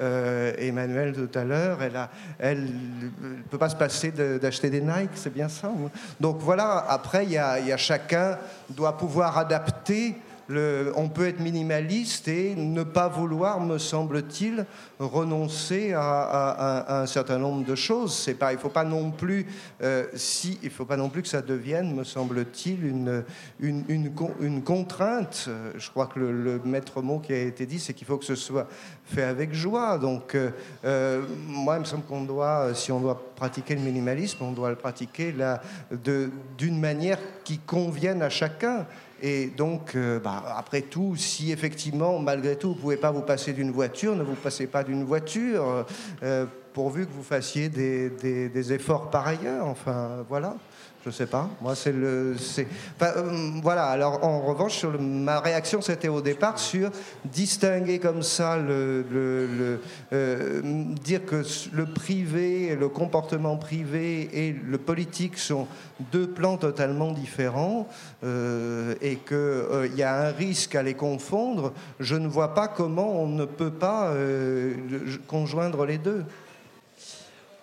Emmanuel 0.58 1.12
tout 1.12 1.38
à 1.38 1.44
l'heure, 1.44 1.82
elle 1.82 1.96
a, 1.96 2.10
elle 2.38 2.64
ne 2.64 3.42
peut 3.50 3.58
pas 3.58 3.68
se 3.68 3.76
passer 3.76 4.12
d'acheter 4.12 4.70
des 4.70 4.80
Nike, 4.80 5.10
c'est 5.14 5.32
bien 5.32 5.48
ça. 5.48 5.68
Hein? 5.68 5.90
Donc 6.20 6.38
voilà, 6.40 6.86
après 6.88 7.24
il 7.24 7.32
y 7.32 7.38
a, 7.38 7.58
il 7.58 7.66
y 7.66 7.72
a 7.72 7.76
chacun 7.76 8.38
doit 8.70 8.96
pouvoir 8.96 9.36
adapter 9.36 10.16
on 10.48 11.08
peut 11.08 11.26
être 11.26 11.40
minimaliste 11.40 12.28
et 12.28 12.54
ne 12.54 12.82
pas 12.82 13.08
vouloir, 13.08 13.60
me 13.60 13.78
semble-t-il, 13.78 14.66
renoncer 14.98 15.92
à, 15.94 17.00
un 17.00 17.06
certain 17.06 17.38
nombre 17.38 17.64
de 17.64 17.74
choses. 17.74 18.14
C'est 18.14 18.34
pas, 18.34 18.52
il 18.52 18.58
faut 18.58 18.68
pas 18.68 18.84
non 18.84 19.10
plus, 19.10 19.46
euh, 19.82 20.06
si, 20.14 20.58
il 20.62 20.70
faut 20.70 20.84
pas 20.84 20.96
non 20.96 21.08
plus 21.08 21.22
que 21.22 21.28
ça 21.28 21.42
devienne, 21.42 21.94
me 21.94 22.04
semble-t-il, 22.04 22.84
une, 22.84 23.24
une, 23.60 24.62
contrainte. 24.62 25.48
Je 25.76 25.90
crois 25.90 26.06
que 26.06 26.18
le, 26.18 26.60
maître 26.64 27.02
mot 27.02 27.18
qui 27.18 27.32
a 27.32 27.40
été 27.40 27.66
dit, 27.66 27.78
c'est 27.78 27.94
qu'il 27.94 28.06
faut 28.06 28.18
que 28.18 28.24
ce 28.24 28.34
soit 28.34 28.68
fait 29.04 29.22
avec 29.22 29.52
joie. 29.52 29.98
Donc, 29.98 30.34
euh, 30.34 30.50
euh, 30.84 31.22
moi, 31.46 31.76
il 31.76 31.80
me 31.80 31.84
semble 31.84 32.04
qu'on 32.04 32.22
doit, 32.22 32.74
si 32.74 32.92
on 32.92 33.00
doit 33.00 33.20
pratiquer 33.36 33.74
le 33.74 33.82
minimalisme, 33.82 34.38
on 34.42 34.52
doit 34.52 34.70
le 34.70 34.76
pratiquer 34.76 35.34
d'une 36.58 36.80
manière 36.80 37.18
qui 37.44 37.58
convienne 37.58 38.22
à 38.22 38.30
chacun. 38.30 38.86
Et 39.26 39.46
donc, 39.46 39.94
euh, 39.94 40.20
bah, 40.20 40.44
après 40.54 40.82
tout, 40.82 41.16
si 41.16 41.50
effectivement, 41.50 42.18
malgré 42.18 42.56
tout, 42.56 42.68
vous 42.68 42.74
ne 42.74 42.80
pouvez 42.80 42.96
pas 42.98 43.10
vous 43.10 43.22
passer 43.22 43.54
d'une 43.54 43.70
voiture, 43.70 44.14
ne 44.14 44.22
vous 44.22 44.34
passez 44.34 44.66
pas 44.66 44.84
d'une 44.84 45.02
voiture, 45.02 45.86
euh, 46.22 46.44
pourvu 46.74 47.06
que 47.06 47.10
vous 47.10 47.22
fassiez 47.22 47.70
des, 47.70 48.72
efforts 48.74 49.08
par 49.08 49.26
ailleurs. 49.26 49.64
Enfin, 49.64 50.26
voilà. 50.28 50.56
Je 51.04 51.10
sais 51.10 51.26
pas. 51.26 51.50
Moi, 51.60 51.74
c'est 51.74 51.92
le. 51.92 52.34
Euh, 53.02 53.50
voilà. 53.62 53.88
Alors, 53.88 54.24
en 54.24 54.40
revanche, 54.40 54.78
sur 54.78 54.98
ma 54.98 55.38
réaction, 55.40 55.82
c'était 55.82 56.08
au 56.08 56.22
départ 56.22 56.58
sur 56.58 56.90
distinguer 57.26 57.98
comme 57.98 58.22
ça 58.22 58.56
le, 58.56 59.04
euh, 60.14 60.62
dire 61.02 61.26
que 61.26 61.42
le 61.74 61.84
privé, 61.84 62.74
le 62.74 62.88
comportement 62.88 63.58
privé 63.58 64.30
et 64.32 64.52
le 64.52 64.78
politique 64.78 65.36
sont 65.36 65.66
deux 66.10 66.26
plans 66.26 66.56
totalement 66.56 67.12
différents 67.12 67.86
euh, 68.24 68.94
et 69.02 69.16
qu'il 69.16 69.96
y 69.96 70.02
a 70.02 70.28
un 70.28 70.30
risque 70.30 70.74
à 70.74 70.82
les 70.82 70.94
confondre. 70.94 71.74
Je 72.00 72.16
ne 72.16 72.28
vois 72.28 72.54
pas 72.54 72.66
comment 72.66 73.20
on 73.20 73.26
ne 73.26 73.44
peut 73.44 73.72
pas 73.72 74.10
conjoindre 75.26 75.84
les 75.84 75.98
deux. 75.98 76.24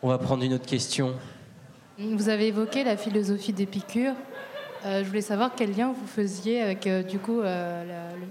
On 0.04 0.10
va 0.10 0.20
prendre 0.20 0.44
une 0.44 0.54
autre 0.54 0.68
question. 0.68 1.16
Vous 2.10 2.30
avez 2.30 2.48
évoqué 2.48 2.84
la 2.84 2.98
philosophie 2.98 3.54
d'Épicure. 3.54 4.14
Euh, 4.86 5.04
je 5.04 5.08
voulais 5.08 5.22
savoir 5.22 5.52
quel 5.56 5.76
lien 5.76 5.94
vous 5.94 6.08
faisiez 6.08 6.60
avec, 6.62 6.88
euh, 6.88 7.04
du 7.04 7.20
coup, 7.20 7.40
euh, 7.40 7.84
le, 7.84 8.26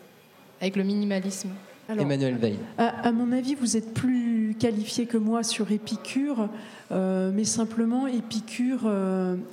avec 0.60 0.76
le 0.76 0.82
minimalisme. 0.82 1.50
Emmanuel 1.88 2.36
Veil. 2.36 2.58
À, 2.78 3.10
mon 3.10 3.32
avis, 3.32 3.56
vous 3.56 3.76
êtes 3.76 3.92
plus 3.92 4.54
qualifié 4.58 5.06
que 5.06 5.16
moi 5.16 5.42
sur 5.42 5.72
Épicure, 5.72 6.48
mais 6.92 7.42
simplement 7.42 8.06
Épicure, 8.06 8.88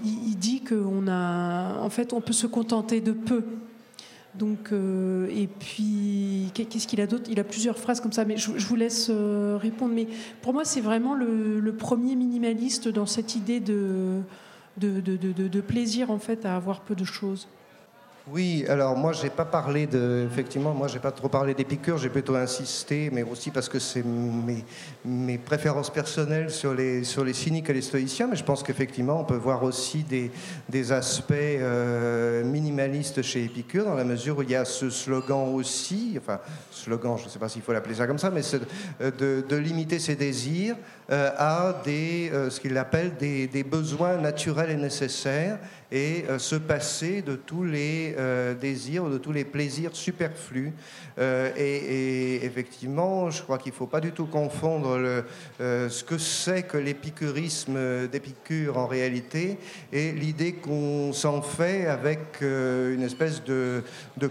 il, 0.06 0.28
il, 0.28 0.36
dit 0.36 0.62
qu'on 0.62 1.08
a, 1.08 1.80
en 1.82 1.90
fait, 1.90 2.14
on 2.14 2.22
peut 2.22 2.34
se 2.34 2.46
contenter 2.46 3.02
de 3.02 3.12
peu. 3.12 3.44
Donc, 4.38 4.72
euh, 4.72 5.28
et 5.30 5.48
puis, 5.48 6.52
qu'est-ce 6.54 6.88
qu'il 6.88 7.02
a 7.02 7.08
d'autre? 7.08 7.30
Il 7.30 7.40
a 7.40 7.44
plusieurs 7.44 7.78
phrases 7.78 8.00
comme 8.02 8.12
ça, 8.12 8.26
mais 8.26 8.38
je, 8.38 8.52
vous 8.52 8.76
laisse 8.76 9.08
euh, 9.10 9.58
répondre. 9.60 9.94
Mais 9.94 10.08
pour 10.42 10.54
moi, 10.54 10.64
c'est 10.64 10.82
vraiment 10.82 11.14
le, 11.16 11.74
premier 11.78 12.16
minimaliste 12.16 12.88
dans 12.88 13.06
cette 13.06 13.36
idée 13.36 13.60
de 13.60 14.22
de, 14.78 15.62
plaisir, 15.62 16.12
en 16.12 16.20
fait, 16.20 16.46
à 16.46 16.56
avoir 16.56 16.82
peu 16.82 16.96
de 16.96 17.04
choses. 17.04 17.48
Oui, 18.30 18.66
alors 18.68 18.98
moi 18.98 19.14
j'ai 19.14 19.30
pas 19.30 19.46
parlé 19.46 19.88
de, 19.88 20.28
effectivement, 20.30 20.74
moi 20.74 20.90
j'ai 20.90 21.00
pas 21.00 21.12
trop 21.14 21.30
parlé 21.30 21.54
d'Épicure, 21.54 21.98
j'ai 21.98 22.10
plutôt 22.10 22.36
insisté, 22.36 23.10
mais 23.14 23.24
aussi 23.24 23.52
parce 23.52 23.70
que 23.70 23.80
c'est 23.80 24.04
mes, 25.06 25.38
préférences 25.38 25.90
personnelles 25.90 26.52
sur 26.52 26.74
les, 26.74 27.06
sur 27.06 27.24
les 27.24 27.32
cyniques 27.32 27.70
et 27.70 27.74
les 27.74 27.82
stoïciens, 27.82 28.28
mais 28.28 28.36
je 28.36 28.44
pense 28.44 28.64
qu'effectivement 28.64 29.22
on 29.22 29.24
peut 29.24 29.38
voir 29.38 29.64
aussi 29.64 30.04
des, 30.04 30.30
des 30.68 30.92
aspects 30.92 31.32
euh, 31.32 32.44
minimalistes 32.44 33.22
chez 33.22 33.46
Épicure, 33.46 33.86
dans 33.86 33.96
la 33.96 34.04
mesure 34.04 34.40
où 34.40 34.42
il 34.42 34.52
y 34.52 34.56
a 34.56 34.66
ce 34.66 34.90
slogan 34.90 35.54
aussi, 35.54 36.18
enfin 36.18 36.42
slogan, 36.70 37.16
je 37.18 37.26
ne 37.26 37.30
sais 37.30 37.40
pas 37.40 37.48
s'il 37.48 37.62
faut 37.62 37.72
l'appeler 37.72 37.96
ça 37.96 38.08
comme 38.08 38.20
ça, 38.20 38.30
mais 38.30 38.42
euh, 39.02 39.10
de, 39.12 39.46
de, 39.48 39.56
limiter 39.56 40.00
ses 40.00 40.18
désirs 40.18 40.76
euh, 41.12 41.32
à 41.38 41.82
des, 41.86 42.30
ce 42.50 42.60
qu'il 42.60 42.78
appelle 42.78 43.16
des, 43.18 43.48
des 43.48 43.64
besoins 43.64 44.18
naturels 44.18 44.72
et 44.72 44.76
nécessaires 44.76 45.60
et 45.92 46.26
euh, 46.28 46.38
se 46.38 46.56
passer 46.56 47.22
de 47.22 47.36
tous 47.36 47.64
les 47.64 48.14
euh, 48.18 48.54
désirs, 48.54 49.06
de 49.10 49.18
tous 49.18 49.32
les 49.32 49.46
plaisirs 49.46 49.92
superflus. 49.96 50.74
Euh, 51.18 51.52
et, 51.56 52.46
effectivement, 52.46 53.30
je 53.30 53.42
crois 53.42 53.58
qu'il 53.58 53.72
ne 53.72 53.78
faut 53.78 53.88
pas 53.88 54.02
du 54.02 54.12
tout 54.12 54.26
confondre 54.26 54.98
le, 54.98 55.24
ce 55.60 56.04
que 56.04 56.18
c'est 56.18 56.64
que 56.64 56.78
l'épicurisme 56.78 58.08
d'Épicure 58.08 58.78
en 58.78 58.88
réalité 58.88 59.58
et 59.92 60.12
l'idée 60.12 60.54
qu'on 60.54 61.14
s'en 61.14 61.42
fait 61.42 61.88
avec 61.88 62.42
une 62.42 63.02
espèce 63.02 63.44
de, 63.44 63.84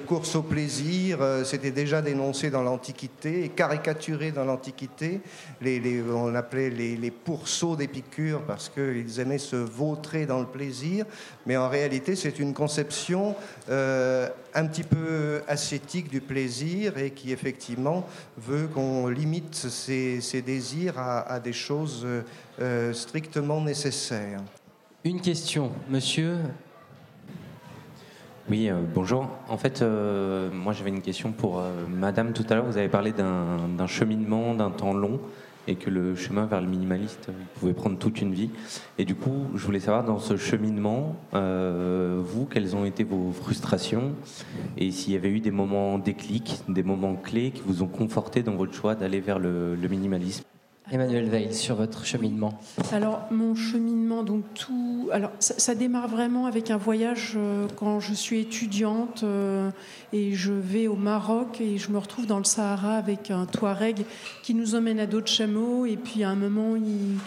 course 0.06 0.36
au 0.36 0.42
plaisir. 0.42 1.18
C'était 1.44 1.70
déjà 1.70 2.02
dénoncé 2.02 2.50
dans 2.50 2.62
l'Antiquité 2.62 3.44
et 3.44 3.48
caricaturé 3.48 4.30
dans 4.30 4.44
l'Antiquité. 4.44 5.20
On 5.62 6.34
appelait 6.34 6.70
les, 6.70 6.96
les 6.96 7.10
pourceaux 7.10 7.76
d'Épicure 7.76 8.42
parce 8.42 8.68
qu'ils 8.68 9.18
aimaient 9.18 9.38
se 9.38 9.56
vautrer 9.56 10.26
dans 10.26 10.40
le 10.40 10.46
plaisir 10.46 11.06
mais 11.46 11.56
en 11.56 11.68
réalité 11.68 12.16
c'est 12.16 12.38
une 12.38 12.52
conception 12.52 13.34
euh, 13.70 14.28
un 14.54 14.66
petit 14.66 14.82
peu 14.82 15.42
ascétique 15.48 16.10
du 16.10 16.20
plaisir 16.20 16.98
et 16.98 17.10
qui 17.10 17.32
effectivement 17.32 18.06
veut 18.36 18.66
qu'on 18.66 19.08
limite 19.08 19.54
ses, 19.54 20.42
désirs 20.44 20.98
à, 20.98 21.40
des 21.40 21.52
choses 21.52 22.06
euh, 22.60 22.92
strictement 22.92 23.60
nécessaires. 23.60 24.40
Une 25.04 25.20
question, 25.20 25.70
monsieur. 25.88 26.38
Oui, 28.48 28.68
euh, 28.68 28.80
bonjour. 28.94 29.28
En 29.48 29.56
fait, 29.56 29.82
moi 29.82 30.72
j'avais 30.72 30.90
une 30.90 31.02
question 31.02 31.32
pour 31.32 31.62
Madame 31.88 32.32
tout 32.32 32.44
à 32.48 32.54
l'heure. 32.54 32.64
Vous 32.64 32.78
avez 32.78 32.88
parlé 32.88 33.12
d'un 33.12 33.86
cheminement, 33.86 34.54
d'un 34.54 34.70
temps 34.70 34.94
long 34.94 35.20
et 35.66 35.76
que 35.76 35.90
le 35.90 36.14
chemin 36.14 36.46
vers 36.46 36.60
le 36.60 36.66
minimaliste 36.66 37.30
pouvait 37.58 37.74
prendre 37.74 37.98
toute 37.98 38.20
une 38.20 38.32
vie. 38.32 38.50
Et 38.98 39.04
du 39.04 39.14
coup, 39.14 39.46
je 39.54 39.64
voulais 39.64 39.80
savoir 39.80 40.04
dans 40.04 40.18
ce 40.18 40.36
cheminement, 40.36 41.16
euh, 41.34 42.20
vous, 42.24 42.46
quelles 42.46 42.76
ont 42.76 42.84
été 42.84 43.04
vos 43.04 43.32
frustrations 43.32 44.12
et 44.76 44.90
s'il 44.90 45.12
y 45.12 45.16
avait 45.16 45.30
eu 45.30 45.40
des 45.40 45.50
moments 45.50 45.98
déclics, 45.98 46.60
des 46.68 46.82
moments 46.82 47.16
clés 47.16 47.50
qui 47.50 47.62
vous 47.64 47.82
ont 47.82 47.88
conforté 47.88 48.42
dans 48.42 48.54
votre 48.54 48.74
choix 48.74 48.94
d'aller 48.94 49.20
vers 49.20 49.38
le 49.38 49.76
minimalisme? 49.88 50.44
Emmanuel 50.92 51.28
Veil, 51.28 51.52
sur 51.52 51.74
votre 51.74 52.04
cheminement. 52.04 52.60
Alors, 52.92 53.22
mon 53.32 53.56
cheminement, 53.56 54.22
donc 54.22 54.44
tout. 54.54 55.08
Alors, 55.12 55.32
ça, 55.40 55.74
démarre 55.74 56.06
vraiment 56.06 56.46
avec 56.46 56.70
un 56.70 56.76
voyage 56.76 57.32
euh, 57.36 57.66
quand 57.74 57.98
je 57.98 58.14
suis 58.14 58.38
étudiante 58.38 59.24
euh, 59.24 59.70
et 60.12 60.34
je 60.34 60.52
vais 60.52 60.86
au 60.86 60.94
Maroc 60.94 61.60
et 61.60 61.76
je 61.78 61.90
me 61.90 61.98
retrouve 61.98 62.26
dans 62.26 62.38
le 62.38 62.44
Sahara 62.44 62.96
avec 62.96 63.32
un 63.32 63.46
Touareg 63.46 64.04
qui 64.44 64.54
nous 64.54 64.76
emmène 64.76 65.00
à 65.00 65.06
d'autres 65.06 65.30
chameaux. 65.30 65.86
Et 65.86 65.96
puis, 65.96 66.22
à 66.22 66.30
un 66.30 66.36
moment, 66.36 66.76
il, 66.76 67.18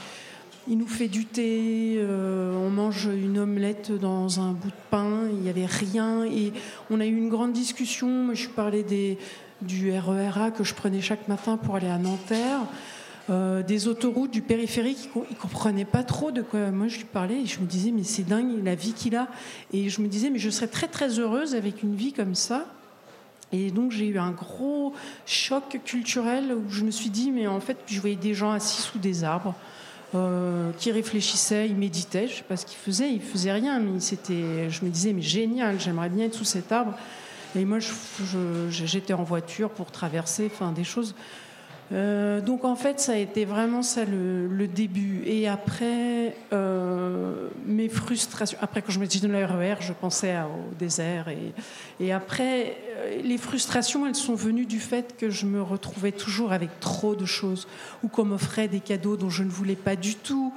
il 0.69 0.77
nous 0.77 0.87
fait 0.87 1.09
du 1.09 1.25
thé, 1.25 1.95
euh, 1.97 2.55
on 2.65 2.69
mange 2.69 3.05
une 3.07 3.39
omelette 3.39 3.91
dans 3.91 4.39
un 4.39 4.53
bout 4.53 4.69
de 4.69 4.73
pain, 4.89 5.27
il 5.31 5.39
n'y 5.39 5.49
avait 5.49 5.65
rien. 5.65 6.23
Et 6.23 6.53
on 6.89 7.01
a 7.01 7.05
eu 7.05 7.15
une 7.15 7.29
grande 7.29 7.51
discussion. 7.51 8.33
Je 8.33 8.47
parlais 8.47 8.83
des, 8.83 9.17
du 9.61 9.91
RERA 9.91 10.51
que 10.51 10.63
je 10.63 10.73
prenais 10.73 11.01
chaque 11.01 11.27
matin 11.27 11.57
pour 11.57 11.75
aller 11.75 11.89
à 11.89 11.97
Nanterre. 11.97 12.61
Euh, 13.29 13.61
des 13.61 13.87
autoroutes, 13.87 14.31
du 14.31 14.41
périphérique. 14.41 15.09
Il 15.15 15.35
ne 15.35 15.39
comprenait 15.39 15.85
pas 15.85 16.03
trop 16.03 16.31
de 16.31 16.41
quoi 16.41 16.71
moi 16.71 16.87
je 16.87 16.97
lui 16.97 17.05
parlais. 17.05 17.41
Et 17.41 17.45
je 17.45 17.59
me 17.59 17.65
disais, 17.65 17.91
mais 17.91 18.03
c'est 18.03 18.23
dingue 18.23 18.63
la 18.63 18.73
vie 18.73 18.93
qu'il 18.93 19.15
a. 19.15 19.27
Et 19.71 19.89
je 19.89 20.01
me 20.01 20.07
disais, 20.07 20.29
mais 20.29 20.39
je 20.39 20.49
serais 20.49 20.67
très 20.67 20.87
très 20.87 21.19
heureuse 21.19 21.53
avec 21.53 21.83
une 21.83 21.95
vie 21.95 22.13
comme 22.13 22.33
ça. 22.33 22.65
Et 23.51 23.71
donc 23.71 23.91
j'ai 23.91 24.07
eu 24.07 24.17
un 24.17 24.31
gros 24.31 24.93
choc 25.25 25.79
culturel 25.85 26.53
où 26.53 26.71
je 26.71 26.83
me 26.83 26.91
suis 26.91 27.09
dit, 27.09 27.31
mais 27.31 27.45
en 27.47 27.59
fait, 27.59 27.77
je 27.87 27.99
voyais 27.99 28.15
des 28.15 28.33
gens 28.33 28.51
assis 28.51 28.81
sous 28.81 28.99
des 28.99 29.23
arbres. 29.23 29.53
Euh, 30.15 30.71
qui 30.79 30.91
réfléchissaient, 30.91 31.69
ils 31.69 31.75
méditaient, 31.75 32.25
je 32.25 32.33
ne 32.33 32.37
sais 32.37 32.43
pas 32.43 32.57
ce 32.57 32.65
qu'ils 32.65 32.79
faisaient, 32.79 33.11
ils 33.11 33.21
faisaient 33.21 33.51
rien, 33.51 33.79
mais 33.79 33.99
c'était, 33.99 34.67
je 34.67 34.83
me 34.83 34.89
disais, 34.89 35.13
mais 35.13 35.21
génial, 35.21 35.79
j'aimerais 35.79 36.09
bien 36.09 36.25
être 36.25 36.33
sous 36.33 36.45
cet 36.45 36.71
arbre. 36.71 36.95
Et 37.55 37.63
moi, 37.63 37.77
j'étais 38.71 39.13
en 39.13 39.21
voiture 39.21 39.69
pour 39.69 39.91
traverser, 39.91 40.49
enfin 40.51 40.71
des 40.71 40.83
choses. 40.83 41.13
Euh, 41.91 42.39
donc 42.39 42.65
en 42.65 42.75
fait, 42.75 42.99
ça 42.99 43.13
a 43.13 43.15
été 43.15 43.45
vraiment 43.45 43.81
ça 43.81 44.05
le, 44.05 44.67
début. 44.67 45.23
Et 45.25 45.47
après, 45.47 46.35
euh, 46.53 47.49
mes 47.65 47.89
frustrations. 47.89 48.57
Après, 48.61 48.81
quand 48.81 48.91
je 48.91 48.99
m'étais 48.99 49.19
dans 49.19 49.29
le 49.29 49.43
RER, 49.43 49.75
je 49.79 49.93
pensais 49.93 50.35
au 50.37 50.75
désert. 50.75 51.27
Et, 51.29 51.53
et 51.99 52.13
après, 52.13 52.77
euh, 52.97 53.21
les 53.23 53.37
frustrations, 53.37 54.05
elles 54.05 54.15
sont 54.15 54.35
venues 54.35 54.65
du 54.65 54.79
fait 54.79 55.15
que 55.17 55.29
je 55.29 55.45
me 55.45 55.61
retrouvais 55.61 56.11
toujours 56.11 56.51
avec 56.51 56.79
trop 56.79 57.15
de 57.15 57.25
choses, 57.25 57.67
ou 58.03 58.07
qu'on 58.07 58.25
m'offrait 58.25 58.67
des 58.67 58.79
cadeaux 58.79 59.17
dont 59.17 59.29
je 59.29 59.43
ne 59.43 59.49
voulais 59.49 59.75
pas 59.75 59.95
du 59.95 60.15
tout, 60.15 60.53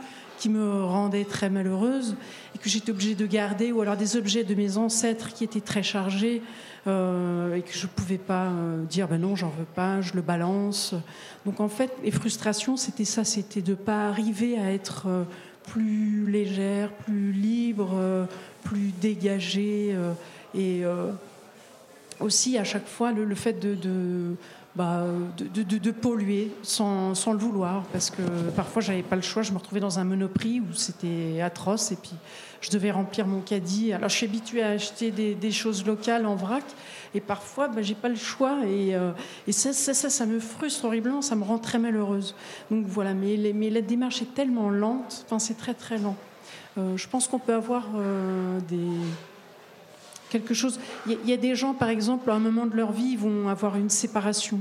me 0.48 0.84
rendaient 0.84 1.24
très 1.24 1.50
malheureuse, 1.50 2.16
et 2.54 2.58
que 2.58 2.68
j'étais 2.68 2.90
obligée 2.90 3.14
de 3.14 3.26
garder, 3.26 3.72
ou 3.72 3.80
alors 3.80 3.96
des 3.96 4.16
objets 4.16 4.44
de 4.44 4.54
mes 4.54 4.76
ancêtres 4.76 5.32
qui 5.32 5.44
étaient 5.44 5.60
très 5.60 5.82
chargés. 5.82 6.42
Euh, 6.88 7.54
et 7.54 7.62
que 7.62 7.72
je 7.72 7.86
ne 7.86 7.90
pouvais 7.92 8.18
pas 8.18 8.46
euh, 8.46 8.82
dire 8.84 9.06
ben 9.06 9.20
non, 9.20 9.36
j'en 9.36 9.50
veux 9.50 9.64
pas, 9.64 10.00
je 10.00 10.14
le 10.14 10.20
balance. 10.20 10.94
Donc 11.46 11.60
en 11.60 11.68
fait, 11.68 11.92
les 12.02 12.10
frustrations, 12.10 12.76
c'était 12.76 13.04
ça, 13.04 13.22
c'était 13.22 13.62
de 13.62 13.74
pas 13.74 14.08
arriver 14.08 14.58
à 14.58 14.72
être 14.72 15.04
euh, 15.06 15.22
plus 15.68 16.28
légère, 16.28 16.90
plus 16.90 17.30
libre, 17.30 18.26
plus 18.64 18.90
dégagée. 19.00 19.96
et 20.56 20.82
aussi, 22.18 22.58
à 22.58 22.64
chaque 22.64 22.88
fois, 22.88 23.12
le, 23.12 23.32
fait 23.36 23.52
de, 23.52 23.76
de 23.76 24.34
bah, 24.74 25.04
de, 25.36 25.90
polluer 25.90 26.50
sans, 26.62 27.14
sans, 27.14 27.32
le 27.32 27.38
vouloir, 27.38 27.82
parce 27.92 28.08
que 28.08 28.22
parfois 28.56 28.80
j'avais 28.80 29.02
pas 29.02 29.16
le 29.16 29.22
choix, 29.22 29.42
je 29.42 29.52
me 29.52 29.58
retrouvais 29.58 29.80
dans 29.80 29.98
un 29.98 30.04
monoprix 30.04 30.60
où 30.60 30.72
c'était 30.72 31.42
atroce 31.42 31.92
et 31.92 31.96
puis 31.96 32.14
je 32.62 32.70
devais 32.70 32.90
remplir 32.90 33.26
mon 33.26 33.40
caddie. 33.40 33.92
Alors 33.92 34.08
je 34.08 34.16
suis 34.16 34.26
habituée 34.26 34.62
à 34.62 34.70
acheter 34.70 35.10
des, 35.10 35.34
des 35.34 35.50
choses 35.50 35.84
locales 35.84 36.24
en 36.24 36.36
vrac 36.36 36.64
et 37.14 37.20
parfois 37.20 37.68
bah, 37.68 37.82
j'ai 37.82 37.94
pas 37.94 38.08
le 38.08 38.16
choix 38.16 38.60
et, 38.64 38.94
euh, 38.94 39.12
et 39.46 39.52
ça, 39.52 39.74
ça, 39.74 39.92
ça, 39.92 40.26
me 40.26 40.40
frustre 40.40 40.86
horriblement, 40.86 41.20
ça 41.20 41.36
me 41.36 41.44
rend 41.44 41.58
très 41.58 41.78
malheureuse. 41.78 42.34
Donc 42.70 42.86
voilà, 42.86 43.12
mais, 43.12 43.52
mais 43.54 43.68
la 43.68 43.82
démarche 43.82 44.22
est 44.22 44.34
tellement 44.34 44.70
lente, 44.70 45.24
enfin 45.26 45.38
c'est 45.38 45.58
très 45.58 45.74
très 45.74 45.98
lent. 45.98 46.16
Euh, 46.78 46.96
je 46.96 47.06
pense 47.08 47.28
qu'on 47.28 47.38
peut 47.38 47.54
avoir 47.54 47.88
euh, 47.94 48.58
des 48.68 48.88
quelque 50.32 50.54
chose. 50.54 50.80
Il 51.06 51.28
y, 51.28 51.32
a 51.32 51.36
des 51.36 51.54
gens, 51.54 51.74
par 51.74 51.90
exemple, 51.90 52.30
à 52.30 52.34
un 52.34 52.38
moment 52.38 52.66
de 52.66 52.74
leur 52.74 52.90
vie, 52.90 53.10
ils 53.12 53.18
vont 53.18 53.48
avoir 53.48 53.76
une 53.76 53.90
séparation 53.90 54.60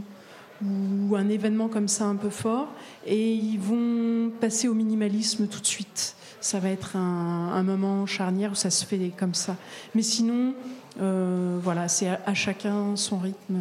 ou 0.64 1.16
un 1.16 1.28
événement 1.28 1.70
comme 1.70 1.88
ça 1.88 2.06
un 2.06 2.16
peu 2.16 2.30
fort, 2.30 2.68
et 3.08 3.34
ils 3.34 3.58
vont 3.58 4.30
passer 4.40 4.68
au 4.68 4.76
minimalisme 4.76 5.48
tout 5.48 5.60
de 5.60 5.66
suite. 5.66 6.16
ça 6.40 6.60
va 6.60 6.70
être 6.70 6.96
un, 6.96 7.64
moment 7.64 8.06
charnière 8.06 8.52
où 8.52 8.56
ça 8.56 8.70
se 8.70 8.86
fait 8.86 9.12
comme 9.18 9.34
ça. 9.34 9.56
Mais 9.96 10.04
sinon, 10.04 10.54
euh, 11.02 11.58
voilà, 11.64 11.88
c'est 11.88 12.10
à, 12.10 12.34
chacun 12.36 12.96
son 12.96 13.18
rythme, 13.18 13.58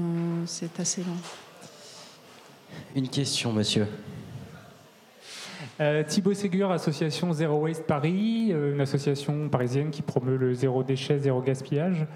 c'est 0.47 0.79
assez 0.79 1.01
lent. 1.03 1.17
Une 2.95 3.09
question, 3.09 3.53
monsieur. 3.53 3.87
Euh, 5.81 6.03
Thibaut 6.03 6.35
Ségur, 6.35 6.71
association 6.71 7.33
Zero 7.33 7.57
Waste 7.57 7.87
Paris, 7.87 8.51
euh, 8.51 8.75
une 8.75 8.83
association 8.83 9.49
parisienne 9.49 9.91
qui 9.91 10.03
promeut 10.03 10.37
le 10.37 10.53
zéro 10.53 10.83
déchet, 10.83 11.19
zéro 11.19 11.41
gaspillage. 11.41 12.07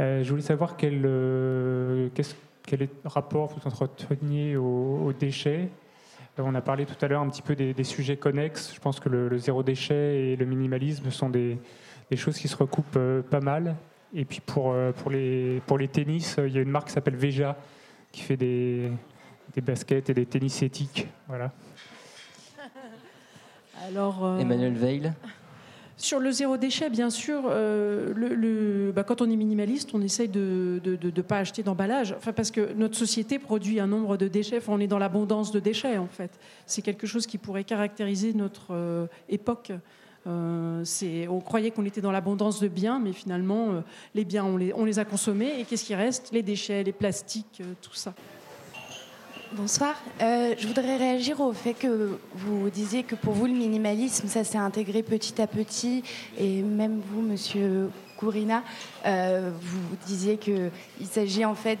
Euh, 0.00 0.24
je 0.24 0.30
voulais 0.30 0.42
savoir 0.42 0.76
quel, 0.76 1.02
quel 2.64 2.82
est 2.82 2.90
le 3.04 3.08
rapport 3.08 3.54
vous 3.54 3.68
entreteniez 3.68 4.56
aux, 4.56 5.12
déchets. 5.12 5.68
on 6.38 6.56
a 6.56 6.60
parlé 6.60 6.86
tout 6.86 6.96
à 7.00 7.06
l'heure 7.06 7.22
un 7.22 7.28
petit 7.28 7.42
peu 7.42 7.54
des, 7.54 7.84
sujets 7.84 8.16
connexes. 8.16 8.72
Je 8.74 8.80
pense 8.80 8.98
que 8.98 9.08
le, 9.08 9.38
zéro 9.38 9.62
déchet 9.62 10.30
et 10.30 10.36
le 10.36 10.44
minimalisme 10.44 11.10
sont 11.10 11.30
des, 11.30 11.56
des 12.10 12.16
choses 12.16 12.36
qui 12.36 12.48
se 12.48 12.56
recoupent 12.56 12.98
pas 13.30 13.40
mal. 13.40 13.76
Et 14.12 14.24
puis 14.24 14.40
pour, 14.40 14.74
pour, 14.96 15.10
les, 15.12 15.62
pour 15.66 15.78
les 15.78 15.88
tennis, 15.88 16.36
il 16.44 16.52
y 16.52 16.58
a 16.58 16.62
une 16.62 16.70
marque 16.70 16.88
qui 16.88 16.94
s'appelle 16.94 17.16
Veja 17.16 17.56
qui 18.10 18.22
fait 18.22 18.36
des, 18.36 18.90
des 19.54 19.60
baskets 19.60 20.10
et 20.10 20.14
des 20.14 20.26
tennis 20.26 20.62
éthiques. 20.62 21.06
Voilà. 21.28 21.52
Alors, 23.86 24.24
euh, 24.24 24.38
Emmanuel 24.38 24.74
Veil 24.74 25.12
sur 26.00 26.20
le 26.20 26.30
zéro 26.30 26.56
déchet, 26.56 26.90
bien 26.90 27.10
sûr, 27.10 27.42
euh, 27.50 28.12
le, 28.14 28.92
bah, 28.92 29.02
quand 29.02 29.20
on 29.20 29.28
est 29.28 29.34
minimaliste, 29.34 29.90
on 29.94 30.00
essaye 30.00 30.28
de 30.28 30.80
ne 30.84 31.22
pas 31.22 31.38
acheter 31.38 31.64
d'emballage. 31.64 32.14
Enfin, 32.16 32.32
parce 32.32 32.52
que 32.52 32.72
notre 32.74 32.96
société 32.96 33.40
produit 33.40 33.80
un 33.80 33.88
nombre 33.88 34.16
de 34.16 34.28
déchets. 34.28 34.60
on 34.68 34.78
est 34.78 34.86
dans 34.86 35.00
l'abondance 35.00 35.50
de 35.50 35.58
déchets, 35.58 35.98
en 35.98 36.06
fait. 36.06 36.30
C'est 36.66 36.82
quelque 36.82 37.08
chose 37.08 37.26
qui 37.26 37.36
pourrait 37.36 37.64
caractériser 37.64 38.32
notre 38.32 38.68
euh, 38.70 39.06
époque. 39.28 39.72
on 40.24 41.40
croyait 41.44 41.72
qu'on 41.72 41.84
était 41.84 42.00
dans 42.00 42.12
l'abondance 42.12 42.60
de 42.60 42.68
biens, 42.68 43.00
mais 43.00 43.12
finalement, 43.12 43.82
les 44.14 44.24
biens, 44.24 44.44
on 44.44 44.56
les, 44.56 44.72
on 44.74 44.84
les, 44.84 45.00
a 45.00 45.04
consommés. 45.04 45.58
Et 45.58 45.64
qu'est-ce 45.64 45.84
qui 45.84 45.96
reste? 45.96 46.30
Les 46.30 46.44
déchets, 46.44 46.84
les 46.84 46.92
plastiques, 46.92 47.60
tout 47.82 47.94
ça. 47.94 48.14
Bonsoir. 49.52 49.94
Euh, 50.20 50.54
je 50.58 50.66
voudrais 50.66 50.98
réagir 50.98 51.40
au 51.40 51.54
fait 51.54 51.72
que 51.72 52.18
vous 52.34 52.68
disiez 52.68 53.02
que 53.02 53.14
pour 53.14 53.32
vous, 53.32 53.46
le 53.46 53.54
minimalisme, 53.54 54.28
ça 54.28 54.44
s'est 54.44 54.58
intégré 54.58 55.02
petit 55.02 55.40
à 55.40 55.46
petit. 55.46 56.02
Et 56.38 56.60
même 56.60 57.00
vous, 57.00 57.22
monsieur 57.22 57.90
Kourina, 58.18 58.62
euh, 59.06 59.50
vous 59.58 59.96
disiez 60.06 60.36
qu'il 60.36 60.70
s'agit 61.10 61.46
en 61.46 61.54
fait 61.54 61.78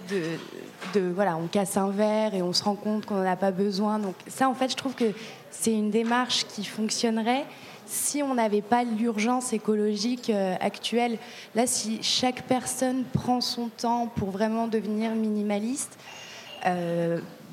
de, 0.94 1.00
Voilà, 1.10 1.36
on 1.36 1.46
casse 1.46 1.76
un 1.76 1.90
verre 1.90 2.34
et 2.34 2.40
on 2.40 2.54
se 2.54 2.64
rend 2.64 2.74
compte 2.74 3.04
qu'on 3.04 3.16
n'en 3.16 3.30
a 3.30 3.36
pas 3.36 3.50
besoin. 3.50 3.98
Donc, 3.98 4.14
ça, 4.28 4.48
en 4.48 4.54
fait, 4.54 4.70
je 4.70 4.76
trouve 4.76 4.94
que 4.94 5.12
c'est 5.50 5.72
une 5.72 5.90
démarche 5.90 6.46
qui 6.46 6.64
fonctionnerait 6.64 7.44
si 7.84 8.22
on 8.22 8.34
n'avait 8.34 8.62
pas 8.62 8.82
l'urgence 8.82 9.52
écologique 9.52 10.30
euh, 10.30 10.54
actuelle. 10.60 11.18
Là, 11.54 11.66
si 11.66 12.02
chaque 12.02 12.44
personne 12.44 13.04
prend 13.12 13.42
son 13.42 13.68
temps 13.68 14.06
pour 14.06 14.30
vraiment 14.30 14.68
devenir 14.68 15.14
minimaliste, 15.14 15.98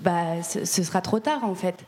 bah, 0.03 0.43
ce, 0.43 0.65
sera 0.65 1.01
trop 1.01 1.19
tard 1.19 1.43
en 1.43 1.55
fait. 1.55 1.85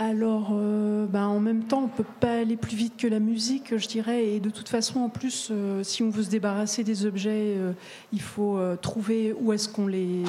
Alors, 0.00 0.50
euh, 0.52 1.06
bah, 1.06 1.26
en 1.26 1.40
même 1.40 1.64
temps, 1.64 1.80
on 1.80 1.86
ne 1.86 1.88
peut 1.88 2.04
pas 2.20 2.38
aller 2.38 2.56
plus 2.56 2.76
vite 2.76 2.96
que 2.96 3.08
la 3.08 3.18
musique, 3.18 3.76
je 3.76 3.88
dirais. 3.88 4.26
Et 4.26 4.38
de 4.38 4.48
toute 4.48 4.68
façon, 4.68 5.00
en 5.00 5.08
plus, 5.08 5.48
euh, 5.50 5.82
si 5.82 6.04
on 6.04 6.10
veut 6.10 6.22
se 6.22 6.30
débarrasser 6.30 6.84
des 6.84 7.04
objets, 7.04 7.56
euh, 7.56 7.72
il 8.12 8.20
faut 8.20 8.60
trouver 8.80 9.34
où 9.40 9.52
est-ce 9.52 9.68
qu'on 9.68 9.88
les, 9.88 10.22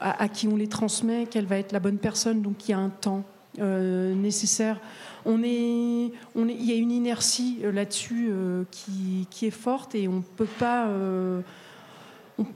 à, 0.00 0.28
qui 0.28 0.48
on 0.48 0.56
les 0.56 0.68
transmet, 0.68 1.26
quelle 1.30 1.46
va 1.46 1.56
être 1.56 1.72
la 1.72 1.80
bonne 1.80 1.96
personne. 1.96 2.42
Donc, 2.42 2.68
il 2.68 2.72
y 2.72 2.74
a 2.74 2.78
un 2.78 2.90
temps 2.90 3.24
nécessaire. 3.58 4.78
On 5.24 5.42
est, 5.42 6.12
on 6.34 6.48
est, 6.48 6.54
il 6.54 6.64
y 6.64 6.72
a 6.72 6.76
une 6.76 6.90
inertie 6.90 7.60
là-dessus 7.62 8.30
qui, 8.70 9.26
qui, 9.30 9.46
est 9.46 9.50
forte 9.50 9.94
et 9.94 10.08
on 10.08 10.20
peut 10.20 10.48
pas. 10.58 10.88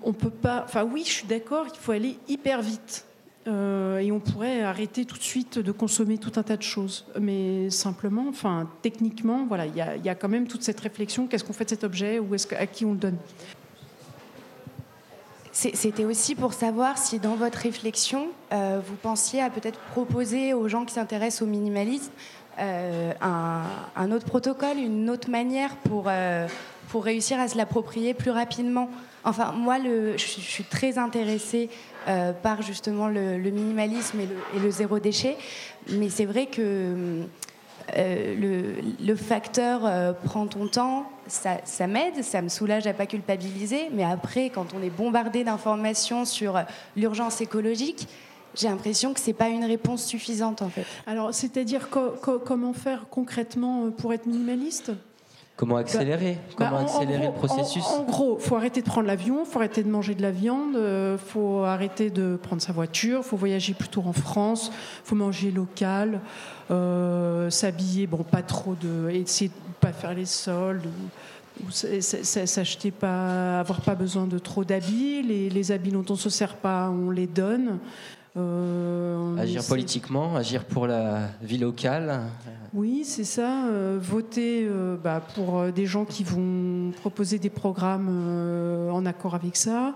on 0.02 0.12
peut 0.12 0.28
pas. 0.28 0.65
Enfin, 0.66 0.85
oui, 0.85 1.05
je 1.06 1.12
suis 1.12 1.27
d'accord. 1.27 1.66
Il 1.73 1.78
faut 1.78 1.93
aller 1.93 2.19
hyper 2.28 2.60
vite. 2.60 3.07
Euh, 3.49 3.99
et 3.99 4.12
on 4.12 4.20
pourrait 4.20 4.62
arrêter 4.62 5.05
tout 5.07 5.16
de 5.16 5.23
suite 5.23 5.59
de 5.59 5.73
consommer 5.73 6.19
tout 6.19 6.33
un 6.37 6.43
tas 6.43 6.57
de 6.57 6.62
choses. 6.62 7.07
Mais 7.19 7.70
simplement, 7.70 8.27
enfin, 8.29 8.69
techniquement, 8.83 9.47
voilà, 9.47 9.66
il 9.66 9.75
y, 9.75 10.09
a 10.09 10.15
quand 10.15 10.29
même 10.29 10.47
toute 10.47 10.62
cette 10.62 10.81
réflexion 10.81 11.27
qu'est-ce 11.27 11.45
qu'on 11.45 11.53
fait 11.53 11.65
de 11.65 11.70
cet 11.70 11.85
objet 11.85 12.19
ou 12.19 12.35
est-ce 12.35 12.55
à 12.55 12.66
qui 12.66 12.85
on 12.85 12.93
le 12.93 12.99
donne? 12.99 13.16
C'était 15.53 16.05
aussi 16.05 16.37
pour 16.37 16.53
savoir 16.53 16.99
si 16.99 17.19
dans 17.19 17.35
votre 17.35 17.59
réflexion, 17.59 18.29
euh, 18.53 18.81
vous 18.87 18.95
pensiez 18.95 19.43
à 19.43 19.51
peut-être 19.51 19.81
proposer 19.91 20.55
aux 20.55 20.69
gens 20.69 20.85
qui 20.85 20.95
s'intéressent 20.95 21.43
au 21.43 21.47
minimalisme 21.47 22.12
euh, 22.61 23.12
un, 23.20 24.12
autre 24.12 24.27
protocole, 24.27 24.77
une 24.77 25.11
autre 25.11 25.31
manière 25.31 25.75
pour, 25.79 26.09
pour 26.91 27.05
réussir 27.05 27.41
à 27.41 27.49
se 27.49 27.57
l'approprier 27.57 28.15
plus 28.15 28.31
rapidement? 28.31 28.89
Enfin, 29.25 29.53
moi, 29.53 29.79
je, 29.83 30.16
suis 30.16 30.65
très 30.65 30.97
intéressée 30.97 31.70
euh, 32.09 32.32
par 32.32 32.62
justement 32.62 33.09
le, 33.09 33.36
minimalisme 33.39 34.20
et 34.20 34.59
le, 34.59 34.70
zéro 34.70 34.98
déchet, 34.98 35.36
mais 35.90 36.09
c'est 36.09 36.24
vrai 36.24 36.47
que 36.47 37.26
euh, 37.97 38.74
le, 39.01 39.14
facteur 39.14 39.82
euh, 39.85 40.12
prend 40.12 40.47
ton 40.47 40.68
temps, 40.68 41.10
ça, 41.26 41.86
m'aide, 41.86 42.24
ça 42.24 42.40
me 42.40 42.48
soulage 42.48 42.86
à 42.86 42.94
pas 42.94 43.06
culpabiliser, 43.06 43.90
mais 43.93 44.05
après, 44.05 44.48
quand 44.48 44.74
on 44.74 44.82
est 44.82 44.90
bombardé 44.90 45.44
d'informations 45.44 46.24
sur 46.24 46.62
l'urgence 46.97 47.43
écologique, 47.43 48.09
j'ai 48.55 48.68
l'impression 48.68 49.12
que 49.12 49.20
c'est 49.20 49.35
pas 49.35 49.48
une 49.48 49.64
réponse 49.64 50.05
suffisante 50.05 50.62
en 50.62 50.70
fait. 50.70 50.86
Alors, 51.06 51.35
c'est-à-dire 51.35 51.89
comment 51.90 52.72
faire 52.72 53.06
concrètement 53.10 53.90
pour 53.90 54.14
être 54.14 54.24
minimaliste? 54.24 54.93
Comment 55.59 55.74
bah, 55.74 55.80
accélérer? 55.80 56.39
bah, 56.56 56.68
Comment 56.70 56.78
accélérer 56.82 57.26
le 57.26 57.32
processus? 57.32 57.85
En, 57.85 58.05
gros, 58.05 58.39
il 58.40 58.47
faut 58.47 58.55
arrêter 58.55 58.80
de 58.80 58.86
prendre 58.86 59.09
l'avion, 59.09 59.40
il 59.44 59.51
faut 59.51 59.59
arrêter 59.59 59.82
de 59.82 59.90
manger 59.90 60.14
de 60.14 60.22
la 60.22 60.30
viande, 60.30 60.70
il 60.74 60.78
euh, 60.78 61.18
faut 61.18 61.64
arrêter 61.64 62.10
de 62.10 62.39
prendre 62.40 62.62
sa 62.62 62.72
voiture, 62.72 63.22
il 63.24 63.28
faut 63.28 63.36
voyager 63.36 63.74
plutôt 63.74 64.05
en 64.06 64.12
France, 64.12 64.70
il 64.72 65.09
faut 65.09 65.16
manger 65.16 65.51
local, 65.51 66.20
euh, 66.70 67.51
s'habiller, 67.51 68.06
bon, 68.06 68.18
pas 68.18 68.43
trop 68.43 68.76
de. 68.80 69.10
essayer 69.10 69.48
de 69.48 69.55
pas 69.80 69.93
faire 69.93 70.14
les 70.14 70.26
soldes. 70.26 70.89
S'acheter 71.72 72.93
pas, 72.93 73.59
avoir 73.59 73.80
pas 73.80 73.97
besoin 73.97 74.28
de 74.28 74.39
trop 74.39 74.62
d'habits, 74.62 75.24
les, 75.24 75.51
les 75.51 75.72
habits 75.72 75.90
dont 75.90 76.05
on 76.09 76.14
se 76.14 76.30
sert 76.30 76.55
pas, 76.55 76.89
on 76.89 77.10
les 77.10 77.26
donne. 77.26 77.80
Euh, 78.39 79.36
agir 79.36 79.65
politiquement, 79.65 80.36
agir 80.36 80.65
pour 80.65 80.86
la 80.86 81.28
vie 81.43 81.59
locale. 81.59 82.20
Oui, 82.73 83.02
c'est 83.05 83.24
ça. 83.24 83.66
Euh, 83.66 83.98
voter 84.01 84.65
euh, 84.65 84.97
bah, 84.97 85.23
pour 85.35 85.65
des 85.73 85.86
gens 85.86 86.05
qui 86.05 86.23
vont 86.23 86.93
proposer 87.01 87.39
des 87.39 87.51
programmes 87.51 88.09
en 88.90 89.05
accord 89.06 89.35
avec 89.35 89.56
ça. 89.56 89.94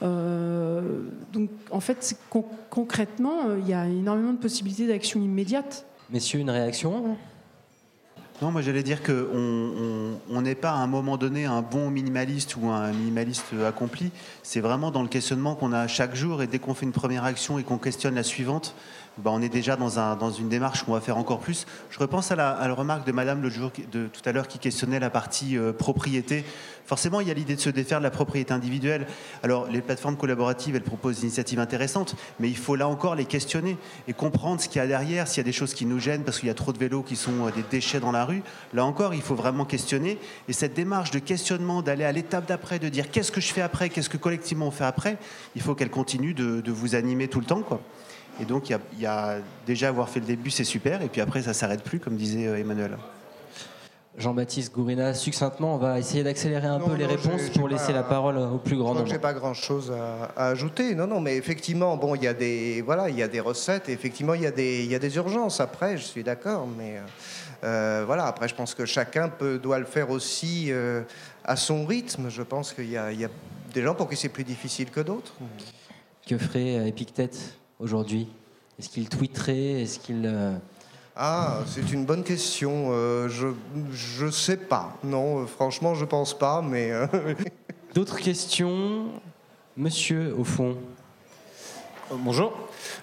donc, 0.00 1.50
en 1.70 1.80
fait, 1.80 2.16
concrètement, 2.70 3.54
il 3.58 3.68
y 3.68 3.74
a 3.74 3.86
énormément 3.86 4.32
de 4.32 4.38
possibilités 4.38 4.86
d'action 4.86 5.20
immédiate. 5.20 5.84
Messieurs, 6.10 6.40
une 6.40 6.50
réaction? 6.50 7.16
Non, 8.42 8.50
moi 8.50 8.62
j'allais 8.62 8.82
dire 8.82 9.02
qu'on 9.02 10.40
n'est 10.40 10.54
pas 10.54 10.70
à 10.70 10.76
un 10.76 10.86
moment 10.86 11.18
donné 11.18 11.44
un 11.44 11.60
bon 11.60 11.90
minimaliste 11.90 12.56
ou 12.56 12.70
un 12.70 12.90
minimaliste 12.90 13.52
accompli. 13.66 14.10
C'est 14.42 14.60
vraiment 14.60 14.90
dans 14.90 15.02
le 15.02 15.08
questionnement 15.08 15.54
qu'on 15.54 15.74
a 15.74 15.86
chaque 15.88 16.14
jour 16.14 16.42
et 16.42 16.46
dès 16.46 16.58
qu'on 16.58 16.72
fait 16.72 16.86
une 16.86 16.92
première 16.92 17.24
action 17.24 17.58
et 17.58 17.64
qu'on 17.64 17.76
questionne 17.76 18.14
la 18.14 18.22
suivante, 18.22 18.74
bah, 19.18 19.30
on 19.34 19.42
est 19.42 19.48
déjà 19.48 19.76
dans, 19.76 19.98
un, 19.98 20.16
dans, 20.16 20.30
une 20.30 20.48
démarche 20.48 20.82
où 20.82 20.90
on 20.90 20.94
va 20.94 21.00
faire 21.00 21.18
encore 21.18 21.40
plus. 21.40 21.66
Je 21.90 21.98
repense 21.98 22.30
à 22.30 22.36
la, 22.36 22.72
remarque 22.72 23.06
de 23.06 23.12
Madame 23.12 23.42
le 23.42 23.50
jour 23.50 23.70
de 23.92 24.06
tout 24.06 24.22
à 24.24 24.32
l'heure 24.32 24.48
qui 24.48 24.58
questionnait 24.58 25.00
la 25.00 25.10
partie 25.10 25.58
euh, 25.58 25.72
propriété. 25.72 26.44
Forcément, 26.86 27.20
il 27.20 27.28
y 27.28 27.30
a 27.30 27.34
l'idée 27.34 27.54
de 27.54 27.60
se 27.60 27.70
défaire 27.70 27.98
de 27.98 28.04
la 28.04 28.10
propriété 28.10 28.52
individuelle. 28.52 29.06
Alors, 29.42 29.66
les 29.66 29.80
plateformes 29.80 30.16
collaboratives, 30.16 30.74
elles 30.74 30.82
proposent 30.82 31.16
des 31.16 31.22
initiatives 31.22 31.60
intéressantes, 31.60 32.16
mais 32.38 32.48
il 32.48 32.56
faut 32.56 32.76
là 32.76 32.88
encore 32.88 33.14
les 33.14 33.26
questionner 33.26 33.76
et 34.08 34.12
comprendre 34.12 34.60
ce 34.60 34.68
qu'il 34.68 34.80
y 34.80 34.84
a 34.84 34.86
derrière, 34.86 35.28
s'il 35.28 35.38
y 35.38 35.40
a 35.40 35.44
des 35.44 35.52
choses 35.52 35.74
qui 35.74 35.86
nous 35.86 35.98
gênent 35.98 36.24
parce 36.24 36.38
qu'il 36.38 36.48
y 36.48 36.50
a 36.50 36.54
trop 36.54 36.72
de 36.72 36.78
vélos 36.78 37.02
qui 37.02 37.16
sont 37.16 37.46
euh, 37.46 37.50
des 37.50 37.64
déchets 37.70 38.00
dans 38.00 38.12
la 38.12 38.24
rue. 38.24 38.42
Là 38.74 38.84
encore, 38.84 39.14
il 39.14 39.22
faut 39.22 39.34
vraiment 39.34 39.64
questionner. 39.64 40.18
Et 40.48 40.52
cette 40.52 40.74
démarche 40.74 41.10
de 41.10 41.18
questionnement, 41.18 41.82
d'aller 41.82 42.04
à 42.04 42.12
l'étape 42.12 42.46
d'après, 42.46 42.78
de 42.78 42.88
dire 42.88 43.10
qu'est-ce 43.10 43.32
que 43.32 43.40
je 43.40 43.52
fais 43.52 43.62
après, 43.62 43.88
qu'est-ce 43.88 44.08
que 44.08 44.16
collectivement 44.16 44.68
on 44.68 44.70
fait 44.70 44.84
après, 44.84 45.18
il 45.54 45.62
faut 45.62 45.74
qu'elle 45.74 45.90
continue 45.90 46.32
de, 46.32 46.60
de 46.60 46.72
vous 46.72 46.94
animer 46.94 47.28
tout 47.28 47.40
le 47.40 47.46
temps, 47.46 47.62
quoi. 47.62 47.80
Et 48.40 48.44
donc, 48.46 48.70
il 48.70 48.78
y, 48.98 49.06
a 49.06 49.38
déjà 49.66 49.88
avoir 49.88 50.08
fait 50.08 50.20
le 50.20 50.26
début, 50.26 50.50
c'est 50.50 50.64
super. 50.64 51.02
Et 51.02 51.08
puis 51.08 51.20
après, 51.20 51.42
ça 51.42 51.52
s'arrête 51.52 51.82
plus, 51.82 52.00
comme 52.00 52.16
disait 52.16 52.46
euh, 52.46 52.58
Emmanuel. 52.58 52.96
Jean-Baptiste 54.16 54.74
Gourina, 54.74 55.14
succinctement, 55.14 55.74
on 55.74 55.78
va 55.78 55.98
essayer 55.98 56.24
d'accélérer 56.24 56.66
un 56.66 56.80
peu 56.80 56.94
les 56.94 57.06
réponses 57.06 57.50
pour 57.50 57.68
laisser 57.68 57.92
la 57.92 58.02
parole 58.02 58.38
au 58.38 58.58
plus 58.58 58.76
grand 58.76 58.94
nombre. 58.94 59.06
Je 59.06 59.12
n'ai 59.12 59.18
pas 59.18 59.32
grand-chose 59.32 59.92
à, 60.36 60.48
ajouter. 60.48 60.94
Non, 60.94 61.06
non, 61.06 61.20
mais 61.20 61.36
effectivement, 61.36 61.96
bon, 61.96 62.14
il 62.14 62.24
y 62.24 62.26
a 62.26 62.34
des, 62.34 62.82
voilà, 62.82 63.08
il 63.08 63.16
y 63.16 63.22
a 63.22 63.28
des 63.28 63.40
recettes. 63.40 63.88
Et 63.88 63.92
effectivement, 63.92 64.34
il 64.34 64.42
y 64.42 64.46
a 64.46 64.50
des, 64.50 64.84
il 64.84 64.90
y 64.90 64.94
a 64.94 64.98
des 64.98 65.16
urgences. 65.16 65.60
Après, 65.60 65.96
je 65.96 66.02
suis 66.02 66.24
d'accord, 66.24 66.66
mais 66.66 66.96
euh, 66.96 67.00
euh, 67.64 68.04
voilà. 68.06 68.26
Après, 68.26 68.48
je 68.48 68.54
pense 68.54 68.74
que 68.74 68.84
chacun 68.84 69.28
peut, 69.28 69.58
doit 69.58 69.78
le 69.78 69.86
faire 69.86 70.10
aussi 70.10 70.72
à 71.44 71.56
son 71.56 71.84
rythme. 71.86 72.30
Je 72.30 72.42
pense 72.42 72.72
qu'il 72.72 72.88
y, 72.88 72.92
y, 72.92 72.96
a 72.96 73.30
des 73.72 73.82
gens 73.82 73.94
pour 73.94 74.08
qui 74.08 74.16
c'est 74.16 74.28
plus 74.28 74.44
difficile 74.44 74.90
que 74.90 75.00
d'autres. 75.00 75.34
Que 76.26 76.36
ferait 76.36 76.88
Épictète 76.88 77.59
aujourd'hui? 77.80 78.28
Est-ce 78.78 78.88
qu'il 78.88 79.08
tweeterait? 79.08 79.82
Est-ce 79.82 79.98
qu'il 79.98 80.24
euh, 80.26 80.54
Ah, 81.16 81.58
c'est 81.66 81.92
une 81.92 82.04
bonne 82.04 82.22
question. 82.22 82.90
Euh, 82.92 83.28
je 83.28 83.48
je 83.92 84.30
sais 84.30 84.56
pas. 84.56 84.96
Non, 85.02 85.42
euh, 85.42 85.46
franchement, 85.46 85.94
je 85.94 86.04
pense 86.04 86.38
pas. 86.38 86.62
Mais 86.62 86.90
euh, 86.92 87.06
D'autres 87.94 88.20
questions? 88.20 89.06
Monsieur, 89.76 90.34
au 90.38 90.44
fond. 90.44 90.76
Bonjour. 92.12 92.52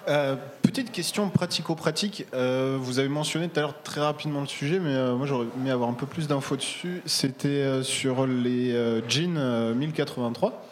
Euh, 0.09 0.35
petite 0.61 0.91
question 0.91 1.29
pratico-pratique. 1.29 2.25
Euh, 2.33 2.77
vous 2.79 2.99
avez 2.99 3.07
mentionné 3.07 3.47
tout 3.47 3.57
à 3.59 3.61
l'heure 3.61 3.81
très 3.81 4.01
rapidement 4.01 4.41
le 4.41 4.47
sujet, 4.47 4.79
mais 4.79 4.93
euh, 4.93 5.15
moi 5.15 5.25
j'aurais 5.25 5.47
aimé 5.57 5.71
avoir 5.71 5.89
un 5.89 5.93
peu 5.93 6.05
plus 6.05 6.27
d'infos 6.27 6.57
dessus. 6.57 7.01
C'était 7.05 7.47
euh, 7.47 7.83
sur 7.83 8.27
les 8.27 8.73
euh, 8.73 9.01
jeans 9.07 9.37
euh, 9.37 9.73
1083. 9.73 10.66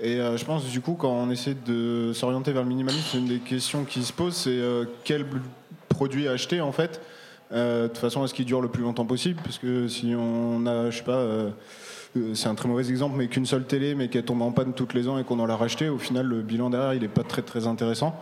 Et 0.00 0.20
euh, 0.20 0.36
je 0.36 0.44
pense 0.44 0.64
du 0.64 0.80
coup 0.80 0.94
quand 0.94 1.12
on 1.12 1.30
essaie 1.30 1.54
de 1.54 2.12
s'orienter 2.12 2.52
vers 2.52 2.62
le 2.62 2.68
minimalisme, 2.68 3.18
une 3.18 3.28
des 3.28 3.38
questions 3.38 3.84
qui 3.84 4.02
se 4.02 4.12
pose, 4.12 4.34
c'est 4.34 4.50
euh, 4.50 4.84
quel 5.04 5.24
produit 5.88 6.26
acheter 6.26 6.60
en 6.60 6.72
fait. 6.72 7.00
Euh, 7.52 7.88
de 7.88 7.96
façon, 7.96 8.24
est-ce 8.24 8.34
qu'il 8.34 8.46
dure 8.46 8.60
le 8.60 8.68
plus 8.68 8.82
longtemps 8.82 9.04
possible? 9.04 9.40
Parce 9.44 9.58
que 9.58 9.86
si 9.86 10.14
on 10.18 10.66
a, 10.66 10.90
je 10.90 10.98
sais 10.98 11.04
pas, 11.04 11.24
c'est 12.34 12.48
un 12.48 12.54
très 12.54 12.68
mauvais 12.68 12.88
exemple, 12.88 13.16
mais 13.16 13.28
qu'une 13.28 13.46
seule 13.46 13.64
télé, 13.64 13.94
mais 13.94 14.08
qu'elle 14.08 14.24
tombe 14.24 14.42
en 14.42 14.50
panne 14.50 14.72
toutes 14.72 14.94
les 14.94 15.06
ans 15.06 15.18
et 15.18 15.24
qu'on 15.24 15.38
en 15.38 15.46
l'a 15.46 15.54
racheté, 15.54 15.88
au 15.88 15.98
final, 15.98 16.26
le 16.26 16.42
bilan 16.42 16.70
derrière, 16.70 16.94
il 16.94 17.02
n'est 17.02 17.08
pas 17.08 17.22
très 17.22 17.42
très 17.42 17.66
intéressant. 17.68 18.18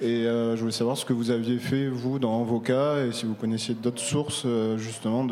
Et 0.00 0.24
je 0.24 0.56
voulais 0.60 0.70
savoir 0.70 0.96
ce 0.96 1.04
que 1.04 1.12
vous 1.12 1.30
aviez 1.30 1.58
fait, 1.58 1.88
vous, 1.88 2.20
dans 2.20 2.44
vos 2.44 2.60
cas, 2.60 3.04
et 3.04 3.10
si 3.10 3.26
vous 3.26 3.34
connaissiez 3.34 3.74
d'autres 3.74 4.02
sources, 4.02 4.46
justement, 4.76 5.26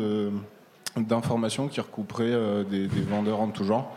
d'informations 0.97 1.69
qui 1.69 1.79
recouperaient 1.79 2.65
des, 2.69 2.87
des 2.87 3.01
vendeurs 3.01 3.39
en 3.39 3.49
tout 3.49 3.63
genre. 3.63 3.95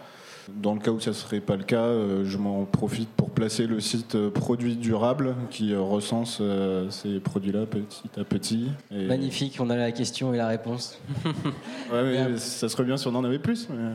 Dans 0.49 0.75
le 0.75 0.81
cas 0.81 0.91
où 0.91 1.01
ça 1.01 1.11
ne 1.11 1.15
serait 1.15 1.41
pas 1.41 1.57
le 1.57 1.63
cas, 1.65 1.83
euh, 1.85 2.25
je 2.25 2.37
m'en 2.39 2.65
profite 2.65 3.09
pour 3.11 3.31
placer 3.31 3.67
le 3.67 3.79
site 3.81 4.15
euh, 4.15 4.31
Produits 4.31 4.77
Durables 4.77 5.37
qui 5.51 5.73
euh, 5.73 5.81
recense 5.81 6.43
ces 6.91 7.21
produits-là 7.21 7.67
petit 7.67 8.09
à 8.19 8.25
petit. 8.25 8.71
Et- 8.91 9.07
Magnifique, 9.07 9.59
on 9.61 9.71
a 9.71 9.77
la 9.77 9.93
question 9.93 10.33
et 10.35 10.37
la 10.37 10.49
réponse. 10.49 10.99
Ouais, 11.93 12.03
mais 12.31 12.39
ça 12.39 12.69
serait 12.69 12.85
bien 12.85 12.97
si 12.97 13.07
on 13.09 13.15
en 13.15 13.25
avait 13.25 13.39
plus. 13.39 13.69
mais- 13.71 13.93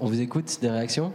On 0.00 0.06
vous 0.06 0.20
écoute, 0.20 0.58
des 0.60 0.70
réactions? 0.70 1.12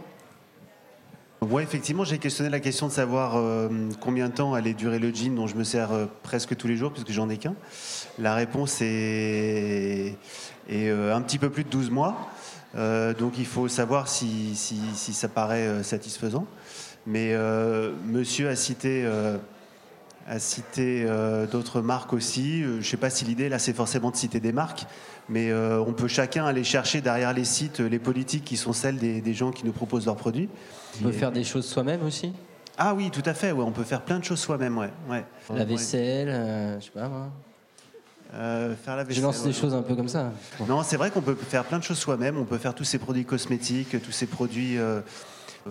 Ouais, 1.40 1.62
effectivement, 1.62 2.04
j'ai 2.04 2.16
questionné 2.18 2.48
la 2.48 2.60
question 2.60 2.86
de 2.86 2.92
savoir 2.92 3.36
euh, 3.36 3.68
combien 4.00 4.28
de 4.30 4.34
temps 4.34 4.54
allait 4.54 4.72
durer 4.72 4.98
le 4.98 5.12
jean 5.12 5.34
dont 5.34 5.46
je 5.46 5.56
me 5.56 5.64
sers 5.64 5.92
euh, 5.92 6.06
presque 6.22 6.56
tous 6.56 6.66
les 6.68 6.76
jours 6.76 6.90
puisque 6.92 7.10
j'en 7.12 7.28
ai 7.28 7.36
qu'un. 7.36 7.54
La 8.18 8.34
réponse 8.34 8.80
est, 8.80 10.16
est, 10.70 10.88
euh, 10.88 11.14
un 11.14 11.20
petit 11.20 11.38
peu 11.38 11.50
plus 11.50 11.64
de 11.64 11.68
12 11.68 11.90
mois. 11.90 12.30
Euh, 12.76 13.14
donc 13.14 13.34
il 13.38 13.46
faut 13.46 13.68
savoir 13.68 14.08
si, 14.08 14.54
si- 14.56 14.80
si 14.94 15.12
ça 15.12 15.28
paraît 15.28 15.66
euh, 15.66 15.82
satisfaisant. 15.82 16.46
Mais 17.06 17.34
euh, 17.34 17.92
monsieur 18.06 18.48
a 18.48 18.56
cité, 18.56 19.04
euh, 19.04 19.36
d'autres 21.46 21.80
marques 21.80 22.12
aussi. 22.12 22.62
Euh, 22.62 22.72
je 22.74 22.76
ne 22.78 22.82
sais 22.82 22.96
pas 22.96 23.10
si 23.10 23.24
l'idée 23.24 23.48
là 23.48 23.58
c'est 23.58 23.74
forcément 23.74 24.10
de 24.10 24.16
citer 24.16 24.40
des 24.40 24.52
marques, 24.52 24.86
mais 25.28 25.50
euh, 25.50 25.80
on 25.86 25.92
peut 25.92 26.08
chacun 26.08 26.46
aller 26.46 26.64
chercher 26.64 27.00
derrière 27.00 27.32
les 27.32 27.44
sites 27.44 27.80
les 27.80 27.98
politiques 27.98 28.44
qui 28.44 28.56
sont 28.56 28.72
celles 28.72 28.96
des, 28.96 29.20
des 29.20 29.34
gens 29.34 29.50
qui 29.52 29.64
nous 29.66 29.72
proposent 29.72 30.06
leurs 30.06 30.16
produits. 30.16 30.48
On 31.00 31.04
peut 31.04 31.12
faire 31.12 31.32
des 31.32 31.44
choses 31.44 31.66
soi-même 31.66 32.02
aussi? 32.04 32.32
Ah 32.76 32.92
oui, 32.94 33.10
tout 33.10 33.22
à 33.24 33.34
fait. 33.34 33.52
Ouais, 33.52 33.62
on 33.62 33.70
peut 33.70 33.84
faire 33.84 34.02
plein 34.02 34.18
de 34.18 34.24
choses 34.24 34.40
soi-même. 34.40 34.76
Ouais, 34.78 34.90
ouais. 35.08 35.24
La 35.54 35.64
vaisselle, 35.64 36.76
je 36.80 36.84
sais 36.86 36.90
pas 36.90 37.08
moi. 37.08 37.28
Euh, 38.36 38.74
faire 38.74 38.96
la 38.96 39.08
Je 39.08 39.22
lance 39.22 39.44
des 39.44 39.52
choses 39.52 39.74
un 39.74 39.82
peu 39.82 39.94
comme 39.94 40.08
ça. 40.08 40.32
Non, 40.66 40.82
c'est 40.82 40.96
vrai 40.96 41.12
qu'on 41.12 41.20
peut 41.20 41.36
faire 41.36 41.64
plein 41.64 41.78
de 41.78 41.84
choses 41.84 41.98
soi-même. 41.98 42.36
On 42.36 42.44
peut 42.44 42.58
faire 42.58 42.74
tous 42.74 42.82
ces 42.82 42.98
produits 42.98 43.24
cosmétiques, 43.24 44.02
tous 44.02 44.10
ces 44.10 44.26
produits 44.26 44.76
euh, 44.76 45.00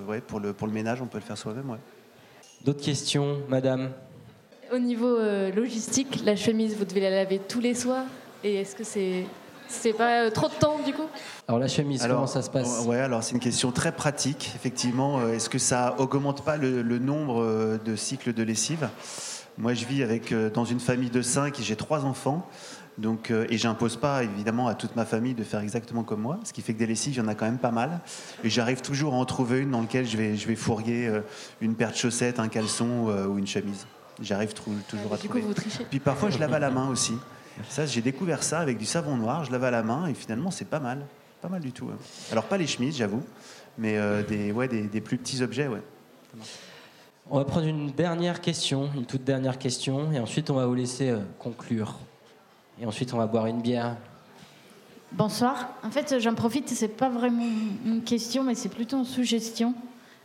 ouais, 0.08 0.22
pour, 0.22 0.40
le, 0.40 0.54
pour 0.54 0.68
le 0.68 0.74
ménage, 0.74 1.02
on 1.02 1.08
peut 1.08 1.18
le 1.18 1.26
faire 1.26 1.38
soi-même. 1.38 1.70
Ouais. 1.70 1.80
D'autres 2.64 2.82
questions, 2.82 3.40
madame? 3.50 3.90
Au 4.72 4.80
niveau 4.80 5.18
euh, 5.18 5.52
logistique, 5.52 6.22
la 6.24 6.38
chemise, 6.38 6.78
vous 6.78 6.86
devez 6.86 7.02
la 7.02 7.10
laver 7.10 7.40
tous 7.40 7.60
les 7.60 7.76
soirs. 7.76 8.06
Et 8.46 8.56
est-ce 8.56 8.76
que 8.76 8.86
c'est 8.86 9.26
c'est 9.68 9.94
pas 9.94 10.32
trop 10.32 10.48
de 10.48 10.54
temps 10.54 10.80
du 10.86 10.94
coup? 10.94 11.08
Alors 11.48 11.60
la 11.60 11.68
chemise, 11.68 12.06
comment 12.08 12.28
ça 12.28 12.42
se 12.42 12.50
passe? 12.50 12.86
Ouais, 12.86 13.00
alors 13.00 13.24
c'est 13.24 13.34
une 13.34 13.40
question 13.40 13.72
très 13.72 13.92
pratique. 13.92 14.52
Effectivement, 14.56 15.28
est-ce 15.28 15.50
que 15.50 15.58
ça 15.58 15.96
augmente 15.98 16.46
pas 16.46 16.58
le, 16.58 16.82
le 16.82 17.00
nombre 17.00 17.80
de 17.84 17.96
cycles 17.96 18.34
de 18.34 18.44
lessive? 18.44 18.88
Moi, 19.58 19.74
je 19.74 19.86
vis 19.86 20.02
avec 20.04 20.32
euh, 20.32 20.50
dans 20.50 20.66
une 20.66 20.80
famille 20.80 21.10
de 21.10 21.22
cinq 21.22 21.60
et 21.60 21.64
j'ai 21.64 21.76
trois 21.76 22.06
enfants. 22.06 22.48
Donc, 23.00 23.32
euh, 23.32 23.48
et 23.50 23.58
j'impose 23.58 23.98
pas 23.98 24.24
évidemment 24.24 24.68
à 24.68 24.76
toute 24.76 24.96
ma 24.96 25.04
famille 25.06 25.34
de 25.34 25.44
faire 25.44 25.62
exactement 25.62 26.04
comme 26.04 26.22
moi, 26.22 26.40
ce 26.44 26.54
qui 26.54 26.62
fait 26.62 26.74
que 26.76 26.80
des 26.80 26.86
lessives, 26.86 27.14
il 27.14 27.18
y 27.18 27.22
en 27.22 27.28
a 27.28 27.34
quand 27.34 27.46
même 27.46 27.58
pas 27.58 27.72
mal. 27.72 28.00
Et 28.44 28.52
j'arrive 28.52 28.82
toujours 28.82 29.16
à 29.16 29.18
en 29.18 29.26
trouver 29.26 29.60
une 29.62 29.72
dans 29.72 29.82
laquelle 29.82 30.06
je 30.06 30.16
vais, 30.16 30.36
je 30.38 30.48
vais 30.48 30.56
fourguer 30.56 31.08
euh, 31.08 31.22
une 31.60 31.74
paire 31.74 31.90
de 31.92 31.96
chaussettes, 31.96 32.40
un 32.40 32.50
caleçon 32.50 33.10
euh, 33.10 33.26
ou 33.26 33.40
une 33.40 33.48
chemise. 33.48 33.88
J'arrive 34.22 34.54
trou- 34.54 34.76
toujours 34.88 35.12
à 35.12 35.18
Du 35.18 35.24
coup, 35.24 35.40
trouver. 35.40 35.42
vous 35.42 35.54
trichez. 35.56 35.86
Puis 35.90 36.00
parfois, 36.00 36.30
je 36.30 36.38
lave 36.38 36.54
à 36.54 36.60
la 36.60 36.70
main 36.70 36.88
aussi. 36.88 37.14
Ça, 37.68 37.88
j'ai 37.88 38.02
découvert 38.02 38.44
ça 38.44 38.60
avec 38.60 38.78
du 38.78 38.86
savon 38.86 39.18
noir. 39.18 39.44
Je 39.44 39.52
lave 39.52 39.64
à 39.64 39.72
la 39.72 39.82
main 39.82 40.06
et 40.06 40.14
finalement, 40.14 40.52
c'est 40.52 40.66
pas 40.66 40.80
mal. 40.80 41.04
Pas 41.42 41.50
mal 41.50 41.62
du 41.62 41.72
tout. 41.72 41.86
ouais. 41.86 41.94
Alors, 42.32 42.44
pas 42.44 42.58
les 42.58 42.68
chemises, 42.68 42.96
j'avoue, 42.96 43.24
mais 43.80 43.98
des, 44.28 44.52
ouais, 44.52 44.68
des, 44.68 44.84
des 44.84 45.02
plus 45.02 45.18
petits 45.18 45.42
objets, 45.42 45.68
ouais. 45.68 45.82
On 47.30 47.38
va 47.38 47.46
prendre 47.46 47.68
une 47.68 47.92
dernière 47.92 48.42
question, 48.42 48.90
une 48.96 49.06
toute 49.06 49.24
dernière 49.24 49.58
question, 49.58 50.12
et 50.12 50.20
ensuite 50.20 50.50
on 50.50 50.56
va 50.56 50.66
vous 50.66 50.76
laisser 50.76 51.10
euh, 51.10 51.20
conclure. 51.40 51.96
Et 52.82 52.86
ensuite 52.86 53.14
on 53.14 53.18
va 53.18 53.28
boire 53.28 53.48
une 53.48 53.62
bière. 53.62 53.96
Bonsoir. 55.14 55.70
En 55.84 55.92
fait, 55.92 56.20
j'en 56.20 56.34
profite, 56.34 56.70
c'est 56.70 56.88
pas 56.88 57.10
vraiment 57.10 57.46
une 57.86 58.04
question, 58.04 58.44
mais 58.44 58.56
c'est 58.56 58.70
plutôt 58.70 58.98
une 58.98 59.06
suggestion, 59.06 59.74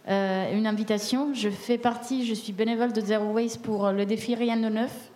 euh, 0.08 0.56
une 0.56 0.66
invitation. 0.66 1.34
Je 1.34 1.50
fais 1.50 1.78
partie, 1.78 2.26
je 2.26 2.34
suis 2.34 2.52
bénévole 2.52 2.92
de 2.92 3.00
Zero 3.00 3.32
Waste 3.32 3.62
pour 3.62 3.90
le 3.90 4.06
défi 4.06 4.34
Rien 4.34 4.56
de 4.56 4.68
Neuf. 4.68 5.10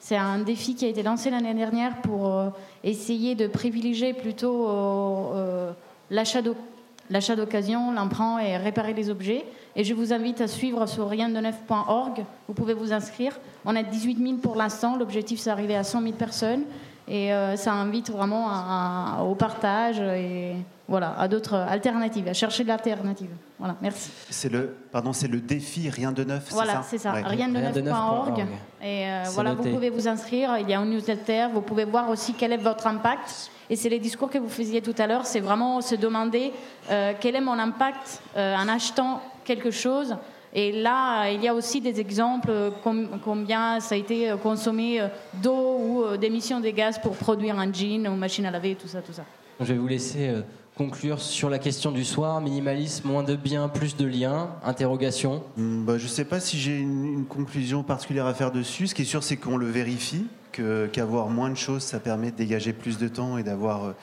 C'est 0.00 0.16
un 0.16 0.38
défi 0.38 0.74
qui 0.74 0.84
a 0.84 0.88
été 0.88 1.02
lancé 1.02 1.30
l'année 1.30 1.54
dernière 1.54 2.00
pour 2.02 2.28
euh, 2.28 2.50
essayer 2.84 3.34
de 3.34 3.46
privilégier 3.46 4.14
plutôt 4.14 4.68
euh, 4.68 5.34
euh, 5.34 5.72
l'achat 6.10 7.36
d'occasion, 7.36 7.92
l'emprunt 7.92 8.38
et 8.38 8.56
réparer 8.56 8.94
les 8.94 9.10
objets. 9.10 9.44
Et 9.80 9.84
je 9.84 9.94
vous 9.94 10.12
invite 10.12 10.40
à 10.40 10.48
suivre 10.48 10.86
sur 10.86 11.08
riendeneuf.org. 11.08 12.24
Vous 12.48 12.52
pouvez 12.54 12.74
vous 12.74 12.92
inscrire. 12.92 13.38
On 13.64 13.76
a 13.76 13.84
18 13.84 14.18
000 14.18 14.38
pour 14.38 14.56
l'instant. 14.56 14.96
L'objectif, 14.96 15.38
c'est 15.38 15.50
d'arriver 15.50 15.76
à 15.76 15.84
100 15.84 16.02
000 16.02 16.12
personnes. 16.14 16.62
Et 17.06 17.32
euh, 17.32 17.54
ça 17.56 17.72
invite 17.74 18.10
vraiment 18.10 18.48
à- 18.50 19.18
à- 19.20 19.22
au 19.22 19.36
partage 19.36 20.00
et 20.00 20.56
voilà, 20.88 21.14
à 21.18 21.28
d'autres 21.28 21.54
alternatives, 21.54 22.26
à 22.26 22.32
chercher 22.34 22.64
de 22.64 22.68
l'alternative. 22.68 23.30
Voilà, 23.58 23.76
merci. 23.80 24.10
C'est 24.28 24.50
le, 24.52 24.74
pardon, 24.90 25.12
c'est 25.12 25.28
le 25.28 25.38
défi 25.40 25.88
Rien 25.88 26.10
de 26.12 26.24
neuf, 26.24 26.48
Voilà, 26.50 26.82
c'est 26.82 26.98
ça 26.98 27.12
ça, 27.12 27.16
Ouais. 27.16 27.22
riendeneuf.org. 27.22 28.40
Et 28.82 29.06
euh, 29.08 29.22
voilà, 29.32 29.54
noté. 29.54 29.68
vous 29.70 29.74
pouvez 29.76 29.90
vous 29.90 30.08
inscrire. 30.08 30.58
Il 30.58 30.68
y 30.68 30.74
a 30.74 30.80
un 30.80 30.84
newsletter. 30.86 31.46
Vous 31.54 31.60
pouvez 31.62 31.84
voir 31.84 32.10
aussi 32.10 32.34
quel 32.34 32.52
est 32.52 32.56
votre 32.58 32.86
impact. 32.88 33.50
Et 33.70 33.76
c'est 33.76 33.88
les 33.88 34.00
discours 34.00 34.28
que 34.28 34.38
vous 34.38 34.48
faisiez 34.48 34.82
tout 34.82 34.94
à 34.98 35.06
l'heure. 35.06 35.24
C'est 35.24 35.40
vraiment 35.40 35.80
se 35.80 35.94
demander 35.94 36.52
euh, 36.90 37.12
quel 37.20 37.36
est 37.36 37.40
mon 37.40 37.58
impact 37.58 38.20
euh, 38.36 38.56
en 38.56 38.66
achetant 38.68 39.22
quelque 39.48 39.70
chose. 39.72 40.14
Et 40.54 40.72
là, 40.72 41.28
il 41.30 41.42
y 41.42 41.48
a 41.48 41.54
aussi 41.54 41.80
des 41.80 42.00
exemples, 42.00 42.48
euh, 42.50 42.70
com- 42.84 43.08
combien 43.24 43.80
ça 43.80 43.94
a 43.94 43.98
été 43.98 44.30
euh, 44.30 44.36
consommé 44.36 45.00
euh, 45.00 45.08
d'eau 45.42 45.78
ou 45.78 46.16
d'émissions 46.16 46.60
de 46.60 46.70
gaz 46.70 46.98
pour 46.98 47.16
produire 47.16 47.58
un 47.58 47.70
jean 47.72 48.06
ou 48.08 48.14
machine 48.16 48.46
à 48.46 48.50
laver, 48.50 48.74
tout 48.74 48.88
ça, 48.88 49.00
tout 49.02 49.12
ça. 49.12 49.24
Je 49.60 49.72
vais 49.72 49.78
vous 49.78 49.88
laisser 49.88 50.32
conclure 50.76 51.20
sur 51.20 51.50
la 51.50 51.58
question 51.58 51.90
du 51.90 52.04
soir. 52.04 52.40
Minimalisme, 52.40 53.08
moins 53.08 53.24
de 53.24 53.34
biens, 53.34 53.68
plus 53.68 53.96
de 53.96 54.06
liens 54.06 54.50
Interrogation. 54.64 55.42
Hmm, 55.56 55.84
bah, 55.84 55.98
je 55.98 56.04
ne 56.04 56.08
sais 56.08 56.24
pas 56.24 56.38
si 56.40 56.56
j'ai 56.58 56.78
une, 56.78 57.04
une 57.04 57.24
conclusion 57.26 57.82
particulière 57.82 58.26
à 58.26 58.34
faire 58.34 58.52
dessus. 58.52 58.86
Ce 58.86 58.94
qui 58.94 59.02
est 59.02 59.04
sûr, 59.04 59.22
c'est 59.24 59.36
qu'on 59.36 59.56
le 59.56 59.66
vérifie, 59.66 60.26
que- 60.52 60.86
qu'avoir 60.92 61.28
moins 61.28 61.50
de 61.50 61.56
choses, 61.56 61.82
ça 61.82 61.98
permet 61.98 62.30
de 62.30 62.36
dégager 62.36 62.72
plus 62.72 62.96
de 62.98 63.08
temps 63.08 63.36
et 63.38 63.42
d'avoir 63.42 63.94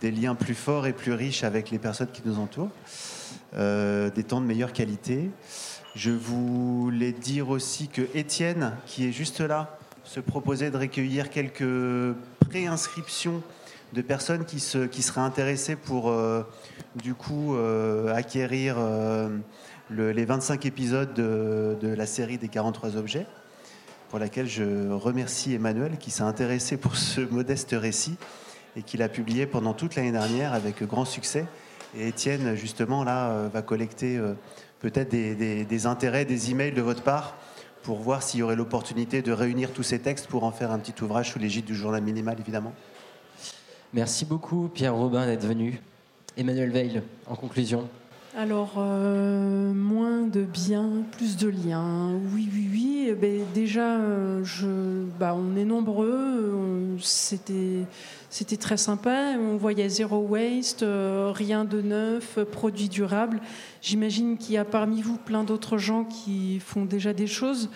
des 0.00 0.10
liens 0.10 0.34
plus 0.34 0.54
forts 0.54 0.86
et 0.86 0.94
plus 0.94 1.12
riches 1.12 1.44
avec 1.44 1.70
les 1.70 1.78
personnes 1.78 2.08
qui 2.12 2.22
nous 2.24 2.38
entourent, 2.38 2.70
Euh, 3.54 4.08
des 4.08 4.24
temps 4.24 4.40
de 4.40 4.46
meilleure 4.46 4.72
qualité. 4.72 5.28
Je 5.94 6.10
voulais 6.10 7.12
dire 7.12 7.50
aussi 7.50 7.88
que 7.88 8.00
Étienne, 8.14 8.72
qui 8.86 9.06
est 9.06 9.12
juste 9.12 9.40
là, 9.40 9.76
se 10.04 10.20
proposait 10.20 10.70
de 10.70 10.78
recueillir 10.78 11.28
quelques 11.28 12.14
préinscriptions 12.48 13.42
de 13.92 14.00
personnes 14.00 14.46
qui, 14.46 14.58
se, 14.58 14.86
qui 14.86 15.02
seraient 15.02 15.20
intéressées 15.20 15.76
pour 15.76 16.08
euh, 16.10 16.42
du 16.96 17.12
coup 17.12 17.54
euh, 17.54 18.14
acquérir 18.14 18.76
le- 19.90 20.12
les 20.12 20.24
25 20.24 20.64
épisodes 20.64 21.12
de, 21.12 21.76
de 21.78 21.88
la 21.88 22.06
série 22.06 22.38
des 22.38 22.48
43 22.48 22.96
objets, 22.96 23.26
pour 24.08 24.18
laquelle 24.18 24.48
je 24.48 24.90
remercie 24.90 25.52
Emmanuel 25.52 25.98
qui 25.98 26.10
s'est 26.10 26.22
intéressé 26.22 26.78
pour 26.78 26.96
ce 26.96 27.20
modeste 27.20 27.74
récit 27.78 28.16
et 28.76 28.82
qui 28.82 28.96
l'a 28.96 29.10
publié 29.10 29.44
pendant 29.44 29.74
toute 29.74 29.94
l'année 29.94 30.12
dernière 30.12 30.54
avec 30.54 30.82
grand 30.84 31.04
succès. 31.04 31.44
Et 31.96 32.08
Étienne, 32.08 32.54
justement, 32.54 33.04
là, 33.04 33.30
euh, 33.30 33.48
va 33.52 33.62
collecter 33.62 34.16
euh, 34.16 34.34
peut-être 34.80 35.10
des, 35.10 35.34
des- 35.34 35.64
des 35.64 35.86
intérêts, 35.86 36.24
des 36.24 36.50
emails 36.50 36.72
de 36.72 36.82
votre 36.82 37.02
part 37.02 37.36
pour 37.82 37.98
voir 37.98 38.22
s'il 38.22 38.40
y 38.40 38.42
aurait 38.42 38.56
l'opportunité 38.56 39.22
de 39.22 39.32
réunir 39.32 39.72
tous 39.72 39.82
ces 39.82 39.98
textes 39.98 40.26
pour 40.28 40.44
en 40.44 40.52
faire 40.52 40.70
un 40.70 40.78
petit 40.78 40.94
ouvrage 41.02 41.32
sous 41.32 41.38
l'égide 41.38 41.64
du 41.64 41.74
journal 41.74 42.02
minimal, 42.02 42.36
évidemment. 42.40 42.72
Merci 43.92 44.24
beaucoup 44.24 44.68
Pierre 44.72 44.94
Robin 44.94 45.26
d'être 45.26 45.44
venu. 45.46 45.80
Emmanuel 46.36 46.70
Veil, 46.70 47.02
en 47.26 47.34
conclusion. 47.34 47.88
Alors, 48.34 48.76
euh, 48.78 49.74
moins 49.74 50.22
de 50.22 50.40
biens, 50.42 50.88
plus 51.18 51.36
de 51.36 51.48
liens. 51.48 52.12
Oui, 52.34 52.48
oui, 52.50 52.68
oui. 52.72 53.06
Eh 53.10 53.14
ben, 53.14 53.42
déjà, 53.52 53.98
je, 54.42 55.04
bah, 55.20 55.36
on 55.36 55.54
est 55.56 55.66
nombreux. 55.66 56.96
C'était, 57.00 57.84
c'était 58.32 58.56
très 58.56 58.78
sympa. 58.78 59.34
On 59.38 59.58
voyait 59.58 59.90
zéro 59.90 60.16
waste, 60.20 60.82
euh, 60.82 61.30
rien 61.34 61.66
de 61.66 61.82
neuf, 61.82 62.38
produit 62.50 62.88
durable. 62.88 63.40
J'imagine 63.82 64.38
qu'il 64.38 64.54
y 64.54 64.56
a 64.56 64.64
parmi 64.64 65.02
vous 65.02 65.18
plein 65.18 65.44
d'autres 65.44 65.76
gens 65.76 66.04
qui 66.04 66.58
font 66.58 66.86
déjà 66.86 67.12
des 67.12 67.26
choses. 67.26 67.68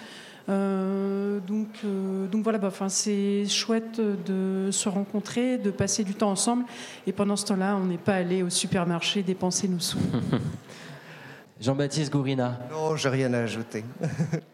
Euh, 0.49 1.41
donc, 1.41 1.69
euh, 1.85 2.27
donc 2.29 2.43
voilà, 2.43 2.57
bah, 2.57 2.73
c'est 2.89 3.45
chouette 3.47 4.01
de 4.01 4.71
se 4.71 4.89
rencontrer, 4.89 5.59
de 5.59 5.71
passer 5.71 6.05
du 6.05 6.15
temps 6.15 6.31
ensemble. 6.31 6.65
Et 7.07 7.13
pendant 7.13 7.37
ce 7.37 7.45
temps-là, 7.45 7.77
on 7.77 7.85
n'est 7.85 7.99
pas 7.99 8.15
allé 8.15 8.43
au 8.43 8.49
supermarché 8.49 9.23
dépenser 9.23 9.69
nos 9.69 9.79
sous. 9.79 9.99
Jean-Baptiste 11.61 12.11
Gourina. 12.11 12.61
Non, 12.73 12.97
j'ai 12.97 13.11
rien 13.11 13.35
à 13.35 13.41
ajouter. 13.41 13.85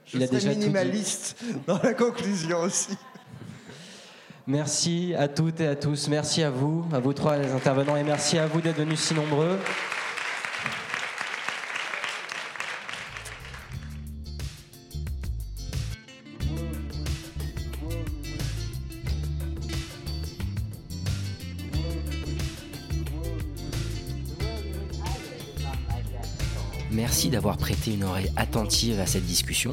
Je 0.05 0.19
Il 0.19 0.41
suis 0.41 0.49
minimaliste 0.49 1.37
dans 1.69 1.79
la 1.81 1.95
conclusion 1.95 2.61
aussi. 2.63 2.97
Merci 4.47 5.15
à 5.17 5.29
toutes 5.29 5.61
et 5.61 5.69
à 5.69 5.77
tous. 5.77 6.09
Merci 6.09 6.43
à 6.43 6.51
vous, 6.51 6.85
à 6.93 6.99
vous 6.99 7.13
trois 7.13 7.37
les 7.37 7.53
intervenants, 7.53 7.97
et 7.97 8.03
merci 8.03 8.39
à 8.39 8.47
vous 8.47 8.61
d'être 8.61 8.77
venus 8.77 8.99
si 8.99 9.15
nombreux. 9.15 9.59
Merci 26.91 27.31
d'avoir 27.31 27.57
prêté 27.57 27.95
une 27.95 28.05
oreille 28.05 28.31
attentive 28.37 29.01
à 29.01 29.07
cette 29.07 29.25
discussion. 29.25 29.73